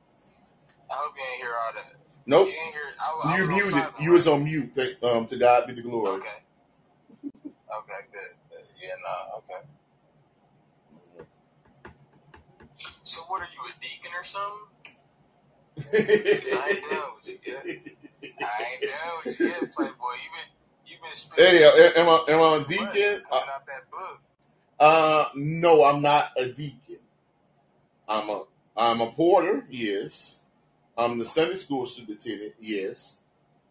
I 0.90 0.96
hope 0.96 1.14
you 1.16 1.24
ain't 1.32 1.42
hear 1.42 1.54
all 1.56 1.74
that. 1.74 1.86
Nope. 2.26 2.48
You 2.48 2.54
hear. 2.74 2.92
I, 3.00 3.38
You 3.38 3.48
muted. 3.48 3.72
silent, 3.72 3.94
You 4.02 4.12
was 4.12 4.28
on 4.28 4.44
mute. 4.44 4.72
Thank, 4.76 5.02
um, 5.02 5.28
to 5.28 5.38
God 5.38 5.66
be 5.68 5.76
the 5.76 5.82
glory. 5.82 6.20
Okay. 6.20 6.28
Okay, 7.24 8.02
good. 8.12 8.36
good. 8.50 8.66
Yeah, 8.84 8.96
no, 9.02 9.38
okay. 9.38 9.66
So, 13.12 13.20
what 13.28 13.42
are 13.42 13.48
you, 13.52 13.60
a 13.68 13.74
deacon 13.82 14.12
or 14.18 14.24
something? 14.24 14.70
I 16.56 16.70
ain't 16.70 16.90
down 16.90 17.04
with 17.18 17.28
you 17.28 17.38
yet. 17.46 17.66
I 17.66 18.64
ain't 18.72 18.84
down 18.84 19.12
with 19.26 19.38
you 19.38 19.48
yet, 19.48 19.74
Playboy. 19.74 20.14
You 20.16 20.30
been, 20.32 20.50
you 20.88 20.96
been 21.04 21.14
spitting. 21.14 21.46
Hey, 21.46 21.66
uh, 21.66 22.00
am 22.00 22.08
I 22.08 22.24
am 22.30 22.42
I 22.42 22.56
a 22.56 22.66
deacon? 22.66 23.24
Uh, 23.30 23.36
out 23.36 23.66
that 23.68 23.92
book. 23.92 24.20
uh, 24.80 25.26
no, 25.36 25.84
I'm 25.84 26.02
not 26.02 26.32
a 26.38 26.48
deacon. 26.48 27.00
I'm 28.08 28.30
a 28.30 28.44
I'm 28.78 29.02
a 29.02 29.12
porter. 29.12 29.66
Yes. 29.70 30.40
I'm 30.98 31.20
the 31.20 31.28
Sunday 31.28 31.58
school 31.58 31.86
superintendent. 31.86 32.54
Yes. 32.62 33.20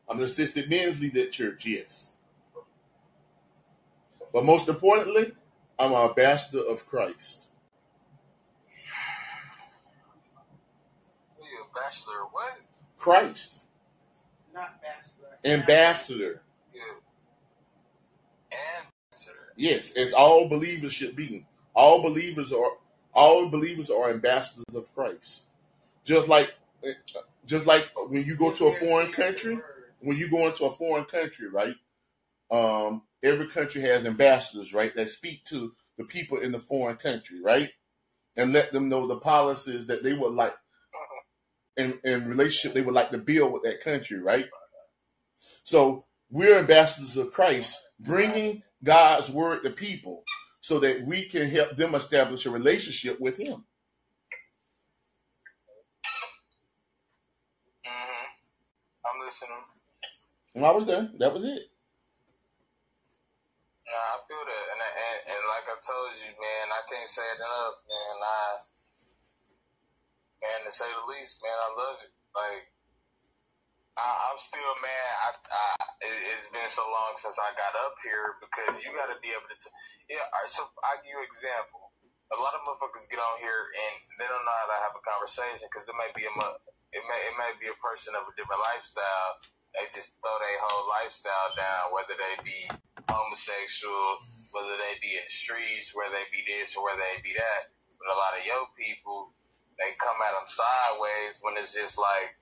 I'm 0.07 0.19
the 0.19 0.25
assistant 0.25 0.69
men's 0.69 1.01
leader 1.01 1.23
at 1.23 1.33
church. 1.33 1.65
Yes. 1.65 2.12
But 4.35 4.45
most 4.45 4.69
importantly, 4.69 5.33
I'm 5.79 5.93
an 5.93 6.11
ambassador 6.11 6.62
of 6.69 6.87
Christ. 6.87 7.47
Who 11.37 11.45
you, 11.47 11.65
a 11.65 11.69
bachelor? 11.82 12.27
What? 12.32 12.52
Christ, 12.98 13.61
Not 14.55 14.81
bachelor. 14.82 15.39
ambassador. 15.44 16.43
Yeah. 16.74 16.82
Ambassador. 18.52 19.52
Yes, 19.57 19.93
as 19.97 20.12
all 20.12 20.48
believers 20.48 20.93
should 20.93 21.16
be. 21.16 21.47
All 21.74 22.02
believers 22.02 22.52
are 22.52 22.73
all 23.12 23.48
believers 23.48 23.90
are 23.90 24.11
ambassadors 24.11 24.74
of 24.74 24.93
Christ. 24.94 25.47
Just 26.05 26.28
like 26.28 26.55
just 27.47 27.66
like 27.66 27.90
when 28.09 28.24
you 28.24 28.36
go 28.36 28.52
to 28.52 28.66
a 28.66 28.73
foreign 28.73 29.12
country, 29.12 29.59
when 30.01 30.16
you 30.16 30.28
go 30.28 30.47
into 30.47 30.65
a 30.65 30.70
foreign 30.73 31.05
country, 31.05 31.48
right? 31.48 31.74
Um, 32.51 33.02
every 33.23 33.48
country 33.48 33.82
has 33.82 34.05
ambassadors, 34.05 34.73
right, 34.73 34.94
that 34.97 35.09
speak 35.11 35.44
to 35.47 35.73
the 35.98 36.05
people 36.05 36.39
in 36.39 36.52
the 36.52 36.59
foreign 36.59 36.97
country, 36.97 37.40
right, 37.40 37.70
and 38.36 38.52
let 38.52 38.73
them 38.73 38.89
know 38.89 39.07
the 39.07 39.16
policies 39.16 39.86
that 39.86 40.02
they 40.02 40.12
would 40.15 40.32
like 40.32 40.55
in, 41.81 41.98
in 42.05 42.28
relationship 42.28 42.74
they 42.74 42.82
would 42.82 42.94
like 42.94 43.11
to 43.11 43.19
build 43.19 43.52
with 43.52 43.62
that 43.65 43.82
country, 43.82 44.20
right? 44.20 44.47
So 45.65 46.05
we're 46.31 46.59
ambassadors 46.59 47.16
of 47.16 47.32
Christ, 47.32 47.77
bringing 47.98 48.62
God's 48.85 49.31
word 49.31 49.62
to 49.65 49.70
people 49.70 50.24
so 50.61 50.78
that 50.81 51.05
we 51.05 51.24
can 51.24 51.48
help 51.48 51.77
them 51.77 51.94
establish 51.94 52.47
a 52.47 52.51
relationship 52.51 53.20
with 53.20 53.39
Him. 53.39 53.65
Mm-hmm. 57.86 58.27
I'm 59.07 59.27
listening. 59.27 59.65
And 60.55 60.66
I 60.66 60.70
was 60.70 60.85
done. 60.85 61.15
That 61.19 61.32
was 61.32 61.44
it. 61.44 61.62
Nah, 63.90 64.15
I 64.15 64.19
feel 64.31 64.39
that, 64.39 64.65
and, 64.70 64.82
and 64.86 65.19
and 65.35 65.43
like 65.51 65.66
I 65.66 65.77
told 65.82 66.15
you, 66.15 66.31
man, 66.31 66.66
I 66.70 66.82
can't 66.86 67.11
say 67.11 67.27
it 67.27 67.43
enough, 67.43 67.74
man. 67.90 68.15
I, 68.23 68.70
man, 70.41 70.65
to 70.65 70.73
say 70.73 70.89
the 70.89 71.07
least, 71.12 71.41
man, 71.45 71.57
I 71.57 71.69
love 71.77 71.97
it. 72.05 72.12
Like, 72.33 72.65
I, 74.01 74.33
I'm 74.33 74.39
still, 74.41 74.75
man. 74.81 75.09
I, 75.25 75.29
I, 75.37 75.65
it, 76.01 76.17
it's 76.37 76.49
been 76.49 76.71
so 76.73 76.85
long 76.89 77.17
since 77.21 77.37
I 77.37 77.53
got 77.57 77.77
up 77.77 78.01
here 78.01 78.41
because 78.41 78.81
you 78.81 78.93
got 78.97 79.12
to 79.12 79.19
be 79.21 79.33
able 79.33 79.49
to. 79.49 79.57
Yeah, 80.09 80.25
all 80.33 80.43
right, 80.43 80.51
so 80.51 80.65
I 80.81 80.99
give 81.05 81.12
you 81.12 81.21
an 81.21 81.29
example. 81.29 81.93
A 82.31 82.39
lot 82.39 82.55
of 82.55 82.62
motherfuckers 82.62 83.11
get 83.11 83.19
on 83.19 83.43
here 83.43 83.75
and 83.75 83.95
they 84.17 84.27
don't 84.31 84.47
know 84.47 84.55
how 84.62 84.71
to 84.71 84.79
have 84.87 84.95
a 84.95 85.03
conversation 85.03 85.67
because 85.67 85.83
it 85.91 85.99
may 85.99 86.15
be 86.15 86.23
a 86.23 86.33
it 86.95 87.03
may 87.03 87.21
it 87.27 87.35
may 87.35 87.53
be 87.59 87.67
a 87.67 87.79
person 87.83 88.15
of 88.15 88.23
a 88.23 88.33
different 88.39 88.62
lifestyle. 88.62 89.43
They 89.75 89.91
just 89.91 90.15
throw 90.23 90.35
their 90.39 90.59
whole 90.62 90.87
lifestyle 90.91 91.51
down, 91.59 91.91
whether 91.91 92.15
they 92.15 92.35
be 92.47 92.71
homosexual, 93.11 94.19
whether 94.55 94.79
they 94.79 94.99
be 95.03 95.19
in 95.19 95.27
the 95.27 95.35
streets, 95.35 95.91
whether 95.95 96.15
they 96.15 96.27
be 96.31 96.43
this 96.47 96.75
or 96.79 96.87
whether 96.87 97.03
they 97.03 97.23
be 97.23 97.35
that. 97.35 97.75
But 97.99 98.15
a 98.15 98.17
lot 98.19 98.39
of 98.39 98.47
young 98.47 98.71
people, 98.75 99.35
they 99.81 99.97
come 99.97 100.20
at 100.20 100.36
them 100.36 100.44
sideways 100.44 101.40
when 101.40 101.57
it's 101.57 101.73
just 101.73 101.97
like, 101.97 102.36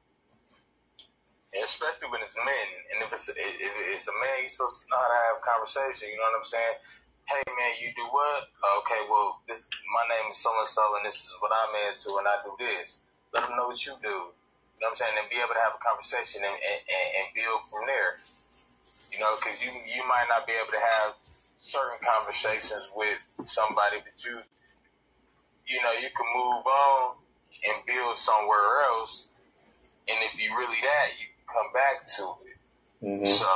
especially 1.55 2.11
when 2.11 2.21
it's 2.21 2.35
men. 2.35 2.67
And 2.93 3.07
if 3.07 3.15
it's 3.15 3.31
if 3.31 3.39
it's 3.39 4.11
a 4.11 4.17
man, 4.19 4.43
you're 4.43 4.51
supposed 4.51 4.83
to 4.83 4.91
know 4.91 4.99
how 4.99 5.07
to 5.09 5.19
have 5.31 5.37
a 5.39 5.45
conversation. 5.47 6.11
You 6.11 6.19
know 6.19 6.27
what 6.35 6.43
I'm 6.43 6.51
saying? 6.51 6.77
Hey 7.31 7.45
man, 7.47 7.79
you 7.79 7.95
do 7.95 8.05
what? 8.11 8.51
Okay, 8.83 9.07
well, 9.07 9.39
this 9.47 9.63
my 9.71 10.05
name 10.11 10.35
is 10.35 10.39
so 10.43 10.51
and 10.59 10.67
so, 10.67 10.83
and 10.99 11.07
this 11.07 11.31
is 11.31 11.33
what 11.39 11.55
I'm 11.55 11.73
into, 11.89 12.19
and 12.19 12.27
I 12.27 12.43
do 12.43 12.53
this. 12.59 13.07
Let 13.31 13.47
them 13.47 13.55
know 13.55 13.71
what 13.71 13.79
you 13.87 13.95
do. 14.03 14.35
You 14.35 14.79
know 14.83 14.91
what 14.91 14.99
I'm 14.99 15.01
saying? 15.01 15.15
And 15.15 15.31
be 15.31 15.39
able 15.39 15.55
to 15.55 15.63
have 15.63 15.79
a 15.79 15.83
conversation 15.83 16.43
and, 16.43 16.59
and, 16.59 16.81
and- 16.91 17.31
build 17.39 17.61
from 17.71 17.87
there. 17.87 18.19
You 19.15 19.23
know, 19.23 19.37
because 19.39 19.63
you 19.63 19.71
you 19.71 20.03
might 20.11 20.27
not 20.27 20.43
be 20.43 20.59
able 20.59 20.75
to 20.75 20.83
have 20.83 21.15
certain 21.63 22.03
conversations 22.03 22.91
with 22.99 23.19
somebody, 23.47 24.03
but 24.03 24.17
you 24.27 24.43
you 25.71 25.79
know 25.87 25.95
you 25.95 26.11
can 26.11 26.27
move 26.35 26.67
on 26.67 27.15
and 27.65 27.87
build 27.87 28.17
somewhere 28.17 28.83
else. 28.91 29.29
And 30.09 30.19
if 30.33 30.43
you 30.43 30.57
really 30.59 30.81
that, 30.83 31.09
you 31.21 31.27
come 31.49 31.73
back 31.75 32.07
to 32.19 32.25
it. 32.47 32.59
Mhm. 33.07 33.27
So 33.27 33.49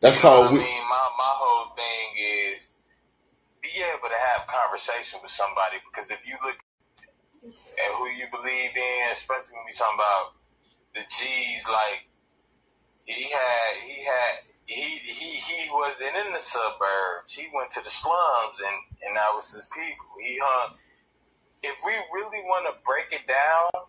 That's 0.00 0.18
you 0.18 0.24
know 0.24 0.30
called. 0.30 0.52
what 0.52 0.60
I 0.62 0.64
mean, 0.64 0.82
my 0.88 1.06
my 1.18 1.34
whole 1.36 1.74
thing 1.76 2.06
is 2.18 2.68
be 3.62 3.70
able 3.82 4.08
to 4.08 4.20
have 4.34 4.46
conversation 4.48 5.20
with 5.22 5.32
somebody 5.32 5.78
because 5.90 6.10
if 6.10 6.20
you 6.26 6.36
look 6.44 6.58
at 7.78 7.90
who 7.98 8.08
you 8.10 8.26
believe 8.32 8.76
in, 8.76 9.12
especially 9.12 9.54
when 9.56 9.66
we 9.66 9.72
talking 9.74 9.98
about 9.98 10.26
the 10.94 11.02
G's, 11.08 11.66
like 11.68 12.06
he 13.06 13.24
had 13.30 13.70
he 13.86 14.04
had 14.04 14.34
he 14.66 14.84
he 15.02 15.30
he 15.40 15.70
wasn't 15.72 16.16
in 16.16 16.32
the 16.32 16.42
suburbs. 16.42 17.34
He 17.34 17.48
went 17.54 17.72
to 17.72 17.82
the 17.82 17.90
slums 17.90 18.58
and 18.60 18.78
and 19.04 19.16
that 19.16 19.34
was 19.34 19.50
his 19.52 19.66
people. 19.66 20.10
He 20.22 20.38
hung. 20.42 20.70
If 21.62 21.76
we 21.84 21.92
really 21.92 22.42
want 22.48 22.64
to 22.72 22.80
break 22.84 23.12
it 23.12 23.26
down, 23.28 23.84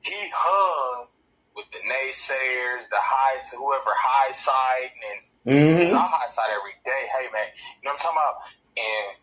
he 0.00 0.16
hung 0.32 1.08
with 1.56 1.66
the 1.72 1.80
naysayers, 1.84 2.88
the 2.90 3.00
high 3.00 3.40
whoever 3.56 3.92
high 3.94 4.32
side 4.32 4.92
and 5.10 5.20
Mhm. 5.44 5.94
I 5.94 6.06
high 6.06 6.28
side 6.28 6.50
every 6.50 6.74
day. 6.84 7.06
Hey 7.08 7.28
man, 7.30 7.46
you 7.54 7.82
know 7.84 7.92
what 7.92 7.92
I'm 7.92 7.98
talking 7.98 8.18
about? 8.18 8.42
And 8.76 9.16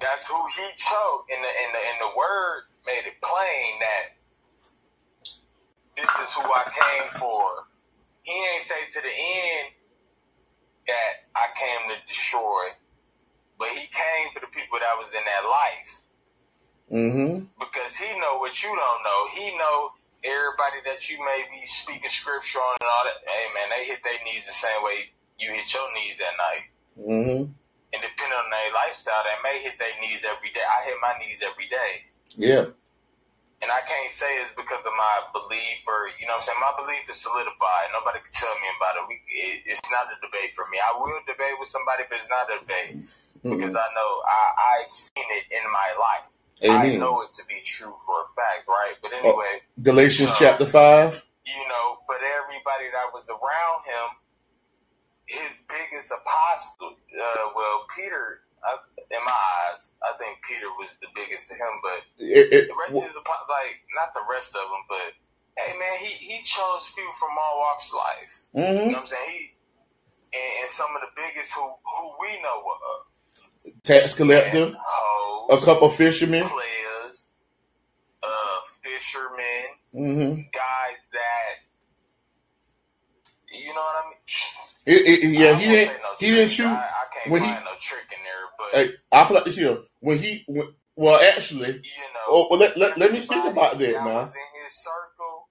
that's 0.00 0.26
who 0.26 0.46
he 0.48 0.66
chose. 0.76 1.24
And 1.30 1.44
the 1.44 1.48
and 1.48 1.74
the 1.74 1.78
and 1.78 2.00
the 2.00 2.16
word 2.16 2.64
made 2.86 3.06
it 3.06 3.20
plain 3.22 3.78
that 3.80 4.04
this 5.96 6.10
is 6.10 6.34
who 6.34 6.42
I 6.52 6.64
came 6.64 7.10
for. 7.20 7.66
He 8.22 8.32
ain't 8.32 8.64
say 8.64 8.90
to 8.92 9.00
the 9.00 9.08
end 9.10 9.74
that 10.86 11.12
I 11.34 11.46
came 11.54 11.88
to 11.90 12.06
destroy, 12.06 12.72
but 13.58 13.68
he 13.70 13.86
came 13.86 14.32
for 14.34 14.40
the 14.40 14.48
people 14.48 14.78
that 14.78 14.98
was 14.98 15.08
in 15.14 15.24
that 15.24 15.44
life 15.48 16.07
Mm-hmm. 16.88 17.44
because 17.60 17.92
he 17.96 18.08
know 18.16 18.40
what 18.40 18.56
you 18.64 18.72
don't 18.72 19.02
know. 19.04 19.20
He 19.36 19.46
know 19.56 19.92
everybody 20.24 20.80
that 20.88 21.04
you 21.08 21.20
may 21.20 21.44
be 21.52 21.62
speaking 21.68 22.10
scripture 22.10 22.58
on 22.58 22.76
and 22.80 22.88
all 22.88 23.04
that. 23.04 23.20
Hey 23.28 23.46
man, 23.54 23.68
they 23.76 23.84
hit 23.86 24.00
their 24.02 24.18
knees 24.24 24.46
the 24.48 24.56
same 24.56 24.80
way 24.82 25.12
you 25.38 25.52
hit 25.52 25.68
your 25.72 25.86
knees 25.94 26.18
that 26.18 26.34
night. 26.34 26.64
Mm-hmm. 26.98 27.42
And 27.88 28.00
depending 28.04 28.36
on 28.36 28.48
their 28.50 28.68
lifestyle, 28.74 29.22
they 29.24 29.38
may 29.44 29.62
hit 29.62 29.78
their 29.78 29.94
knees 30.02 30.24
every 30.26 30.50
day. 30.52 30.64
I 30.64 30.84
hit 30.88 30.98
my 31.00 31.14
knees 31.22 31.40
every 31.46 31.68
day. 31.70 31.92
Yeah. 32.36 32.64
And 33.58 33.70
I 33.74 33.82
can't 33.86 34.12
say 34.14 34.38
it's 34.42 34.54
because 34.54 34.86
of 34.86 34.94
my 34.94 35.16
belief 35.34 35.82
or, 35.88 36.06
you 36.20 36.26
know 36.30 36.38
what 36.38 36.46
I'm 36.46 36.54
saying? 36.54 36.62
My 36.62 36.74
belief 36.78 37.06
is 37.10 37.18
solidified. 37.18 37.90
Nobody 37.90 38.22
can 38.22 38.30
tell 38.34 38.54
me 38.54 38.68
about 38.76 38.94
it. 39.02 39.04
We, 39.10 39.16
it 39.30 39.66
it's 39.76 39.82
not 39.90 40.06
a 40.14 40.16
debate 40.22 40.54
for 40.54 40.62
me. 40.70 40.78
I 40.78 40.94
will 40.94 41.18
debate 41.26 41.58
with 41.58 41.66
somebody, 41.70 42.06
but 42.06 42.22
it's 42.22 42.30
not 42.30 42.46
a 42.50 42.58
debate 42.62 43.02
because 43.42 43.74
Mhm. 43.74 43.82
I 43.82 43.88
know 43.94 44.10
I, 44.26 44.42
I've 44.82 44.92
seen 44.94 45.26
it 45.38 45.46
in 45.50 45.64
my 45.74 45.90
life. 45.98 46.26
I 46.62 46.66
Amen. 46.90 46.98
know 47.00 47.22
it 47.22 47.32
to 47.34 47.42
be 47.46 47.60
true 47.64 47.94
for 48.04 48.22
a 48.22 48.28
fact, 48.34 48.66
right? 48.68 48.94
But 49.02 49.12
anyway, 49.12 49.62
Galatians 49.82 50.30
So- 50.30 50.36
chapter 50.38 50.66
five. 50.66 51.24
you 51.46 51.68
know, 51.68 51.98
but 52.08 52.18
everybody 52.22 52.90
that 52.92 53.12
was 53.14 53.28
around 53.30 53.84
him, 53.86 54.08
his 55.26 55.52
biggest 55.68 56.10
apostle, 56.10 56.96
uh, 56.96 57.46
well, 57.54 57.86
Peter, 57.94 58.40
uh, 58.66 58.78
in 59.10 59.22
my 59.24 59.38
eyes, 59.70 59.92
I 60.02 60.16
think 60.18 60.38
Peter 60.48 60.66
was 60.80 60.96
the 61.00 61.08
biggest 61.14 61.48
to 61.48 61.54
him, 61.54 61.72
but 61.82 62.00
It, 62.18 62.52
it, 62.52 62.68
the 62.68 62.74
rest 62.76 62.94
of 62.96 63.02
his 63.06 63.16
like 63.16 63.76
not 63.94 64.12
the 64.14 64.24
rest 64.28 64.56
of 64.56 64.64
them, 64.66 64.84
but 64.88 65.14
hey 65.56 65.72
man, 65.78 65.96
he 66.00 66.12
he 66.18 66.42
chose 66.42 66.90
people 66.96 67.12
from 67.14 67.38
all 67.38 67.58
walks 67.60 67.88
of 67.90 67.94
life. 68.02 68.34
You 68.52 68.62
mm-hmm. 68.62 68.76
know 68.90 68.98
what 68.98 69.06
I'm 69.06 69.06
saying? 69.06 69.30
He 69.30 69.40
and, 70.34 70.50
and 70.64 70.70
some 70.70 70.92
of 70.96 71.00
the 71.00 71.12
biggest 71.16 71.52
who 71.54 71.64
who 71.64 72.04
we 72.20 72.36
know 72.42 72.60
of, 72.60 73.07
Tax 73.84 74.14
collector, 74.14 74.74
hoes, 74.78 75.62
a 75.62 75.64
couple 75.64 75.88
fishermen. 75.90 76.44
players, 76.48 77.26
uh, 78.22 78.58
fishermen, 78.82 79.66
Mm-hmm. 79.94 80.34
guys 80.52 81.00
that 81.12 81.54
you 83.52 83.72
know 83.74 83.80
what 83.80 84.04
I 84.04 84.08
mean. 84.08 84.18
It, 84.86 85.24
it, 85.24 85.28
yeah, 85.38 85.50
I 85.50 85.54
he 85.54 85.66
didn't. 85.68 86.02
no 86.02 86.08
He 86.20 86.26
didn't 86.32 86.50
choose. 86.50 86.66
I, 86.66 86.74
I 86.76 87.04
can't 87.14 87.30
when 87.32 87.42
he- 87.42 87.48
no 87.48 87.74
trick 87.80 88.08
in 88.12 88.20
there, 88.24 88.44
but 88.58 88.68
Hey, 88.74 88.92
I 89.12 89.24
put 89.24 89.44
this 89.44 89.56
here. 89.56 89.78
When 90.00 90.18
he, 90.18 90.44
when, 90.48 90.68
well, 90.96 91.20
actually, 91.20 91.68
you 91.68 92.08
know. 92.14 92.26
oh, 92.28 92.48
well, 92.50 92.58
let, 92.60 92.76
let, 92.76 92.98
let 92.98 93.12
me 93.12 93.20
speak 93.20 93.44
about 93.44 93.78
that 93.78 93.92
that 93.92 94.04
now. 94.04 94.24
was 94.28 94.32
in 94.32 94.50
his 94.64 94.74
circle 94.84 95.48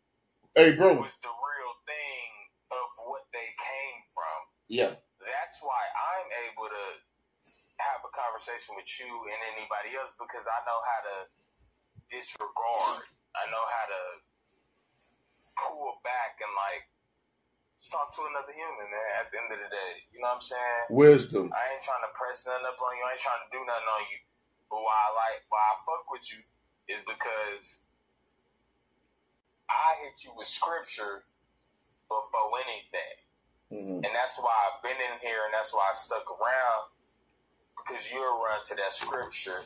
Hey, 0.56 0.72
bro. 0.78 0.94
was 1.02 1.18
the 1.22 1.30
real 1.34 1.74
thing 1.86 2.30
of 2.72 2.86
what 3.10 3.24
they 3.34 3.50
came 3.58 4.00
from. 4.14 4.40
Yeah. 4.70 4.94
That's 5.22 5.58
why 5.62 5.82
I'm 5.96 6.30
able 6.50 6.70
to 6.70 6.86
conversation 8.18 8.74
with 8.74 8.90
you 8.98 9.08
and 9.08 9.40
anybody 9.54 9.94
else 9.94 10.10
because 10.18 10.50
I 10.50 10.60
know 10.66 10.80
how 10.82 11.00
to 11.06 11.16
disregard. 12.10 13.06
I 13.38 13.46
know 13.54 13.62
how 13.62 13.86
to 13.94 14.02
pull 15.62 16.02
back 16.02 16.42
and 16.42 16.50
like 16.58 16.90
talk 17.86 18.10
to 18.18 18.26
another 18.26 18.52
human, 18.52 18.90
man. 18.90 19.10
At 19.22 19.30
the 19.30 19.38
end 19.38 19.50
of 19.54 19.60
the 19.62 19.70
day, 19.70 19.94
you 20.10 20.20
know 20.20 20.34
what 20.34 20.42
I'm 20.42 20.46
saying? 20.46 20.84
Wisdom. 20.90 21.54
I 21.54 21.62
ain't 21.78 21.86
trying 21.86 22.02
to 22.02 22.12
press 22.18 22.44
nothing 22.50 22.66
up 22.66 22.82
on 22.82 22.98
you. 22.98 23.04
I 23.06 23.14
ain't 23.14 23.24
trying 23.24 23.44
to 23.46 23.52
do 23.54 23.62
nothing 23.62 23.90
on 23.94 24.04
you. 24.10 24.20
But 24.68 24.82
why 24.82 24.98
I 24.98 25.10
like 25.16 25.42
why 25.54 25.62
I 25.62 25.76
fuck 25.86 26.10
with 26.10 26.26
you 26.34 26.42
is 26.90 27.00
because 27.06 27.80
I 29.70 30.02
hit 30.04 30.26
you 30.26 30.34
with 30.36 30.50
scripture 30.50 31.24
before 32.10 32.52
anything. 32.66 33.18
Mm-hmm. 33.68 34.00
And 34.04 34.12
that's 34.16 34.40
why 34.40 34.52
I've 34.52 34.80
been 34.80 34.96
in 34.96 35.16
here 35.20 35.44
and 35.48 35.52
that's 35.52 35.76
why 35.76 35.88
I 35.88 35.96
stuck 35.96 36.28
around 36.28 36.88
because 37.88 38.04
you'll 38.12 38.44
run 38.44 38.60
to 38.68 38.76
that 38.76 38.94
scripture 38.94 39.62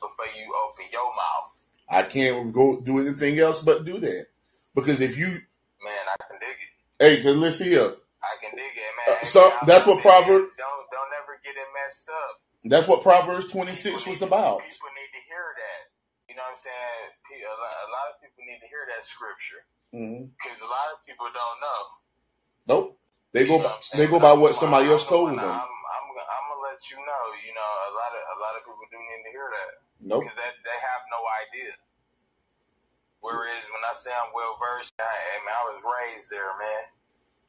before 0.00 0.30
you 0.36 0.46
open 0.66 0.84
your 0.92 1.04
mouth. 1.16 1.50
I 1.90 2.02
can't 2.02 2.52
go 2.52 2.80
do 2.80 2.98
anything 3.00 3.38
else 3.38 3.60
but 3.62 3.84
do 3.84 3.98
that. 4.00 4.26
Because 4.74 5.00
if 5.00 5.16
you, 5.16 5.26
Man, 5.26 6.04
I 6.12 6.16
can 6.28 6.38
dig 6.38 6.56
it. 6.58 6.72
hey, 7.18 7.22
cause 7.22 7.36
listen 7.36 7.66
here, 7.68 7.94
I 8.22 8.32
can 8.42 8.52
dig 8.54 8.74
it, 8.76 8.92
man. 9.08 9.18
Uh, 9.20 9.24
so 9.24 9.52
that's 9.66 9.86
what 9.86 10.02
Proverbs- 10.02 10.52
Don't 10.58 10.84
don't 10.92 11.12
ever 11.22 11.40
get 11.44 11.54
it 11.56 11.68
messed 11.74 12.08
up. 12.10 12.40
that's 12.64 12.86
what 12.86 13.02
Proverbs 13.02 13.46
26 13.50 14.06
was 14.06 14.22
about. 14.22 14.60
People 14.60 14.90
need 14.94 15.10
to 15.16 15.22
hear 15.26 15.46
that. 15.56 15.80
You 16.28 16.36
know 16.36 16.42
what 16.44 16.50
I'm 16.52 16.56
saying? 16.60 17.02
A 17.40 17.90
lot, 17.90 18.14
of 18.14 18.20
people 18.22 18.44
need 18.46 18.60
to 18.60 18.68
hear 18.68 18.84
that 18.94 19.02
scripture 19.04 19.64
because 19.90 20.60
a 20.60 20.68
lot 20.68 20.92
of 20.94 21.00
people 21.06 21.26
don't 21.32 21.58
know. 21.64 21.80
Nope. 22.68 22.98
They 23.32 23.42
You 23.42 23.48
go, 23.48 23.58
know 23.62 23.74
they 23.94 24.06
go 24.06 24.20
by 24.20 24.32
what 24.34 24.54
somebody 24.54 24.88
else 24.88 25.06
told 25.06 25.30
them. 25.30 25.38
I'm, 25.40 25.46
I'm, 26.22 26.44
gonna- 26.50 26.66
let 26.68 26.82
you 26.90 26.98
know. 27.00 27.24
You 27.46 27.52
know, 27.54 27.70
a 27.90 27.92
lot 27.96 28.12
of 28.14 28.22
a 28.22 28.36
lot 28.42 28.52
of 28.58 28.62
people 28.66 28.82
do 28.90 28.98
need 28.98 29.22
to 29.26 29.30
hear 29.34 29.48
that 29.50 29.70
Nope. 30.02 30.22
because 30.26 30.36
that 30.38 30.54
they 30.66 30.78
have 30.78 31.02
no 31.10 31.20
idea. 31.42 31.72
Whereas 33.20 33.62
when 33.74 33.82
I 33.82 33.94
say 33.98 34.14
I'm 34.14 34.30
well 34.30 34.54
versed, 34.62 34.94
I, 35.02 35.06
I 35.06 35.36
mean, 35.42 35.50
I 35.54 35.62
was 35.74 35.78
raised 35.82 36.28
there, 36.30 36.52
man. 36.54 36.84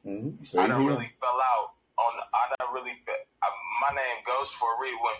hmm 0.02 0.30
I 0.58 0.66
don't 0.66 0.82
here. 0.82 0.90
really 0.98 1.10
fell 1.22 1.38
out 1.38 1.78
on. 2.00 2.12
I 2.34 2.44
don't 2.58 2.74
really. 2.74 2.96
I, 3.06 3.48
my 3.82 3.94
name 3.94 4.18
goes 4.26 4.50
for 4.58 4.66
a 4.74 4.78
reason. 4.82 4.98
When 4.98 5.16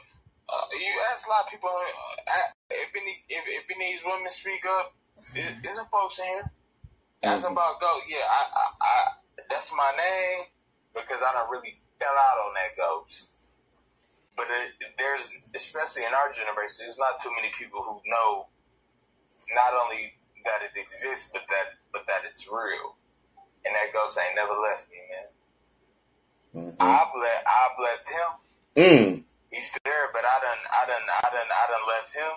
uh, 0.51 0.67
you 0.75 0.91
ask 1.15 1.23
a 1.27 1.31
lot 1.31 1.47
of 1.47 1.51
people, 1.55 1.71
uh, 1.71 2.49
if 2.71 2.91
any 2.99 3.15
if, 3.31 3.45
if 3.47 3.65
any 3.71 3.85
of 3.85 3.91
these 3.95 4.05
women 4.07 4.31
speak 4.35 4.63
up, 4.67 4.91
is, 5.39 5.55
isn't 5.63 5.89
folks 5.95 6.19
in 6.19 6.27
here? 6.27 6.47
Ask 7.23 7.45
them 7.47 7.53
Mhm. 7.55 7.61
about 7.63 7.79
go. 7.79 7.91
Yeah, 8.11 8.27
I, 8.27 8.41
I, 8.51 8.65
I 8.81 8.95
that's 9.53 9.71
my 9.77 9.93
name 9.95 10.51
because 10.99 11.23
I 11.23 11.31
don't 11.37 11.51
really 11.53 11.79
fell 12.03 12.17
out 12.17 12.39
on 12.49 12.53
that 12.59 12.75
ghost. 12.75 13.31
But 14.41 14.49
it, 14.57 14.97
there's, 14.97 15.29
especially 15.53 16.09
in 16.09 16.17
our 16.17 16.33
generation, 16.33 16.89
there's 16.89 16.97
not 16.97 17.21
too 17.21 17.29
many 17.37 17.53
people 17.61 17.85
who 17.85 18.01
know 18.09 18.49
not 19.53 19.77
only 19.77 20.17
that 20.49 20.65
it 20.65 20.73
exists, 20.81 21.29
but 21.29 21.45
that 21.53 21.77
but 21.93 22.09
that 22.09 22.25
it's 22.25 22.49
real. 22.49 22.97
And 23.69 23.77
that 23.77 23.93
ghost 23.93 24.17
ain't 24.17 24.33
never 24.41 24.57
left 24.57 24.89
me, 24.89 25.01
man. 25.13 25.29
Mhm. 26.57 26.77
I've 26.81 27.13
let 27.21 27.41
I've 27.45 27.77
left 27.77 28.07
him. 28.09 28.31
Mm. 28.81 29.09
He's 29.53 29.69
still 29.69 29.85
there, 29.85 30.09
but 30.17 30.25
I 30.25 30.37
done 30.41 30.63
I 30.73 30.83
done 30.89 31.05
I 31.05 31.29
done 31.29 31.51
I 31.53 31.65
done 31.69 31.85
left 31.85 32.11
him. 32.17 32.33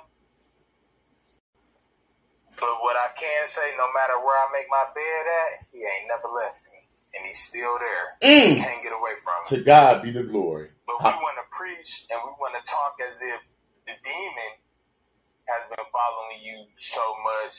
But 2.60 2.84
what 2.84 3.00
I 3.00 3.16
can 3.16 3.48
say, 3.48 3.72
no 3.80 3.88
matter 3.96 4.20
where 4.20 4.36
I 4.38 4.52
make 4.52 4.68
my 4.70 4.86
bed 4.92 5.24
at, 5.26 5.52
he 5.72 5.80
ain't 5.80 6.12
never 6.12 6.28
left 6.28 6.60
me, 6.68 6.73
and 7.16 7.22
he's 7.28 7.40
still 7.40 7.78
there. 7.80 8.06
Mm. 8.24 8.58
Can't 8.58 8.84
get 8.84 8.94
away 8.94 9.16
from 9.24 9.38
it. 9.46 9.50
To 9.58 9.64
God 9.64 10.04
be 10.04 10.12
the 10.12 10.24
glory. 10.24 10.70
But 10.88 11.00
we 11.02 11.12
want 11.24 11.38
to 11.40 11.48
preach 11.56 12.06
and 12.12 12.20
we 12.26 12.32
want 12.40 12.56
to 12.58 12.64
talk 12.66 12.98
as 13.08 13.22
if 13.22 13.42
the 13.88 13.96
demon 14.04 14.54
has 15.50 15.64
been 15.70 15.88
following 15.92 16.40
you 16.44 16.68
so 16.78 17.04
much, 17.24 17.54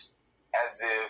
as 0.57 0.75
if 0.81 1.09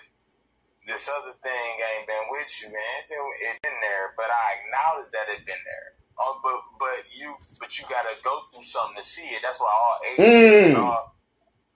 this 0.89 1.09
other 1.09 1.35
thing 1.43 1.71
ain't 1.81 2.09
been 2.09 2.27
with 2.31 2.51
you, 2.63 2.69
man. 2.73 2.95
It 3.05 3.09
been, 3.11 3.27
it 3.51 3.57
been 3.63 3.79
there, 3.83 4.13
but 4.17 4.29
I 4.29 4.47
acknowledge 4.63 5.11
that 5.13 5.29
it 5.33 5.47
been 5.47 5.65
there. 5.65 5.89
Oh, 6.21 6.39
but 6.45 6.59
but 6.79 7.05
you 7.15 7.35
but 7.59 7.75
you 7.79 7.85
gotta 7.91 8.15
go 8.23 8.43
through 8.53 8.65
something 8.69 8.97
to 9.01 9.07
see 9.07 9.27
it. 9.35 9.43
That's 9.43 9.59
why 9.61 9.71
all 9.73 9.99
agents 10.07 10.79
Mm. 10.79 10.79
all, 10.79 11.17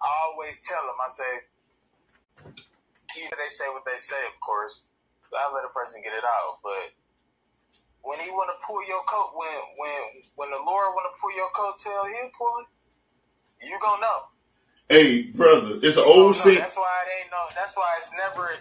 I 0.02 0.08
always 0.30 0.60
tell 0.62 0.82
them, 0.86 0.98
I 1.00 1.10
say, 1.10 1.32
yeah, 3.18 3.30
they 3.36 3.50
say 3.50 3.66
what 3.72 3.84
they 3.86 3.98
say, 3.98 4.20
of 4.26 4.36
course. 4.40 4.84
I 5.34 5.48
let 5.52 5.68
a 5.68 5.72
person 5.72 6.00
get 6.00 6.12
it 6.16 6.24
out, 6.24 6.60
but 6.62 6.92
when 8.02 8.18
he 8.20 8.30
want 8.30 8.48
to 8.54 8.58
pull 8.64 8.80
your 8.86 9.02
coat, 9.04 9.34
when 9.36 9.52
when 9.76 10.00
when 10.36 10.48
the 10.50 10.62
Lord 10.62 10.94
want 10.96 11.06
to 11.10 11.14
pull 11.20 11.32
your 11.34 11.50
coattail, 11.52 12.08
he'll 12.08 12.32
pull 12.32 12.64
it. 12.64 12.68
You 13.66 13.76
gonna 13.82 14.00
know. 14.00 14.18
Hey, 14.88 15.28
brother, 15.34 15.76
it's 15.82 15.98
an 15.98 16.06
old 16.06 16.36
saying. 16.36 16.58
That's 16.58 16.76
why 16.76 16.88
it 17.04 17.10
ain't 17.20 17.30
no. 17.34 17.42
That's 17.52 17.76
why 17.76 17.88
it's 17.98 18.10
never. 18.16 18.56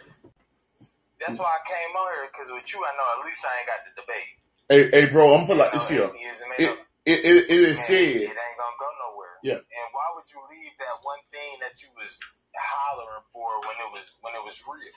That's 1.23 1.39
why 1.39 1.49
I 1.49 1.61
came 1.63 1.91
on 1.95 2.07
here 2.13 2.27
because 2.29 2.51
with 2.51 2.67
you, 2.73 2.83
I 2.83 2.91
know 2.93 3.07
at 3.17 3.25
least 3.25 3.41
I 3.41 3.51
ain't 3.57 3.69
got 3.69 3.81
the 3.87 3.93
debate. 3.95 4.31
Hey, 4.67 4.81
hey, 4.91 5.05
bro, 5.07 5.33
I'm 5.33 5.47
gonna 5.47 5.55
put 5.55 5.57
like 5.57 5.73
this 5.73 5.87
here. 5.87 6.11
It, 6.59 6.75
it, 7.07 7.19
it, 7.23 7.37
it 7.47 7.61
is 7.71 7.79
said. 7.79 8.27
it 8.27 8.35
ain't 8.35 8.59
gonna 8.59 8.81
go 8.81 8.89
nowhere. 9.07 9.39
Yeah. 9.41 9.63
And 9.63 9.87
why 9.95 10.07
would 10.19 10.27
you 10.27 10.43
leave 10.51 10.75
that 10.83 10.99
one 11.01 11.23
thing 11.31 11.63
that 11.63 11.79
you 11.79 11.87
was 11.95 12.19
hollering 12.51 13.23
for 13.31 13.47
when 13.63 13.79
it 13.79 13.89
was 13.95 14.05
when 14.19 14.35
it 14.35 14.43
was 14.43 14.59
real? 14.67 14.91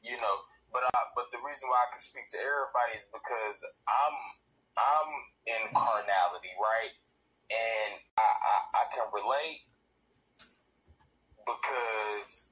You 0.00 0.16
know, 0.16 0.36
but 0.72 0.82
I, 0.84 1.00
but 1.14 1.28
the 1.32 1.40
reason 1.44 1.68
why 1.68 1.84
I 1.84 1.88
can 1.92 2.00
speak 2.00 2.28
to 2.32 2.38
everybody 2.40 3.00
is 3.00 3.06
because 3.12 3.58
I'm 3.88 4.16
I'm 4.78 5.10
in 5.46 5.62
carnality, 5.76 6.52
right? 6.56 6.94
And 7.52 7.92
I 8.16 8.28
I, 8.30 8.56
I 8.80 8.84
can 8.94 9.06
relate 9.12 9.66
because 11.44 12.46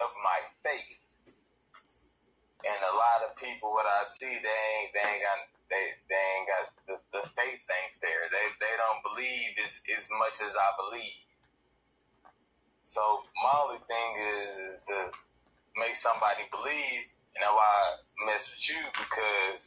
of 0.00 0.10
my 0.24 0.40
faith. 0.64 1.00
And 2.64 2.80
a 2.80 2.94
lot 2.96 3.20
of 3.28 3.36
people, 3.36 3.76
what 3.76 3.84
I 3.84 4.02
see, 4.08 4.40
they 4.40 4.60
ain't 4.80 4.90
they 4.96 5.04
ain't 5.04 5.22
got 5.22 5.40
they 5.68 5.84
they 6.08 6.24
ain't 6.40 6.48
got 6.48 6.64
the, 6.88 6.96
the 7.12 7.22
faith 7.36 7.60
ain't 7.60 7.96
there. 8.00 8.26
They 8.32 8.46
they 8.58 8.74
don't 8.80 9.04
believe 9.04 9.52
as 9.60 9.72
as 10.00 10.08
much 10.18 10.40
as 10.40 10.56
I 10.56 10.70
believe. 10.80 11.18
So 12.82 13.02
my 13.42 13.52
only 13.64 13.82
thing 13.86 14.10
is 14.40 14.52
is 14.58 14.76
to 14.88 15.12
make 15.76 15.96
somebody 15.96 16.46
believe, 16.50 17.02
and 17.34 17.40
that's 17.42 17.54
why 17.54 17.70
I 17.70 17.86
mess 18.32 18.50
with 18.50 18.64
you 18.70 18.80
because 18.94 19.60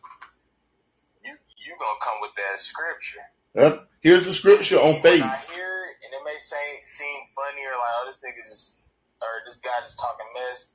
you 1.24 1.34
you 1.60 1.72
gonna 1.80 2.02
come 2.04 2.20
with 2.22 2.36
that 2.38 2.60
scripture. 2.60 3.26
Yep. 3.56 3.90
Here's 4.02 4.24
the 4.26 4.34
scripture 4.34 4.80
on 4.80 4.96
When 5.02 5.22
I 5.24 5.36
faith. 5.36 5.50
hear 5.52 5.90
it, 5.90 5.96
and 6.06 6.12
it 6.14 6.24
may 6.24 6.38
say, 6.40 6.62
seem 6.84 7.18
funny 7.34 7.66
or 7.66 7.74
like, 7.76 7.96
oh, 8.02 8.06
this 8.08 8.22
nigga's 8.22 8.78
or 9.22 9.42
this 9.50 9.58
guy 9.66 9.74
just 9.84 9.98
talking 9.98 10.30
mess, 10.38 10.70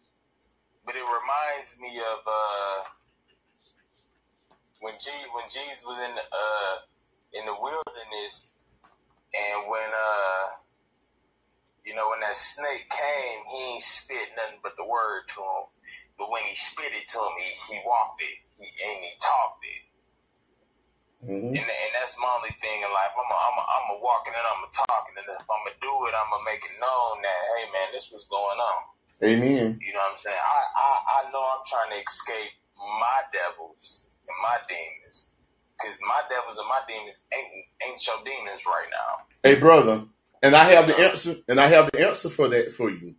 but 0.85 0.97
it 0.97 1.07
reminds 1.07 1.71
me 1.79 1.97
of 2.03 2.21
uh, 2.27 2.79
when 4.81 4.95
G 4.99 5.11
when 5.33 5.47
Jesus 5.49 5.81
was 5.87 5.99
in 6.03 6.13
the, 6.17 6.25
uh 6.27 6.75
in 7.39 7.45
the 7.47 7.57
wilderness, 7.61 8.49
and 9.33 9.71
when 9.71 9.89
uh 9.91 10.45
you 11.85 11.95
know 11.95 12.09
when 12.11 12.21
that 12.23 12.37
snake 12.37 12.87
came, 12.91 13.39
he 13.51 13.59
ain't 13.79 13.85
spit 13.87 14.29
nothing 14.37 14.61
but 14.63 14.77
the 14.79 14.87
word 14.87 15.27
to 15.35 15.41
him, 15.41 15.65
but 16.19 16.31
when 16.31 16.45
he 16.47 16.55
spit 16.57 16.93
it 16.95 17.09
to 17.13 17.19
him, 17.21 17.35
he, 17.41 17.51
he 17.73 17.77
walked 17.87 18.21
it, 18.23 18.39
he 18.59 18.67
and 18.69 18.99
he 19.03 19.13
talked 19.23 19.63
it. 19.65 19.83
hmm 21.25 21.53
And, 21.55 21.69
and 21.69 21.93
that's 21.99 22.17
my 22.21 22.31
only 22.39 22.55
thing 22.63 22.81
in 22.85 22.91
life. 22.93 23.15
I'm 23.17 23.31
a, 23.31 23.39
I'm 23.39 23.57
a, 23.59 23.65
I'm 23.67 23.89
a 23.95 23.99
walking 24.03 24.35
and 24.37 24.47
I'm 24.47 24.65
a 24.67 24.71
talking, 24.75 25.17
and 25.19 25.29
if 25.35 25.47
I'm 25.49 25.63
gonna 25.67 25.79
do 25.83 25.95
it, 26.09 26.15
I'm 26.15 26.31
gonna 26.31 26.47
make 26.49 26.63
it 26.65 26.77
known 26.81 27.23
that 27.25 27.41
hey 27.57 27.65
man, 27.75 27.89
this 27.95 28.11
was 28.15 28.27
going 28.31 28.61
on. 28.61 28.81
Amen. 29.25 29.79
You 29.81 29.93
know 29.95 30.03
what 30.03 30.15
I'm 30.15 30.21
saying? 30.21 30.39
I, 30.39 30.61
I 30.77 30.89
I 31.07 31.21
know 31.33 31.43
I'm 31.43 31.65
trying 31.69 31.93
to 31.95 32.01
escape 32.03 32.55
my 32.79 33.21
devils 33.33 34.07
and 34.29 34.39
my 34.43 34.59
demons, 34.69 35.29
cause 35.81 35.95
my 36.03 36.23
devils 36.31 36.59
and 36.59 36.69
my 36.69 36.83
demons 36.89 37.19
ain't 37.33 37.67
ain't 37.87 38.01
your 38.07 38.21
demons 38.25 38.65
right 38.67 38.91
now. 38.91 39.13
Hey, 39.43 39.57
brother, 39.61 40.05
and 40.43 40.56
I 40.56 40.64
have 40.64 40.89
the 40.89 40.98
answer, 40.98 41.36
and 41.48 41.60
I 41.60 41.69
have 41.69 41.90
the 41.93 42.06
answer 42.06 42.28
for 42.28 42.48
that 42.48 42.73
for 42.73 42.90
you. 42.90 43.14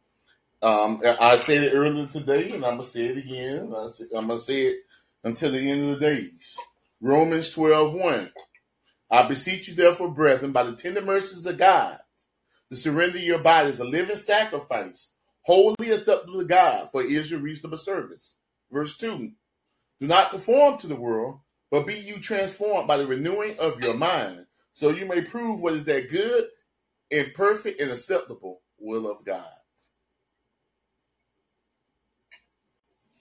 Um, 0.61 1.01
I 1.03 1.37
said 1.37 1.63
it 1.63 1.73
earlier 1.73 2.07
today, 2.07 2.51
and 2.51 2.65
I'm 2.65 2.77
gonna 2.77 2.85
say 2.85 3.05
it 3.05 3.17
again. 3.17 3.73
I'm 4.15 4.27
gonna 4.27 4.39
say 4.39 4.61
it 4.63 4.77
until 5.23 5.51
the 5.51 5.71
end 5.71 5.89
of 5.89 5.99
the 5.99 6.05
days. 6.05 6.57
Romans 7.01 7.51
12, 7.51 7.93
1. 7.93 8.31
I 9.11 9.27
beseech 9.27 9.67
you, 9.67 9.75
therefore, 9.75 10.11
brethren, 10.11 10.51
by 10.51 10.63
the 10.63 10.75
tender 10.75 11.01
mercies 11.01 11.45
of 11.45 11.57
God, 11.57 11.99
to 12.69 12.75
surrender 12.75 13.19
your 13.19 13.39
bodies 13.39 13.79
a 13.79 13.85
living 13.85 14.15
sacrifice, 14.15 15.11
wholly 15.41 15.91
acceptable 15.91 16.39
to 16.39 16.45
God, 16.45 16.89
for 16.91 17.03
it 17.03 17.11
is 17.11 17.29
your 17.29 17.41
reasonable 17.41 17.77
service. 17.77 18.35
Verse 18.71 18.97
2. 18.97 19.31
Do 19.99 20.07
not 20.07 20.31
conform 20.31 20.77
to 20.79 20.87
the 20.87 20.95
world, 20.95 21.39
but 21.71 21.85
be 21.85 21.95
you 21.95 22.19
transformed 22.19 22.87
by 22.87 22.97
the 22.97 23.07
renewing 23.07 23.57
of 23.59 23.81
your 23.81 23.93
mind, 23.93 24.45
so 24.73 24.89
you 24.89 25.05
may 25.05 25.21
prove 25.21 25.61
what 25.61 25.73
is 25.73 25.85
that 25.85 26.09
good 26.09 26.45
and 27.13 27.33
perfect 27.33 27.79
and 27.79 27.91
acceptable 27.91 28.61
will 28.79 29.09
of 29.09 29.23
God. 29.23 29.45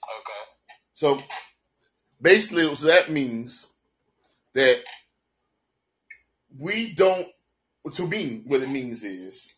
Okay. 0.03 0.43
So 0.93 1.21
basically, 2.21 2.75
so 2.75 2.87
that 2.87 3.11
means 3.11 3.69
that 4.53 4.81
we 6.57 6.93
don't. 6.93 7.27
To 7.95 8.07
me, 8.07 8.43
what 8.45 8.61
it 8.61 8.69
means 8.69 9.03
is 9.03 9.53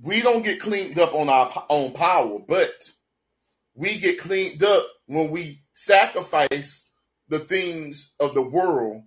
we 0.00 0.22
don't 0.22 0.44
get 0.44 0.60
cleaned 0.60 0.98
up 1.00 1.14
on 1.14 1.28
our 1.28 1.66
own 1.68 1.92
power, 1.92 2.38
but 2.46 2.74
we 3.74 3.98
get 3.98 4.20
cleaned 4.20 4.62
up 4.62 4.86
when 5.06 5.30
we 5.30 5.62
sacrifice 5.74 6.92
the 7.28 7.40
things 7.40 8.14
of 8.20 8.34
the 8.34 8.42
world 8.42 9.02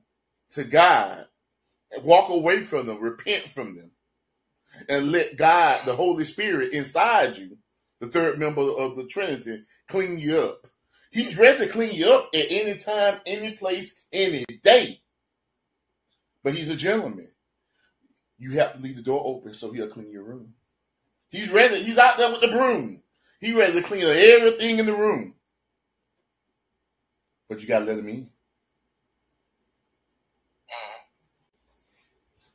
to 0.52 0.66
God 0.66 1.26
and 1.92 2.04
walk 2.04 2.30
away 2.30 2.60
from 2.62 2.88
them, 2.88 3.00
repent 3.00 3.48
from 3.48 3.76
them, 3.76 3.92
and 4.88 5.12
let 5.12 5.38
God, 5.38 5.86
the 5.86 5.96
Holy 5.96 6.26
Spirit 6.26 6.74
inside 6.74 7.38
you, 7.38 7.58
the 8.00 8.08
third 8.08 8.40
member 8.40 8.62
of 8.62 8.96
the 8.96 9.06
Trinity, 9.06 9.64
clean 9.88 10.20
you 10.20 10.40
up. 10.42 10.68
He's 11.12 11.38
ready 11.38 11.66
to 11.66 11.72
clean 11.72 11.96
you 11.96 12.12
up 12.12 12.30
at 12.34 12.46
any 12.50 12.78
time, 12.78 13.20
any 13.26 13.54
place, 13.54 14.00
any 14.14 14.46
day. 14.64 15.02
But 16.44 16.54
he's 16.54 16.70
a 16.70 16.76
gentleman. 16.76 17.28
You 18.38 18.52
have 18.54 18.74
to 18.74 18.80
leave 18.80 18.96
the 18.96 19.02
door 19.02 19.22
open 19.26 19.54
so 19.54 19.72
he'll 19.72 19.88
clean 19.88 20.12
your 20.12 20.24
room. 20.24 20.54
He's 21.30 21.52
ready. 21.52 21.84
He's 21.84 21.98
out 21.98 22.18
there 22.18 22.32
with 22.32 22.42
the 22.42 22.48
broom. 22.48 23.02
He's 23.42 23.54
ready 23.54 23.74
to 23.74 23.82
clean 23.82 24.06
up 24.06 24.12
everything 24.12 24.80
in 24.80 24.86
the 24.86 24.96
room. 24.96 25.36
But 27.50 27.62
you 27.62 27.68
gotta 27.68 27.86
let 27.86 28.00
him 28.00 28.08
in. 28.10 28.22
Mm. 28.22 28.30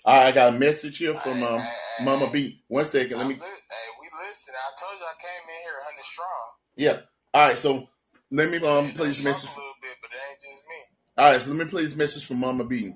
Right, 0.07 0.27
I 0.27 0.33
got 0.33 0.55
a 0.55 0.59
message 0.59 0.99
here 0.99 1.15
from 1.15 1.43
um, 1.43 1.67
hey, 1.99 2.05
hey, 2.05 2.05
Mama. 2.05 2.31
B. 2.31 2.63
One 2.69 2.85
second, 2.85 3.19
let 3.19 3.23
I'm 3.25 3.29
me. 3.29 3.35
li- 3.35 3.41
hey, 3.41 3.87
we 4.01 4.07
listen. 4.29 4.55
I 4.55 4.71
told 4.81 4.99
you 4.99 5.07
I 5.07 5.17
came 5.21 5.45
in 5.49 5.61
here 5.65 5.79
100 5.85 6.05
strong. 6.05 6.47
Yeah. 6.77 6.99
All 7.35 7.49
right, 7.49 7.59
so 7.59 7.89
let 8.31 8.51
me 8.51 8.59
um 8.67 8.93
play 8.93 9.09
this 9.09 9.23
message. 9.25 9.51
a 9.51 9.55
little 9.59 9.75
bit, 9.83 9.97
but 10.03 10.11
it 10.11 10.21
ain't 10.31 10.41
just 10.41 10.63
me. 10.69 10.81
All 11.19 11.31
right, 11.31 11.41
so 11.41 11.49
let 11.51 11.59
me 11.59 11.71
play 11.71 11.85
this 11.85 11.97
message 11.97 12.27
from 12.27 12.39
Mama 12.41 12.65
B. 12.65 12.95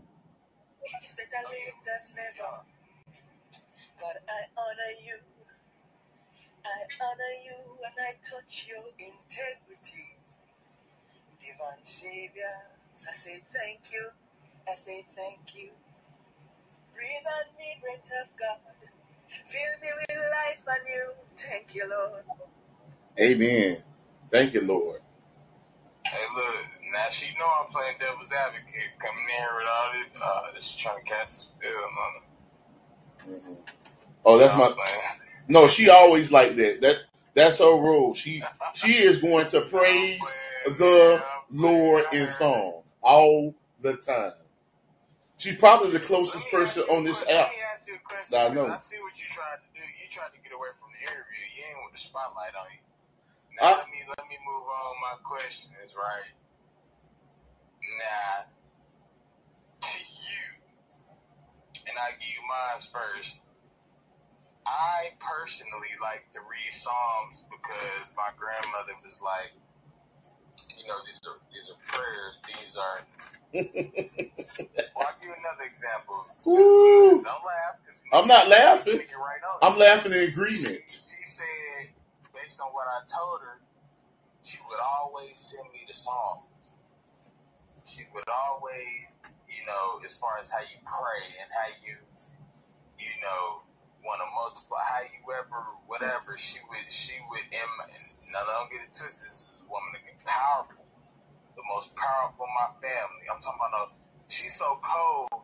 It's 1.02 1.12
better 1.14 1.42
late 1.50 1.74
than 1.84 2.02
never. 2.14 2.62
God, 4.00 4.16
I 4.30 4.40
honor 4.56 4.92
you. 5.04 5.18
I 6.64 6.78
honor 7.02 7.34
you 7.44 7.58
and 7.82 7.96
I 7.98 8.12
touch 8.22 8.66
your 8.68 8.84
integrity. 8.98 10.18
Divine 11.40 11.84
Savior, 11.84 12.54
I 13.10 13.16
say 13.16 13.42
thank 13.52 13.90
you. 13.92 14.10
I 14.68 14.74
say 14.76 15.06
thank 15.16 15.54
you. 15.56 15.70
Breathe 16.98 17.30
on 17.30 17.46
me, 17.58 17.78
breath 17.82 18.10
of 18.10 18.28
God. 18.34 18.58
Fill 19.48 19.74
me 19.82 19.90
with 19.94 20.18
life 20.18 20.66
anew. 20.66 21.14
Thank 21.38 21.74
you, 21.76 21.86
Lord. 21.88 22.24
Amen. 23.20 23.78
Thank 24.32 24.54
you, 24.54 24.62
Lord. 24.62 25.00
Hey, 26.04 26.24
look, 26.36 26.66
now 26.94 27.10
she 27.10 27.26
know 27.38 27.46
I'm 27.64 27.72
playing 27.72 27.96
devil's 28.00 28.32
advocate, 28.32 28.98
coming 28.98 29.26
in 29.30 29.38
here 29.38 29.56
with 29.56 29.68
all 29.68 29.92
this, 29.94 30.22
uh, 30.22 30.54
this 30.54 30.76
trying 30.76 31.04
to 31.04 31.10
cast 31.10 31.34
a 31.34 31.40
spell 31.42 31.70
on 31.70 31.92
her. 33.42 33.50
Mhm. 33.50 33.56
Oh, 34.24 34.38
that's 34.38 34.58
my 34.58 34.74
no. 35.48 35.68
She 35.68 35.90
always 35.90 36.32
like 36.32 36.56
that. 36.56 36.80
That 36.82 36.98
that's 37.34 37.58
her 37.58 37.66
role. 37.76 38.14
She 38.14 38.42
she 38.74 38.94
is 38.98 39.18
going 39.18 39.48
to 39.50 39.62
praise 39.62 40.20
the 40.78 41.22
Lord 41.50 42.06
in 42.12 42.28
song 42.28 42.82
all 43.02 43.54
the 43.82 43.96
time. 43.96 44.32
She's 45.38 45.56
probably 45.56 45.90
the 45.90 46.00
closest 46.02 46.50
person 46.50 46.84
you 46.88 46.94
on 46.94 47.04
this 47.04 47.22
question. 47.22 47.38
app 47.38 47.50
Let 47.50 47.54
me 47.54 47.62
ask 47.74 47.82
you 47.88 47.96
a 47.98 48.04
question, 48.06 48.30
that 48.34 48.50
I 48.50 48.54
know. 48.54 48.66
I 48.70 48.78
see 48.82 48.98
what 49.02 49.14
you 49.18 49.26
tried 49.30 49.62
to 49.62 49.70
do. 49.74 49.82
You 49.82 50.06
tried 50.10 50.34
to 50.34 50.40
get 50.42 50.52
away 50.54 50.70
from 50.82 50.90
the 50.94 51.02
interview. 51.06 51.42
You 51.54 51.62
ain't 51.70 51.78
want 51.82 51.94
the 51.94 52.02
spotlight 52.02 52.54
on 52.58 52.68
you. 52.74 52.82
Now 53.60 53.62
I, 53.66 53.70
let 53.82 53.90
me 53.90 54.00
let 54.08 54.24
me 54.30 54.38
move 54.46 54.66
on. 54.66 54.92
My 55.02 55.16
question 55.22 55.74
is 55.84 55.94
right 55.94 56.30
now 58.02 58.48
to 59.88 60.00
you, 60.00 60.42
and 61.86 61.96
I 61.98 62.14
give 62.18 62.30
you 62.32 62.44
mine 62.46 62.80
first. 62.92 63.38
I 64.66 65.16
personally 65.20 65.94
like 66.02 66.28
to 66.36 66.40
read 66.46 66.72
Psalms 66.74 67.44
because 67.50 68.06
my 68.18 68.30
grandmother 68.38 68.94
was 69.02 69.18
like, 69.24 69.54
you 70.78 70.86
know, 70.88 70.98
these 71.06 71.20
are 71.26 71.38
these 71.52 71.68
are 71.72 71.80
prayers. 71.86 72.36
These 72.46 72.76
are. 72.78 73.02
Well, 74.94 75.06
I'll 75.06 75.16
give 75.20 75.28
you 75.30 75.36
another 75.38 75.66
example. 75.70 76.26
Woo. 76.46 77.22
Don't 77.22 77.44
laugh. 77.44 77.76
I'm 78.12 78.28
not 78.28 78.48
laughing. 78.48 78.98
Right. 78.98 79.40
I'm 79.62 79.78
laughing 79.78 80.12
in 80.12 80.20
She, 80.20 80.32
agreement. 80.32 80.82
she 80.90 81.22
said, 81.26 81.94
based 82.34 82.60
on 82.60 82.68
what 82.72 82.86
I 82.88 83.04
told 83.08 83.40
her, 83.42 83.60
she 84.42 84.58
would 84.68 84.80
always 84.80 85.36
send 85.36 85.64
me 85.72 85.80
the 85.88 85.94
songs. 85.94 86.44
She 87.84 88.04
would 88.14 88.28
always, 88.28 89.08
you 89.48 89.62
know, 89.66 90.00
as 90.04 90.16
far 90.16 90.38
as 90.40 90.50
how 90.50 90.60
you 90.60 90.78
pray 90.84 91.24
and 91.40 91.48
how 91.52 91.68
you, 91.84 91.96
you 93.00 93.14
know, 93.22 93.62
want 94.04 94.20
to 94.22 94.28
multiply, 94.34 94.82
how 94.84 95.02
you 95.08 95.20
ever, 95.34 95.60
whatever. 95.88 96.38
She 96.38 96.58
would, 96.70 96.86
she 96.92 97.18
would, 97.30 97.46
and 97.50 97.70
now 98.32 98.44
don't 98.46 98.70
get 98.70 98.82
it 98.86 98.94
twisted. 98.94 99.26
This 99.26 99.48
is 99.50 99.58
a 99.64 99.68
woman 99.70 99.90
that 99.96 100.04
can 100.06 100.18
powerful, 100.26 100.77
the 101.58 101.66
most 101.74 101.90
powerful 101.98 102.46
in 102.46 102.54
my 102.54 102.70
family. 102.78 103.26
I'm 103.26 103.42
talking 103.42 103.58
about. 103.58 103.90
A, 103.90 104.30
she's 104.30 104.54
so 104.54 104.78
cold. 104.78 105.42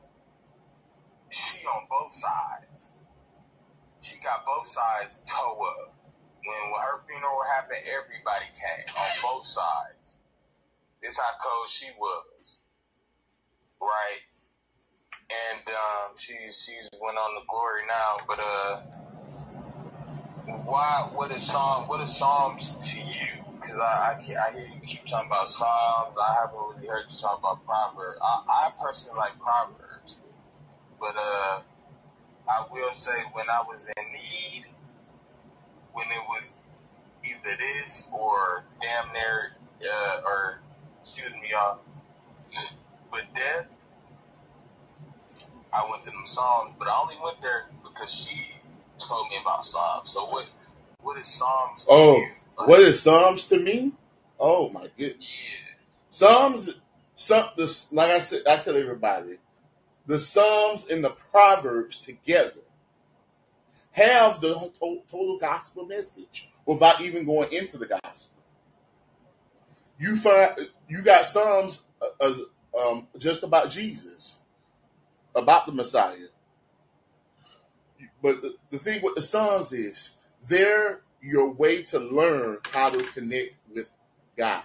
She 1.34 1.66
on 1.66 1.90
both 1.90 2.14
sides. 2.14 2.94
She 4.00 4.22
got 4.22 4.46
both 4.46 4.70
sides 4.70 5.18
toe 5.26 5.58
up. 5.58 5.90
When, 6.46 6.62
her 6.78 7.02
funeral 7.08 7.42
happened, 7.50 7.82
everybody 7.90 8.46
came 8.54 8.86
on 8.94 9.10
both 9.22 9.46
sides. 9.46 10.14
This 11.02 11.18
how 11.18 11.34
cold 11.42 11.68
she 11.68 11.88
was, 11.98 12.60
right? 13.80 14.22
And 15.26 15.66
um, 15.66 16.16
she's 16.16 16.62
she's 16.62 16.88
went 17.02 17.18
on 17.18 17.40
to 17.40 17.46
glory 17.50 17.82
now. 17.88 18.22
But 18.28 18.38
uh, 18.38 18.82
why? 20.64 21.10
Psalm? 21.36 21.88
What 21.88 22.00
is 22.00 22.16
psalms 22.16 22.76
to 22.92 23.00
you? 23.00 23.43
Because 23.64 23.80
I 23.80 23.84
I, 23.84 24.48
I 24.48 24.52
hear 24.52 24.68
you 24.68 24.80
keep 24.86 25.06
talking 25.06 25.28
about 25.28 25.48
psalms. 25.48 26.16
I 26.20 26.34
haven't 26.40 26.76
really 26.76 26.88
heard 26.88 27.06
you 27.10 27.16
talk 27.16 27.38
about 27.38 27.64
proverbs. 27.64 28.18
I, 28.22 28.68
I 28.68 28.72
personally 28.80 29.18
like 29.18 29.38
proverbs, 29.40 30.16
but 31.00 31.16
uh, 31.16 31.62
I 32.48 32.66
will 32.72 32.92
say 32.92 33.12
when 33.32 33.46
I 33.50 33.62
was 33.66 33.80
in 33.96 34.12
need, 34.12 34.66
when 35.94 36.06
it 36.06 36.24
was 36.28 36.44
either 37.24 37.56
this 37.56 38.08
or 38.12 38.64
damn 38.82 39.12
near, 39.12 39.52
uh, 39.90 40.20
or 40.26 40.58
excuse 41.02 41.32
me, 41.32 41.50
y'all, 41.52 41.78
with 43.12 43.24
death, 43.34 43.66
I 45.72 45.88
went 45.90 46.04
to 46.04 46.10
them 46.10 46.24
Psalms, 46.24 46.74
but 46.78 46.88
I 46.88 47.00
only 47.00 47.16
went 47.22 47.40
there 47.40 47.64
because 47.82 48.12
she 48.12 48.46
told 48.98 49.28
me 49.28 49.36
about 49.40 49.64
Psalms. 49.64 50.10
So 50.10 50.26
what, 50.26 50.46
what 51.02 51.18
is 51.18 51.28
Psalms? 51.28 51.86
Oh, 51.88 52.24
what 52.56 52.80
is 52.80 53.02
Psalms 53.02 53.46
to 53.48 53.58
me? 53.58 53.92
Oh 54.38 54.68
my 54.70 54.88
goodness. 54.96 55.26
Psalms, 56.10 56.70
some, 57.16 57.48
like 57.92 58.10
I 58.10 58.18
said, 58.18 58.42
I 58.46 58.56
tell 58.58 58.76
everybody, 58.76 59.38
the 60.06 60.18
Psalms 60.20 60.84
and 60.90 61.02
the 61.02 61.10
Proverbs 61.10 61.96
together 61.96 62.60
have 63.92 64.40
the 64.40 64.54
to- 64.54 65.02
total 65.10 65.38
gospel 65.38 65.86
message 65.86 66.50
without 66.66 67.00
even 67.00 67.24
going 67.24 67.52
into 67.52 67.78
the 67.78 67.86
gospel. 67.86 68.36
You 69.98 70.16
find 70.16 70.68
you 70.88 71.02
got 71.02 71.26
Psalms 71.26 71.82
uh, 72.02 72.06
uh, 72.20 72.34
um, 72.78 73.08
just 73.18 73.42
about 73.42 73.70
Jesus, 73.70 74.40
about 75.34 75.66
the 75.66 75.72
Messiah. 75.72 76.28
But 78.22 78.42
the, 78.42 78.56
the 78.70 78.78
thing 78.78 79.02
with 79.02 79.14
the 79.14 79.22
Psalms 79.22 79.72
is 79.72 80.12
they're 80.46 81.02
your 81.24 81.50
way 81.50 81.82
to 81.82 81.98
learn 81.98 82.58
how 82.70 82.90
to 82.90 83.02
connect 83.12 83.54
with 83.72 83.88
God. 84.36 84.62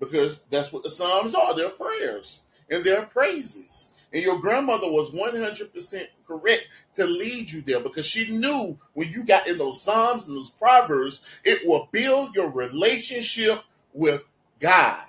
Because 0.00 0.40
that's 0.50 0.72
what 0.72 0.82
the 0.82 0.90
Psalms 0.90 1.34
are. 1.34 1.54
They're 1.54 1.68
prayers 1.68 2.40
and 2.70 2.82
they're 2.82 3.06
praises. 3.06 3.90
And 4.12 4.22
your 4.22 4.38
grandmother 4.38 4.90
was 4.90 5.10
100% 5.10 6.06
correct 6.26 6.68
to 6.96 7.04
lead 7.04 7.50
you 7.50 7.60
there 7.62 7.80
because 7.80 8.06
she 8.06 8.30
knew 8.30 8.78
when 8.94 9.10
you 9.10 9.24
got 9.24 9.48
in 9.48 9.58
those 9.58 9.82
Psalms 9.82 10.26
and 10.26 10.36
those 10.36 10.50
Proverbs, 10.50 11.20
it 11.44 11.66
will 11.66 11.88
build 11.92 12.34
your 12.34 12.48
relationship 12.48 13.62
with 13.92 14.24
God. 14.60 15.02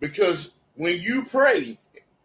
Because 0.00 0.54
when 0.74 1.00
you 1.00 1.24
pray, 1.24 1.78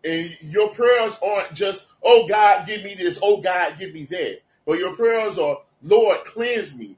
and 0.04 0.38
your 0.42 0.70
prayers 0.70 1.18
aren't 1.22 1.54
just, 1.54 1.88
oh 2.02 2.28
God, 2.28 2.66
give 2.66 2.84
me 2.84 2.96
this, 2.96 3.20
oh 3.22 3.42
God, 3.42 3.78
give 3.78 3.94
me 3.94 4.06
that. 4.06 4.40
But 4.70 4.78
your 4.78 4.96
prayers 4.96 5.40
are, 5.40 5.62
Lord, 5.82 6.26
cleanse 6.26 6.76
me. 6.76 6.96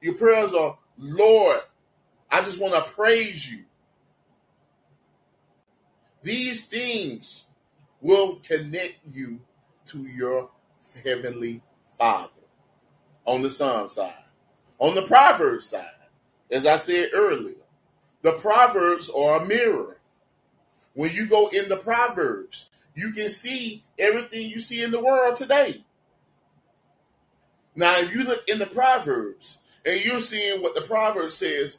Your 0.00 0.14
prayers 0.14 0.52
are, 0.52 0.76
Lord, 0.98 1.60
I 2.28 2.42
just 2.42 2.58
want 2.60 2.74
to 2.74 2.92
praise 2.92 3.48
you. 3.48 3.60
These 6.24 6.66
things 6.66 7.44
will 8.00 8.40
connect 8.44 8.96
you 9.12 9.38
to 9.86 10.02
your 10.08 10.50
heavenly 11.04 11.62
Father 11.96 12.32
on 13.24 13.42
the 13.42 13.50
Psalm 13.50 13.90
side. 13.90 14.24
On 14.80 14.96
the 14.96 15.02
Proverbs 15.02 15.66
side, 15.66 15.86
as 16.50 16.66
I 16.66 16.74
said 16.74 17.10
earlier, 17.14 17.54
the 18.22 18.32
Proverbs 18.32 19.08
are 19.08 19.40
a 19.40 19.46
mirror. 19.46 19.98
When 20.94 21.12
you 21.12 21.28
go 21.28 21.46
in 21.46 21.68
the 21.68 21.76
Proverbs, 21.76 22.70
you 22.96 23.12
can 23.12 23.28
see 23.28 23.84
everything 24.00 24.50
you 24.50 24.58
see 24.58 24.82
in 24.82 24.90
the 24.90 25.00
world 25.00 25.36
today. 25.36 25.84
Now, 27.76 27.96
if 27.98 28.14
you 28.14 28.24
look 28.24 28.48
in 28.48 28.58
the 28.58 28.66
Proverbs 28.66 29.58
and 29.84 30.00
you're 30.04 30.20
seeing 30.20 30.62
what 30.62 30.74
the 30.74 30.82
Proverb 30.82 31.32
says 31.32 31.78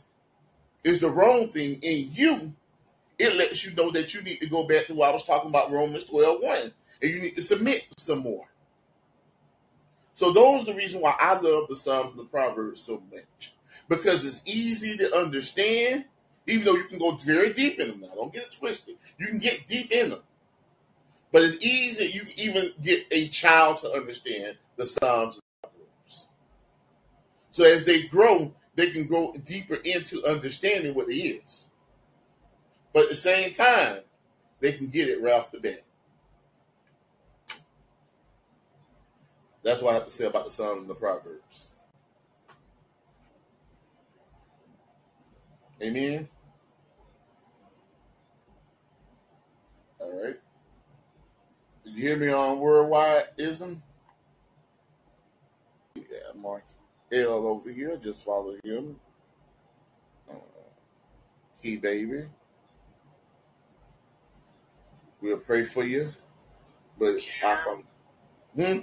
is 0.84 1.00
the 1.00 1.10
wrong 1.10 1.50
thing 1.50 1.80
in 1.82 2.10
you, 2.14 2.54
it 3.18 3.36
lets 3.36 3.66
you 3.66 3.74
know 3.76 3.92
that 3.92 4.14
you 4.14 4.22
need 4.22 4.40
to 4.42 4.48
go 4.48 4.64
back 4.64 4.88
to 4.88 4.94
what 4.94 5.10
I 5.10 5.14
was 5.14 5.26
talking 5.26 5.50
about 5.50 5.72
Romans 5.72 6.06
12 6.06 6.42
1, 6.42 6.72
and 7.02 7.12
you 7.12 7.22
need 7.22 7.36
to 7.36 7.42
submit 7.42 7.86
some 7.98 8.20
more. 8.20 8.46
So 10.14 10.32
those 10.32 10.64
are 10.64 10.66
the 10.66 10.76
reason 10.76 11.02
why 11.02 11.16
I 11.20 11.34
love 11.40 11.68
the 11.68 11.76
Psalms 11.76 12.12
and 12.12 12.20
the 12.20 12.30
Proverbs 12.30 12.82
so 12.82 13.02
much. 13.12 13.54
Because 13.90 14.26
it's 14.26 14.42
easy 14.46 14.98
to 14.98 15.16
understand, 15.16 16.06
even 16.48 16.66
though 16.66 16.76
you 16.76 16.86
can 16.86 17.00
go 17.00 17.12
very 17.12 17.54
deep 17.54 17.80
in 17.80 17.90
them 17.90 18.02
now. 18.02 18.16
Don't 18.16 18.34
get 18.34 18.44
it 18.44 18.52
twisted. 18.52 18.96
You 19.18 19.28
can 19.28 19.40
get 19.40 19.68
deep 19.68 19.92
in 19.92 20.12
them. 20.12 20.22
But 21.32 21.44
it's 21.44 21.64
easy, 21.64 22.06
you 22.06 22.22
can 22.22 22.40
even 22.40 22.72
get 22.82 23.06
a 23.12 23.28
child 23.28 23.80
to 23.80 23.92
understand 23.92 24.56
the 24.78 24.86
Psalms. 24.86 25.40
So 27.56 27.64
as 27.64 27.86
they 27.86 28.02
grow, 28.02 28.54
they 28.76 28.92
can 28.92 29.08
grow 29.08 29.34
deeper 29.46 29.76
into 29.76 30.26
understanding 30.26 30.94
what 30.94 31.08
it 31.08 31.16
is. 31.16 31.68
But 32.94 33.04
at 33.04 33.10
the 33.12 33.16
same 33.16 33.54
time, 33.54 34.00
they 34.60 34.74
can 34.74 34.88
get 34.88 35.08
it 35.08 35.22
right 35.22 35.36
off 35.36 35.54
the 35.54 35.62
bat. 35.62 35.82
That's 39.64 39.82
what 39.82 39.92
I 39.92 39.94
have 39.94 40.08
to 40.08 40.12
say 40.12 40.26
about 40.26 40.44
the 40.44 40.52
Psalms 40.52 40.82
and 40.82 40.90
the 40.90 40.96
Proverbs. 40.96 41.70
Amen. 45.82 46.28
All 50.02 50.24
right. 50.24 50.38
Did 51.86 51.94
you 51.94 52.02
hear 52.02 52.18
me 52.18 52.34
on 52.34 52.60
worldwide 52.60 53.28
ism? 53.38 53.82
Yeah, 55.96 56.04
Mark 56.36 56.66
L 57.12 57.48
over 57.48 57.72
here. 57.72 57.98
Just 57.98 58.24
follow 58.24 58.56
him. 58.64 58.96
Uh, 60.30 60.36
Key 61.62 61.78
baby. 61.78 62.26
We'll 65.22 65.38
pray 65.38 65.66
for 65.66 65.84
you. 65.84 66.10
But 67.00 67.16
I 67.44 67.56
follow. 67.64 67.84
Hmm? 68.56 68.80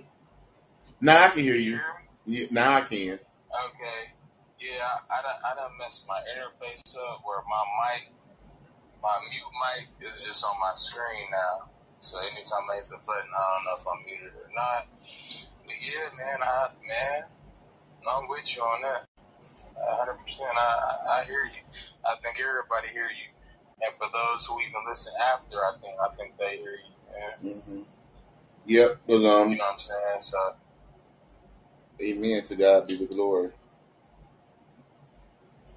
Now 1.00 1.24
I 1.24 1.28
can 1.30 1.42
hear 1.42 1.56
you. 1.56 1.80
Yeah, 2.24 2.46
now 2.50 2.74
I 2.74 2.80
can. 2.82 3.18
Okay. 3.18 4.02
Yeah, 4.60 4.86
I, 5.10 5.18
I, 5.18 5.22
done, 5.22 5.40
I 5.42 5.54
done 5.58 5.74
messed 5.78 6.06
my 6.06 6.22
interface 6.30 6.94
up 6.94 7.22
where 7.26 7.42
my 7.50 7.64
mic, 7.82 8.14
my 9.02 9.18
mute 9.26 9.50
mic 9.58 10.12
is 10.14 10.22
just 10.22 10.44
on 10.44 10.54
my 10.60 10.72
screen 10.76 11.26
now. 11.32 11.70
So 11.98 12.18
anytime 12.18 12.70
I 12.70 12.76
hit 12.76 12.88
the 12.90 12.98
button, 13.06 13.30
I 13.34 13.42
don't 13.56 13.64
know 13.66 13.74
if 13.78 13.86
I'm 13.86 14.04
muted 14.06 14.34
or 14.38 14.50
not. 14.54 14.86
But 15.66 15.74
yeah, 15.82 16.14
man, 16.14 16.38
I, 16.42 16.68
man, 16.86 17.22
I'm 18.08 18.28
with 18.28 18.56
you 18.56 18.62
on 18.62 18.82
that. 18.82 19.06
100%. 19.76 20.40
I, 20.56 20.60
I, 20.60 21.20
I 21.20 21.24
hear 21.24 21.44
you. 21.44 21.62
I 22.06 22.16
think 22.22 22.38
everybody 22.40 22.88
hear 22.92 23.08
you. 23.08 23.28
And 23.82 23.92
for 23.98 24.06
those 24.12 24.46
who 24.46 24.60
even 24.60 24.82
listen 24.88 25.12
after, 25.34 25.56
I 25.58 25.72
think 25.80 25.94
I 25.98 26.16
think 26.16 26.38
they 26.38 26.56
hear 26.58 26.78
you, 26.78 26.94
man. 27.50 27.62
hmm 27.62 27.82
Yep. 28.66 28.98
But 29.06 29.12
You 29.18 29.28
um, 29.28 29.50
know 29.50 29.56
what 29.58 29.72
I'm 29.72 29.78
saying? 29.78 30.20
So 30.20 30.38
amen 32.00 32.44
to 32.46 32.56
God 32.56 32.88
be 32.88 32.96
the 32.98 33.06
glory. 33.06 33.50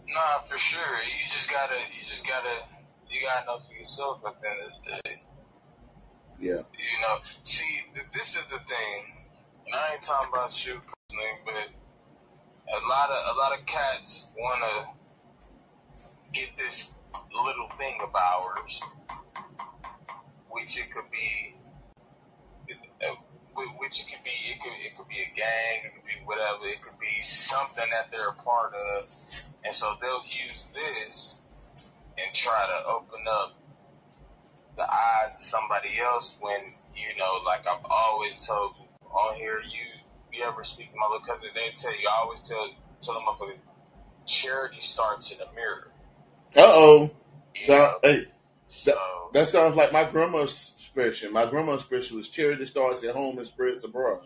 Nah, 0.08 0.42
for 0.48 0.58
sure. 0.58 0.82
You 0.82 1.26
just 1.30 1.50
gotta, 1.50 1.76
you 1.76 2.06
just 2.08 2.26
gotta, 2.28 2.62
you 3.10 3.22
gotta 3.26 3.46
know 3.46 3.60
for 3.68 3.74
yourself 3.74 4.22
at 4.28 4.40
the 4.42 4.48
end 4.50 4.60
of 4.62 4.72
the 4.86 5.10
day. 5.10 5.16
Yeah. 6.40 6.62
You 6.78 6.98
know, 7.02 7.18
see, 7.44 7.64
th- 7.94 8.08
this 8.14 8.30
is 8.36 8.44
the 8.52 8.60
thing. 8.60 9.00
And 9.68 9.76
I 9.76 9.94
ain't 9.94 10.04
talking 10.04 10.30
about 10.32 10.54
you 10.66 10.74
personally, 10.82 11.34
but 11.46 11.85
a 12.68 12.88
lot 12.88 13.10
of 13.10 13.36
a 13.36 13.38
lot 13.38 13.58
of 13.58 13.66
cats 13.66 14.32
wanna 14.38 14.94
get 16.34 16.50
this 16.58 16.92
little 17.32 17.70
thing 17.78 18.00
of 18.04 18.14
ours, 18.16 18.80
which 20.50 20.78
it 20.80 20.92
could 20.92 21.10
be, 21.12 21.56
uh, 23.04 23.16
which 23.78 24.00
it 24.00 24.06
could 24.10 24.24
be, 24.24 24.32
it 24.32 24.60
could 24.62 24.74
it 24.74 24.98
could 24.98 25.08
be 25.08 25.22
a 25.22 25.36
gang, 25.36 25.86
it 25.86 25.94
could 25.96 26.06
be 26.06 26.26
whatever, 26.26 26.64
it 26.64 26.82
could 26.82 27.00
be 27.00 27.22
something 27.22 27.86
that 27.92 28.12
they're 28.12 28.30
a 28.30 28.44
part 28.44 28.74
of, 28.74 29.08
and 29.64 29.74
so 29.74 29.96
they'll 30.02 30.24
use 30.50 30.68
this 30.74 31.42
and 32.18 32.34
try 32.34 32.66
to 32.68 32.88
open 32.88 33.20
up 33.30 33.56
the 34.76 34.84
eyes 34.84 35.36
of 35.36 35.42
somebody 35.42 36.00
else 36.00 36.36
when 36.40 36.60
you 36.96 37.18
know, 37.18 37.40
like 37.46 37.68
I've 37.68 37.86
always 37.90 38.46
told 38.46 38.76
on 39.04 39.36
here, 39.36 39.60
you 39.60 40.05
you 40.36 40.44
ever 40.44 40.64
speak 40.64 40.92
to 40.92 40.98
my 40.98 41.08
little 41.08 41.26
cousin, 41.26 41.50
they 41.54 41.76
tell 41.78 41.92
you, 41.92 42.08
I 42.08 42.22
always 42.24 42.42
tell 42.48 42.70
tell 43.02 43.14
them 43.14 43.28
up 43.28 43.40
charity 44.26 44.82
starts 44.82 45.32
in 45.32 45.38
the 45.38 45.46
mirror. 45.56 45.92
Uh 46.56 46.74
oh. 46.74 47.12
So 47.62 48.00
hey, 48.04 48.28
So 48.68 48.98
that 49.34 49.48
sounds 49.48 49.76
like 49.76 49.94
my 49.94 50.04
grandma's 50.04 50.74
expression. 50.78 51.32
My 51.32 51.46
grandma's 51.46 51.82
expression 51.82 52.18
was 52.18 52.30
charity 52.30 52.66
starts 52.66 53.04
at 53.04 53.16
home 53.16 53.38
and 53.38 53.48
spreads 53.48 53.84
abroad. 53.84 54.22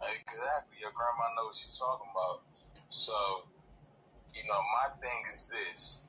exactly, 0.00 0.78
your 0.80 0.92
grandma 0.94 1.26
knows 1.36 1.46
what 1.46 1.56
she's 1.56 1.78
talking 1.78 2.08
about. 2.12 2.42
So, 2.88 3.48
you 4.32 4.42
know, 4.48 4.60
my 4.76 4.94
thing 5.00 5.24
is 5.32 5.46
this. 5.50 6.02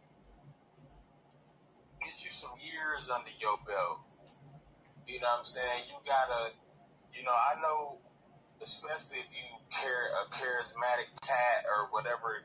Get 1.99 2.23
you 2.23 2.31
some 2.31 2.51
years 2.61 3.09
under 3.09 3.31
your 3.39 3.57
belt. 3.65 3.99
You 5.07 5.19
know 5.21 5.27
what 5.27 5.39
I'm 5.39 5.45
saying? 5.45 5.87
You 5.89 5.95
gotta 6.05 6.51
you 7.17 7.23
know, 7.23 7.33
I 7.33 7.59
know 7.61 7.97
especially 8.61 9.19
if 9.19 9.29
you 9.31 9.47
care 9.69 10.11
a 10.21 10.29
charismatic 10.33 11.09
cat 11.21 11.65
or 11.69 11.87
whatever 11.91 12.43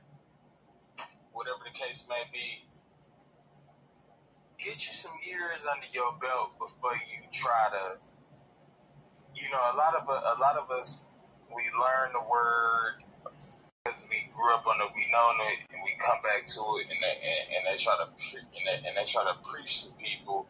whatever 1.33 1.65
the 1.65 1.73
case 1.73 2.05
may 2.09 2.23
be, 2.29 2.69
get 4.61 4.77
you 4.87 4.93
some 4.93 5.17
years 5.25 5.65
under 5.65 5.89
your 5.93 6.13
belt 6.21 6.53
before 6.61 6.95
you 6.95 7.25
try 7.33 7.73
to 7.73 7.97
you 9.35 9.49
know, 9.51 9.63
a 9.73 9.77
lot 9.77 9.97
of 9.97 10.05
a 10.09 10.37
lot 10.41 10.57
of 10.57 10.71
us 10.71 11.03
we 11.49 11.65
learn 11.77 12.13
the 12.13 12.25
word 12.29 13.05
because 13.85 14.01
we 14.09 14.29
grew 14.33 14.55
up 14.55 14.67
on 14.67 14.81
it, 14.81 14.89
we 14.95 15.05
know 15.13 15.33
it, 15.51 15.59
and 15.73 15.81
we 15.85 15.93
come 16.01 16.21
back 16.23 16.47
to 16.47 16.63
it, 16.81 16.87
and 16.89 17.01
they, 17.03 17.17
and, 17.21 17.43
and 17.57 17.63
they 17.67 17.77
try 17.83 17.97
to 17.99 18.07
and 18.09 18.65
they, 18.65 18.77
and 18.89 18.95
they 18.97 19.05
try 19.05 19.25
to 19.25 19.37
preach 19.51 19.85
to 19.85 19.91
people 19.99 20.47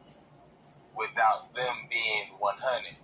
without 0.94 1.54
them 1.54 1.88
being 1.90 2.36
100, 2.38 3.01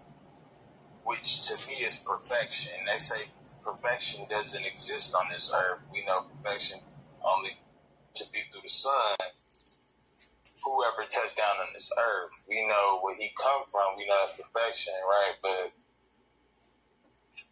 which 1.09 1.49
to 1.49 1.55
me 1.69 1.77
is 1.77 1.97
perfection. 1.97 2.73
They 2.87 2.99
say 2.99 3.33
perfection 3.65 4.27
doesn't 4.29 4.63
exist 4.65 5.15
on 5.15 5.25
this 5.33 5.51
earth. 5.55 5.81
We 5.91 6.05
know 6.05 6.21
perfection 6.37 6.81
only 7.25 7.57
to 8.15 8.25
be 8.31 8.41
through 8.53 8.61
the 8.63 8.69
Son. 8.69 9.17
Whoever 10.63 11.09
touched 11.09 11.39
down 11.39 11.57
on 11.61 11.73
this 11.73 11.91
earth, 11.99 12.31
we 12.47 12.67
know 12.69 12.99
where 13.01 13.17
he 13.17 13.31
come 13.41 13.63
from. 13.71 13.97
We 13.97 14.07
know 14.07 14.17
that's 14.27 14.37
perfection, 14.39 14.93
right? 15.09 15.35
But 15.41 15.73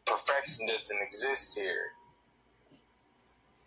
perfection 0.05 0.67
doesn't 0.67 0.99
exist 1.03 1.57
here. 1.57 1.93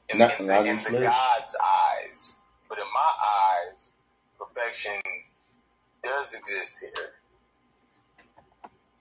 In, 0.10 0.20
Not- 0.20 0.40
in, 0.40 0.46
the, 0.46 0.60
in 0.66 0.76
the. 0.94 1.02
God's 1.02 1.56
eyes. 1.58 2.36
But 2.70 2.78
in 2.78 2.86
my 2.94 3.72
eyes, 3.74 3.90
perfection 4.38 5.02
does 6.04 6.36
exist 6.36 6.80
here. 6.82 7.19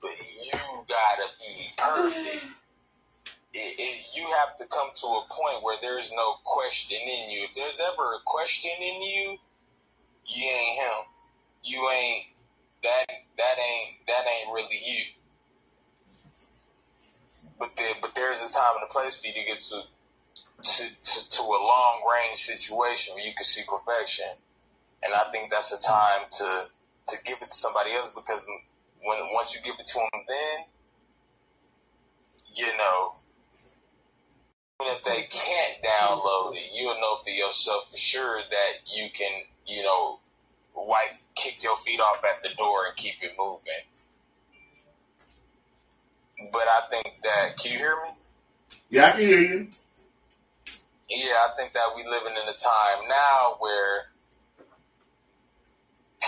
But 0.00 0.10
you 0.18 0.58
gotta 0.88 1.28
be 1.40 1.72
perfect. 1.76 2.44
It, 3.54 3.80
it, 3.80 3.96
you 4.14 4.26
have 4.26 4.58
to 4.58 4.66
come 4.66 4.90
to 4.94 5.06
a 5.06 5.24
point 5.30 5.64
where 5.64 5.78
there's 5.80 6.12
no 6.12 6.34
question 6.44 6.98
in 7.00 7.30
you. 7.30 7.46
If 7.48 7.54
there's 7.56 7.80
ever 7.80 8.14
a 8.14 8.22
question 8.24 8.70
in 8.78 9.02
you, 9.02 9.38
you 10.26 10.44
ain't 10.44 10.78
him. 10.78 10.98
You 11.64 11.88
ain't 11.90 12.24
that. 12.82 13.06
That 13.08 13.56
ain't 13.58 14.06
that 14.06 14.24
ain't 14.28 14.52
really 14.52 14.80
you. 14.84 15.02
But 17.58 17.70
there, 17.76 17.94
but 18.00 18.14
there's 18.14 18.38
a 18.38 18.52
time 18.52 18.78
and 18.80 18.88
a 18.88 18.92
place 18.92 19.18
for 19.18 19.26
you 19.26 19.34
to 19.34 19.44
get 19.44 19.60
to 19.60 19.82
to, 20.62 20.84
to, 20.84 21.30
to 21.30 21.42
a 21.42 21.60
long 21.62 22.02
range 22.04 22.44
situation 22.44 23.14
where 23.14 23.24
you 23.24 23.32
can 23.36 23.44
see 23.44 23.62
perfection. 23.66 24.26
And 25.02 25.14
I 25.14 25.30
think 25.30 25.50
that's 25.50 25.72
a 25.72 25.80
time 25.80 26.26
to 26.38 26.66
to 27.08 27.16
give 27.24 27.38
it 27.40 27.50
to 27.50 27.56
somebody 27.56 27.94
else 27.94 28.10
because 28.14 28.42
when 29.02 29.18
once 29.32 29.54
you 29.54 29.62
give 29.62 29.78
it 29.78 29.86
to 29.86 29.94
them, 29.94 30.24
then 30.26 30.66
you 32.54 32.66
know, 32.76 33.14
even 34.80 34.94
if 34.96 35.04
they 35.04 35.28
can't 35.30 35.82
download 35.82 36.56
it, 36.56 36.72
you'll 36.74 37.00
know 37.00 37.18
for 37.22 37.30
yourself 37.30 37.90
for 37.90 37.96
sure 37.96 38.40
that 38.50 38.92
you 38.92 39.08
can, 39.16 39.30
you 39.66 39.82
know, 39.82 40.18
wipe, 40.74 41.16
kick 41.36 41.62
your 41.62 41.76
feet 41.78 42.00
off 42.00 42.22
at 42.24 42.42
the 42.42 42.54
door 42.56 42.86
and 42.86 42.96
keep 42.96 43.14
it 43.22 43.32
moving. 43.38 43.62
But 46.52 46.62
I 46.62 46.88
think 46.90 47.14
that, 47.22 47.56
can 47.58 47.72
you 47.72 47.78
hear 47.78 47.96
me? 48.06 48.10
Yeah, 48.90 49.06
I 49.06 49.10
can 49.12 49.20
hear 49.20 49.40
you. 49.40 49.68
Yeah, 51.10 51.46
I 51.46 51.56
think 51.56 51.72
that 51.72 51.94
we 51.96 52.04
living 52.04 52.32
in 52.32 52.48
a 52.48 52.58
time 52.58 53.08
now 53.08 53.56
where 53.58 54.06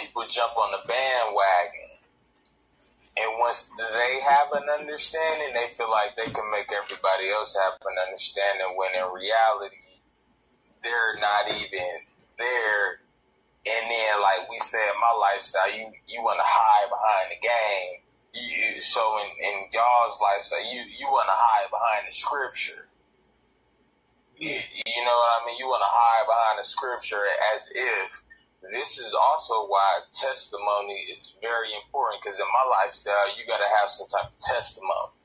people 0.01 0.25
jump 0.29 0.57
on 0.57 0.73
the 0.73 0.79
bandwagon. 0.87 2.00
And 3.17 3.39
once 3.39 3.71
they 3.77 4.21
have 4.23 4.53
an 4.55 4.69
understanding, 4.81 5.53
they 5.53 5.75
feel 5.75 5.91
like 5.91 6.17
they 6.17 6.31
can 6.31 6.47
make 6.53 6.71
everybody 6.71 7.29
else 7.31 7.57
have 7.59 7.75
an 7.75 7.97
understanding 8.07 8.77
when 8.79 8.95
in 8.95 9.13
reality, 9.13 9.77
they're 10.83 11.19
not 11.21 11.51
even 11.51 11.91
there. 12.39 13.03
And 13.67 13.85
then, 13.91 14.23
like 14.23 14.49
we 14.49 14.59
said, 14.61 14.95
my 15.03 15.13
lifestyle, 15.19 15.69
you, 15.69 15.93
you 16.07 16.23
want 16.23 16.39
to 16.39 16.47
hide 16.47 16.89
behind 16.89 17.35
the 17.35 17.41
game. 17.43 17.93
You, 18.33 18.81
so 18.81 19.19
in, 19.19 19.29
in 19.43 19.55
y'all's 19.75 20.17
lifestyle, 20.23 20.65
you, 20.65 20.81
you 20.81 21.07
want 21.11 21.27
to 21.27 21.37
hide 21.37 21.69
behind 21.69 22.07
the 22.07 22.15
scripture. 22.15 22.87
You, 24.39 24.55
you 24.55 25.01
know 25.05 25.13
what 25.13 25.43
I 25.43 25.47
mean? 25.47 25.59
You 25.59 25.67
want 25.67 25.83
to 25.83 25.93
hide 25.93 26.25
behind 26.25 26.59
the 26.59 26.65
scripture 26.65 27.21
as 27.53 27.69
if 27.69 28.23
this 28.69 28.99
is 28.99 29.17
also 29.17 29.67
why 29.67 30.05
testimony 30.13 31.09
is 31.09 31.33
very 31.41 31.73
important 31.73 32.21
because 32.21 32.39
in 32.39 32.47
my 32.53 32.65
lifestyle, 32.69 33.33
you 33.33 33.49
got 33.49 33.57
to 33.57 33.71
have 33.81 33.89
some 33.89 34.09
type 34.09 34.29
of 34.29 34.39
testimony. 34.39 35.17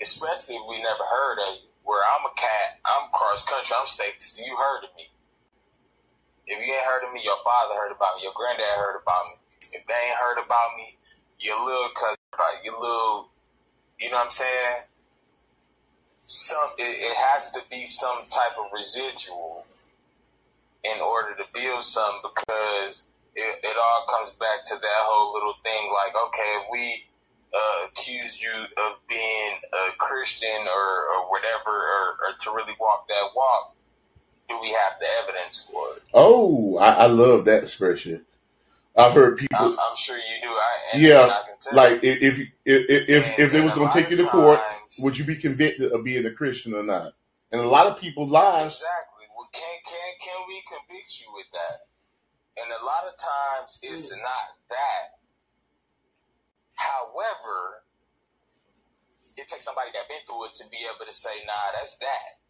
Especially 0.00 0.54
if 0.54 0.62
we 0.68 0.78
never 0.78 1.02
heard 1.02 1.38
of 1.38 1.54
you. 1.58 1.68
Where 1.82 1.98
I'm 1.98 2.22
a 2.22 2.34
cat, 2.38 2.78
I'm 2.86 3.10
cross 3.10 3.42
country, 3.42 3.74
I'm 3.74 3.86
stakes. 3.86 4.38
You 4.38 4.54
heard 4.54 4.86
of 4.86 4.94
me. 4.94 5.10
If 6.46 6.62
you 6.62 6.72
ain't 6.72 6.86
heard 6.86 7.02
of 7.02 7.12
me, 7.12 7.22
your 7.24 7.42
father 7.42 7.74
heard 7.74 7.90
about 7.90 8.16
me, 8.16 8.22
your 8.22 8.34
granddad 8.38 8.78
heard 8.78 9.02
about 9.02 9.26
me. 9.26 9.34
If 9.74 9.82
they 9.90 9.98
ain't 9.98 10.18
heard 10.18 10.38
about 10.38 10.78
me, 10.78 10.94
your 11.42 11.58
little 11.58 11.90
cousin, 11.98 12.22
your 12.62 12.78
little, 12.78 13.34
you 13.98 14.10
know 14.10 14.22
what 14.22 14.26
I'm 14.26 14.30
saying? 14.30 14.86
Some, 16.26 16.70
it, 16.78 17.02
it 17.02 17.16
has 17.16 17.50
to 17.52 17.60
be 17.68 17.84
some 17.84 18.30
type 18.30 18.54
of 18.62 18.70
residual 18.72 19.66
in 20.84 21.00
order 21.00 21.34
to 21.36 21.44
build 21.54 21.82
something 21.82 22.22
because 22.34 23.06
it, 23.34 23.64
it 23.64 23.76
all 23.76 24.06
comes 24.10 24.32
back 24.38 24.64
to 24.66 24.74
that 24.74 25.00
whole 25.04 25.32
little 25.34 25.54
thing 25.62 25.90
like, 25.94 26.12
okay, 26.28 26.50
if 26.60 26.66
we 26.70 27.04
uh, 27.54 27.86
accuse 27.86 28.42
you 28.42 28.50
of 28.50 28.96
being 29.08 29.52
a 29.72 29.96
Christian 29.98 30.66
or, 30.66 31.06
or 31.14 31.30
whatever, 31.30 31.70
or, 31.70 32.04
or 32.24 32.32
to 32.40 32.50
really 32.50 32.74
walk 32.80 33.06
that 33.08 33.30
walk, 33.36 33.74
do 34.48 34.58
we 34.60 34.68
have 34.68 34.92
the 35.00 35.06
evidence 35.22 35.68
for 35.72 35.96
it? 35.96 36.02
Oh, 36.12 36.76
I, 36.78 37.04
I 37.04 37.06
love 37.06 37.44
that 37.46 37.62
expression. 37.62 38.24
I've 38.96 39.14
heard 39.14 39.38
people 39.38 39.56
I'm, 39.58 39.70
I'm 39.72 39.96
sure 39.96 40.16
you 40.16 40.42
do. 40.42 40.48
I, 40.48 40.68
and, 40.92 41.02
Yeah, 41.02 41.20
I 41.22 41.46
can 41.46 41.56
tell. 41.60 41.74
like 41.74 42.04
if 42.04 42.20
if 42.22 42.48
if 42.66 43.08
if, 43.08 43.38
if 43.38 43.52
they 43.52 43.60
was 43.62 43.72
going 43.72 43.88
to 43.88 43.94
take 43.94 44.10
you 44.10 44.18
to 44.18 44.26
court, 44.26 44.58
times- 44.60 44.98
would 45.00 45.16
you 45.18 45.24
be 45.24 45.36
convicted 45.36 45.92
of 45.92 46.04
being 46.04 46.26
a 46.26 46.30
Christian 46.30 46.74
or 46.74 46.82
not? 46.82 47.14
And 47.52 47.60
a 47.62 47.66
lot 47.68 47.86
of 47.86 47.98
people' 47.98 48.28
lives, 48.28 48.76
Exactly. 48.76 49.11
Can 49.52 49.76
can 49.84 50.08
can 50.20 50.40
we 50.48 50.62
convict 50.68 51.20
you 51.20 51.28
with 51.34 51.46
that? 51.52 51.78
And 52.60 52.68
a 52.72 52.84
lot 52.84 53.04
of 53.08 53.14
times 53.18 53.78
it's 53.82 54.10
not 54.12 54.46
that. 54.70 55.20
However, 56.74 57.84
it 59.36 59.48
takes 59.48 59.64
somebody 59.64 59.90
that 59.94 60.08
been 60.08 60.24
through 60.26 60.46
it 60.46 60.54
to 60.56 60.68
be 60.70 60.84
able 60.84 61.06
to 61.06 61.12
say, 61.12 61.44
"Nah, 61.46 61.72
that's 61.78 61.96
that." 61.98 62.40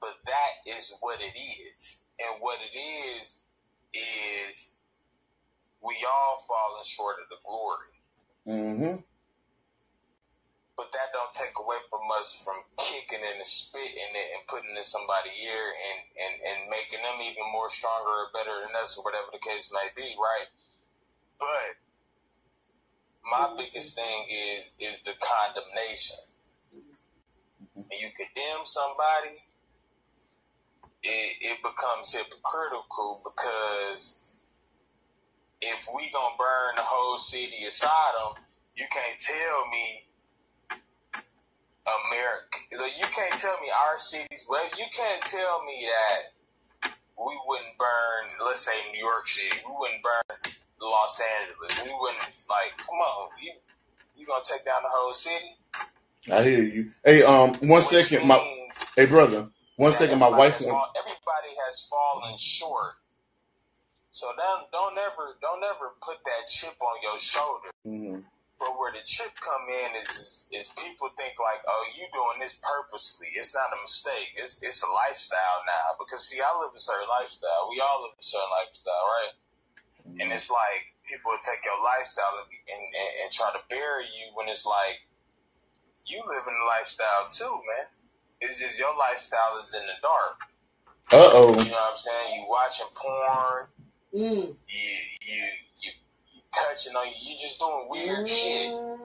But 0.00 0.14
that 0.26 0.52
is 0.66 0.94
what 1.00 1.20
it 1.20 1.36
is, 1.38 1.98
and 2.18 2.40
what 2.40 2.58
it 2.60 2.76
is 2.76 3.40
is 3.94 4.70
we 5.82 5.96
all 6.08 6.44
falling 6.48 6.84
short 6.84 7.16
of 7.22 7.28
the 7.30 7.40
glory. 7.46 7.94
hmm 8.46 9.13
But 10.76 10.90
that 10.90 11.14
don't 11.14 11.30
take 11.34 11.54
away 11.54 11.78
from 11.86 12.02
us 12.18 12.34
from 12.42 12.58
kicking 12.78 13.22
and 13.22 13.38
spitting 13.46 14.14
it 14.14 14.28
and 14.34 14.42
putting 14.50 14.74
it 14.74 14.82
in 14.82 14.84
somebody's 14.84 15.38
ear 15.38 15.66
and, 15.70 16.00
and, 16.18 16.34
and 16.42 16.58
making 16.70 16.98
them 16.98 17.22
even 17.22 17.46
more 17.54 17.70
stronger 17.70 18.10
or 18.10 18.34
better 18.34 18.58
than 18.58 18.74
us 18.82 18.98
or 18.98 19.06
whatever 19.06 19.30
the 19.30 19.38
case 19.38 19.70
may 19.70 19.86
be, 19.94 20.18
right? 20.18 20.50
But 21.38 21.78
my 23.24 23.54
biggest 23.56 23.94
thing 23.96 24.26
is 24.30 24.70
is 24.80 25.00
the 25.02 25.14
condemnation. 25.22 26.18
And 27.76 27.86
you 27.90 28.10
condemn 28.16 28.64
somebody, 28.64 29.38
it, 31.02 31.30
it 31.40 31.58
becomes 31.62 32.12
hypocritical 32.12 33.22
because 33.24 34.14
if 35.60 35.88
we 35.94 36.10
gonna 36.12 36.36
burn 36.38 36.76
the 36.76 36.82
whole 36.82 37.18
city 37.18 37.64
of 37.66 37.72
Sodom, 37.72 38.42
you 38.76 38.84
can't 38.90 39.20
tell 39.20 39.68
me 39.70 40.03
America. 41.86 42.58
You 42.72 43.06
can't 43.12 43.32
tell 43.40 43.56
me 43.60 43.68
our 43.70 43.98
cities. 43.98 44.44
Well, 44.48 44.64
you 44.78 44.84
can't 44.96 45.22
tell 45.22 45.64
me 45.64 45.86
that 45.86 46.92
we 47.18 47.38
wouldn't 47.46 47.76
burn. 47.78 48.46
Let's 48.46 48.64
say 48.64 48.72
New 48.92 48.98
York 49.04 49.28
City. 49.28 49.56
We 49.66 49.72
wouldn't 49.78 50.02
burn 50.02 50.52
Los 50.80 51.20
Angeles. 51.42 51.84
We 51.84 51.92
wouldn't 51.98 52.22
like. 52.48 52.76
Come 52.78 52.98
on, 52.98 53.28
you 53.42 53.52
you 54.16 54.26
gonna 54.26 54.44
take 54.44 54.64
down 54.64 54.82
the 54.82 54.88
whole 54.90 55.14
city? 55.14 55.56
I 56.32 56.42
hear 56.42 56.62
you. 56.62 56.90
Hey, 57.04 57.22
um, 57.22 57.52
one 57.68 57.68
Which 57.80 57.84
second, 57.84 58.26
my 58.26 58.38
hey 58.96 59.04
brother, 59.06 59.48
One 59.76 59.92
second, 59.92 60.18
my 60.18 60.28
wife 60.28 60.56
has 60.58 60.66
fall- 60.66 60.92
everybody 60.98 61.54
has 61.68 61.86
fallen 61.90 62.38
short. 62.38 62.94
So 64.10 64.28
don't 64.36 64.70
don't 64.72 64.96
ever 64.96 65.36
don't 65.42 65.62
ever 65.64 65.92
put 66.00 66.16
that 66.24 66.48
chip 66.48 66.74
on 66.80 66.96
your 67.02 67.18
shoulder. 67.18 67.70
Mhm. 67.86 68.24
But 68.64 68.80
where 68.80 68.96
the 68.96 69.04
chip 69.04 69.36
come 69.44 69.68
in 69.68 70.00
is 70.00 70.44
is 70.48 70.72
people 70.80 71.12
think 71.20 71.36
like, 71.36 71.60
oh, 71.68 71.84
you 71.92 72.08
doing 72.16 72.40
this 72.40 72.56
purposely. 72.64 73.28
It's 73.36 73.52
not 73.52 73.68
a 73.68 73.78
mistake. 73.84 74.32
It's 74.40 74.56
it's 74.64 74.80
a 74.80 74.88
lifestyle 74.88 75.60
now. 75.68 76.00
Because 76.00 76.24
see, 76.24 76.40
I 76.40 76.48
live 76.64 76.72
a 76.72 76.80
certain 76.80 77.08
lifestyle. 77.12 77.68
We 77.68 77.84
all 77.84 78.08
live 78.08 78.16
a 78.16 78.24
certain 78.24 78.48
lifestyle, 78.56 79.04
right? 79.20 79.34
And 80.24 80.32
it's 80.32 80.48
like 80.48 80.82
people 81.08 81.32
will 81.36 81.44
take 81.44 81.60
your 81.64 81.76
lifestyle 81.84 82.40
and, 82.40 82.48
and, 82.48 82.84
and, 82.96 83.10
and 83.24 83.28
try 83.32 83.52
to 83.52 83.62
bury 83.68 84.08
you 84.08 84.32
when 84.36 84.48
it's 84.48 84.64
like 84.64 85.04
you 86.06 86.20
live 86.24 86.44
in 86.48 86.56
a 86.56 86.66
lifestyle 86.68 87.28
too, 87.32 87.52
man. 87.68 87.86
It's 88.40 88.60
just 88.60 88.78
your 88.78 88.96
lifestyle 88.96 89.60
is 89.64 89.72
in 89.74 89.84
the 89.88 89.98
dark. 90.00 90.38
Uh 91.12 91.30
oh. 91.32 91.48
You 91.52 91.70
know 91.70 91.76
what 91.76 91.92
I'm 91.92 91.96
saying? 92.00 92.28
You 92.40 92.46
watching 92.48 92.90
porn, 92.96 93.68
Mm. 94.14 94.56
you 94.68 94.90
you 95.26 95.42
you, 95.82 95.90
you 95.90 95.90
touching 96.54 96.94
on 96.94 97.06
you, 97.08 97.32
you 97.32 97.38
just 97.38 97.58
doing 97.58 97.86
weird 97.90 98.28
shit. 98.28 98.70
You 98.70 98.98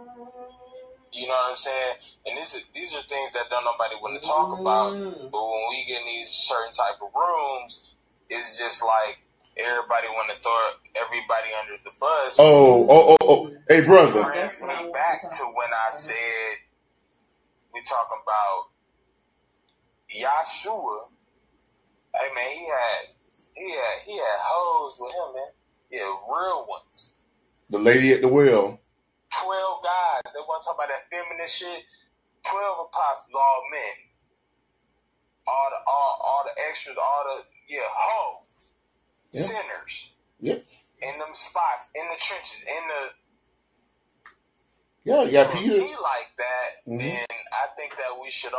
You 1.11 1.27
know 1.27 1.34
what 1.34 1.51
I'm 1.51 1.57
saying? 1.57 1.95
And 2.26 2.38
these 2.38 2.55
are 2.55 2.65
these 2.73 2.93
are 2.93 3.03
things 3.09 3.34
that 3.34 3.49
don't 3.49 3.65
nobody 3.65 3.95
want 4.01 4.21
to 4.21 4.27
talk 4.27 4.59
about. 4.59 4.93
Mm. 4.93 5.31
But 5.31 5.41
when 5.41 5.63
we 5.69 5.85
get 5.88 6.01
in 6.01 6.07
these 6.07 6.30
certain 6.30 6.73
type 6.73 7.01
of 7.01 7.09
rooms, 7.13 7.81
it's 8.30 8.59
just 8.59 8.84
like 8.85 9.17
everybody 9.57 10.07
want 10.13 10.31
to 10.31 10.38
throw 10.39 10.53
everybody 10.95 11.49
under 11.57 11.81
the 11.84 11.91
bus. 11.99 12.38
Oh, 12.38 12.85
oh, 12.88 13.03
oh, 13.09 13.17
oh. 13.21 13.51
Hey, 13.67 13.81
brother. 13.81 14.23
brings 14.23 14.61
I 14.61 14.67
me 14.67 14.89
want 14.89 14.93
back 14.93 15.30
to 15.30 15.38
to 15.38 15.43
when 15.43 15.73
I 15.73 15.89
said 15.91 16.61
we 17.73 17.81
talking 17.81 18.21
about 18.21 18.69
Yahshua. 20.13 21.09
Hey 22.13 22.30
man, 22.34 22.51
he 22.53 22.65
had 22.69 23.01
he 23.53 23.67
had 23.71 23.97
he 24.05 24.13
had 24.17 24.39
hoes 24.39 24.97
with 24.99 25.11
him, 25.13 25.34
man. 25.35 25.51
Yeah, 25.91 26.05
real 26.30 26.65
ones. 26.69 27.15
The 27.70 27.80
lady 27.80 28.14
at 28.14 28.22
the 28.22 28.28
well. 28.30 28.80
Twelve 29.34 29.84
guys. 29.84 30.24
They 30.34 30.41
want 30.41 30.64
to 30.64 30.68
talk 30.68 30.76
about 30.76 30.90
that 30.90 31.10
feminist 31.12 31.60
shit. 31.60 31.84
Twelve 32.46 32.88
apostles, 32.90 33.36
all 33.36 33.64
men. 33.72 33.96
All 35.48 35.70
the 35.72 35.80
all 35.90 36.14
all 36.24 36.44
the 36.46 36.56
extras, 36.70 36.98
all 36.98 37.24
the 37.26 37.44
yeah, 37.70 37.88
ho. 37.94 38.44
Yeah. 39.34 39.44
Sinners. 39.44 40.12
Yep. 40.41 40.66
In 41.02 41.20
them 41.20 41.34
spots, 41.34 41.88
in 41.96 42.06
the 42.10 42.18
trenches, 42.22 42.62
in 42.64 42.84
the 42.90 43.02
Yeah, 45.06 45.24
you 45.24 45.32
got 45.34 45.52
So 45.52 45.58
if 45.58 45.60
Peter. 45.64 45.82
he 45.84 45.96
like 45.98 46.32
that, 46.38 46.70
Mhm. 46.88 47.00
then 47.00 47.28
I 47.54 47.68
think 47.76 47.96
that 47.98 48.20
we 48.22 48.30
should 48.32 48.54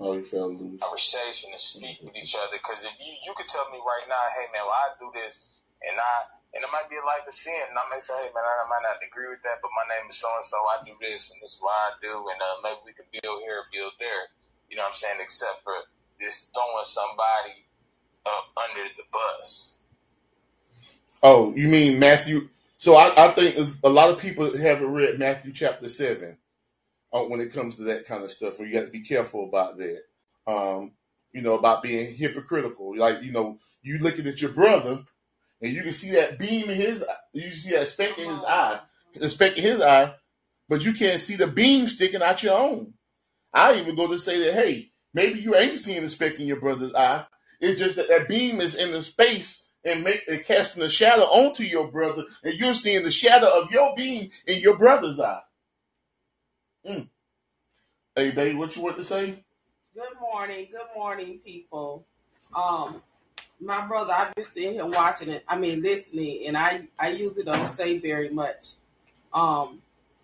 Oh, 0.00 0.16
he 0.16 0.22
fell 0.22 0.50
loose. 0.50 0.80
conversation 0.80 1.50
and 1.52 1.60
speak 1.60 1.98
with 2.02 2.16
each 2.16 2.34
other. 2.36 2.58
Because 2.58 2.84
if 2.84 2.98
you 3.00 3.14
you 3.24 3.34
could 3.36 3.48
tell 3.48 3.68
me 3.70 3.78
right 3.78 4.06
now, 4.08 4.22
hey 4.36 4.46
man, 4.52 4.64
well 4.66 4.74
I 4.74 4.90
do 5.00 5.10
this, 5.14 5.40
and 5.82 5.98
I 6.00 6.24
and 6.54 6.64
it 6.64 6.70
might 6.72 6.88
be 6.88 6.96
a 6.96 7.04
life 7.04 7.28
of 7.28 7.36
sin, 7.36 7.56
and 7.68 7.76
I 7.76 7.84
may 7.92 8.00
say, 8.00 8.16
hey 8.16 8.32
man, 8.32 8.44
I 8.44 8.66
might 8.68 8.84
not 8.84 9.04
agree 9.04 9.28
with 9.28 9.44
that, 9.44 9.60
but 9.60 9.74
my 9.76 9.84
name 9.88 10.08
is 10.08 10.16
so 10.16 10.28
and 10.32 10.44
so, 10.44 10.56
I 10.56 10.80
do 10.84 10.96
this, 11.00 11.28
and 11.30 11.38
this 11.44 11.56
is 11.56 11.60
what 11.60 11.76
I 11.76 11.90
do, 12.00 12.12
and 12.12 12.38
uh, 12.40 12.56
maybe 12.64 12.80
we 12.88 12.96
could 12.96 13.10
build 13.12 13.44
here, 13.44 13.68
build 13.68 13.92
there. 14.00 14.32
You 14.68 14.76
know 14.76 14.88
what 14.88 14.96
I'm 14.96 15.00
saying? 15.00 15.20
Except 15.20 15.60
for 15.64 15.76
just 16.20 16.48
throwing 16.54 16.84
somebody 16.84 17.56
up 18.26 18.48
under 18.56 18.88
the 18.96 19.04
bus. 19.12 19.76
Oh, 21.22 21.52
you 21.54 21.68
mean 21.68 21.98
Matthew? 21.98 22.48
So 22.78 22.96
I, 22.96 23.26
I 23.26 23.28
think 23.32 23.56
a 23.82 23.88
lot 23.88 24.10
of 24.10 24.18
people 24.18 24.56
haven't 24.56 24.92
read 24.92 25.18
Matthew 25.18 25.52
chapter 25.52 25.88
seven 25.88 26.36
uh, 27.12 27.22
when 27.22 27.40
it 27.40 27.52
comes 27.52 27.76
to 27.76 27.82
that 27.84 28.06
kind 28.06 28.22
of 28.22 28.30
stuff. 28.30 28.58
Where 28.58 28.68
you 28.68 28.74
got 28.74 28.86
to 28.86 28.92
be 28.92 29.00
careful 29.00 29.44
about 29.44 29.78
that. 29.78 30.00
Um, 30.46 30.92
you 31.32 31.42
know 31.42 31.54
about 31.54 31.82
being 31.82 32.14
hypocritical. 32.14 32.96
Like 32.96 33.22
you 33.22 33.32
know, 33.32 33.58
you 33.82 33.98
looking 33.98 34.26
at 34.26 34.40
your 34.40 34.52
brother, 34.52 35.02
and 35.60 35.72
you 35.72 35.82
can 35.82 35.92
see 35.92 36.10
that 36.12 36.38
beam 36.38 36.70
in 36.70 36.76
his. 36.76 37.04
You 37.32 37.50
see 37.52 37.72
that 37.72 37.88
speck 37.88 38.18
in 38.18 38.28
his 38.28 38.44
eye, 38.44 38.80
the 39.14 39.30
speck 39.30 39.56
in 39.56 39.62
his 39.62 39.80
eye, 39.80 40.14
but 40.68 40.84
you 40.84 40.92
can't 40.92 41.20
see 41.20 41.36
the 41.36 41.46
beam 41.46 41.88
sticking 41.88 42.22
out 42.22 42.42
your 42.42 42.58
own. 42.58 42.94
I 43.52 43.78
even 43.78 43.96
go 43.96 44.06
to 44.08 44.18
say 44.18 44.38
that, 44.44 44.54
hey, 44.54 44.92
maybe 45.14 45.40
you 45.40 45.56
ain't 45.56 45.78
seeing 45.78 46.02
the 46.02 46.08
speck 46.08 46.38
in 46.38 46.46
your 46.46 46.60
brother's 46.60 46.94
eye. 46.94 47.24
It's 47.60 47.80
just 47.80 47.96
that 47.96 48.08
that 48.08 48.28
beam 48.28 48.60
is 48.60 48.74
in 48.74 48.92
the 48.92 49.02
space 49.02 49.68
and 49.84 50.04
make 50.04 50.24
and 50.28 50.44
casting 50.44 50.82
a 50.82 50.88
shadow 50.88 51.22
onto 51.22 51.62
your 51.62 51.90
brother, 51.90 52.24
and 52.44 52.54
you're 52.54 52.74
seeing 52.74 53.04
the 53.04 53.10
shadow 53.10 53.60
of 53.60 53.70
your 53.70 53.94
beam 53.96 54.30
in 54.46 54.60
your 54.60 54.76
brother's 54.76 55.18
eye. 55.18 55.40
Mm. 56.86 57.08
Hey, 58.14 58.30
babe, 58.30 58.56
what 58.56 58.76
you 58.76 58.82
want 58.82 58.96
to 58.96 59.04
say? 59.04 59.44
Good 59.94 60.20
morning, 60.20 60.68
good 60.70 60.88
morning, 60.94 61.40
people. 61.44 62.06
Um, 62.54 63.02
my 63.60 63.86
brother, 63.86 64.12
I've 64.16 64.34
been 64.34 64.44
sitting 64.46 64.72
here 64.74 64.86
watching 64.86 65.28
it. 65.28 65.44
I 65.48 65.58
mean, 65.58 65.82
listening, 65.82 66.46
and 66.46 66.56
I 66.56 66.88
I 66.98 67.10
usually 67.10 67.42
don't 67.42 67.74
say 67.74 67.98
very 67.98 68.30
much. 68.30 68.74
Um, 69.32 69.82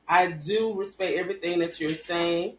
I 0.09 0.31
do 0.31 0.75
respect 0.79 1.17
everything 1.17 1.59
that 1.61 1.81
you're 1.81 1.95
saying. 1.95 2.55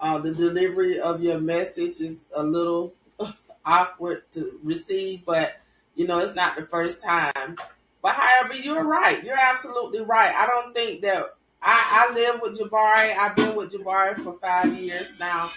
Uh, 0.00 0.18
the 0.18 0.34
delivery 0.34 1.00
of 1.00 1.22
your 1.22 1.40
message 1.40 2.00
is 2.00 2.16
a 2.34 2.42
little 2.42 2.92
awkward 3.64 4.22
to 4.32 4.58
receive, 4.62 5.24
but 5.24 5.56
you 5.94 6.06
know 6.06 6.18
it's 6.18 6.34
not 6.34 6.56
the 6.56 6.66
first 6.66 7.02
time. 7.02 7.56
But 8.02 8.14
however, 8.14 8.54
you're 8.54 8.84
right. 8.84 9.22
You're 9.24 9.38
absolutely 9.38 10.00
right. 10.00 10.34
I 10.34 10.46
don't 10.46 10.74
think 10.74 11.00
that 11.02 11.36
I, 11.62 12.08
I 12.10 12.14
live 12.14 12.42
with 12.42 12.58
Jabari. 12.58 13.16
I've 13.16 13.36
been 13.36 13.56
with 13.56 13.72
Jabari 13.72 14.22
for 14.22 14.34
five 14.34 14.74
years 14.78 15.08
now. 15.18 15.50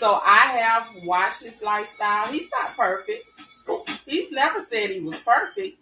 So 0.00 0.18
I 0.24 0.58
have 0.58 1.04
watched 1.04 1.42
his 1.42 1.60
lifestyle. 1.60 2.28
He's 2.32 2.48
not 2.50 2.74
perfect. 2.74 3.22
He's 4.06 4.32
never 4.32 4.62
said 4.62 4.88
he 4.88 5.00
was 5.00 5.18
perfect. 5.18 5.76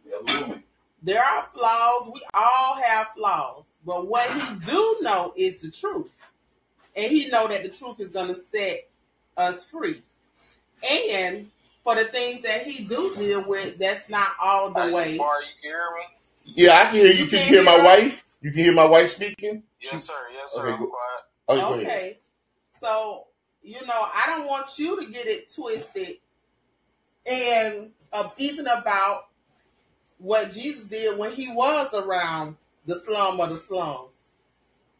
There 1.05 1.25
are 1.25 1.47
flaws. 1.55 2.11
We 2.13 2.21
all 2.35 2.75
have 2.75 3.11
flaws. 3.17 3.63
But 3.87 4.09
what 4.09 4.29
he 4.33 4.57
do 4.67 4.97
know 5.03 5.33
is 5.37 5.61
the 5.61 5.71
truth. 5.71 6.11
And 6.97 7.13
he 7.13 7.29
know 7.29 7.47
that 7.47 7.63
the 7.63 7.69
truth 7.69 8.01
is 8.01 8.09
going 8.09 8.27
to 8.27 8.35
set 8.35 8.89
us 9.37 9.65
free. 9.65 10.03
And 10.91 11.49
for 11.85 11.95
the 11.95 12.05
things 12.07 12.43
that 12.43 12.67
he 12.67 12.83
do 12.83 13.15
deal 13.15 13.49
with, 13.49 13.79
that's 13.79 14.09
not 14.11 14.31
all 14.43 14.71
the 14.71 14.83
Hey, 14.83 14.93
way. 14.93 15.17
Bar, 15.19 15.43
you 15.43 15.49
can 15.63 15.71
hear 15.71 15.85
me? 15.95 16.03
Yeah, 16.45 16.77
I 16.77 16.85
can 16.87 16.95
hear 16.95 17.07
you. 17.07 17.11
You 17.11 17.15
Can 17.15 17.25
you 17.25 17.29
can't 17.39 17.49
hear 17.51 17.63
my 17.63 17.75
hear 17.77 17.85
wife? 17.85 18.27
You 18.43 18.51
can 18.51 18.65
hear 18.65 18.75
my 18.75 18.85
wife 18.85 19.13
speaking? 19.13 19.63
Yes, 19.81 20.05
sir. 20.05 20.13
Yes, 20.35 20.53
sir. 20.53 20.63
Okay, 20.63 20.73
I'm 20.73 20.81
go- 20.81 20.87
quiet. 20.87 21.23
Oh, 21.49 21.75
go. 21.77 21.81
Okay. 21.83 22.19
So, 22.81 23.28
you 23.69 23.85
know, 23.87 24.07
I 24.15 24.25
don't 24.27 24.47
want 24.47 24.79
you 24.79 24.99
to 24.99 25.07
get 25.11 25.27
it 25.27 25.53
twisted 25.55 26.17
and 27.27 27.91
uh, 28.13 28.29
even 28.39 28.67
about 28.67 29.27
what 30.19 30.53
Jesus 30.53 30.85
did 30.85 31.19
when 31.19 31.33
he 31.33 31.53
was 31.53 31.93
around 31.93 32.57
the 32.87 32.97
slum 32.97 33.41
of 33.41 33.51
the 33.51 33.59
slums. 33.59 34.13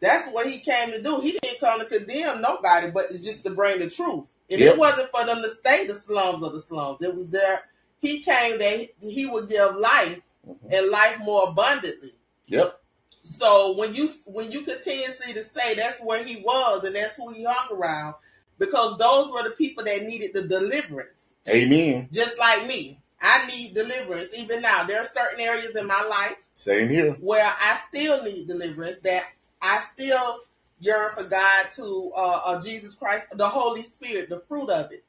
That's 0.01 0.29
what 0.31 0.47
he 0.47 0.61
came 0.61 0.91
to 0.93 1.03
do. 1.03 1.21
He 1.21 1.33
didn't 1.33 1.61
come 1.61 1.81
to 1.81 1.87
condemn 1.87 2.43
nobody, 2.43 2.91
but 2.91 3.11
just 3.23 3.43
to 3.45 3.51
bring 3.51 3.81
the 3.81 3.89
truth. 3.91 4.27
And 4.51 4.61
Yep. 4.61 4.75
it 4.75 4.79
wasn't 4.79 5.11
for 5.11 5.25
them 5.25 5.43
to 5.43 5.55
stay 5.57 5.87
the 5.87 5.99
slums 5.99 6.45
of 6.45 6.53
the 6.53 6.61
slums. 6.61 7.03
It 7.03 7.15
was 7.15 7.29
there. 7.29 7.63
He 8.01 8.21
came 8.21 8.59
that 8.59 8.89
he 9.01 9.27
would 9.27 9.49
give 9.49 9.77
life 9.77 10.21
Mhm. 10.47 10.59
and 10.71 10.89
life 10.91 11.19
more 11.21 11.49
abundantly. 11.49 12.15
Yep. 12.47 12.81
So 13.25 13.73
when 13.73 13.95
you 13.95 14.09
when 14.25 14.53
you 14.53 14.63
continuously 14.63 15.33
to 15.35 15.45
say 15.45 15.75
that's 15.75 16.01
where 16.01 16.23
he 16.23 16.43
was 16.43 16.85
and 16.85 16.95
that's 16.95 17.17
who 17.17 17.31
he 17.31 17.45
hung 17.45 17.77
around, 17.77 18.15
because 18.59 18.99
those 18.99 19.31
were 19.31 19.43
the 19.45 19.51
people 19.51 19.85
that 19.85 20.03
needed 20.03 20.33
the 20.35 20.43
deliverance. 20.43 21.11
Amen. 21.49 22.09
Just 22.13 22.39
like 22.39 22.67
me, 22.67 22.99
I 23.21 23.47
need 23.47 23.75
deliverance 23.75 24.31
even 24.37 24.63
now. 24.63 24.85
There 24.85 25.01
are 25.01 25.07
certain 25.07 25.41
areas 25.41 25.75
in 25.75 25.87
my 25.87 26.03
life 26.03 26.37
Same 26.55 26.89
here. 26.89 27.13
where 27.15 27.45
I 27.47 27.79
still 27.89 28.23
need 28.23 28.47
deliverance. 28.47 28.99
That 29.01 29.25
I 29.63 29.83
still 29.93 30.41
yearn 30.81 31.13
for 31.15 31.25
God 31.25 31.67
to 31.77 32.13
uh, 32.17 32.41
uh, 32.47 32.61
Jesus 32.61 32.95
Christ, 32.95 33.27
the 33.33 33.49
Holy 33.49 33.83
Spirit, 33.83 34.29
the 34.29 34.41
fruit 34.41 34.71
of 34.71 34.93
it, 34.93 35.05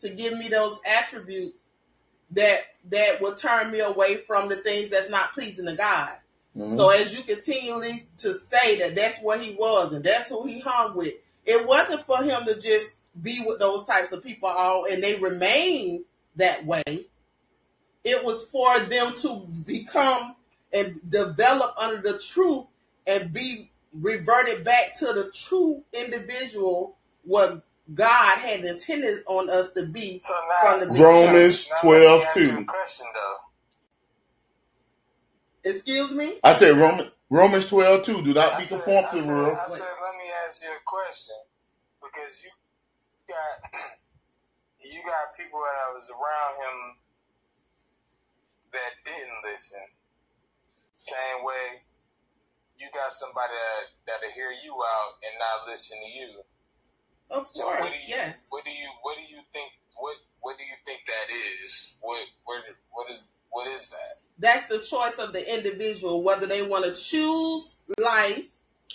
to 0.00 0.10
give 0.10 0.36
me 0.36 0.48
those 0.48 0.78
attributes 0.84 1.58
that 2.32 2.60
that 2.90 3.20
will 3.20 3.34
turn 3.34 3.70
me 3.70 3.80
away 3.80 4.18
from 4.26 4.48
the 4.48 4.56
things 4.56 4.90
that's 4.90 5.08
not 5.10 5.32
pleasing 5.32 5.64
to 5.66 5.74
God. 5.76 6.10
Mhm. 6.56 6.76
So 6.76 6.90
as 6.90 7.16
you 7.16 7.22
continually 7.22 8.06
to 8.18 8.38
say 8.38 8.78
that 8.80 8.94
that's 8.94 9.22
where 9.22 9.38
he 9.38 9.54
was 9.54 9.92
and 9.92 10.04
that's 10.04 10.28
who 10.28 10.44
he 10.46 10.60
hung 10.60 10.94
with, 10.96 11.14
it 11.48 11.66
wasn't 11.66 12.04
for 12.06 12.22
him 12.22 12.44
to 12.44 12.60
just 12.60 12.96
be 13.20 13.42
with 13.44 13.58
those 13.58 13.84
types 13.86 14.12
of 14.12 14.22
people 14.22 14.48
all 14.48 14.84
and 14.84 15.02
they 15.02 15.18
remain 15.18 16.04
that 16.36 16.64
way. 16.64 16.82
It 18.04 18.24
was 18.24 18.44
for 18.44 18.78
them 18.80 19.16
to 19.16 19.46
become 19.66 20.36
and 20.72 21.00
develop 21.10 21.74
under 21.78 22.12
the 22.12 22.18
truth 22.18 22.66
and 23.06 23.32
be 23.32 23.70
reverted 23.94 24.62
back 24.62 24.96
to 24.98 25.06
the 25.06 25.30
true 25.34 25.82
individual 25.92 26.96
what 27.24 27.62
God 27.94 28.38
had 28.38 28.64
intended 28.64 29.22
on 29.26 29.48
us 29.48 29.72
to 29.72 29.86
be 29.86 30.20
So 30.22 30.34
from 30.60 30.80
now, 30.80 30.84
the 30.84 30.86
beginning. 30.86 31.26
Romans 31.26 31.70
now 31.70 31.80
12 31.80 32.24
2. 32.34 32.64
question 32.66 33.06
though. 33.14 33.47
Excuse 35.64 36.12
me? 36.12 36.40
I 36.44 36.54
said 36.54 36.76
Roman, 36.76 37.10
Romans 37.30 37.66
12 37.66 38.04
2. 38.04 38.22
Do 38.24 38.34
not 38.34 38.56
I 38.56 38.60
be 38.60 38.66
said, 38.66 38.78
conformed 38.78 39.08
I 39.08 39.12
to 39.12 39.22
the 39.22 39.28
world. 39.28 39.58
I 39.58 39.68
said, 39.68 39.94
let 40.02 40.14
me 40.18 40.28
ask 40.46 40.62
you 40.64 40.70
a 40.70 40.82
question 40.86 41.38
because 42.02 42.42
you 42.44 42.50
got 43.28 43.54
you 44.84 45.00
got 45.04 45.36
people 45.38 45.60
that 45.62 45.94
was 45.94 46.08
around 46.10 46.54
him 46.62 46.78
that 48.72 48.92
didn't 49.04 49.40
listen. 49.46 49.84
Same 50.96 51.44
way, 51.44 51.82
you 52.78 52.88
got 52.94 53.12
somebody 53.14 53.54
that 53.54 53.84
that'll 54.06 54.34
hear 54.36 54.52
you 54.52 54.74
out 54.74 55.12
and 55.24 55.34
not 55.40 55.68
listen 55.70 55.98
to 55.98 56.10
you. 56.12 56.30
Of 57.30 57.52
So 57.52 57.64
course, 57.64 57.80
what 57.80 57.92
do 57.92 57.98
you 57.98 58.16
yes. 58.16 58.36
what 58.50 58.64
do 58.64 58.72
you 58.72 58.88
what 59.02 59.16
do 59.16 59.24
you 59.26 59.40
think 59.52 59.72
what 59.96 60.16
what 60.40 60.56
do 60.58 60.64
you 60.64 60.78
think 60.86 61.02
that 61.08 61.28
is? 61.32 61.96
What 62.02 62.20
where 62.44 62.62
what 62.92 63.08
is 63.10 63.26
what 63.50 63.66
is 63.68 63.88
that? 63.90 64.14
That's 64.38 64.66
the 64.68 64.78
choice 64.78 65.14
of 65.18 65.32
the 65.32 65.54
individual, 65.54 66.22
whether 66.22 66.46
they 66.46 66.62
want 66.62 66.84
to 66.84 66.94
choose 66.94 67.76
life 68.00 68.44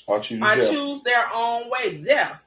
Or 0.08 0.20
choose 0.20 0.42
or 0.42 0.56
death. 0.56 0.72
choose 0.72 1.02
their 1.04 1.26
own 1.34 1.70
way. 1.70 2.02
Death. 2.04 2.42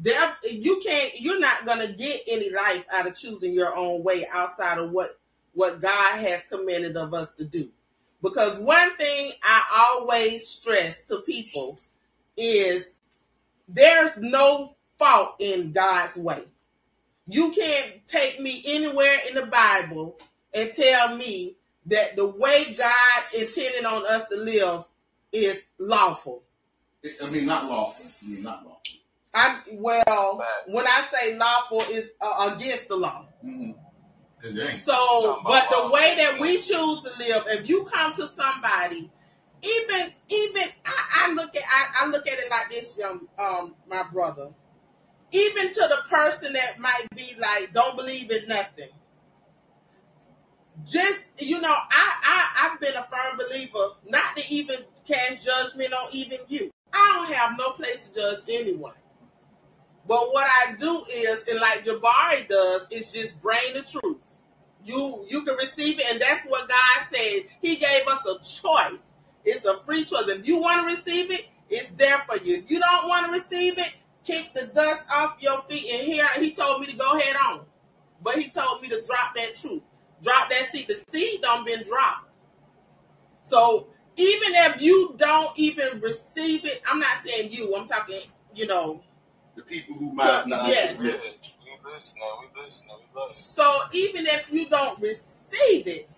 Death 0.00 0.36
you 0.48 0.80
can't 0.84 1.20
you're 1.20 1.40
not 1.40 1.66
gonna 1.66 1.92
get 1.92 2.20
any 2.28 2.50
life 2.50 2.84
out 2.92 3.08
of 3.08 3.16
choosing 3.18 3.52
your 3.52 3.74
own 3.76 4.04
way 4.04 4.24
outside 4.32 4.78
of 4.78 4.92
what 4.92 5.18
what 5.54 5.80
God 5.80 6.20
has 6.20 6.44
commanded 6.48 6.96
of 6.96 7.12
us 7.14 7.32
to 7.38 7.44
do. 7.44 7.68
Because 8.22 8.58
one 8.60 8.96
thing 8.96 9.32
I 9.42 9.90
always 9.98 10.46
stress 10.46 11.00
to 11.08 11.20
people 11.22 11.76
is 12.36 12.86
there's 13.68 14.16
no 14.18 14.76
fault 14.98 15.34
in 15.40 15.72
God's 15.72 16.16
way. 16.16 16.44
You 17.26 17.50
can't 17.50 18.06
take 18.06 18.40
me 18.40 18.62
anywhere 18.66 19.18
in 19.28 19.34
the 19.34 19.46
Bible 19.46 20.18
and 20.54 20.72
tell 20.72 21.16
me 21.16 21.56
that 21.88 22.16
the 22.16 22.26
way 22.26 22.64
God 22.76 23.22
intended 23.36 23.84
on 23.84 24.06
us 24.06 24.28
to 24.28 24.36
live 24.36 24.84
is 25.32 25.66
lawful. 25.78 26.42
I 27.22 27.30
mean, 27.30 27.46
not 27.46 27.64
lawful. 27.64 28.04
I 28.04 28.32
mean, 28.32 28.42
not 28.42 28.64
lawful. 28.64 28.80
I 29.34 29.60
well, 29.72 30.44
when 30.68 30.86
I 30.86 31.04
say 31.12 31.36
lawful, 31.36 31.80
is 31.92 32.10
uh, 32.20 32.54
against 32.56 32.88
the 32.88 32.96
law. 32.96 33.26
Mm-hmm. 33.44 33.72
So, 34.76 35.40
but 35.44 35.68
the 35.70 35.90
way 35.92 36.14
that 36.16 36.38
we 36.40 36.56
choose 36.56 37.02
to 37.02 37.12
live, 37.18 37.44
if 37.48 37.68
you 37.68 37.84
come 37.84 38.12
to 38.14 38.28
somebody, 38.28 39.10
even 39.62 40.12
even 40.28 40.62
I, 40.84 41.26
I 41.26 41.32
look 41.32 41.54
at 41.56 41.62
I, 41.68 42.04
I 42.04 42.08
look 42.08 42.26
at 42.26 42.38
it 42.38 42.50
like 42.50 42.70
this, 42.70 42.96
young 42.96 43.26
um 43.38 43.74
my 43.88 44.04
brother. 44.12 44.50
Even 45.30 45.74
to 45.74 45.88
the 45.90 45.98
person 46.08 46.54
that 46.54 46.78
might 46.78 47.04
be 47.14 47.34
like, 47.38 47.74
don't 47.74 47.96
believe 47.96 48.30
in 48.30 48.48
nothing. 48.48 48.88
Just 50.86 51.24
you 51.38 51.60
know, 51.60 51.74
I, 51.74 52.14
I 52.22 52.70
I've 52.70 52.80
been 52.80 52.94
a 52.94 53.04
firm 53.04 53.38
believer, 53.38 53.94
not 54.08 54.36
to 54.36 54.54
even 54.54 54.76
cast 55.06 55.44
judgment 55.44 55.92
on 55.92 56.08
even 56.12 56.38
you. 56.48 56.70
I 56.92 57.12
don't 57.14 57.34
have 57.34 57.58
no 57.58 57.70
place 57.72 58.08
to 58.08 58.14
judge 58.14 58.40
anyone. 58.48 58.94
But 60.06 60.32
what 60.32 60.48
I 60.50 60.74
do 60.76 61.04
is, 61.12 61.46
and 61.48 61.60
like 61.60 61.84
Jabari 61.84 62.48
does, 62.48 62.86
is 62.90 63.12
just 63.12 63.40
bring 63.42 63.60
the 63.74 63.82
truth. 63.82 64.16
You 64.84 65.26
you 65.28 65.42
can 65.42 65.56
receive 65.56 66.00
it, 66.00 66.06
and 66.10 66.20
that's 66.20 66.46
what 66.46 66.68
God 66.68 67.06
said. 67.12 67.42
He 67.60 67.76
gave 67.76 68.06
us 68.08 68.20
a 68.24 68.38
choice. 68.38 69.00
It's 69.44 69.64
a 69.66 69.78
free 69.80 70.04
choice. 70.04 70.28
If 70.28 70.46
you 70.46 70.60
want 70.60 70.88
to 70.88 70.94
receive 70.94 71.30
it, 71.30 71.48
it's 71.68 71.90
there 71.90 72.18
for 72.26 72.36
you. 72.36 72.56
If 72.56 72.70
you 72.70 72.80
don't 72.80 73.08
want 73.08 73.26
to 73.26 73.32
receive 73.32 73.78
it, 73.78 73.94
kick 74.24 74.54
the 74.54 74.66
dust 74.68 75.02
off 75.10 75.36
your 75.40 75.60
feet. 75.62 75.90
And 75.92 76.06
here 76.06 76.26
he 76.38 76.52
told 76.54 76.80
me 76.80 76.86
to 76.86 76.96
go 76.96 77.18
head 77.18 77.36
on. 77.36 77.66
But 78.22 78.36
he 78.36 78.48
told 78.48 78.82
me 78.82 78.88
to 78.88 79.02
drop 79.02 79.34
that 79.36 79.56
truth. 79.56 79.82
Drop 80.22 80.50
that 80.50 80.68
seed. 80.72 80.86
The 80.88 81.00
seed 81.10 81.42
don't 81.42 81.64
been 81.64 81.82
dropped. 81.84 82.28
So 83.44 83.88
even 84.16 84.54
if 84.54 84.82
you 84.82 85.14
don't 85.16 85.56
even 85.58 86.00
receive 86.00 86.64
it, 86.64 86.82
I'm 86.86 86.98
not 87.00 87.18
saying 87.24 87.52
you, 87.52 87.74
I'm 87.76 87.86
talking, 87.86 88.20
you 88.54 88.66
know, 88.66 89.02
The 89.56 89.62
people 89.62 89.94
who 89.96 90.12
might 90.12 90.44
not. 90.46 90.68
yes. 90.68 90.98
We 90.98 91.06
listening, 91.06 91.34
we 91.72 91.92
listening, 91.92 92.90
we 93.14 93.20
love 93.20 93.30
it. 93.30 93.34
So 93.34 93.80
even 93.92 94.26
if 94.26 94.52
you 94.52 94.68
don't 94.68 95.00
receive 95.00 95.86
it, 95.86 96.10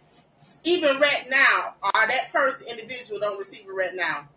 even 0.64 0.98
right 0.98 1.26
now, 1.30 1.74
or 1.82 1.92
that 1.94 2.30
person, 2.32 2.66
individual, 2.68 3.20
don't 3.20 3.38
receive 3.38 3.66
it 3.66 3.72
right 3.72 3.94
now, 3.94 4.28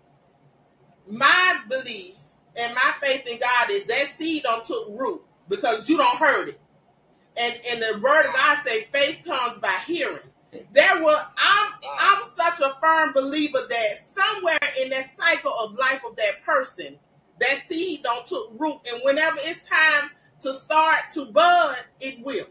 my 1.08 1.60
belief 1.70 2.16
and 2.56 2.74
my 2.76 2.94
faith 3.02 3.28
in 3.28 3.40
God 3.40 3.70
is 3.70 3.86
that 3.86 4.14
seed 4.18 4.44
don't 4.44 4.64
took 4.64 4.88
root 4.90 5.22
because 5.50 5.90
you 5.90 5.98
don't 5.98 6.18
heard 6.18 6.50
it. 6.50 6.60
And 7.38 7.60
and 7.70 7.82
the 7.82 8.00
word 8.02 8.28
of 8.28 8.34
God 8.34 8.58
say 8.66 8.88
faith 8.94 9.20
comes 9.26 9.58
by 9.60 9.78
hearing. 9.88 10.20
There 10.72 11.04
will 11.04 11.20
I'm 11.38 11.74
I'm 12.00 12.30
such 12.30 12.60
a 12.60 12.78
firm 12.80 13.12
believer 13.14 13.60
that 13.68 13.98
somewhere 13.98 14.60
in 14.82 14.90
that 14.92 15.10
cycle 15.18 15.52
of 15.60 15.74
life 15.74 16.02
of 16.08 16.16
that 16.18 16.44
person, 16.46 16.98
that 17.40 17.64
seed 17.68 18.04
don't 18.04 18.26
took 18.26 18.52
root. 18.58 18.80
And 18.92 19.02
whenever 19.04 19.38
it's 19.40 19.68
time 19.68 20.12
to 20.42 20.54
start 20.54 21.00
to 21.14 21.26
bud, 21.26 21.78
it 22.00 22.24
will. 22.24 22.46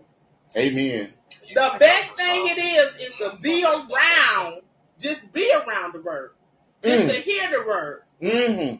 Amen. 0.56 1.12
The 1.54 1.76
best 1.78 2.12
thing 2.16 2.46
it 2.48 2.58
is 2.58 3.08
is 3.08 3.14
to 3.16 3.38
be 3.40 3.64
around, 3.64 4.62
just 4.98 5.32
be 5.32 5.52
around 5.64 5.94
the 5.94 6.00
word, 6.00 6.32
just 6.82 7.04
Mm. 7.04 7.08
to 7.08 7.14
hear 7.20 7.50
the 7.50 7.66
word, 7.66 8.02
Mm-hmm. 8.20 8.76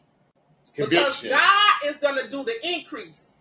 because 0.76 1.22
God 1.22 1.72
is 1.86 1.96
going 1.96 2.16
to 2.24 2.28
do 2.30 2.42
the 2.44 2.58
increase 2.66 3.31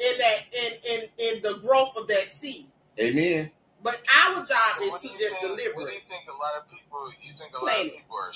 in 0.00 0.18
that 0.18 0.38
in 0.52 0.72
in 0.84 1.08
in 1.36 1.42
the 1.42 1.58
growth 1.58 1.96
of 1.96 2.08
that 2.08 2.24
seed. 2.40 2.66
Amen. 2.98 3.50
But 3.82 4.00
our 4.26 4.36
job 4.44 4.48
So 4.78 4.84
is 4.84 4.94
to 4.94 5.00
do 5.00 5.08
you 5.08 5.18
just 5.18 5.30
think, 5.30 5.42
What 5.42 5.58
deliver 5.58 5.90
do 5.90 5.94
you 5.94 6.00
think 6.08 6.24
a 6.28 6.36
lot 6.36 6.54
of 6.58 6.68
people? 6.68 7.10
You 7.22 7.32
think 7.38 7.54
a 7.54 7.64
lot 7.64 7.76
of 7.78 7.82
people 7.92 8.16
are 8.16 8.32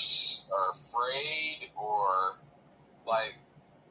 are 0.56 0.70
afraid 0.72 1.70
or 1.76 2.38
like? 3.06 3.34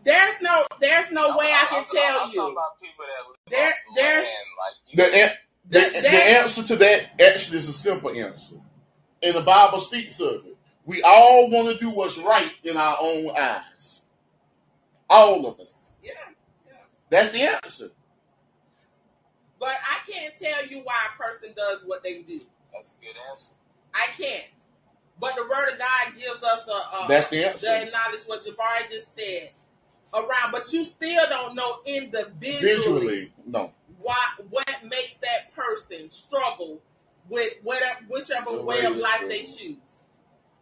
There's 0.04 0.42
no 0.42 0.66
there's 0.82 1.12
no 1.12 1.28
I'm- 1.30 1.38
way 1.38 1.46
I 1.46 1.58
I'm- 1.58 1.68
can 1.70 1.78
I'm- 1.78 1.86
tell 1.92 2.20
I'm 2.20 2.28
talking 2.28 2.34
you. 2.42 2.52
about 2.52 2.80
people 2.82 3.06
that 3.06 3.30
live 3.30 3.38
There- 3.50 3.78
there's- 3.96 4.26
land, 4.26 4.48
like 4.60 5.34
The, 5.70 5.80
the, 5.80 6.02
the 6.02 6.24
answer 6.40 6.64
to 6.64 6.76
that 6.78 7.22
actually 7.22 7.60
is 7.60 7.70
a 7.70 7.74
simple 7.74 8.10
answer. 8.10 8.56
And 9.22 9.34
the 9.36 9.42
Bible 9.42 9.80
speaks 9.80 10.20
of 10.20 10.46
it. 10.46 10.58
We 10.86 11.02
all 11.04 11.50
want 11.50 11.70
to 11.70 11.78
do 11.82 11.90
what's 11.90 12.18
right 12.18 12.52
in 12.64 12.76
our 12.76 12.98
own 13.00 13.30
eyes. 13.38 14.02
All 15.10 15.46
of 15.46 15.60
us. 15.62 15.83
Yeah, 17.14 17.22
yeah. 17.22 17.24
That's 17.24 17.32
the 17.34 17.66
answer. 17.66 17.92
But 19.60 19.76
I 19.90 20.12
can't 20.12 20.34
tell 20.38 20.66
you 20.68 20.80
why 20.84 20.96
a 21.14 21.22
person 21.24 21.54
does 21.56 21.80
what 21.86 22.04
they 22.04 22.22
do. 22.24 22.42
That's 22.74 22.94
a 23.02 23.06
good 23.06 23.16
answer. 23.32 23.54
I 23.94 24.08
can't. 24.18 24.46
But 25.20 25.36
the 25.36 25.44
word 25.44 25.72
of 25.74 25.80
God 25.80 26.16
gives 26.18 26.44
us 26.44 26.68
a, 26.68 26.72
a 27.04 27.08
That's 27.08 27.30
the 27.30 27.50
answer. 27.50 27.68
to 27.68 27.84
acknowledge 27.88 28.24
what 28.26 28.44
Jabari 28.46 28.90
just 28.92 29.18
said 29.18 29.52
around, 30.14 30.52
but 30.52 30.72
you 30.74 30.84
still 30.84 31.24
don't 31.30 31.56
know 31.56 31.80
individually 31.86 32.62
Visually, 32.62 33.34
no. 33.46 33.72
what 34.02 34.18
what 34.50 34.84
makes 34.84 35.16
that 35.22 35.54
person 35.56 36.10
struggle 36.10 36.82
with 37.30 37.54
whatever 37.64 38.00
whichever 38.10 38.52
The 38.52 38.64
way 38.64 38.80
way 38.82 38.86
of 38.86 38.96
they 38.96 39.02
life 39.02 39.26
they 39.30 39.44
choose. 39.44 39.78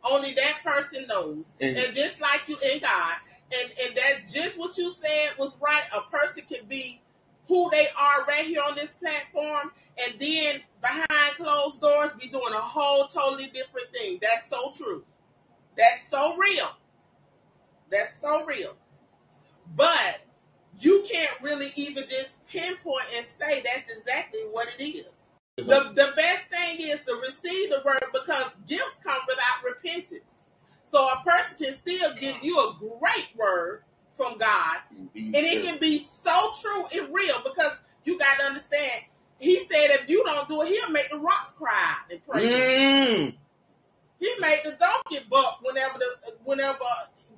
Only 0.03 0.34
that 0.34 0.57
person 0.64 1.07
knows. 1.07 1.45
And- 1.60 1.78
And, 1.78 1.95
just 1.95 2.19
like 2.22 2.48
you 2.48 2.57
in 2.72 2.80
God, 2.80 3.15
and 3.53 3.72
and 3.84 3.95
that's 3.95 4.34
just 4.34 4.60
what 4.60 4.78
you 4.78 4.91
said 4.91 5.38
was 5.38 5.57
right. 5.61 5.84
A 5.95 6.02
person 6.15 6.44
can 6.48 6.65
be 6.68 7.02
who 7.48 7.69
they 7.69 7.88
are 7.99 8.26
right 8.26 8.45
here 8.45 8.61
on 8.68 8.76
this 8.76 8.91
platform, 8.91 9.72
and 10.06 10.19
then 10.19 10.61
behind 10.82 11.36
closed 11.36 11.82
doors 11.82 12.11
be 12.19 12.28
doing 12.28 12.53
a 12.53 12.61
whole 12.61 13.07
totally 13.07 13.48
different 13.48 13.91
thing. 13.94 14.19
That's 14.22 14.49
so 14.49 14.72
true. 14.72 15.03
That's 15.76 16.10
so 16.10 16.38
real. 16.38 16.69
That's 17.90 18.14
so 18.22 18.45
real. 18.45 18.76
But 19.76 20.22
you 20.80 21.06
can't 21.10 21.41
really 21.41 21.72
even 21.76 22.03
just 22.03 22.32
pinpoint 22.48 23.06
and 23.15 23.26
say 23.40 23.61
that's 23.61 23.91
exactly 23.91 24.41
what 24.52 24.68
it 24.80 24.84
is. 24.84 25.06
The, 25.57 25.91
the 25.94 26.14
best 26.15 26.45
thing 26.49 26.80
is 26.80 26.99
to 27.06 27.15
receive 27.15 27.69
the 27.69 27.82
word 27.86 28.03
because 28.11 28.52
gifts 28.68 28.98
come 29.03 29.19
without 29.28 29.64
repentance. 29.65 30.23
So 30.91 31.07
a 31.07 31.23
person 31.23 31.57
can 31.57 31.77
still 31.81 32.13
give 32.15 32.43
you 32.43 32.59
a 32.59 32.76
great 32.80 33.30
word 33.35 33.84
from 34.13 34.38
God, 34.38 34.77
Indeed, 35.15 35.35
and 35.35 35.45
it 35.45 35.63
can 35.63 35.80
be 35.80 36.05
so 36.23 36.51
true 36.61 36.85
and 36.93 37.13
real 37.13 37.38
because 37.43 37.77
you 38.03 38.19
got 38.19 38.39
to 38.39 38.45
understand. 38.45 39.03
He 39.39 39.57
said 39.59 39.89
if 39.91 40.09
you 40.09 40.23
don't 40.23 40.47
do 40.47 40.61
it, 40.61 40.68
he'll 40.68 40.89
make 40.91 41.09
the 41.09 41.18
rocks 41.18 41.51
cry 41.53 41.95
and 42.11 42.19
pray. 42.27 42.43
Mm. 42.43 43.34
He 44.19 44.34
made 44.39 44.59
the 44.63 44.72
donkey 44.73 45.26
buck 45.30 45.59
whenever 45.63 45.97
the 45.97 46.34
whenever 46.43 46.77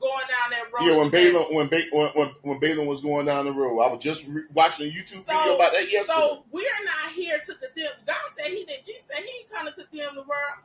going 0.02 0.26
down 0.28 0.50
that 0.52 0.66
road. 0.74 0.86
Yeah, 0.86 0.98
when 0.98 1.10
Balaam 1.10 1.56
when, 1.56 1.68
ba- 1.68 1.90
when 1.92 2.08
when 2.10 2.28
when 2.42 2.60
Balaam 2.60 2.88
was 2.88 3.02
going 3.02 3.26
down 3.26 3.46
the 3.46 3.54
road, 3.54 3.80
I 3.80 3.88
was 3.88 4.04
just 4.04 4.28
re- 4.28 4.44
watching 4.54 4.88
a 4.88 4.92
YouTube 4.92 5.26
video 5.26 5.56
about 5.56 5.72
that 5.72 5.90
yesterday. 5.90 6.18
So 6.18 6.44
we're 6.52 6.64
not 6.84 7.14
here 7.14 7.38
to 7.40 7.54
condemn. 7.56 7.92
God 8.06 8.16
said 8.38 8.48
he 8.48 8.66
did. 8.66 8.86
Jesus 8.86 9.04
said 9.10 9.24
he 9.24 9.40
ain't 9.40 9.52
come 9.52 9.68
to 9.68 9.72
condemn 9.74 10.16
the 10.16 10.22
world. 10.24 10.60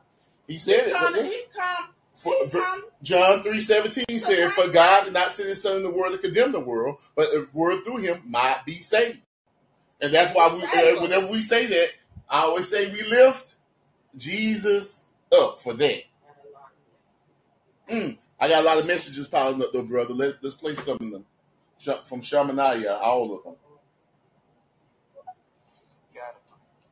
he 0.47 0.53
He 0.53 0.59
said 0.59 0.87
it. 0.87 0.93
come. 0.93 1.15
he? 1.15 1.23
He 1.23 1.43
come. 1.55 1.89
For, 2.19 2.33
for- 2.49 2.59
come. 2.59 2.83
John 3.01 3.43
three 3.43 3.61
seventeen 3.61 4.19
said, 4.19 4.51
"For 4.51 4.67
God 4.67 5.05
did 5.05 5.13
not 5.13 5.31
send 5.31 5.47
His 5.47 5.63
Son 5.63 5.77
in 5.77 5.83
the 5.83 5.89
world 5.89 6.11
to 6.11 6.17
condemn 6.17 6.51
the 6.51 6.59
world, 6.59 6.97
but 7.15 7.31
the 7.31 7.47
world 7.53 7.85
through 7.85 7.97
Him 7.97 8.21
might 8.25 8.65
be 8.65 8.79
saved." 8.79 9.21
And 10.01 10.13
that's 10.13 10.35
why 10.35 10.53
we, 10.53 10.61
uh, 10.63 11.01
whenever 11.01 11.27
we 11.27 11.41
say 11.41 11.65
that, 11.67 11.87
I 12.29 12.41
always 12.41 12.69
say 12.69 12.91
we 12.91 13.03
lift 13.03 13.55
Jesus 14.17 15.05
up 15.31 15.61
for 15.61 15.73
that. 15.75 16.03
Mm. 17.89 18.17
I 18.39 18.47
got 18.47 18.63
a 18.63 18.67
lot 18.67 18.77
of 18.77 18.85
messages 18.85 19.27
piling 19.27 19.61
up, 19.61 19.73
though, 19.73 19.81
brother. 19.81 20.13
Let, 20.13 20.43
let's 20.43 20.55
play 20.55 20.75
some 20.75 20.97
of 21.01 21.11
them 21.11 21.25
from 22.05 22.21
Shamanaya, 22.21 22.99
all 23.01 23.35
of 23.35 23.43
them. 23.43 23.55
God, 26.13 26.33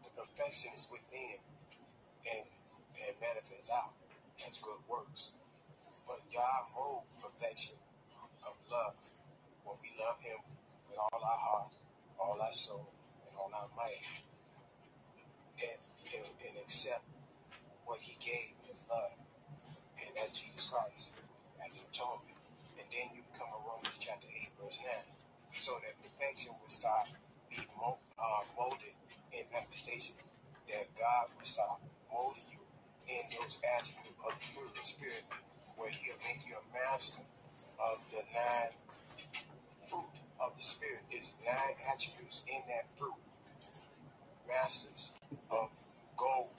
the 0.04 0.10
perfection 0.22 0.72
is 0.76 0.88
within 0.92 1.38
and, 2.26 2.44
and 3.08 3.16
manifests 3.22 3.70
out 3.70 3.92
as 4.48 4.58
good 4.58 4.80
works. 4.90 5.32
But 6.08 6.20
God 6.38 6.70
molds 6.78 7.10
perfection 7.18 7.82
of 8.46 8.54
love. 8.70 8.94
When 9.66 9.74
we 9.82 9.90
love 9.98 10.22
Him 10.22 10.38
with 10.86 11.02
all 11.02 11.18
our 11.18 11.42
heart, 11.42 11.74
all 12.22 12.38
our 12.38 12.54
soul, 12.54 12.94
and 13.26 13.34
all 13.34 13.50
our 13.50 13.66
might, 13.74 14.06
and, 15.58 15.82
and, 16.14 16.30
and 16.38 16.54
accept 16.62 17.10
what 17.90 18.06
He 18.06 18.22
gave 18.22 18.54
His 18.70 18.86
love, 18.86 19.18
and 19.98 20.14
that's 20.14 20.38
Jesus 20.38 20.70
Christ 20.70 21.10
as 21.58 21.74
the 21.74 21.90
atonement. 21.90 22.38
And 22.78 22.86
then 22.86 23.18
you 23.18 23.26
come 23.34 23.50
to 23.50 23.58
Romans 23.66 23.98
chapter 23.98 24.30
8, 24.30 24.62
verse 24.62 24.78
9, 24.78 24.94
so 25.58 25.82
that 25.82 25.98
perfection 26.06 26.54
will 26.62 26.70
start 26.70 27.10
being 27.50 27.66
uh, 27.82 28.46
molded 28.54 28.94
in 29.34 29.42
manifestation, 29.50 30.14
that 30.70 30.86
God 31.02 31.34
will 31.34 31.50
start 31.50 31.82
molding 32.14 32.46
you 32.46 32.62
in 33.10 33.26
those 33.34 33.58
attributes 33.66 34.22
of 34.22 34.38
the 34.38 34.62
of 34.62 34.70
the 34.78 34.86
Spirit, 34.86 35.26
where 35.78 35.90
He'll 35.90 36.20
make 36.26 36.42
you 36.50 36.58
a 36.58 36.66
master 36.74 37.24
of 37.80 38.00
the 38.12 38.26
nine 38.34 38.74
fruit 39.90 40.12
of 40.42 40.52
the 40.58 40.64
Spirit. 40.64 41.02
There's 41.12 41.34
nine 41.46 41.78
attributes 41.88 42.42
in 42.48 42.62
that 42.68 42.86
fruit. 42.98 43.18
Masters 44.48 45.12
of 45.52 45.70
gold. 46.18 46.50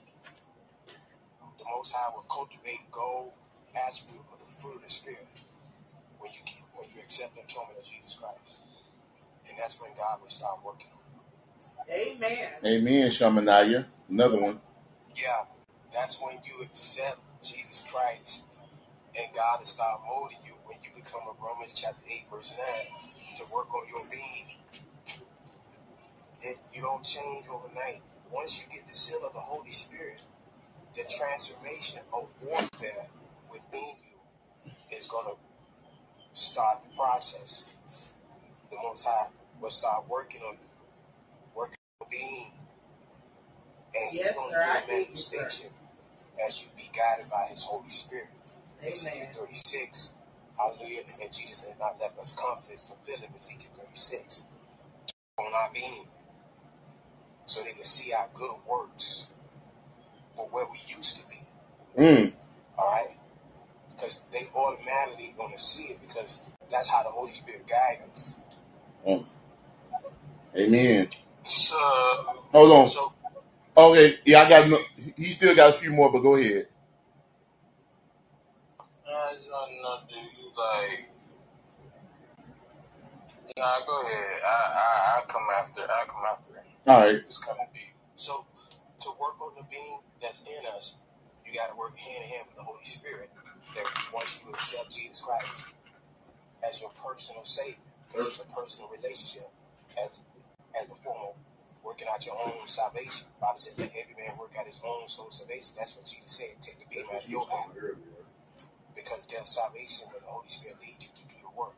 The 1.59 1.65
Most 1.65 1.93
High 1.93 2.13
will 2.15 2.25
cultivate 2.31 2.89
gold 2.91 3.33
attribute 3.75 4.25
of 4.33 4.39
the 4.39 4.61
fruit 4.61 4.75
of 4.77 4.83
the 4.83 4.91
Spirit 4.93 5.27
when 6.19 6.31
you 6.31 6.39
keep, 6.45 6.63
when 6.75 6.87
you 6.95 7.01
accept 7.03 7.35
the 7.35 7.41
atonement 7.43 7.79
of 7.79 7.85
Jesus 7.85 8.17
Christ. 8.19 8.63
And 9.49 9.57
that's 9.59 9.79
when 9.81 9.91
God 9.97 10.21
will 10.21 10.29
start 10.29 10.59
working 10.65 10.87
on 10.93 10.99
you. 11.11 11.93
Amen. 11.93 12.49
Amen, 12.65 13.09
Shamanaya. 13.11 13.85
Another 14.09 14.39
one. 14.39 14.59
Yeah, 15.15 15.45
that's 15.93 16.19
when 16.21 16.37
you 16.45 16.63
accept 16.63 17.19
Jesus 17.43 17.83
Christ 17.91 18.43
and 19.19 19.35
God 19.35 19.59
will 19.59 19.67
start 19.67 19.99
molding 20.07 20.37
you 20.45 20.53
when 20.63 20.77
you 20.81 20.89
become 20.95 21.21
a 21.27 21.35
Romans 21.43 21.73
chapter 21.75 22.01
8, 22.07 22.23
verse 22.31 22.53
9, 22.55 23.37
to 23.37 23.53
work 23.53 23.67
on 23.73 23.83
your 23.87 24.05
being. 24.09 24.55
It, 26.41 26.57
you 26.73 26.81
don't 26.81 27.03
change 27.03 27.45
overnight. 27.51 28.01
Once 28.31 28.61
you 28.61 28.65
get 28.71 28.87
the 28.87 28.95
seal 28.95 29.19
of 29.27 29.33
the 29.33 29.39
Holy 29.39 29.71
Spirit, 29.71 30.23
the 30.95 31.03
transformation 31.03 31.99
of 32.13 32.27
warfare 32.41 33.07
within 33.51 33.99
you 33.99 34.71
is 34.97 35.07
going 35.07 35.25
to 35.25 35.35
start 36.33 36.79
the 36.87 36.95
process. 36.95 37.65
The 38.69 38.77
Most 38.81 39.03
High 39.03 39.27
will 39.59 39.69
start 39.69 40.07
working 40.07 40.41
on 40.47 40.53
you, 40.53 40.69
working 41.53 41.75
on 41.99 42.07
your 42.07 42.19
being. 42.19 42.51
And 43.93 44.13
Yes, 44.13 44.25
you're 44.25 44.33
going 44.33 44.53
to 44.53 44.59
get 44.59 44.83
a 44.83 44.85
hear 44.85 44.95
you, 44.99 45.05
manifestation 45.05 45.69
as 46.47 46.61
you 46.61 46.67
be 46.77 46.89
guided 46.95 47.29
by 47.29 47.47
His 47.49 47.63
Holy 47.63 47.89
Spirit. 47.89 48.27
Ezekiel 48.83 49.13
Amen. 49.13 49.35
36. 49.35 50.13
Hallelujah. 50.57 51.01
And 51.21 51.33
Jesus 51.33 51.65
has 51.65 51.79
not 51.79 51.97
left 51.99 52.19
us 52.19 52.35
confidence, 52.37 52.83
fulfilling 52.87 53.29
Ezekiel 53.37 53.71
36 53.77 54.43
on 55.37 55.53
our 55.53 55.69
being. 55.73 56.05
So 57.45 57.63
they 57.63 57.71
can 57.71 57.83
see 57.83 58.13
our 58.13 58.27
good 58.33 58.55
works 58.69 59.27
for 60.35 60.47
where 60.49 60.65
we 60.65 60.79
used 60.95 61.17
to 61.17 61.23
be. 61.27 62.01
Mm. 62.01 62.33
All 62.77 62.91
right? 62.91 63.17
Because 63.89 64.19
they 64.31 64.49
automatically 64.55 65.33
going 65.37 65.55
to 65.55 65.61
see 65.61 65.85
it 65.85 65.99
because 66.01 66.39
that's 66.71 66.89
how 66.89 67.03
the 67.03 67.09
Holy 67.09 67.33
Spirit 67.33 67.65
guides 67.67 68.01
us. 68.11 68.35
Mm. 69.07 69.25
Amen. 70.55 71.09
So, 71.47 71.77
Hold 72.51 72.71
on. 72.71 72.89
So, 72.89 73.13
Okay, 73.77 74.19
yeah, 74.25 74.41
I 74.41 74.49
got. 74.49 74.67
No, 74.67 74.79
he 75.15 75.31
still 75.31 75.55
got 75.55 75.69
a 75.69 75.73
few 75.73 75.91
more, 75.91 76.11
but 76.11 76.19
go 76.19 76.35
ahead. 76.35 76.67
I 79.17 79.33
just 79.35 79.49
want 79.49 79.69
to 79.71 79.77
know, 79.81 79.97
do 80.09 80.17
you 80.21 80.49
like? 80.53 81.09
Nah, 83.57 83.81
go 83.85 84.01
ahead. 84.03 84.41
I 84.45 84.57
I 84.77 84.87
I 85.17 85.31
come 85.31 85.47
after. 85.49 85.81
I 85.83 86.05
come 86.05 86.25
after. 86.25 86.53
All 86.87 87.01
right. 87.01 87.21
It's 87.25 87.37
coming 87.39 87.67
deep. 87.73 87.93
so 88.15 88.45
to 89.01 89.09
work 89.19 89.41
on 89.41 89.55
the 89.57 89.65
being 89.71 89.99
that's 90.21 90.41
in 90.45 90.63
us, 90.75 90.93
you 91.45 91.53
got 91.53 91.71
to 91.71 91.77
work 91.77 91.97
hand 91.97 92.23
in 92.23 92.29
hand 92.29 92.43
with 92.47 92.57
the 92.57 92.63
Holy 92.63 92.85
Spirit. 92.85 93.31
That 93.75 93.85
once 94.13 94.39
you 94.43 94.51
accept 94.53 94.91
Jesus 94.93 95.21
Christ 95.21 95.65
as 96.63 96.81
your 96.81 96.91
personal 96.97 97.45
Savior, 97.45 97.77
because 98.07 98.27
it's 98.27 98.39
a 98.41 98.49
personal 98.53 98.89
relationship, 98.89 99.49
as 99.97 100.19
as 100.77 100.89
a 100.89 100.97
form 101.03 101.33
of 101.33 101.35
working 101.83 102.07
out 102.11 102.25
your 102.25 102.37
own 102.37 102.67
salvation. 102.67 103.27
Bible 103.41 103.57
said, 103.57 103.73
"Let 103.77 103.91
every 103.95 104.15
man 104.17 104.37
work 104.37 104.53
out 104.59 104.65
his 104.65 104.81
own 104.85 105.07
soul 105.09 105.31
salvation." 105.31 105.75
That's 105.77 105.95
what 105.97 106.05
Jesus 106.05 106.31
said. 106.37 106.53
Take 106.61 106.79
the 106.79 106.85
beam 106.89 107.05
out 107.13 107.23
of 107.23 107.29
your 107.29 107.47
eye, 107.49 107.67
because 108.95 109.27
there's 109.29 109.49
salvation 109.49 110.07
when 110.11 110.21
the 110.23 110.31
Holy 110.31 110.49
Spirit 110.49 110.77
leads 110.81 111.05
you 111.05 111.11
to 111.15 111.25
do 111.29 111.37
the 111.41 111.53
work. 111.53 111.77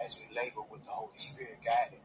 As 0.00 0.16
you 0.18 0.26
labor 0.34 0.64
with 0.66 0.84
the 0.84 0.94
Holy 0.94 1.18
Spirit 1.18 1.60
guided 1.64 2.02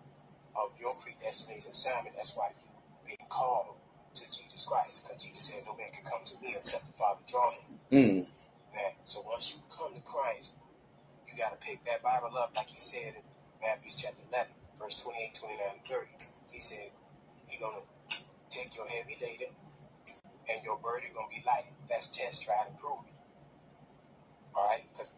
of 0.55 0.71
your 0.79 0.95
predestination 0.99 1.71
assignment, 1.71 2.15
that's 2.15 2.35
why 2.35 2.51
you 2.59 2.69
being 3.05 3.27
called 3.29 3.77
to 4.15 4.23
Jesus 4.29 4.65
Christ. 4.67 5.03
Because 5.03 5.23
Jesus 5.23 5.45
said, 5.51 5.65
"No 5.65 5.75
man 5.75 5.91
can 5.91 6.03
come 6.03 6.23
to 6.25 6.35
me 6.41 6.55
except 6.57 6.87
the 6.87 6.97
Father 6.97 7.21
draw 7.27 7.51
him." 7.51 7.79
Mm. 7.91 8.27
Now, 8.75 8.91
so 9.03 9.21
once 9.23 9.51
you 9.51 9.61
come 9.71 9.95
to 9.95 10.01
Christ, 10.01 10.51
you 11.27 11.37
got 11.37 11.51
to 11.51 11.59
pick 11.65 11.83
that 11.85 12.03
Bible 12.03 12.37
up, 12.37 12.53
like 12.55 12.67
he 12.69 12.79
said 12.79 13.15
in 13.19 13.23
Matthew 13.61 13.91
chapter 13.97 14.23
11, 14.31 14.51
verse 14.79 14.99
28, 15.01 15.35
29, 15.35 15.75
and 15.79 15.83
30. 15.87 16.31
He 16.51 16.59
said, 16.61 16.91
He's 17.47 17.59
going 17.59 17.75
to 17.79 17.83
take 18.51 18.75
your 18.75 18.87
heavy 18.87 19.17
laden 19.21 19.51
and 20.49 20.63
your 20.63 20.77
burden 20.77 21.11
going 21.15 21.27
to 21.29 21.35
be 21.35 21.43
light. 21.45 21.71
That's 21.89 22.07
test, 22.09 22.43
try, 22.43 22.55
and 22.67 22.77
prove 22.79 23.03
it. 23.07 23.14
All 24.55 24.67
right? 24.67 24.83
Because 24.91 25.11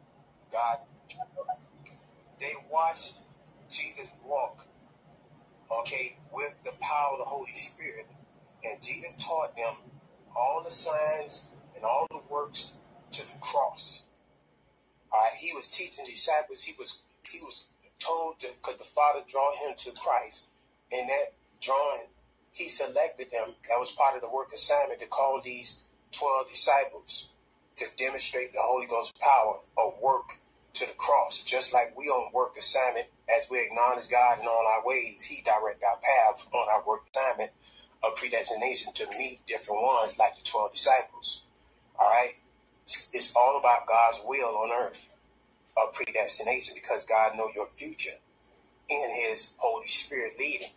God, 0.51 0.79
they 2.39 2.53
watched 2.71 3.15
Jesus 3.69 4.09
walk, 4.25 4.65
okay, 5.71 6.17
with 6.31 6.53
the 6.63 6.71
power 6.79 7.13
of 7.13 7.19
the 7.19 7.25
Holy 7.25 7.55
Spirit. 7.55 8.07
And 8.63 8.81
Jesus 8.81 9.13
taught 9.21 9.55
them 9.55 9.75
all 10.35 10.63
the 10.63 10.71
signs 10.71 11.43
and 11.75 11.83
all 11.83 12.07
the 12.09 12.21
works 12.29 12.73
to 13.11 13.21
the 13.21 13.39
cross. 13.39 14.05
All 15.11 15.19
right, 15.19 15.33
he 15.37 15.53
was 15.53 15.67
teaching 15.67 16.05
disciples. 16.05 16.63
He 16.63 16.73
was 16.77 17.01
he 17.31 17.39
was 17.39 17.65
told 17.99 18.39
to 18.41 18.47
because 18.61 18.77
the 18.77 18.89
Father 18.95 19.21
draw 19.29 19.51
him 19.55 19.75
to 19.77 19.91
Christ. 19.91 20.45
In 20.91 21.07
that 21.07 21.33
drawing, 21.61 22.07
he 22.51 22.67
selected 22.67 23.27
them. 23.31 23.55
That 23.69 23.79
was 23.79 23.91
part 23.91 24.15
of 24.15 24.21
the 24.21 24.29
work 24.29 24.51
assignment 24.53 24.99
to 24.99 25.07
call 25.07 25.41
these 25.43 25.83
twelve 26.11 26.49
disciples 26.49 27.29
to 27.77 27.85
demonstrate 27.97 28.53
the 28.53 28.61
Holy 28.61 28.87
Ghost 28.87 29.17
power 29.19 29.59
of 29.77 29.93
work 30.01 30.29
to 30.73 30.85
the 30.85 30.93
cross. 30.93 31.43
Just 31.43 31.73
like 31.73 31.97
we 31.97 32.05
on 32.05 32.31
work 32.33 32.55
assignment, 32.57 33.07
as 33.29 33.49
we 33.49 33.59
acknowledge 33.59 34.09
God 34.09 34.39
in 34.39 34.47
all 34.47 34.65
our 34.67 34.85
ways, 34.85 35.23
He 35.23 35.41
direct 35.41 35.83
our 35.83 35.97
path 35.97 36.45
on 36.53 36.67
our 36.69 36.83
work 36.85 37.03
assignment 37.13 37.51
of 38.03 38.15
predestination 38.15 38.93
to 38.93 39.07
meet 39.17 39.45
different 39.47 39.81
ones 39.81 40.17
like 40.17 40.35
the 40.35 40.43
twelve 40.43 40.73
disciples. 40.73 41.43
All 41.99 42.09
right. 42.09 42.35
It's 43.11 43.33
all 43.35 43.57
about 43.59 43.87
God's 43.87 44.21
will 44.25 44.55
on 44.55 44.71
earth 44.71 45.07
of 45.75 45.93
predestination 45.93 46.75
because 46.75 47.03
God 47.03 47.35
know 47.35 47.49
your 47.53 47.67
future 47.75 48.17
in 48.89 49.09
his 49.11 49.53
Holy 49.57 49.87
Spirit 49.87 50.33
leading. 50.39 50.69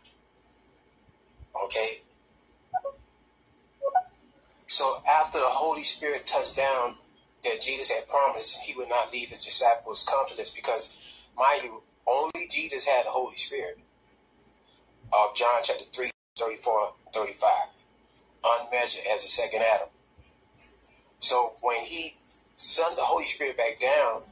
Okay? 1.64 2.00
So 4.70 5.02
after 5.04 5.38
the 5.38 5.48
Holy 5.48 5.82
Spirit 5.82 6.28
touched 6.28 6.54
down 6.54 6.94
that 7.42 7.60
Jesus 7.60 7.90
had 7.90 8.08
promised 8.08 8.60
he 8.60 8.72
would 8.76 8.88
not 8.88 9.12
leave 9.12 9.30
his 9.30 9.44
disciples 9.44 10.06
comfortless 10.08 10.50
because 10.54 10.94
mind 11.36 11.64
you, 11.64 11.82
only 12.06 12.46
Jesus 12.48 12.84
had 12.84 13.04
the 13.04 13.10
Holy 13.10 13.34
Spirit. 13.34 13.80
Of 15.12 15.34
John 15.34 15.62
chapter 15.64 15.86
3, 15.92 16.12
34, 16.38 16.92
35. 17.12 17.50
Unmeasured 18.44 19.02
as 19.12 19.22
the 19.22 19.28
second 19.28 19.62
Adam. 19.62 19.88
So 21.18 21.54
when 21.62 21.80
he 21.80 22.14
sent 22.56 22.94
the 22.94 23.02
Holy 23.02 23.26
Spirit 23.26 23.56
back 23.56 23.80
down, 23.80 24.22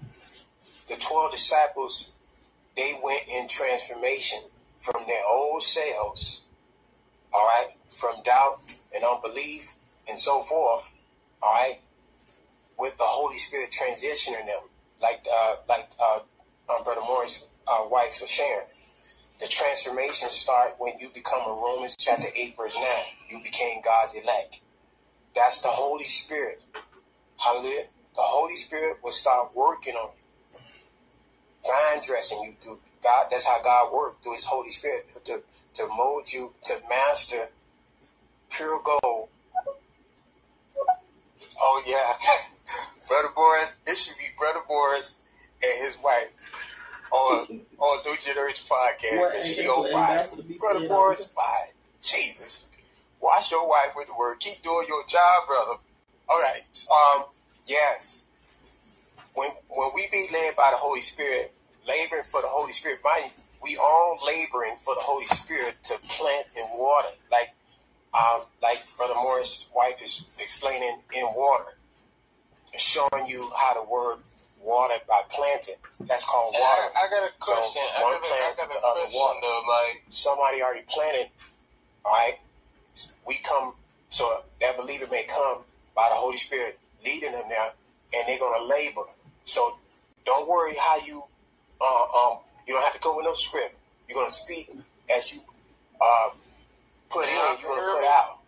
the 0.89 0.94
12 0.94 1.32
disciples, 1.32 2.12
they 2.77 2.97
went 3.02 3.23
in 3.27 3.48
transformation 3.48 4.43
from 4.78 5.02
their 5.09 5.27
old 5.28 5.62
selves, 5.62 6.43
all 7.32 7.44
right, 7.44 7.70
from 7.90 8.23
doubt 8.23 8.60
and 8.94 9.02
unbelief 9.02 9.74
and 10.09 10.18
so 10.18 10.43
forth, 10.43 10.85
all 11.43 11.52
right, 11.55 11.80
with 12.78 12.97
the 12.97 13.05
Holy 13.05 13.39
Spirit 13.39 13.70
transitioning 13.70 14.47
them, 14.47 14.62
like 15.01 15.26
uh, 15.30 15.56
like 15.68 15.90
uh, 16.01 16.20
um, 16.72 16.85
Brother 16.85 17.01
Morris' 17.01 17.47
uh, 17.66 17.85
wife 17.90 18.18
was 18.20 18.30
sharing. 18.30 18.66
The 19.40 19.47
transformation 19.47 20.28
start 20.30 20.74
when 20.78 20.98
you 20.98 21.10
become 21.14 21.43
a 21.47 21.52
Romans 21.52 21.94
chapter 21.97 22.26
8, 22.35 22.56
verse 22.56 22.74
9. 22.74 22.85
You 23.30 23.40
became 23.40 23.80
God's 23.85 24.14
elect. 24.14 24.60
That's 25.35 25.60
the 25.60 25.68
Holy 25.68 26.06
Spirit. 26.06 26.64
Hallelujah. 27.36 27.85
The 28.16 28.22
Holy 28.22 28.56
Spirit 28.56 28.98
will 29.02 29.12
start 29.12 29.55
working 29.55 29.94
on 29.94 30.10
you. 30.52 30.59
Fine 31.64 32.02
dressing 32.05 32.43
you 32.43 32.55
through 32.60 32.80
God. 33.05 33.26
That's 33.30 33.44
how 33.44 33.62
God 33.62 33.93
worked 33.93 34.24
through 34.24 34.35
his 34.35 34.44
Holy 34.44 34.70
Spirit 34.70 35.06
to, 35.24 35.43
to 35.74 35.86
mold 35.86 36.32
you 36.32 36.52
to 36.64 36.78
master 36.89 37.48
pure 38.51 38.82
gold. 38.82 39.28
Oh 41.60 41.82
yeah. 41.86 42.12
Brother 43.09 43.28
Boris, 43.35 43.74
This 43.86 44.05
should 44.05 44.16
be 44.18 44.24
Brother 44.39 44.60
Boris 44.68 45.16
and 45.62 45.85
his 45.85 45.97
wife 46.02 46.28
on 47.10 47.60
on 47.78 47.98
New 48.05 48.16
Generation 48.18 48.64
Podcast. 48.70 49.18
What- 49.18 49.35
and 49.36 49.44
she 49.44 49.66
on 49.66 49.90
fire. 49.93 50.28
Brother 50.59 50.89
Boris, 50.89 51.26
fire. 51.35 51.68
Jesus. 52.02 52.64
Wash 53.20 53.51
your 53.51 53.68
wife 53.68 53.90
with 53.97 54.06
the 54.06 54.14
word. 54.14 54.39
Keep 54.39 54.62
doing 54.62 54.86
your 54.89 55.05
job, 55.09 55.47
brother. 55.48 55.80
All 56.28 56.40
right. 56.40 56.62
Um, 56.90 57.24
yes. 57.66 58.22
When 59.35 59.51
when 59.68 59.90
we 59.94 60.09
be 60.12 60.28
led 60.32 60.55
by 60.56 60.70
the 60.70 60.76
Holy 60.76 61.02
Spirit, 61.02 61.52
laboring 61.86 62.24
for 62.30 62.40
the 62.43 62.48
Holy 62.48 62.72
Spirit, 62.72 63.01
mind 63.02 63.32
we 63.62 63.76
all 63.76 64.18
laboring 64.24 64.76
for 64.85 64.94
the 64.94 65.01
Holy 65.01 65.26
Spirit 65.26 65.74
to 65.85 65.94
plant 66.09 66.47
and 66.56 66.66
water. 66.78 67.09
Like 67.32 67.51
um, 68.14 68.43
like 68.62 68.78
Brother 68.97 69.14
Morris' 69.14 69.66
wife 69.74 70.01
is 70.02 70.24
explaining 70.39 70.98
in 71.14 71.24
water, 71.35 71.76
showing 72.76 73.26
you 73.26 73.51
how 73.56 73.74
to 73.74 73.89
word 73.90 74.18
water 74.62 74.94
by 75.09 75.22
planting. 75.30 75.76
That's 76.01 76.24
called 76.24 76.55
And 76.55 76.62
water. 76.62 76.82
I, 76.94 77.06
I 77.06 77.10
got 77.10 77.22
a 77.28 77.32
So, 77.43 77.55
question. 77.55 77.82
I, 77.97 78.02
one 78.02 78.12
got 78.12 78.22
a, 78.22 78.26
I 78.26 78.28
plant, 78.28 78.56
got 78.56 78.64
a 78.64 78.68
the 78.80 78.86
other 78.86 79.01
question 79.02 79.20
water. 79.20 79.40
though. 79.43 79.62
Like, 79.68 80.02
Somebody 80.09 80.62
already 80.62 80.85
planted, 80.89 81.28
all 82.05 82.12
right? 82.12 82.39
We 83.26 83.36
come, 83.44 83.74
so 84.09 84.43
that 84.60 84.76
believer 84.76 85.06
may 85.10 85.24
come 85.24 85.59
by 85.94 86.09
the 86.10 86.16
Holy 86.16 86.39
Spirit 86.39 86.78
leading 87.05 87.32
them 87.32 87.44
there, 87.48 87.72
and 88.14 88.26
they're 88.28 88.39
going 88.39 88.59
to 88.60 88.66
labor. 88.66 89.02
So 89.44 89.76
don't 90.26 90.48
worry 90.48 90.74
how 90.76 90.97
you, 90.98 91.22
uh, 91.80 91.85
um, 92.32 92.39
you 92.66 92.74
don't 92.74 92.82
have 92.82 92.94
to 92.94 93.01
go 93.01 93.16
with 93.16 93.24
no 93.26 93.35
script. 93.35 93.76
You're 94.09 94.16
going 94.18 94.28
to 94.30 94.35
speak 94.35 94.70
as 95.14 95.32
you 95.32 95.40
uh, 96.01 96.30
put 97.10 97.24
in, 97.28 97.35
you're 97.35 97.56
going 97.62 97.97
put 97.97 98.05
out. 98.05 98.39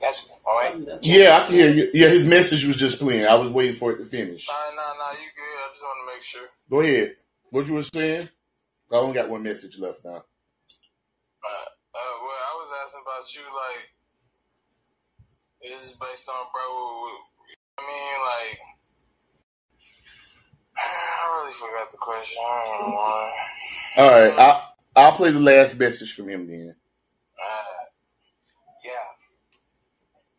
That's 0.00 0.28
all 0.44 0.54
right. 0.54 0.74
Yeah, 1.02 1.36
I 1.42 1.46
can 1.46 1.54
hear 1.54 1.70
you. 1.70 1.90
Yeah, 1.94 2.08
his 2.08 2.24
message 2.24 2.64
was 2.66 2.76
just 2.76 2.98
playing. 2.98 3.24
I 3.26 3.34
was 3.36 3.50
waiting 3.50 3.76
for 3.76 3.92
it 3.92 3.98
to 3.98 4.04
finish. 4.04 4.48
nah, 4.48 4.54
nah, 4.74 4.94
nah, 4.98 5.12
you 5.12 5.28
good. 5.36 5.58
I 5.62 5.70
just 5.72 5.82
want 5.82 5.98
to 6.02 6.14
make 6.14 6.22
sure. 6.22 6.48
Go 6.68 6.80
ahead. 6.80 7.16
What 7.50 7.66
you 7.68 7.74
were 7.74 7.82
saying? 7.84 8.28
I 8.92 8.96
only 8.96 9.14
got 9.14 9.28
one 9.30 9.42
message 9.44 9.78
left 9.78 10.04
now. 10.04 10.10
Uh, 10.10 10.16
uh, 10.18 12.14
well, 12.22 12.42
I 12.42 12.54
was 12.58 12.70
asking 12.84 13.02
about 13.06 13.34
you, 13.34 13.42
like, 13.46 13.84
is 15.62 15.90
it 15.90 15.98
based 16.00 16.28
on, 16.28 16.46
bro? 16.52 16.66
I 17.78 17.80
mean, 17.86 18.16
like, 18.26 18.58
I 20.76 21.42
really 21.42 21.54
forgot 21.54 21.90
the 21.92 21.98
question. 21.98 22.42
I 22.44 22.64
don't 22.66 22.90
know 22.90 22.96
why. 22.96 23.32
All 23.98 24.10
right, 24.10 24.38
I, 24.38 25.00
I'll 25.00 25.12
play 25.12 25.30
the 25.30 25.40
last 25.40 25.78
message 25.78 26.12
from 26.14 26.28
him 26.28 26.46
then. 26.48 26.74
Uh, 27.38 27.84
Yeah. 28.84 28.90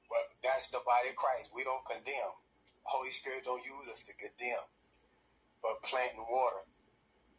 But 0.09 0.32
that's 0.43 0.69
the 0.69 0.83
body 0.83 1.09
of 1.09 1.17
Christ. 1.17 1.55
We 1.55 1.63
don't 1.63 1.87
condemn. 1.87 2.35
Holy 2.83 3.09
Spirit 3.09 3.47
don't 3.47 3.63
use 3.63 3.87
us 3.87 4.03
to 4.05 4.13
condemn, 4.13 4.67
but 5.63 5.79
plant 5.87 6.19
and 6.19 6.27
water. 6.27 6.67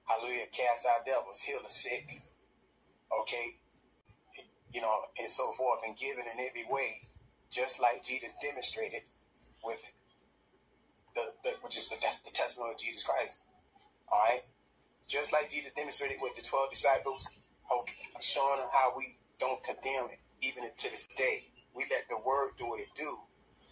Hallelujah. 0.08 0.48
Cast 0.52 0.88
out 0.88 1.04
devils, 1.04 1.44
heal 1.44 1.60
the 1.60 1.72
sick. 1.72 2.24
Okay. 3.12 3.60
You 4.72 4.80
know, 4.80 5.12
and 5.20 5.30
so 5.30 5.52
forth, 5.54 5.84
and 5.86 5.94
giving 5.96 6.26
in 6.26 6.40
every 6.40 6.66
way, 6.66 7.04
just 7.52 7.78
like 7.78 8.02
Jesus 8.02 8.32
demonstrated 8.42 9.06
with 9.62 9.78
the, 11.14 11.30
the 11.44 11.50
which 11.62 11.78
is 11.78 11.88
the, 11.88 11.96
the 12.00 12.34
testimony 12.34 12.72
of 12.72 12.80
Jesus 12.80 13.04
Christ. 13.04 13.38
All 14.10 14.18
right. 14.18 14.42
Just 15.06 15.32
like 15.32 15.50
Jesus 15.50 15.70
demonstrated 15.76 16.16
with 16.20 16.34
the 16.34 16.42
12 16.42 16.70
disciples, 16.72 17.28
okay, 17.70 18.08
showing 18.20 18.58
them 18.58 18.72
how 18.72 18.92
we 18.96 19.20
don't 19.38 19.62
condemn 19.62 20.08
it, 20.10 20.18
even 20.40 20.64
to 20.64 20.90
this 20.90 21.04
day. 21.16 21.53
We 21.74 21.84
let 21.90 22.08
the 22.08 22.16
word 22.24 22.50
do 22.58 22.66
what 22.66 22.80
it 22.80 22.88
do 22.96 23.18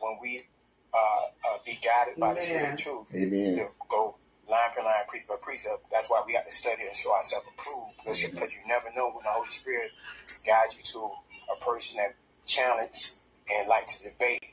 when 0.00 0.18
we 0.20 0.44
uh, 0.92 0.96
uh, 0.96 1.58
be 1.64 1.78
guided 1.82 2.18
by 2.18 2.34
the 2.34 2.40
Spirit 2.40 2.60
Amen. 2.60 2.72
of 2.74 2.80
truth 2.80 3.06
Amen. 3.14 3.56
to 3.56 3.66
go 3.88 4.16
line 4.48 4.70
for 4.74 4.82
line, 4.82 5.06
precept 5.08 5.28
by 5.28 5.36
precept. 5.42 5.84
That's 5.90 6.10
why 6.10 6.22
we 6.26 6.34
have 6.34 6.44
to 6.44 6.50
study 6.50 6.82
and 6.86 6.96
show 6.96 7.14
ourselves 7.14 7.46
approved 7.56 7.96
because 7.98 8.22
you, 8.22 8.28
you 8.28 8.68
never 8.68 8.88
know 8.94 9.10
when 9.10 9.24
the 9.24 9.30
Holy 9.30 9.50
Spirit 9.50 9.90
guides 10.44 10.76
you 10.76 10.82
to 10.92 11.10
a 11.52 11.64
person 11.64 11.96
that 11.98 12.14
challenge 12.46 13.12
and 13.50 13.68
like 13.68 13.86
to 13.86 14.02
debate, 14.02 14.44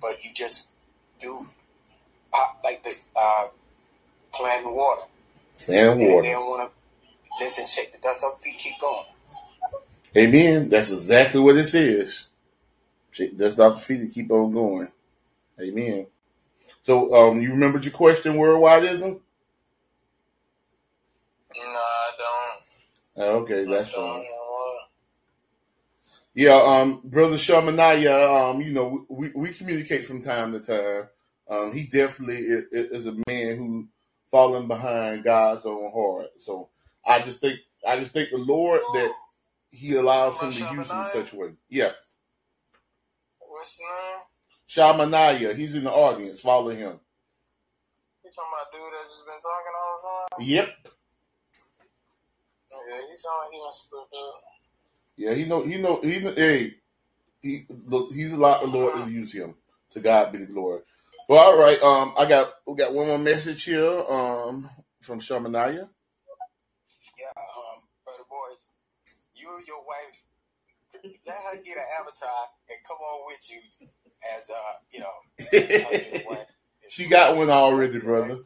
but 0.00 0.24
you 0.24 0.32
just 0.32 0.68
do 1.20 1.38
pop 2.32 2.60
like 2.64 2.82
the 2.84 2.94
uh, 3.16 3.48
plant 4.32 4.66
and 4.66 4.74
water. 4.74 5.02
And 5.68 6.00
And 6.00 6.00
if 6.00 6.22
they 6.22 6.30
don't 6.30 6.48
want 6.48 6.70
to 6.70 7.44
listen, 7.44 7.66
shake 7.66 7.92
the 7.92 7.98
dust 7.98 8.24
off 8.24 8.40
feet, 8.42 8.58
keep 8.58 8.74
going. 8.80 9.04
Amen. 10.16 10.68
That's 10.68 10.90
exactly 10.90 11.40
what 11.40 11.56
it 11.56 11.66
says. 11.66 12.28
Shake 13.18 13.36
the 13.36 13.46
dust 13.46 13.58
off 13.58 13.74
the 13.74 13.80
feet 13.80 14.00
and 14.00 14.12
keep 14.12 14.30
on 14.30 14.52
going. 14.52 14.92
Amen. 15.60 16.06
So, 16.82 17.12
um, 17.12 17.42
you 17.42 17.50
remembered 17.50 17.84
your 17.84 17.92
question, 17.92 18.36
worldwideism? 18.36 19.20
No, 21.56 21.60
I 21.64 22.10
don't. 22.16 23.24
Oh, 23.24 23.38
okay, 23.40 23.64
that's 23.64 23.90
fine. 23.90 24.24
Yeah, 26.32 26.54
um, 26.54 27.00
brother 27.02 27.34
Shamanaya, 27.34 28.52
um, 28.52 28.62
you 28.62 28.70
know, 28.70 29.04
we, 29.08 29.32
we 29.34 29.48
communicate 29.48 30.06
from 30.06 30.22
time 30.22 30.52
to 30.52 30.60
time. 30.60 31.08
Um, 31.50 31.72
he 31.72 31.84
definitely 31.84 32.36
is, 32.36 32.66
is 32.70 33.06
a 33.06 33.16
man 33.26 33.56
who 33.56 33.88
fallen 34.30 34.68
behind 34.68 35.24
God's 35.24 35.66
own 35.66 35.90
heart. 35.90 36.28
So 36.38 36.68
I 37.04 37.22
just 37.22 37.40
think, 37.40 37.58
I 37.84 37.98
just 37.98 38.12
think 38.12 38.30
the 38.30 38.38
Lord 38.38 38.80
that 38.94 39.10
He 39.72 39.96
allows 39.96 40.38
him 40.40 40.52
to 40.52 40.60
use 40.60 40.90
him 40.90 41.00
in 41.00 41.06
such 41.08 41.32
a 41.32 41.36
way. 41.36 41.48
Yeah, 41.68 41.90
What's 43.58 43.76
the 43.76 43.82
name? 43.82 44.98
Shamanaya, 45.08 45.56
he's 45.56 45.74
in 45.74 45.82
the 45.82 45.90
audience. 45.90 46.38
Follow 46.38 46.70
him. 46.70 47.00
You 48.22 48.30
talking 48.30 48.52
about 48.54 48.70
dude 48.70 48.80
that 48.92 49.10
just 49.10 49.26
been 49.26 49.34
talking 49.42 49.74
all 49.82 49.98
the 49.98 50.06
time? 50.06 50.46
Yep. 50.46 50.68
Yeah, 52.70 53.00
he 53.10 53.16
sound 53.16 53.38
like 53.42 53.50
he 53.50 53.58
done 53.58 53.72
slipped 53.72 54.14
up. 54.14 54.34
Yeah, 55.16 55.34
he 55.34 55.44
know, 55.44 55.64
he 55.64 55.76
know, 55.76 56.00
he 56.00 56.20
know, 56.20 56.34
hey, 56.36 56.74
he 57.42 57.66
look, 57.86 58.12
he's 58.12 58.32
a 58.32 58.36
lot 58.36 58.62
of 58.62 58.72
Lord 58.72 58.94
to 58.94 59.10
use 59.10 59.32
him. 59.32 59.56
To 59.92 60.00
God 60.00 60.32
be 60.32 60.38
the 60.38 60.46
glory. 60.46 60.82
Well, 61.28 61.40
all 61.40 61.58
right. 61.58 61.82
Um, 61.82 62.14
I 62.16 62.26
got 62.26 62.52
we 62.66 62.76
got 62.76 62.94
one 62.94 63.08
more 63.08 63.18
message 63.18 63.64
here. 63.64 63.98
Um, 64.08 64.70
from 65.00 65.18
Shamanaya. 65.18 65.88
Yeah, 67.18 67.34
um, 67.34 67.82
brother 68.04 68.28
boys, 68.28 68.62
you 69.34 69.48
and 69.56 69.66
your 69.66 69.82
wife, 69.82 70.14
let 71.26 71.36
her 71.36 71.56
get 71.62 71.76
an 71.76 71.84
avatar 72.00 72.48
and 72.68 72.78
come 72.86 72.98
on 72.98 73.26
with 73.26 73.42
you 73.50 73.60
as 74.36 74.48
uh, 74.50 74.74
you 74.90 75.00
know, 75.00 75.14
husband 75.84 76.14
and 76.14 76.24
wife. 76.28 76.46
She 76.88 77.06
got 77.08 77.36
one 77.36 77.50
already, 77.50 77.98
brother. 77.98 78.38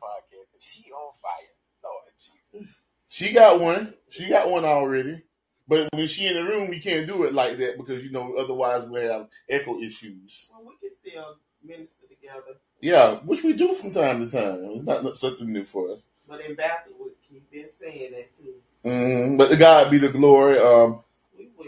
She 0.59 0.85
on 0.93 1.13
fire, 1.23 1.55
Lord 1.85 2.13
Jesus. 2.19 2.71
She 3.09 3.33
got 3.33 3.61
one. 3.61 3.95
She 4.11 4.29
got 4.29 4.51
one 4.51 4.65
already. 4.65 5.23
But 5.69 5.89
when 5.95 6.09
she 6.09 6.27
in 6.29 6.35
the 6.35 6.45
room, 6.45 6.73
you 6.73 6.81
can't 6.81 7.07
do 7.07 7.25
it 7.25 7.35
like 7.35 7.59
that 7.59 7.79
because 7.79 8.05
you 8.05 8.11
know 8.11 8.35
otherwise 8.37 8.85
we 8.89 9.01
have 9.03 9.29
echo 9.49 9.81
issues. 9.81 10.51
Well, 10.53 10.67
we 10.69 10.89
can 10.89 10.97
still 11.01 11.37
minister 11.65 12.07
together, 12.09 12.59
Yeah, 12.81 13.17
which 13.25 13.43
we 13.45 13.53
do 13.55 13.75
from 13.75 13.93
time 13.93 14.29
to 14.29 14.31
time. 14.31 14.65
It's 14.73 14.85
not, 14.85 15.05
not 15.05 15.17
something 15.17 15.53
new 15.53 15.65
for 15.65 15.93
us. 15.93 16.01
but 16.29 16.45
Ambassador 16.45 16.95
would 16.99 17.13
keep 17.29 17.51
been 17.51 17.69
saying 17.81 18.13
that 18.13 18.37
too. 18.37 18.55
hmm 18.85 19.37
But 19.37 19.51
to 19.51 19.57
God 19.57 19.91
be 19.91 19.99
the 19.99 20.09
glory. 20.09 20.59
Um, 20.59 20.65
We 20.65 20.67
will. 20.69 21.05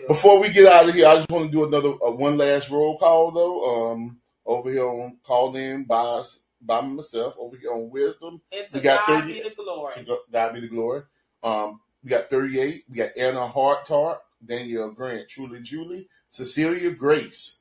Before 0.09 0.39
we 0.41 0.51
get 0.51 0.73
out 0.73 0.89
of 0.89 0.95
here, 0.95 1.07
I 1.07 1.17
just 1.17 1.31
want 1.31 1.47
to 1.47 1.53
do 1.53 1.65
another 1.67 1.91
uh, 1.91 2.11
one 2.11 2.37
last 2.37 2.71
roll 2.71 2.99
call 2.99 3.31
though. 3.31 3.93
Um, 3.93 4.21
over 4.47 4.71
here 4.71 4.87
on 4.87 5.19
Callin 5.27 5.85
by 5.85 6.23
by 6.61 6.81
myself 6.81 7.35
over 7.39 7.57
here 7.57 7.73
on 7.73 7.91
Wisdom. 7.91 8.41
and 8.53 8.69
to 8.69 8.75
we 8.75 8.81
got 8.81 9.07
God 9.07 9.23
30 9.23 9.33
be 9.33 9.49
the 9.49 9.55
glory. 9.55 9.95
To 9.95 10.19
God 10.31 10.55
be 10.55 10.61
the 10.61 10.69
glory. 10.69 11.03
Um, 11.43 11.81
we 12.03 12.11
got 12.11 12.31
38. 12.31 12.85
We 12.89 12.97
got 12.97 13.11
Anna 13.17 13.47
Hartart, 13.47 14.19
Danielle 14.45 14.91
Grant, 14.91 15.29
Truly 15.29 15.61
Julie, 15.61 16.09
Cecilia 16.29 16.91
Grace, 16.91 17.59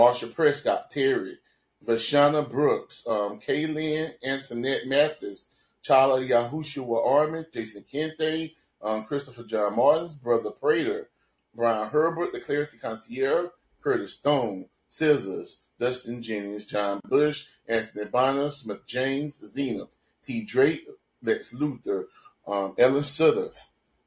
Marsha 0.00 0.32
Prescott, 0.32 0.90
Terry, 0.90 1.38
Vashana 1.86 2.48
Brooks, 2.48 3.04
um, 3.06 3.40
Kaylin, 3.40 4.12
Antoinette 4.24 4.86
Mathis, 4.86 5.46
Chala 5.84 6.26
Yahushua 6.26 7.06
Armin, 7.06 7.46
Jason 7.52 7.84
Kente, 7.92 8.54
um, 8.82 9.04
Christopher 9.04 9.44
John 9.44 9.76
Martins, 9.76 10.14
Brother 10.14 10.50
Prater, 10.50 11.09
Brian 11.54 11.88
Herbert, 11.88 12.32
The 12.32 12.40
Clarity 12.40 12.78
Concierge, 12.78 13.50
Curtis 13.82 14.14
Stone, 14.14 14.66
Scissors, 14.88 15.58
Dustin 15.78 16.22
Jennings, 16.22 16.66
John 16.66 17.00
Bush, 17.04 17.46
Anthony 17.68 18.04
Bonner, 18.04 18.50
Smith 18.50 18.86
James, 18.86 19.42
Zenith, 19.52 19.88
T. 20.26 20.42
Drake, 20.42 20.86
Lex 21.22 21.52
Luthor, 21.52 22.04
um, 22.46 22.74
Ellen 22.78 23.02
Sutter, 23.02 23.50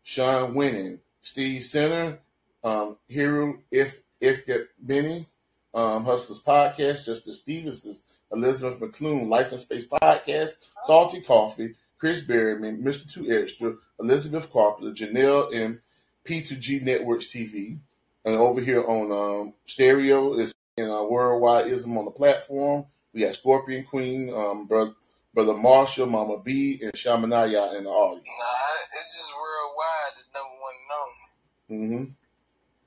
Sean 0.03 0.53
Winning, 0.53 0.99
Steve 1.22 1.64
Center, 1.64 2.20
um, 2.64 2.98
Hero 3.07 3.57
If 3.72 4.02
If 4.22 4.45
Get 4.45 4.68
Benny, 4.80 5.26
um, 5.74 6.06
Hustlers 6.06 6.40
Podcast, 6.40 7.06
Justice 7.06 7.40
Stevenson, 7.40 7.98
Elizabeth 8.32 8.80
McClune, 8.80 9.30
Life 9.30 9.52
in 9.52 9.57
Space 9.60 9.86
Podcast, 9.86 10.52
Salty 10.86 11.22
Coffee, 11.22 11.76
Chris 11.98 12.24
Berryman, 12.24 12.82
Mr. 12.82 13.11
Two 13.11 13.32
Extra, 13.32 13.76
Elizabeth 13.99 14.52
Carpenter, 14.52 14.91
Janelle 14.91 15.53
and 15.56 15.80
P2G 16.26 16.82
Networks 16.84 17.28
TV. 17.28 17.80
And 18.26 18.36
over 18.36 18.62
here 18.62 18.84
on 18.84 19.12
um, 19.12 19.54
stereo 19.66 20.36
is 20.36 20.54
in 20.78 20.90
uh, 20.90 21.04
Worldwide 21.04 21.68
Ism 21.68 21.98
on 21.98 22.06
the 22.06 22.12
platform. 22.12 22.86
We 23.14 23.22
got 23.22 23.36
Scorpion 23.36 23.84
Queen, 23.84 24.34
um, 24.36 24.66
brother, 24.66 24.94
brother 25.34 25.54
Marshall, 25.54 26.08
Mama 26.08 26.40
B, 26.40 26.80
and 26.82 26.94
Shamanaya 26.94 27.78
in 27.78 27.84
the 27.84 27.90
audience. 27.90 28.26
Nah, 28.26 29.02
it's 29.04 29.18
just 29.18 29.34
worldwide, 29.38 30.14
the 30.18 30.40
number 30.40 30.58
one 30.62 30.74
known. 30.90 32.08
Mm-hmm. 32.08 32.12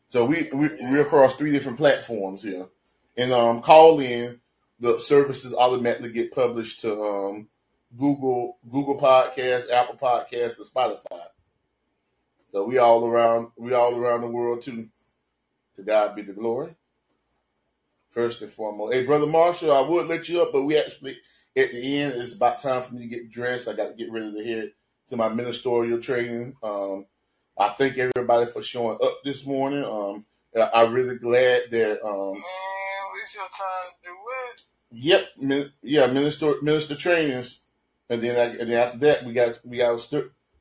So 0.09 0.25
we, 0.25 0.49
we 0.53 0.91
we're 0.91 1.03
across 1.03 1.35
three 1.35 1.53
different 1.53 1.79
platforms 1.79 2.43
here, 2.43 2.67
and 3.17 3.33
um, 3.33 3.63
Callin. 3.63 4.41
The 4.79 5.01
services 5.01 5.55
automatically 5.55 6.13
get 6.13 6.35
published 6.35 6.83
to 6.83 7.03
um, 7.03 7.49
Google 7.97 8.59
Google 8.71 9.01
Podcasts, 9.01 9.71
Apple 9.71 9.97
Podcasts, 9.97 10.59
and 10.59 10.67
Spotify. 10.67 11.23
So 12.53 12.65
we 12.65 12.79
all 12.79 13.05
around 13.07 13.49
we 13.57 13.75
all 13.75 13.95
around 13.97 14.23
the 14.23 14.29
world 14.29 14.63
too. 14.63 14.87
To 15.77 15.83
God 15.83 16.17
be 16.17 16.23
the 16.23 16.33
glory. 16.35 16.75
First 18.11 18.43
and 18.43 18.51
foremost. 18.53 18.95
Hey, 18.95 19.05
Brother 19.05 19.27
Marshall, 19.27 19.73
I 19.73 19.81
would 19.81 20.07
let 20.09 20.29
you 20.29 20.43
up, 20.43 20.53
but 20.53 20.65
we 20.65 20.79
actually, 20.79 21.19
at 21.57 21.73
the 21.73 21.99
end, 21.99 22.15
it's 22.15 22.35
about 22.35 22.63
time 22.63 22.83
for 22.83 22.95
me 22.95 23.03
to 23.03 23.09
get 23.09 23.31
dressed. 23.31 23.69
I 23.69 23.75
got 23.75 23.89
to 23.89 23.95
get 23.95 24.13
ready 24.13 24.33
to 24.33 24.45
head 24.45 24.73
to 25.11 25.17
my 25.17 25.29
ministerial 25.29 26.01
training. 26.01 26.55
Um, 26.63 27.07
I 27.59 27.71
thank 27.71 27.99
everybody 27.99 28.47
for 28.51 28.63
showing 28.63 28.99
up 29.03 29.21
this 29.25 29.47
morning. 29.47 29.85
Um, 29.85 30.25
I- 30.57 30.83
I'm 30.83 30.95
really 30.95 31.19
glad 31.19 31.65
that 31.73 32.03
um, 32.07 32.33
Man, 32.35 32.43
it's 33.23 33.35
your 33.35 33.45
time 33.45 33.91
to 33.93 34.09
do 34.09 34.17
it. 34.55 34.63
Yep, 34.93 35.29
min- 35.39 35.73
yeah, 35.83 36.07
minister 36.07 36.55
minister 36.63 36.97
trainings, 36.97 37.63
and 38.11 38.23
then 38.23 38.37
I, 38.37 38.59
and 38.61 38.71
then 38.71 38.87
after 38.89 38.99
that 39.01 39.25
we 39.27 39.35
got 39.35 39.61
we 39.65 39.79
got 39.79 40.01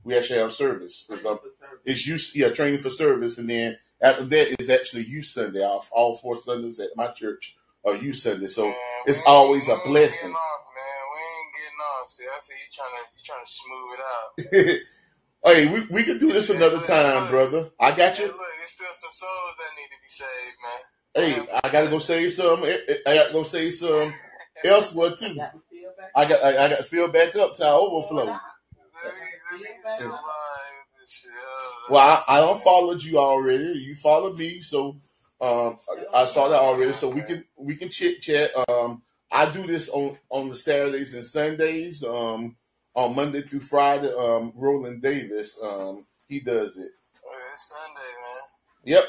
we 0.06 0.15
actually 0.15 0.40
have 0.40 0.53
service. 0.53 1.07
It's, 1.10 1.26
um, 1.26 1.40
it's 1.84 2.07
youth, 2.07 2.32
yeah, 2.36 2.49
training 2.49 2.80
for 2.80 2.90
service, 2.90 3.38
and 3.38 3.49
then 3.49 3.77
after 4.02 4.23
that 4.23 4.61
is 4.61 4.69
actually 4.69 5.06
youth 5.06 5.26
Sunday. 5.26 5.64
All, 5.64 5.86
all 5.91 6.15
four 6.15 6.40
Sundays 6.40 6.80
at 6.80 6.90
my 6.95 7.07
church 7.07 7.57
are 7.84 7.95
youth 7.95 8.18
Sunday, 8.18 8.48
so 8.48 8.68
Man, 8.68 8.76
it's 9.07 9.19
always 9.26 9.68
a 9.68 9.77
blessing. 9.86 10.32
Off, 10.32 10.65
man. 10.77 11.02
We 11.11 11.19
ain't 11.36 11.52
getting 11.57 11.82
off. 11.82 12.10
See, 12.10 12.23
I 12.23 12.40
see 12.41 12.53
you 12.53 12.69
trying 12.73 12.95
to 12.95 13.03
you 13.18 13.23
trying 13.26 13.45
to 13.45 13.52
smooth 13.52 14.77
it 14.77 14.80
out. 14.80 15.53
hey, 15.53 15.68
we 15.68 15.82
we 15.94 16.03
can 16.03 16.19
do 16.19 16.32
this 16.32 16.49
another 16.49 16.82
time, 16.82 17.30
brother. 17.30 17.69
I 17.80 17.90
got 17.91 18.15
Hey, 18.15 18.23
you. 18.26 18.30
look, 18.30 18.38
there's 18.57 18.72
still 18.72 18.88
some 18.94 19.11
souls 19.11 19.56
that 19.57 19.72
need 19.76 19.90
to 19.90 19.99
be 20.03 20.10
saved, 20.10 20.57
man. 20.64 20.82
Hey, 21.48 21.60
I 21.64 21.69
gotta 21.72 21.90
go 21.90 21.99
save 21.99 22.32
some. 22.34 22.64
I 22.64 23.14
gotta 23.15 23.34
go 23.34 23.44
save 23.44 23.73
some 23.73 24.14
elsewhere 24.64 25.11
too. 25.11 25.36
Got 25.36 25.53
to 25.53 25.61
feel 25.72 25.91
back. 25.98 26.11
I 26.15 26.26
got 26.26 26.44
I, 26.44 26.65
I 26.65 26.69
got 26.69 26.77
to 26.77 26.84
fill 26.84 27.07
back 27.07 27.36
up 27.36 27.56
to 27.56 27.65
our 27.68 27.80
overflow. 27.80 28.38
Well, 31.89 32.23
I, 32.27 32.39
I 32.39 32.51
unfollowed 32.51 33.03
you 33.03 33.19
already. 33.19 33.63
You 33.80 33.95
followed 33.95 34.38
me, 34.38 34.61
so 34.61 34.97
um, 35.41 35.77
I, 36.13 36.22
I 36.22 36.26
saw 36.26 36.47
that 36.49 36.59
already. 36.59 36.93
So 36.93 37.09
we 37.09 37.22
can 37.22 37.43
we 37.57 37.76
can 37.76 37.89
chit 37.89 38.22
chat. 38.22 38.51
Um, 38.69 39.03
I 39.31 39.49
do 39.49 39.67
this 39.67 39.89
on 39.89 40.17
on 40.30 40.49
the 40.49 40.55
Saturdays 40.55 41.13
and 41.13 41.26
Sundays. 41.26 42.03
Um, 42.03 42.55
on 42.95 43.15
Monday 43.15 43.41
through 43.41 43.59
Friday. 43.59 44.11
Um, 44.13 44.53
Roland 44.55 45.01
Davis. 45.01 45.59
Um, 45.61 46.07
he 46.27 46.39
does 46.39 46.77
it. 46.77 46.89
Oh, 47.26 47.39
It's 47.53 47.69
Sunday, 47.69 47.99
man. 47.99 48.41
Yep. 48.85 49.03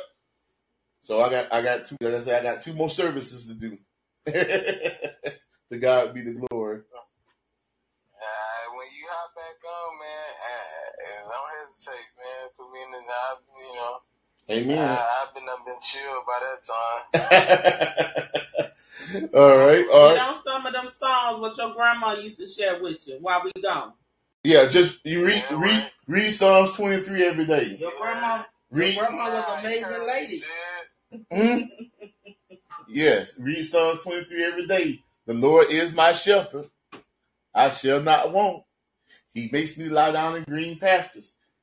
So 1.02 1.22
I 1.22 1.30
got 1.30 1.52
I 1.52 1.62
got 1.62 1.86
two. 1.86 1.96
Like 2.00 2.14
I 2.14 2.20
said, 2.24 2.44
I 2.44 2.52
got 2.54 2.62
two 2.62 2.74
more 2.74 2.88
services 2.90 3.46
to 3.46 3.54
do. 3.54 3.78
to 4.26 5.78
God 5.78 6.12
be 6.12 6.22
the 6.22 6.32
glory. 6.32 6.55
Don't 11.84 11.94
man. 11.94 12.48
Put 12.56 12.72
me 12.72 12.80
in 12.82 12.90
the, 12.92 12.98
I, 13.12 13.36
you 13.60 13.74
know, 13.76 13.94
Amen. 14.48 14.88
I, 14.88 15.24
I've 15.26 15.34
been 15.34 15.48
up 15.48 15.64
been 15.66 15.80
chill 15.82 16.22
by 16.26 16.38
that 16.46 17.30
time. 18.62 18.70
all 19.34 19.56
right, 19.58 19.86
all 19.92 20.08
Get 20.14 20.18
right. 20.18 20.28
on 20.30 20.42
some 20.44 20.66
of 20.66 20.72
them 20.72 20.88
songs 20.88 21.40
what 21.40 21.56
your 21.58 21.74
grandma 21.74 22.14
used 22.14 22.38
to 22.38 22.46
share 22.46 22.80
with 22.82 23.06
you 23.08 23.18
while 23.20 23.42
we 23.44 23.52
gone. 23.62 23.92
Yeah, 24.44 24.66
just 24.66 25.04
you 25.04 25.24
read 25.26 25.44
Yeah, 25.50 25.56
read 25.60 25.70
right. 25.82 25.90
read 26.06 26.30
Psalms 26.32 26.72
twenty 26.72 27.02
three 27.02 27.24
every 27.24 27.46
day. 27.46 27.76
Your 27.80 27.92
grandma, 28.00 28.44
your 28.72 28.92
grandma 28.94 29.30
was 29.30 29.44
an 29.48 29.58
amazing 29.60 29.90
you 29.90 30.06
lady. 30.06 30.38
shit. 30.38 31.26
Hmm? 31.32 31.58
yes, 32.88 33.34
read 33.38 33.64
Psalms 33.64 34.00
twenty 34.04 34.24
three 34.24 34.44
every 34.44 34.66
day. 34.68 35.00
The 35.26 35.34
Lord 35.34 35.70
is 35.70 35.92
my 35.92 36.12
shepherd; 36.12 36.70
I 37.54 37.70
shall 37.70 38.00
not 38.00 38.32
want. 38.32 38.62
He 39.34 39.48
makes 39.52 39.76
me 39.76 39.88
lie 39.88 40.12
down 40.12 40.36
in 40.36 40.44
green 40.44 40.78
pastures. 40.78 41.32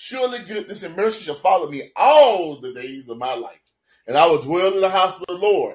Surely 0.00 0.38
goodness 0.46 0.84
and 0.84 0.94
mercy 0.94 1.24
shall 1.24 1.34
follow 1.34 1.68
me 1.68 1.90
all 1.96 2.60
the 2.60 2.72
days 2.72 3.08
of 3.08 3.18
my 3.18 3.34
life, 3.34 3.58
and 4.06 4.16
I 4.16 4.26
will 4.26 4.40
dwell 4.40 4.72
in 4.72 4.80
the 4.80 4.88
house 4.88 5.18
of 5.18 5.26
the 5.26 5.34
Lord 5.34 5.74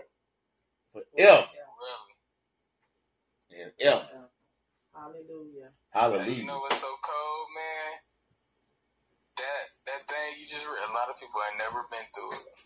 forever 0.94 1.44
and 3.52 3.72
ever. 3.82 4.08
Hallelujah. 4.96 5.76
Hey, 5.92 6.00
Hallelujah. 6.00 6.40
you 6.40 6.46
know 6.48 6.60
what's 6.64 6.80
so 6.80 6.88
cold, 6.88 7.48
man? 7.52 7.92
That 9.44 9.92
that 9.92 10.02
thing 10.08 10.40
you 10.40 10.48
just 10.48 10.64
read. 10.72 10.88
A 10.88 10.96
lot 10.96 11.12
of 11.12 11.20
people 11.20 11.44
ain't 11.44 11.60
never 11.60 11.84
been 11.92 12.08
through 12.16 12.32
it. 12.32 12.64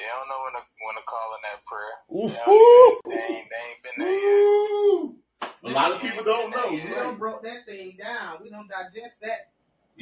They 0.00 0.08
don't 0.08 0.24
know 0.24 0.40
when 0.40 0.56
to 0.56 0.62
when 0.88 0.96
to 0.96 1.04
call 1.04 1.36
in 1.36 1.42
that 1.52 1.60
prayer. 1.68 1.96
Oof, 2.16 2.32
They, 2.32 2.48
ooh, 2.48 2.96
they 3.12 3.20
ain't 3.28 3.48
they 3.52 3.60
ain't 3.68 3.82
been 3.84 3.98
there 4.00 4.16
yet. 4.16 5.68
A 5.68 5.76
lot 5.76 5.92
of 5.92 6.00
people 6.00 6.24
don't 6.24 6.48
know. 6.48 6.72
We 6.72 6.94
don't 6.96 7.18
broke 7.18 7.42
that 7.44 7.66
thing 7.66 7.98
down. 8.00 8.40
We 8.40 8.48
don't 8.48 8.70
digest 8.72 9.20
that. 9.20 9.51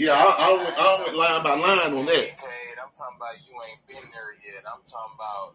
Yeah, 0.01 0.17
I, 0.17 0.33
I 0.33 0.47
don't, 0.49 0.65
I 0.65 1.03
went 1.05 1.13
line 1.13 1.43
by 1.45 1.55
line 1.61 1.93
on 1.93 2.09
that. 2.09 2.25
Paid. 2.41 2.77
I'm 2.81 2.89
talking 2.97 3.21
about 3.21 3.37
you 3.45 3.53
ain't 3.53 3.85
been 3.85 4.09
there 4.17 4.33
yet. 4.41 4.65
I'm 4.65 4.81
talking 4.89 5.13
about. 5.13 5.53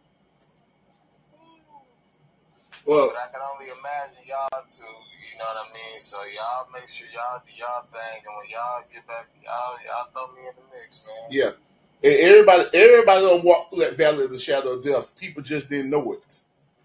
Well, 2.85 3.09
But 3.09 3.17
I 3.17 3.33
can 3.33 3.41
only 3.41 3.73
imagine 3.73 4.21
y'all 4.29 4.45
two. 4.69 4.85
You 4.85 5.35
know 5.41 5.49
what 5.49 5.65
I 5.65 5.73
mean? 5.73 5.97
So 5.97 6.21
y'all 6.29 6.69
make 6.69 6.85
sure 6.93 7.09
y'all 7.09 7.41
do 7.41 7.49
y'all 7.57 7.89
thing, 7.89 8.21
and 8.21 8.33
when 8.37 8.45
y'all 8.53 8.85
get 8.93 9.01
back, 9.09 9.33
y'all 9.41 9.81
y'all 9.81 10.13
throw 10.13 10.29
me 10.37 10.45
in 10.45 10.53
the 10.53 10.65
mix, 10.69 11.01
man. 11.01 11.25
yeah. 11.33 11.57
And 12.05 12.13
Everybody, 12.29 12.69
everybody 12.77 13.21
don't 13.25 13.43
walk 13.43 13.73
through 13.73 13.81
that 13.81 13.97
valley 13.97 14.25
of 14.25 14.29
the 14.29 14.37
shadow 14.37 14.77
of 14.77 14.85
death. 14.85 15.17
People 15.17 15.41
just 15.41 15.73
didn't 15.73 15.89
know 15.89 16.13
it, 16.13 16.37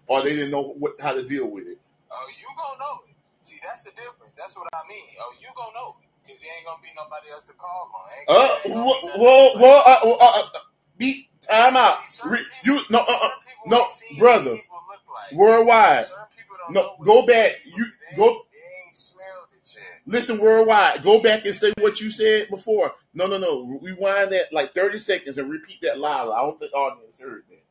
or 0.09 0.25
they 0.25 0.33
didn't 0.33 0.49
know 0.49 0.73
what, 0.81 0.97
how 0.97 1.13
to 1.13 1.21
deal 1.21 1.45
with 1.45 1.69
it. 1.69 1.77
Oh, 2.09 2.25
you 2.41 2.49
gonna 2.57 2.81
know 2.81 3.05
it. 3.05 3.13
See, 3.45 3.61
that's 3.61 3.85
the 3.85 3.93
difference. 3.93 4.33
That's 4.33 4.57
what 4.57 4.65
I 4.73 4.81
mean. 4.89 5.13
Oh, 5.21 5.37
you 5.37 5.53
gonna 5.53 5.77
know 5.77 5.93
it. 6.01 6.09
Because 6.31 6.41
there 6.41 6.55
ain't 6.55 6.65
gonna 6.65 6.81
be 6.81 6.89
nobody 6.95 7.31
else 7.31 7.43
to 7.47 7.53
call 7.53 7.91
on. 7.91 8.01
Uh, 8.27 8.83
whoa, 8.83 9.01
whoa, 9.17 9.59
whoa, 9.59 9.81
uh, 9.85 10.15
uh, 10.23 10.39
uh, 10.55 10.59
beat 10.97 11.27
time 11.41 11.75
out. 11.75 11.97
Re, 12.25 12.39
people- 12.63 12.79
you 12.79 12.81
no, 12.89 12.99
uh, 12.99 13.05
uh, 13.11 13.29
no, 13.67 13.87
brother. 14.17 14.51
what 14.51 14.61
people 14.61 14.77
look 14.89 15.01
like. 15.13 15.37
Worldwide. 15.37 16.05
Certain 16.07 16.23
people 16.37 16.55
don't 16.59 16.73
No, 16.73 16.95
go 17.03 17.25
back. 17.25 17.55
You- 17.65 17.85
They 18.11 18.15
go- 18.17 18.29
ain't- 18.29 18.45
ain't 18.87 18.95
smelled 18.95 19.47
it 19.53 19.73
yet. 19.75 19.83
Listen, 20.05 20.39
worldwide. 20.39 21.03
Go 21.03 21.19
back 21.21 21.45
and 21.45 21.55
say 21.55 21.73
what 21.79 21.99
you 21.99 22.09
said 22.09 22.49
before. 22.49 22.95
No, 23.13 23.27
no, 23.27 23.37
no. 23.37 23.79
Rewind 23.81 24.31
that 24.31 24.53
like 24.53 24.73
thirty 24.73 24.97
seconds 24.99 25.37
and 25.37 25.49
repeat 25.49 25.81
that 25.81 25.99
loud. 25.99 26.31
I 26.31 26.41
don't 26.41 26.57
think 26.59 26.71
the 26.71 26.77
audience 26.77 27.19
heard 27.19 27.43
that. 27.49 27.63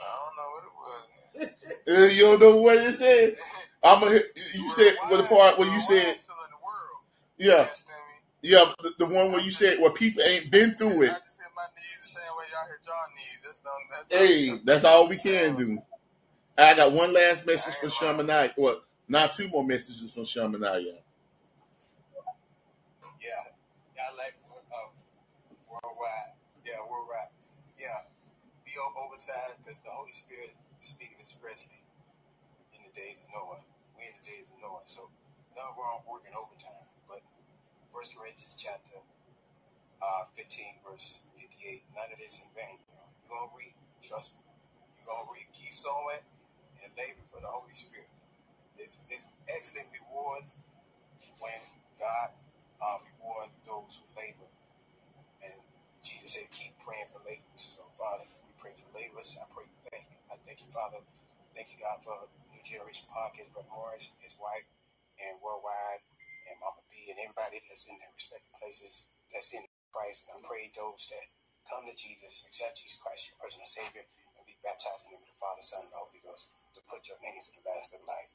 I 0.00 0.16
don't 0.26 0.36
know 0.36 0.50
what 0.52 0.64
it 0.64 0.72
was. 0.74 2.14
You 2.16 2.22
don't 2.22 2.40
know 2.40 2.56
what 2.56 2.82
you 2.82 2.92
said. 2.92 3.34
I'm 3.82 4.00
gonna. 4.00 4.12
hit- 4.12 4.38
You 4.54 4.70
said 4.70 4.94
well, 5.10 5.22
the 5.22 5.28
part 5.28 5.58
where 5.58 5.68
you 5.70 5.80
said, 5.80 6.04
in 6.06 6.50
the 6.52 6.62
world. 6.64 7.00
yeah, 7.38 7.68
You 8.42 8.58
yeah, 8.58 8.72
the, 8.82 8.92
the 8.98 9.06
one 9.06 9.32
where 9.32 9.40
you 9.42 9.50
said, 9.50 9.80
where 9.80 9.90
people 9.92 10.22
ain't 10.24 10.50
been 10.50 10.74
through 10.76 11.02
it. 11.04 11.10
I 11.12 11.18
just 11.24 11.38
hit 11.38 11.52
my 11.56 11.66
knees 11.76 12.02
the 12.02 12.08
same 12.08 12.32
way 12.38 12.46
y'all 12.52 12.68
hit 12.68 12.80
y'all 12.86 13.08
knees. 13.16 13.40
That's 13.44 13.60
Hey, 14.12 14.60
that's 14.64 14.84
all 14.84 15.08
we 15.08 15.16
can 15.18 15.56
do. 15.56 15.82
I 16.58 16.74
got 16.74 16.92
one 16.92 17.12
last 17.14 17.46
message 17.46 17.74
from 17.74 17.90
Shamanai. 17.90 18.52
Well, 18.56 18.82
not 19.08 19.34
two 19.34 19.48
more 19.48 19.64
messages 19.64 20.12
from 20.12 20.24
Shamanai. 20.24 20.84
Yeah, 23.20 23.44
yeah, 23.96 24.10
I 24.10 24.16
like 24.16 24.34
uh, 24.72 24.88
worldwide. 25.70 26.34
Yeah, 26.66 26.80
worldwide. 26.88 27.30
Yeah, 27.80 28.06
be 28.64 28.72
o- 28.80 28.96
overtime 29.04 29.56
because 29.62 29.78
the 29.84 29.90
Holy 29.92 30.12
Spirit 30.12 30.52
is 30.80 30.88
speaking 30.94 31.18
expressly 31.20 31.74
in 31.78 31.84
the 31.86 31.87
days 32.98 33.22
of 33.22 33.30
Noah. 33.30 33.62
We 33.94 34.10
in 34.10 34.14
the 34.18 34.26
days 34.26 34.50
of 34.50 34.58
Noah, 34.58 34.82
so 34.90 35.06
nothing 35.54 35.78
wrong 35.78 36.02
working 36.10 36.34
overtime. 36.34 36.82
But 37.06 37.22
First 37.94 38.18
Corinthians 38.18 38.58
chapter 38.58 38.98
uh, 40.02 40.26
15, 40.34 40.82
verse 40.82 41.22
58. 41.38 41.86
None 41.94 42.10
of 42.10 42.18
this 42.18 42.42
in 42.42 42.50
vain. 42.58 42.82
You're 43.22 43.30
gonna 43.38 43.54
read. 43.54 43.74
Trust 44.02 44.34
me. 44.34 44.42
You're 44.98 45.06
gonna 45.14 45.30
read. 45.30 45.46
Keep 45.54 45.74
sowing 45.74 46.22
and 46.82 46.90
labor 46.98 47.22
for 47.30 47.38
the 47.38 47.50
Holy 47.50 47.74
Spirit. 47.74 48.10
It's, 48.78 48.98
it's 49.10 49.26
excellent 49.46 49.90
rewards 49.94 50.54
when 51.38 51.58
God 51.98 52.34
uh, 52.82 52.98
reward 53.02 53.50
those 53.66 53.98
who 53.98 54.06
labor. 54.18 54.50
And 55.42 55.54
Jesus 56.02 56.38
said, 56.38 56.50
keep 56.54 56.74
praying 56.82 57.10
for 57.14 57.22
laborers. 57.26 57.64
So, 57.78 57.86
Father, 57.98 58.26
we 58.46 58.52
pray 58.58 58.74
for 58.78 58.86
laborers. 58.94 59.34
I 59.38 59.46
pray 59.50 59.66
thank. 59.90 60.06
I 60.30 60.38
thank 60.46 60.62
you, 60.62 60.70
Father. 60.74 61.02
Thank 61.54 61.74
you, 61.74 61.78
God, 61.82 61.98
for 62.06 62.30
Generation 62.68 63.08
Podcast, 63.08 63.48
Brother 63.56 63.72
Morris, 63.72 64.12
his 64.20 64.36
wife, 64.36 64.68
and 65.16 65.40
Worldwide, 65.40 66.04
and 66.52 66.60
Mama 66.60 66.84
B, 66.92 67.08
and 67.08 67.16
everybody 67.16 67.64
that's 67.64 67.88
in 67.88 67.96
their 67.96 68.12
respective 68.12 68.52
places 68.60 69.08
that's 69.32 69.48
in 69.56 69.64
Christ. 69.88 70.28
I 70.28 70.36
pray 70.44 70.68
those 70.76 71.08
that 71.08 71.32
come 71.64 71.88
to 71.88 71.96
Jesus, 71.96 72.44
accept 72.44 72.76
Jesus 72.76 73.00
Christ, 73.00 73.32
your 73.32 73.40
personal 73.40 73.64
Savior, 73.64 74.04
and 74.36 74.44
be 74.44 74.60
baptized 74.60 75.08
in 75.08 75.16
the 75.16 75.24
name 75.24 75.24
of 75.24 75.32
the 75.32 75.40
Father, 75.40 75.64
Son, 75.64 75.88
and 75.88 75.92
the 75.92 75.96
Holy 75.96 76.20
Ghost, 76.20 76.52
to 76.76 76.84
put 76.84 77.08
your 77.08 77.16
names 77.24 77.48
in 77.48 77.56
the 77.56 77.64
Basket 77.64 78.04
of 78.04 78.08
Life. 78.08 78.28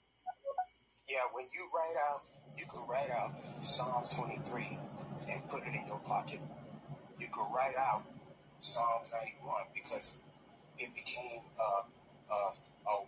Yeah, 1.06 1.30
when 1.30 1.46
you 1.54 1.70
write 1.70 1.98
out, 2.02 2.26
you 2.58 2.66
can 2.66 2.90
write 2.90 3.14
out 3.14 3.38
Psalms 3.62 4.10
23 4.18 4.42
and 5.30 5.46
put 5.46 5.62
it 5.62 5.78
in 5.78 5.86
your 5.86 6.02
pocket. 6.10 6.42
You 7.22 7.30
can 7.30 7.54
write 7.54 7.78
out 7.78 8.02
Psalms 8.58 9.14
91 9.14 9.78
because 9.78 10.18
it 10.82 10.90
became 10.98 11.46
uh, 11.62 11.86
uh, 12.34 12.58
uh, 12.90 13.06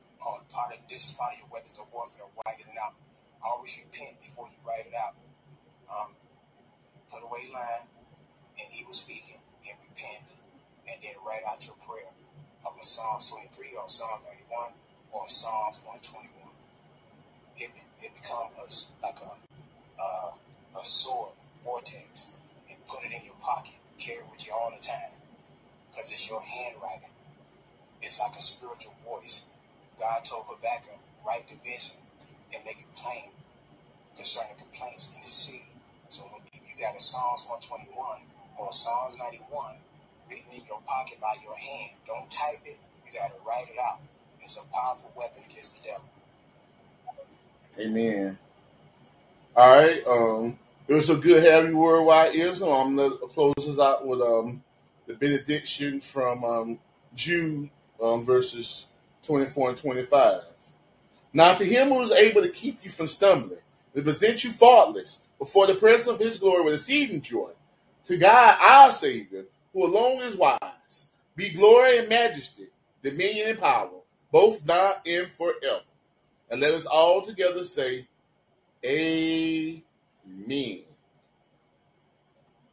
this 0.90 1.10
is 1.10 1.12
part 1.18 1.34
of 1.34 1.40
your 1.44 1.50
weapons 1.52 1.78
of 1.78 1.92
warfare. 1.92 2.24
Writing 2.46 2.66
it 2.72 2.80
out. 2.80 2.96
Always 3.44 3.78
repent 3.78 4.22
before 4.22 4.48
you 4.48 4.58
write 4.66 4.88
it 4.88 4.96
out. 4.96 5.14
Um, 5.92 6.16
put 7.12 7.22
away 7.22 7.52
lying 7.54 7.86
and 8.58 8.68
evil 8.74 8.94
speaking 8.94 9.44
and 9.68 9.76
repent, 9.84 10.32
and 10.88 10.98
then 11.04 11.20
write 11.26 11.44
out 11.44 11.62
your 11.66 11.76
prayer 11.84 12.10
of 12.66 12.74
a 12.80 12.86
Psalms 12.86 13.30
23 13.30 13.76
or 13.78 13.90
Psalm 13.90 14.24
91 14.50 14.74
or 15.12 15.28
Psalms 15.28 15.82
121. 15.84 16.32
It 17.58 17.70
it 18.02 18.12
becomes 18.16 18.88
like 19.04 19.20
a 19.20 19.36
uh, 20.00 20.32
a 20.80 20.84
sword 20.86 21.36
vortex 21.64 22.32
and 22.70 22.78
put 22.88 23.04
it 23.04 23.12
in 23.14 23.26
your 23.26 23.38
pocket. 23.42 23.78
Carry 24.00 24.24
it 24.24 24.32
with 24.32 24.46
you 24.46 24.54
all 24.54 24.72
the 24.72 24.82
time 24.82 25.12
because 25.90 26.12
it's 26.12 26.28
your 26.30 26.42
handwriting. 26.42 27.14
It's 28.02 28.20
like 28.20 28.36
a 28.36 28.42
spiritual 28.42 28.96
voice. 29.06 29.44
God 30.00 30.26
told 30.26 30.46
Habakkuk, 30.48 31.00
write 31.26 31.48
the 31.48 31.56
vision 31.64 31.96
and 32.54 32.64
make 32.66 32.80
it 32.80 32.96
plain 32.96 33.32
concerning 34.16 34.56
complaints 34.58 35.12
in 35.14 35.22
the 35.22 35.30
sea. 35.30 35.64
So 36.10 36.24
when 36.24 36.42
you, 36.54 36.62
got 36.80 36.96
a 36.96 37.00
Psalms 37.00 37.46
121 37.48 37.96
or 38.58 38.70
a 38.70 38.74
Psalms 38.74 39.16
91 39.18 39.76
written 40.30 40.52
in 40.52 40.62
your 40.68 40.80
pocket 40.86 41.20
by 41.22 41.36
your 41.44 41.56
hand, 41.56 41.92
don't 42.06 42.30
type 42.30 42.60
it. 42.66 42.78
You 43.06 43.20
got 43.20 43.30
to 43.30 43.40
write 43.48 43.68
it 43.70 43.80
out. 43.80 44.00
It's 44.44 44.58
a 44.58 44.68
powerful 44.74 45.12
weapon 45.16 45.44
against 45.50 45.74
the 45.76 45.82
devil. 45.84 46.06
Amen. 47.80 48.38
All 49.56 49.70
right. 49.70 50.06
Um, 50.06 50.60
it 50.88 50.94
was 50.94 51.10
a 51.10 51.16
good 51.16 51.44
having 51.44 51.72
you 51.72 51.78
worldwide 51.78 52.36
Israel. 52.36 52.74
I'm 52.74 52.96
gonna 52.96 53.16
close 53.30 53.54
this 53.58 53.80
out 53.80 54.06
with 54.06 54.22
um 54.22 54.64
the 55.08 55.14
benediction 55.14 56.00
from 56.00 56.44
um 56.44 56.80
Jude 57.16 57.70
um 58.02 58.24
verses 58.24 58.88
24 59.26 59.70
and 59.70 59.78
25. 59.78 60.42
Now 61.34 61.54
to 61.56 61.66
him 61.66 61.90
who 61.90 62.02
is 62.02 62.12
able 62.12 62.42
to 62.42 62.50
keep 62.50 62.84
you 62.84 62.90
from 62.90 63.08
stumbling, 63.08 63.60
to 63.94 64.02
present 64.02 64.44
you 64.44 64.52
faultless 64.52 65.22
before 65.38 65.68
the 65.68 65.76
presence 65.76 66.08
of 66.08 66.20
his 66.20 66.38
glory 66.38 66.64
with 66.64 66.76
exceeding 66.76 67.22
joy, 67.22 67.52
to 68.06 68.18
God 68.18 68.58
our 68.62 68.92
Savior, 68.92 69.46
who 69.74 69.86
alone 69.86 70.22
is 70.22 70.38
wise, 70.38 71.10
be 71.36 71.50
glory 71.50 71.98
and 71.98 72.10
majesty, 72.10 72.68
dominion 73.04 73.50
and 73.50 73.60
power, 73.60 73.90
both 74.32 74.66
now 74.66 74.96
and 75.06 75.30
forever. 75.30 75.82
And 76.50 76.62
let 76.62 76.74
us 76.74 76.86
all 76.86 77.22
together 77.22 77.64
say, 77.66 78.08
Amen. 78.86 79.84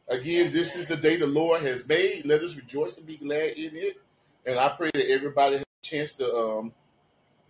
Again, 0.07 0.51
this 0.53 0.75
is 0.75 0.85
the 0.85 0.95
day 0.95 1.15
the 1.15 1.25
Lord 1.25 1.61
has 1.61 1.87
made. 1.87 2.25
Let 2.25 2.43
us 2.43 2.55
rejoice 2.55 2.97
and 2.97 3.07
be 3.07 3.17
glad 3.17 3.51
in 3.51 3.75
it. 3.75 4.01
And 4.45 4.59
I 4.59 4.69
pray 4.69 4.91
that 4.93 5.09
everybody 5.09 5.62
chance 5.83 6.13
to 6.13 6.33
um 6.35 6.73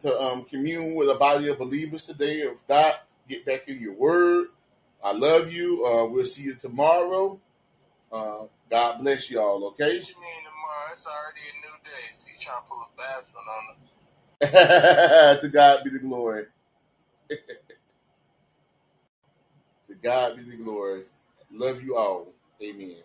to 0.01 0.19
um 0.19 0.43
commune 0.43 0.95
with 0.95 1.09
a 1.09 1.15
body 1.15 1.47
of 1.47 1.59
believers 1.59 2.03
today. 2.05 2.41
If 2.41 2.57
not, 2.67 3.07
get 3.29 3.45
back 3.45 3.69
in 3.69 3.79
your 3.79 3.93
word. 3.93 4.47
I 5.03 5.11
love 5.13 5.51
you. 5.51 5.85
Uh, 5.85 6.05
we'll 6.07 6.25
see 6.25 6.43
you 6.43 6.55
tomorrow. 6.55 7.39
Uh, 8.11 8.45
God 8.69 8.99
bless 8.99 9.29
you 9.29 9.39
all, 9.39 9.63
okay? 9.67 9.97
What 9.97 10.09
you 10.09 10.19
mean 10.21 10.43
tomorrow? 10.43 10.91
It's 10.93 11.07
already 11.07 11.39
a 11.49 11.53
new 11.61 11.77
day. 11.83 12.11
See, 12.13 12.31
trying 12.39 12.61
to 12.61 12.67
pull 12.69 12.81
a 12.81 12.87
fast 13.01 13.29
one 13.33 13.47
on 13.47 13.63
the 13.69 13.75
to 15.41 15.47
God 15.49 15.83
be 15.83 15.89
the 15.89 15.99
glory. 15.99 16.45
to 17.29 17.37
God 20.01 20.37
be 20.37 20.43
the 20.43 20.57
glory. 20.57 21.03
Love 21.51 21.81
you 21.81 21.97
all. 21.97 22.27
Amen. 22.61 23.03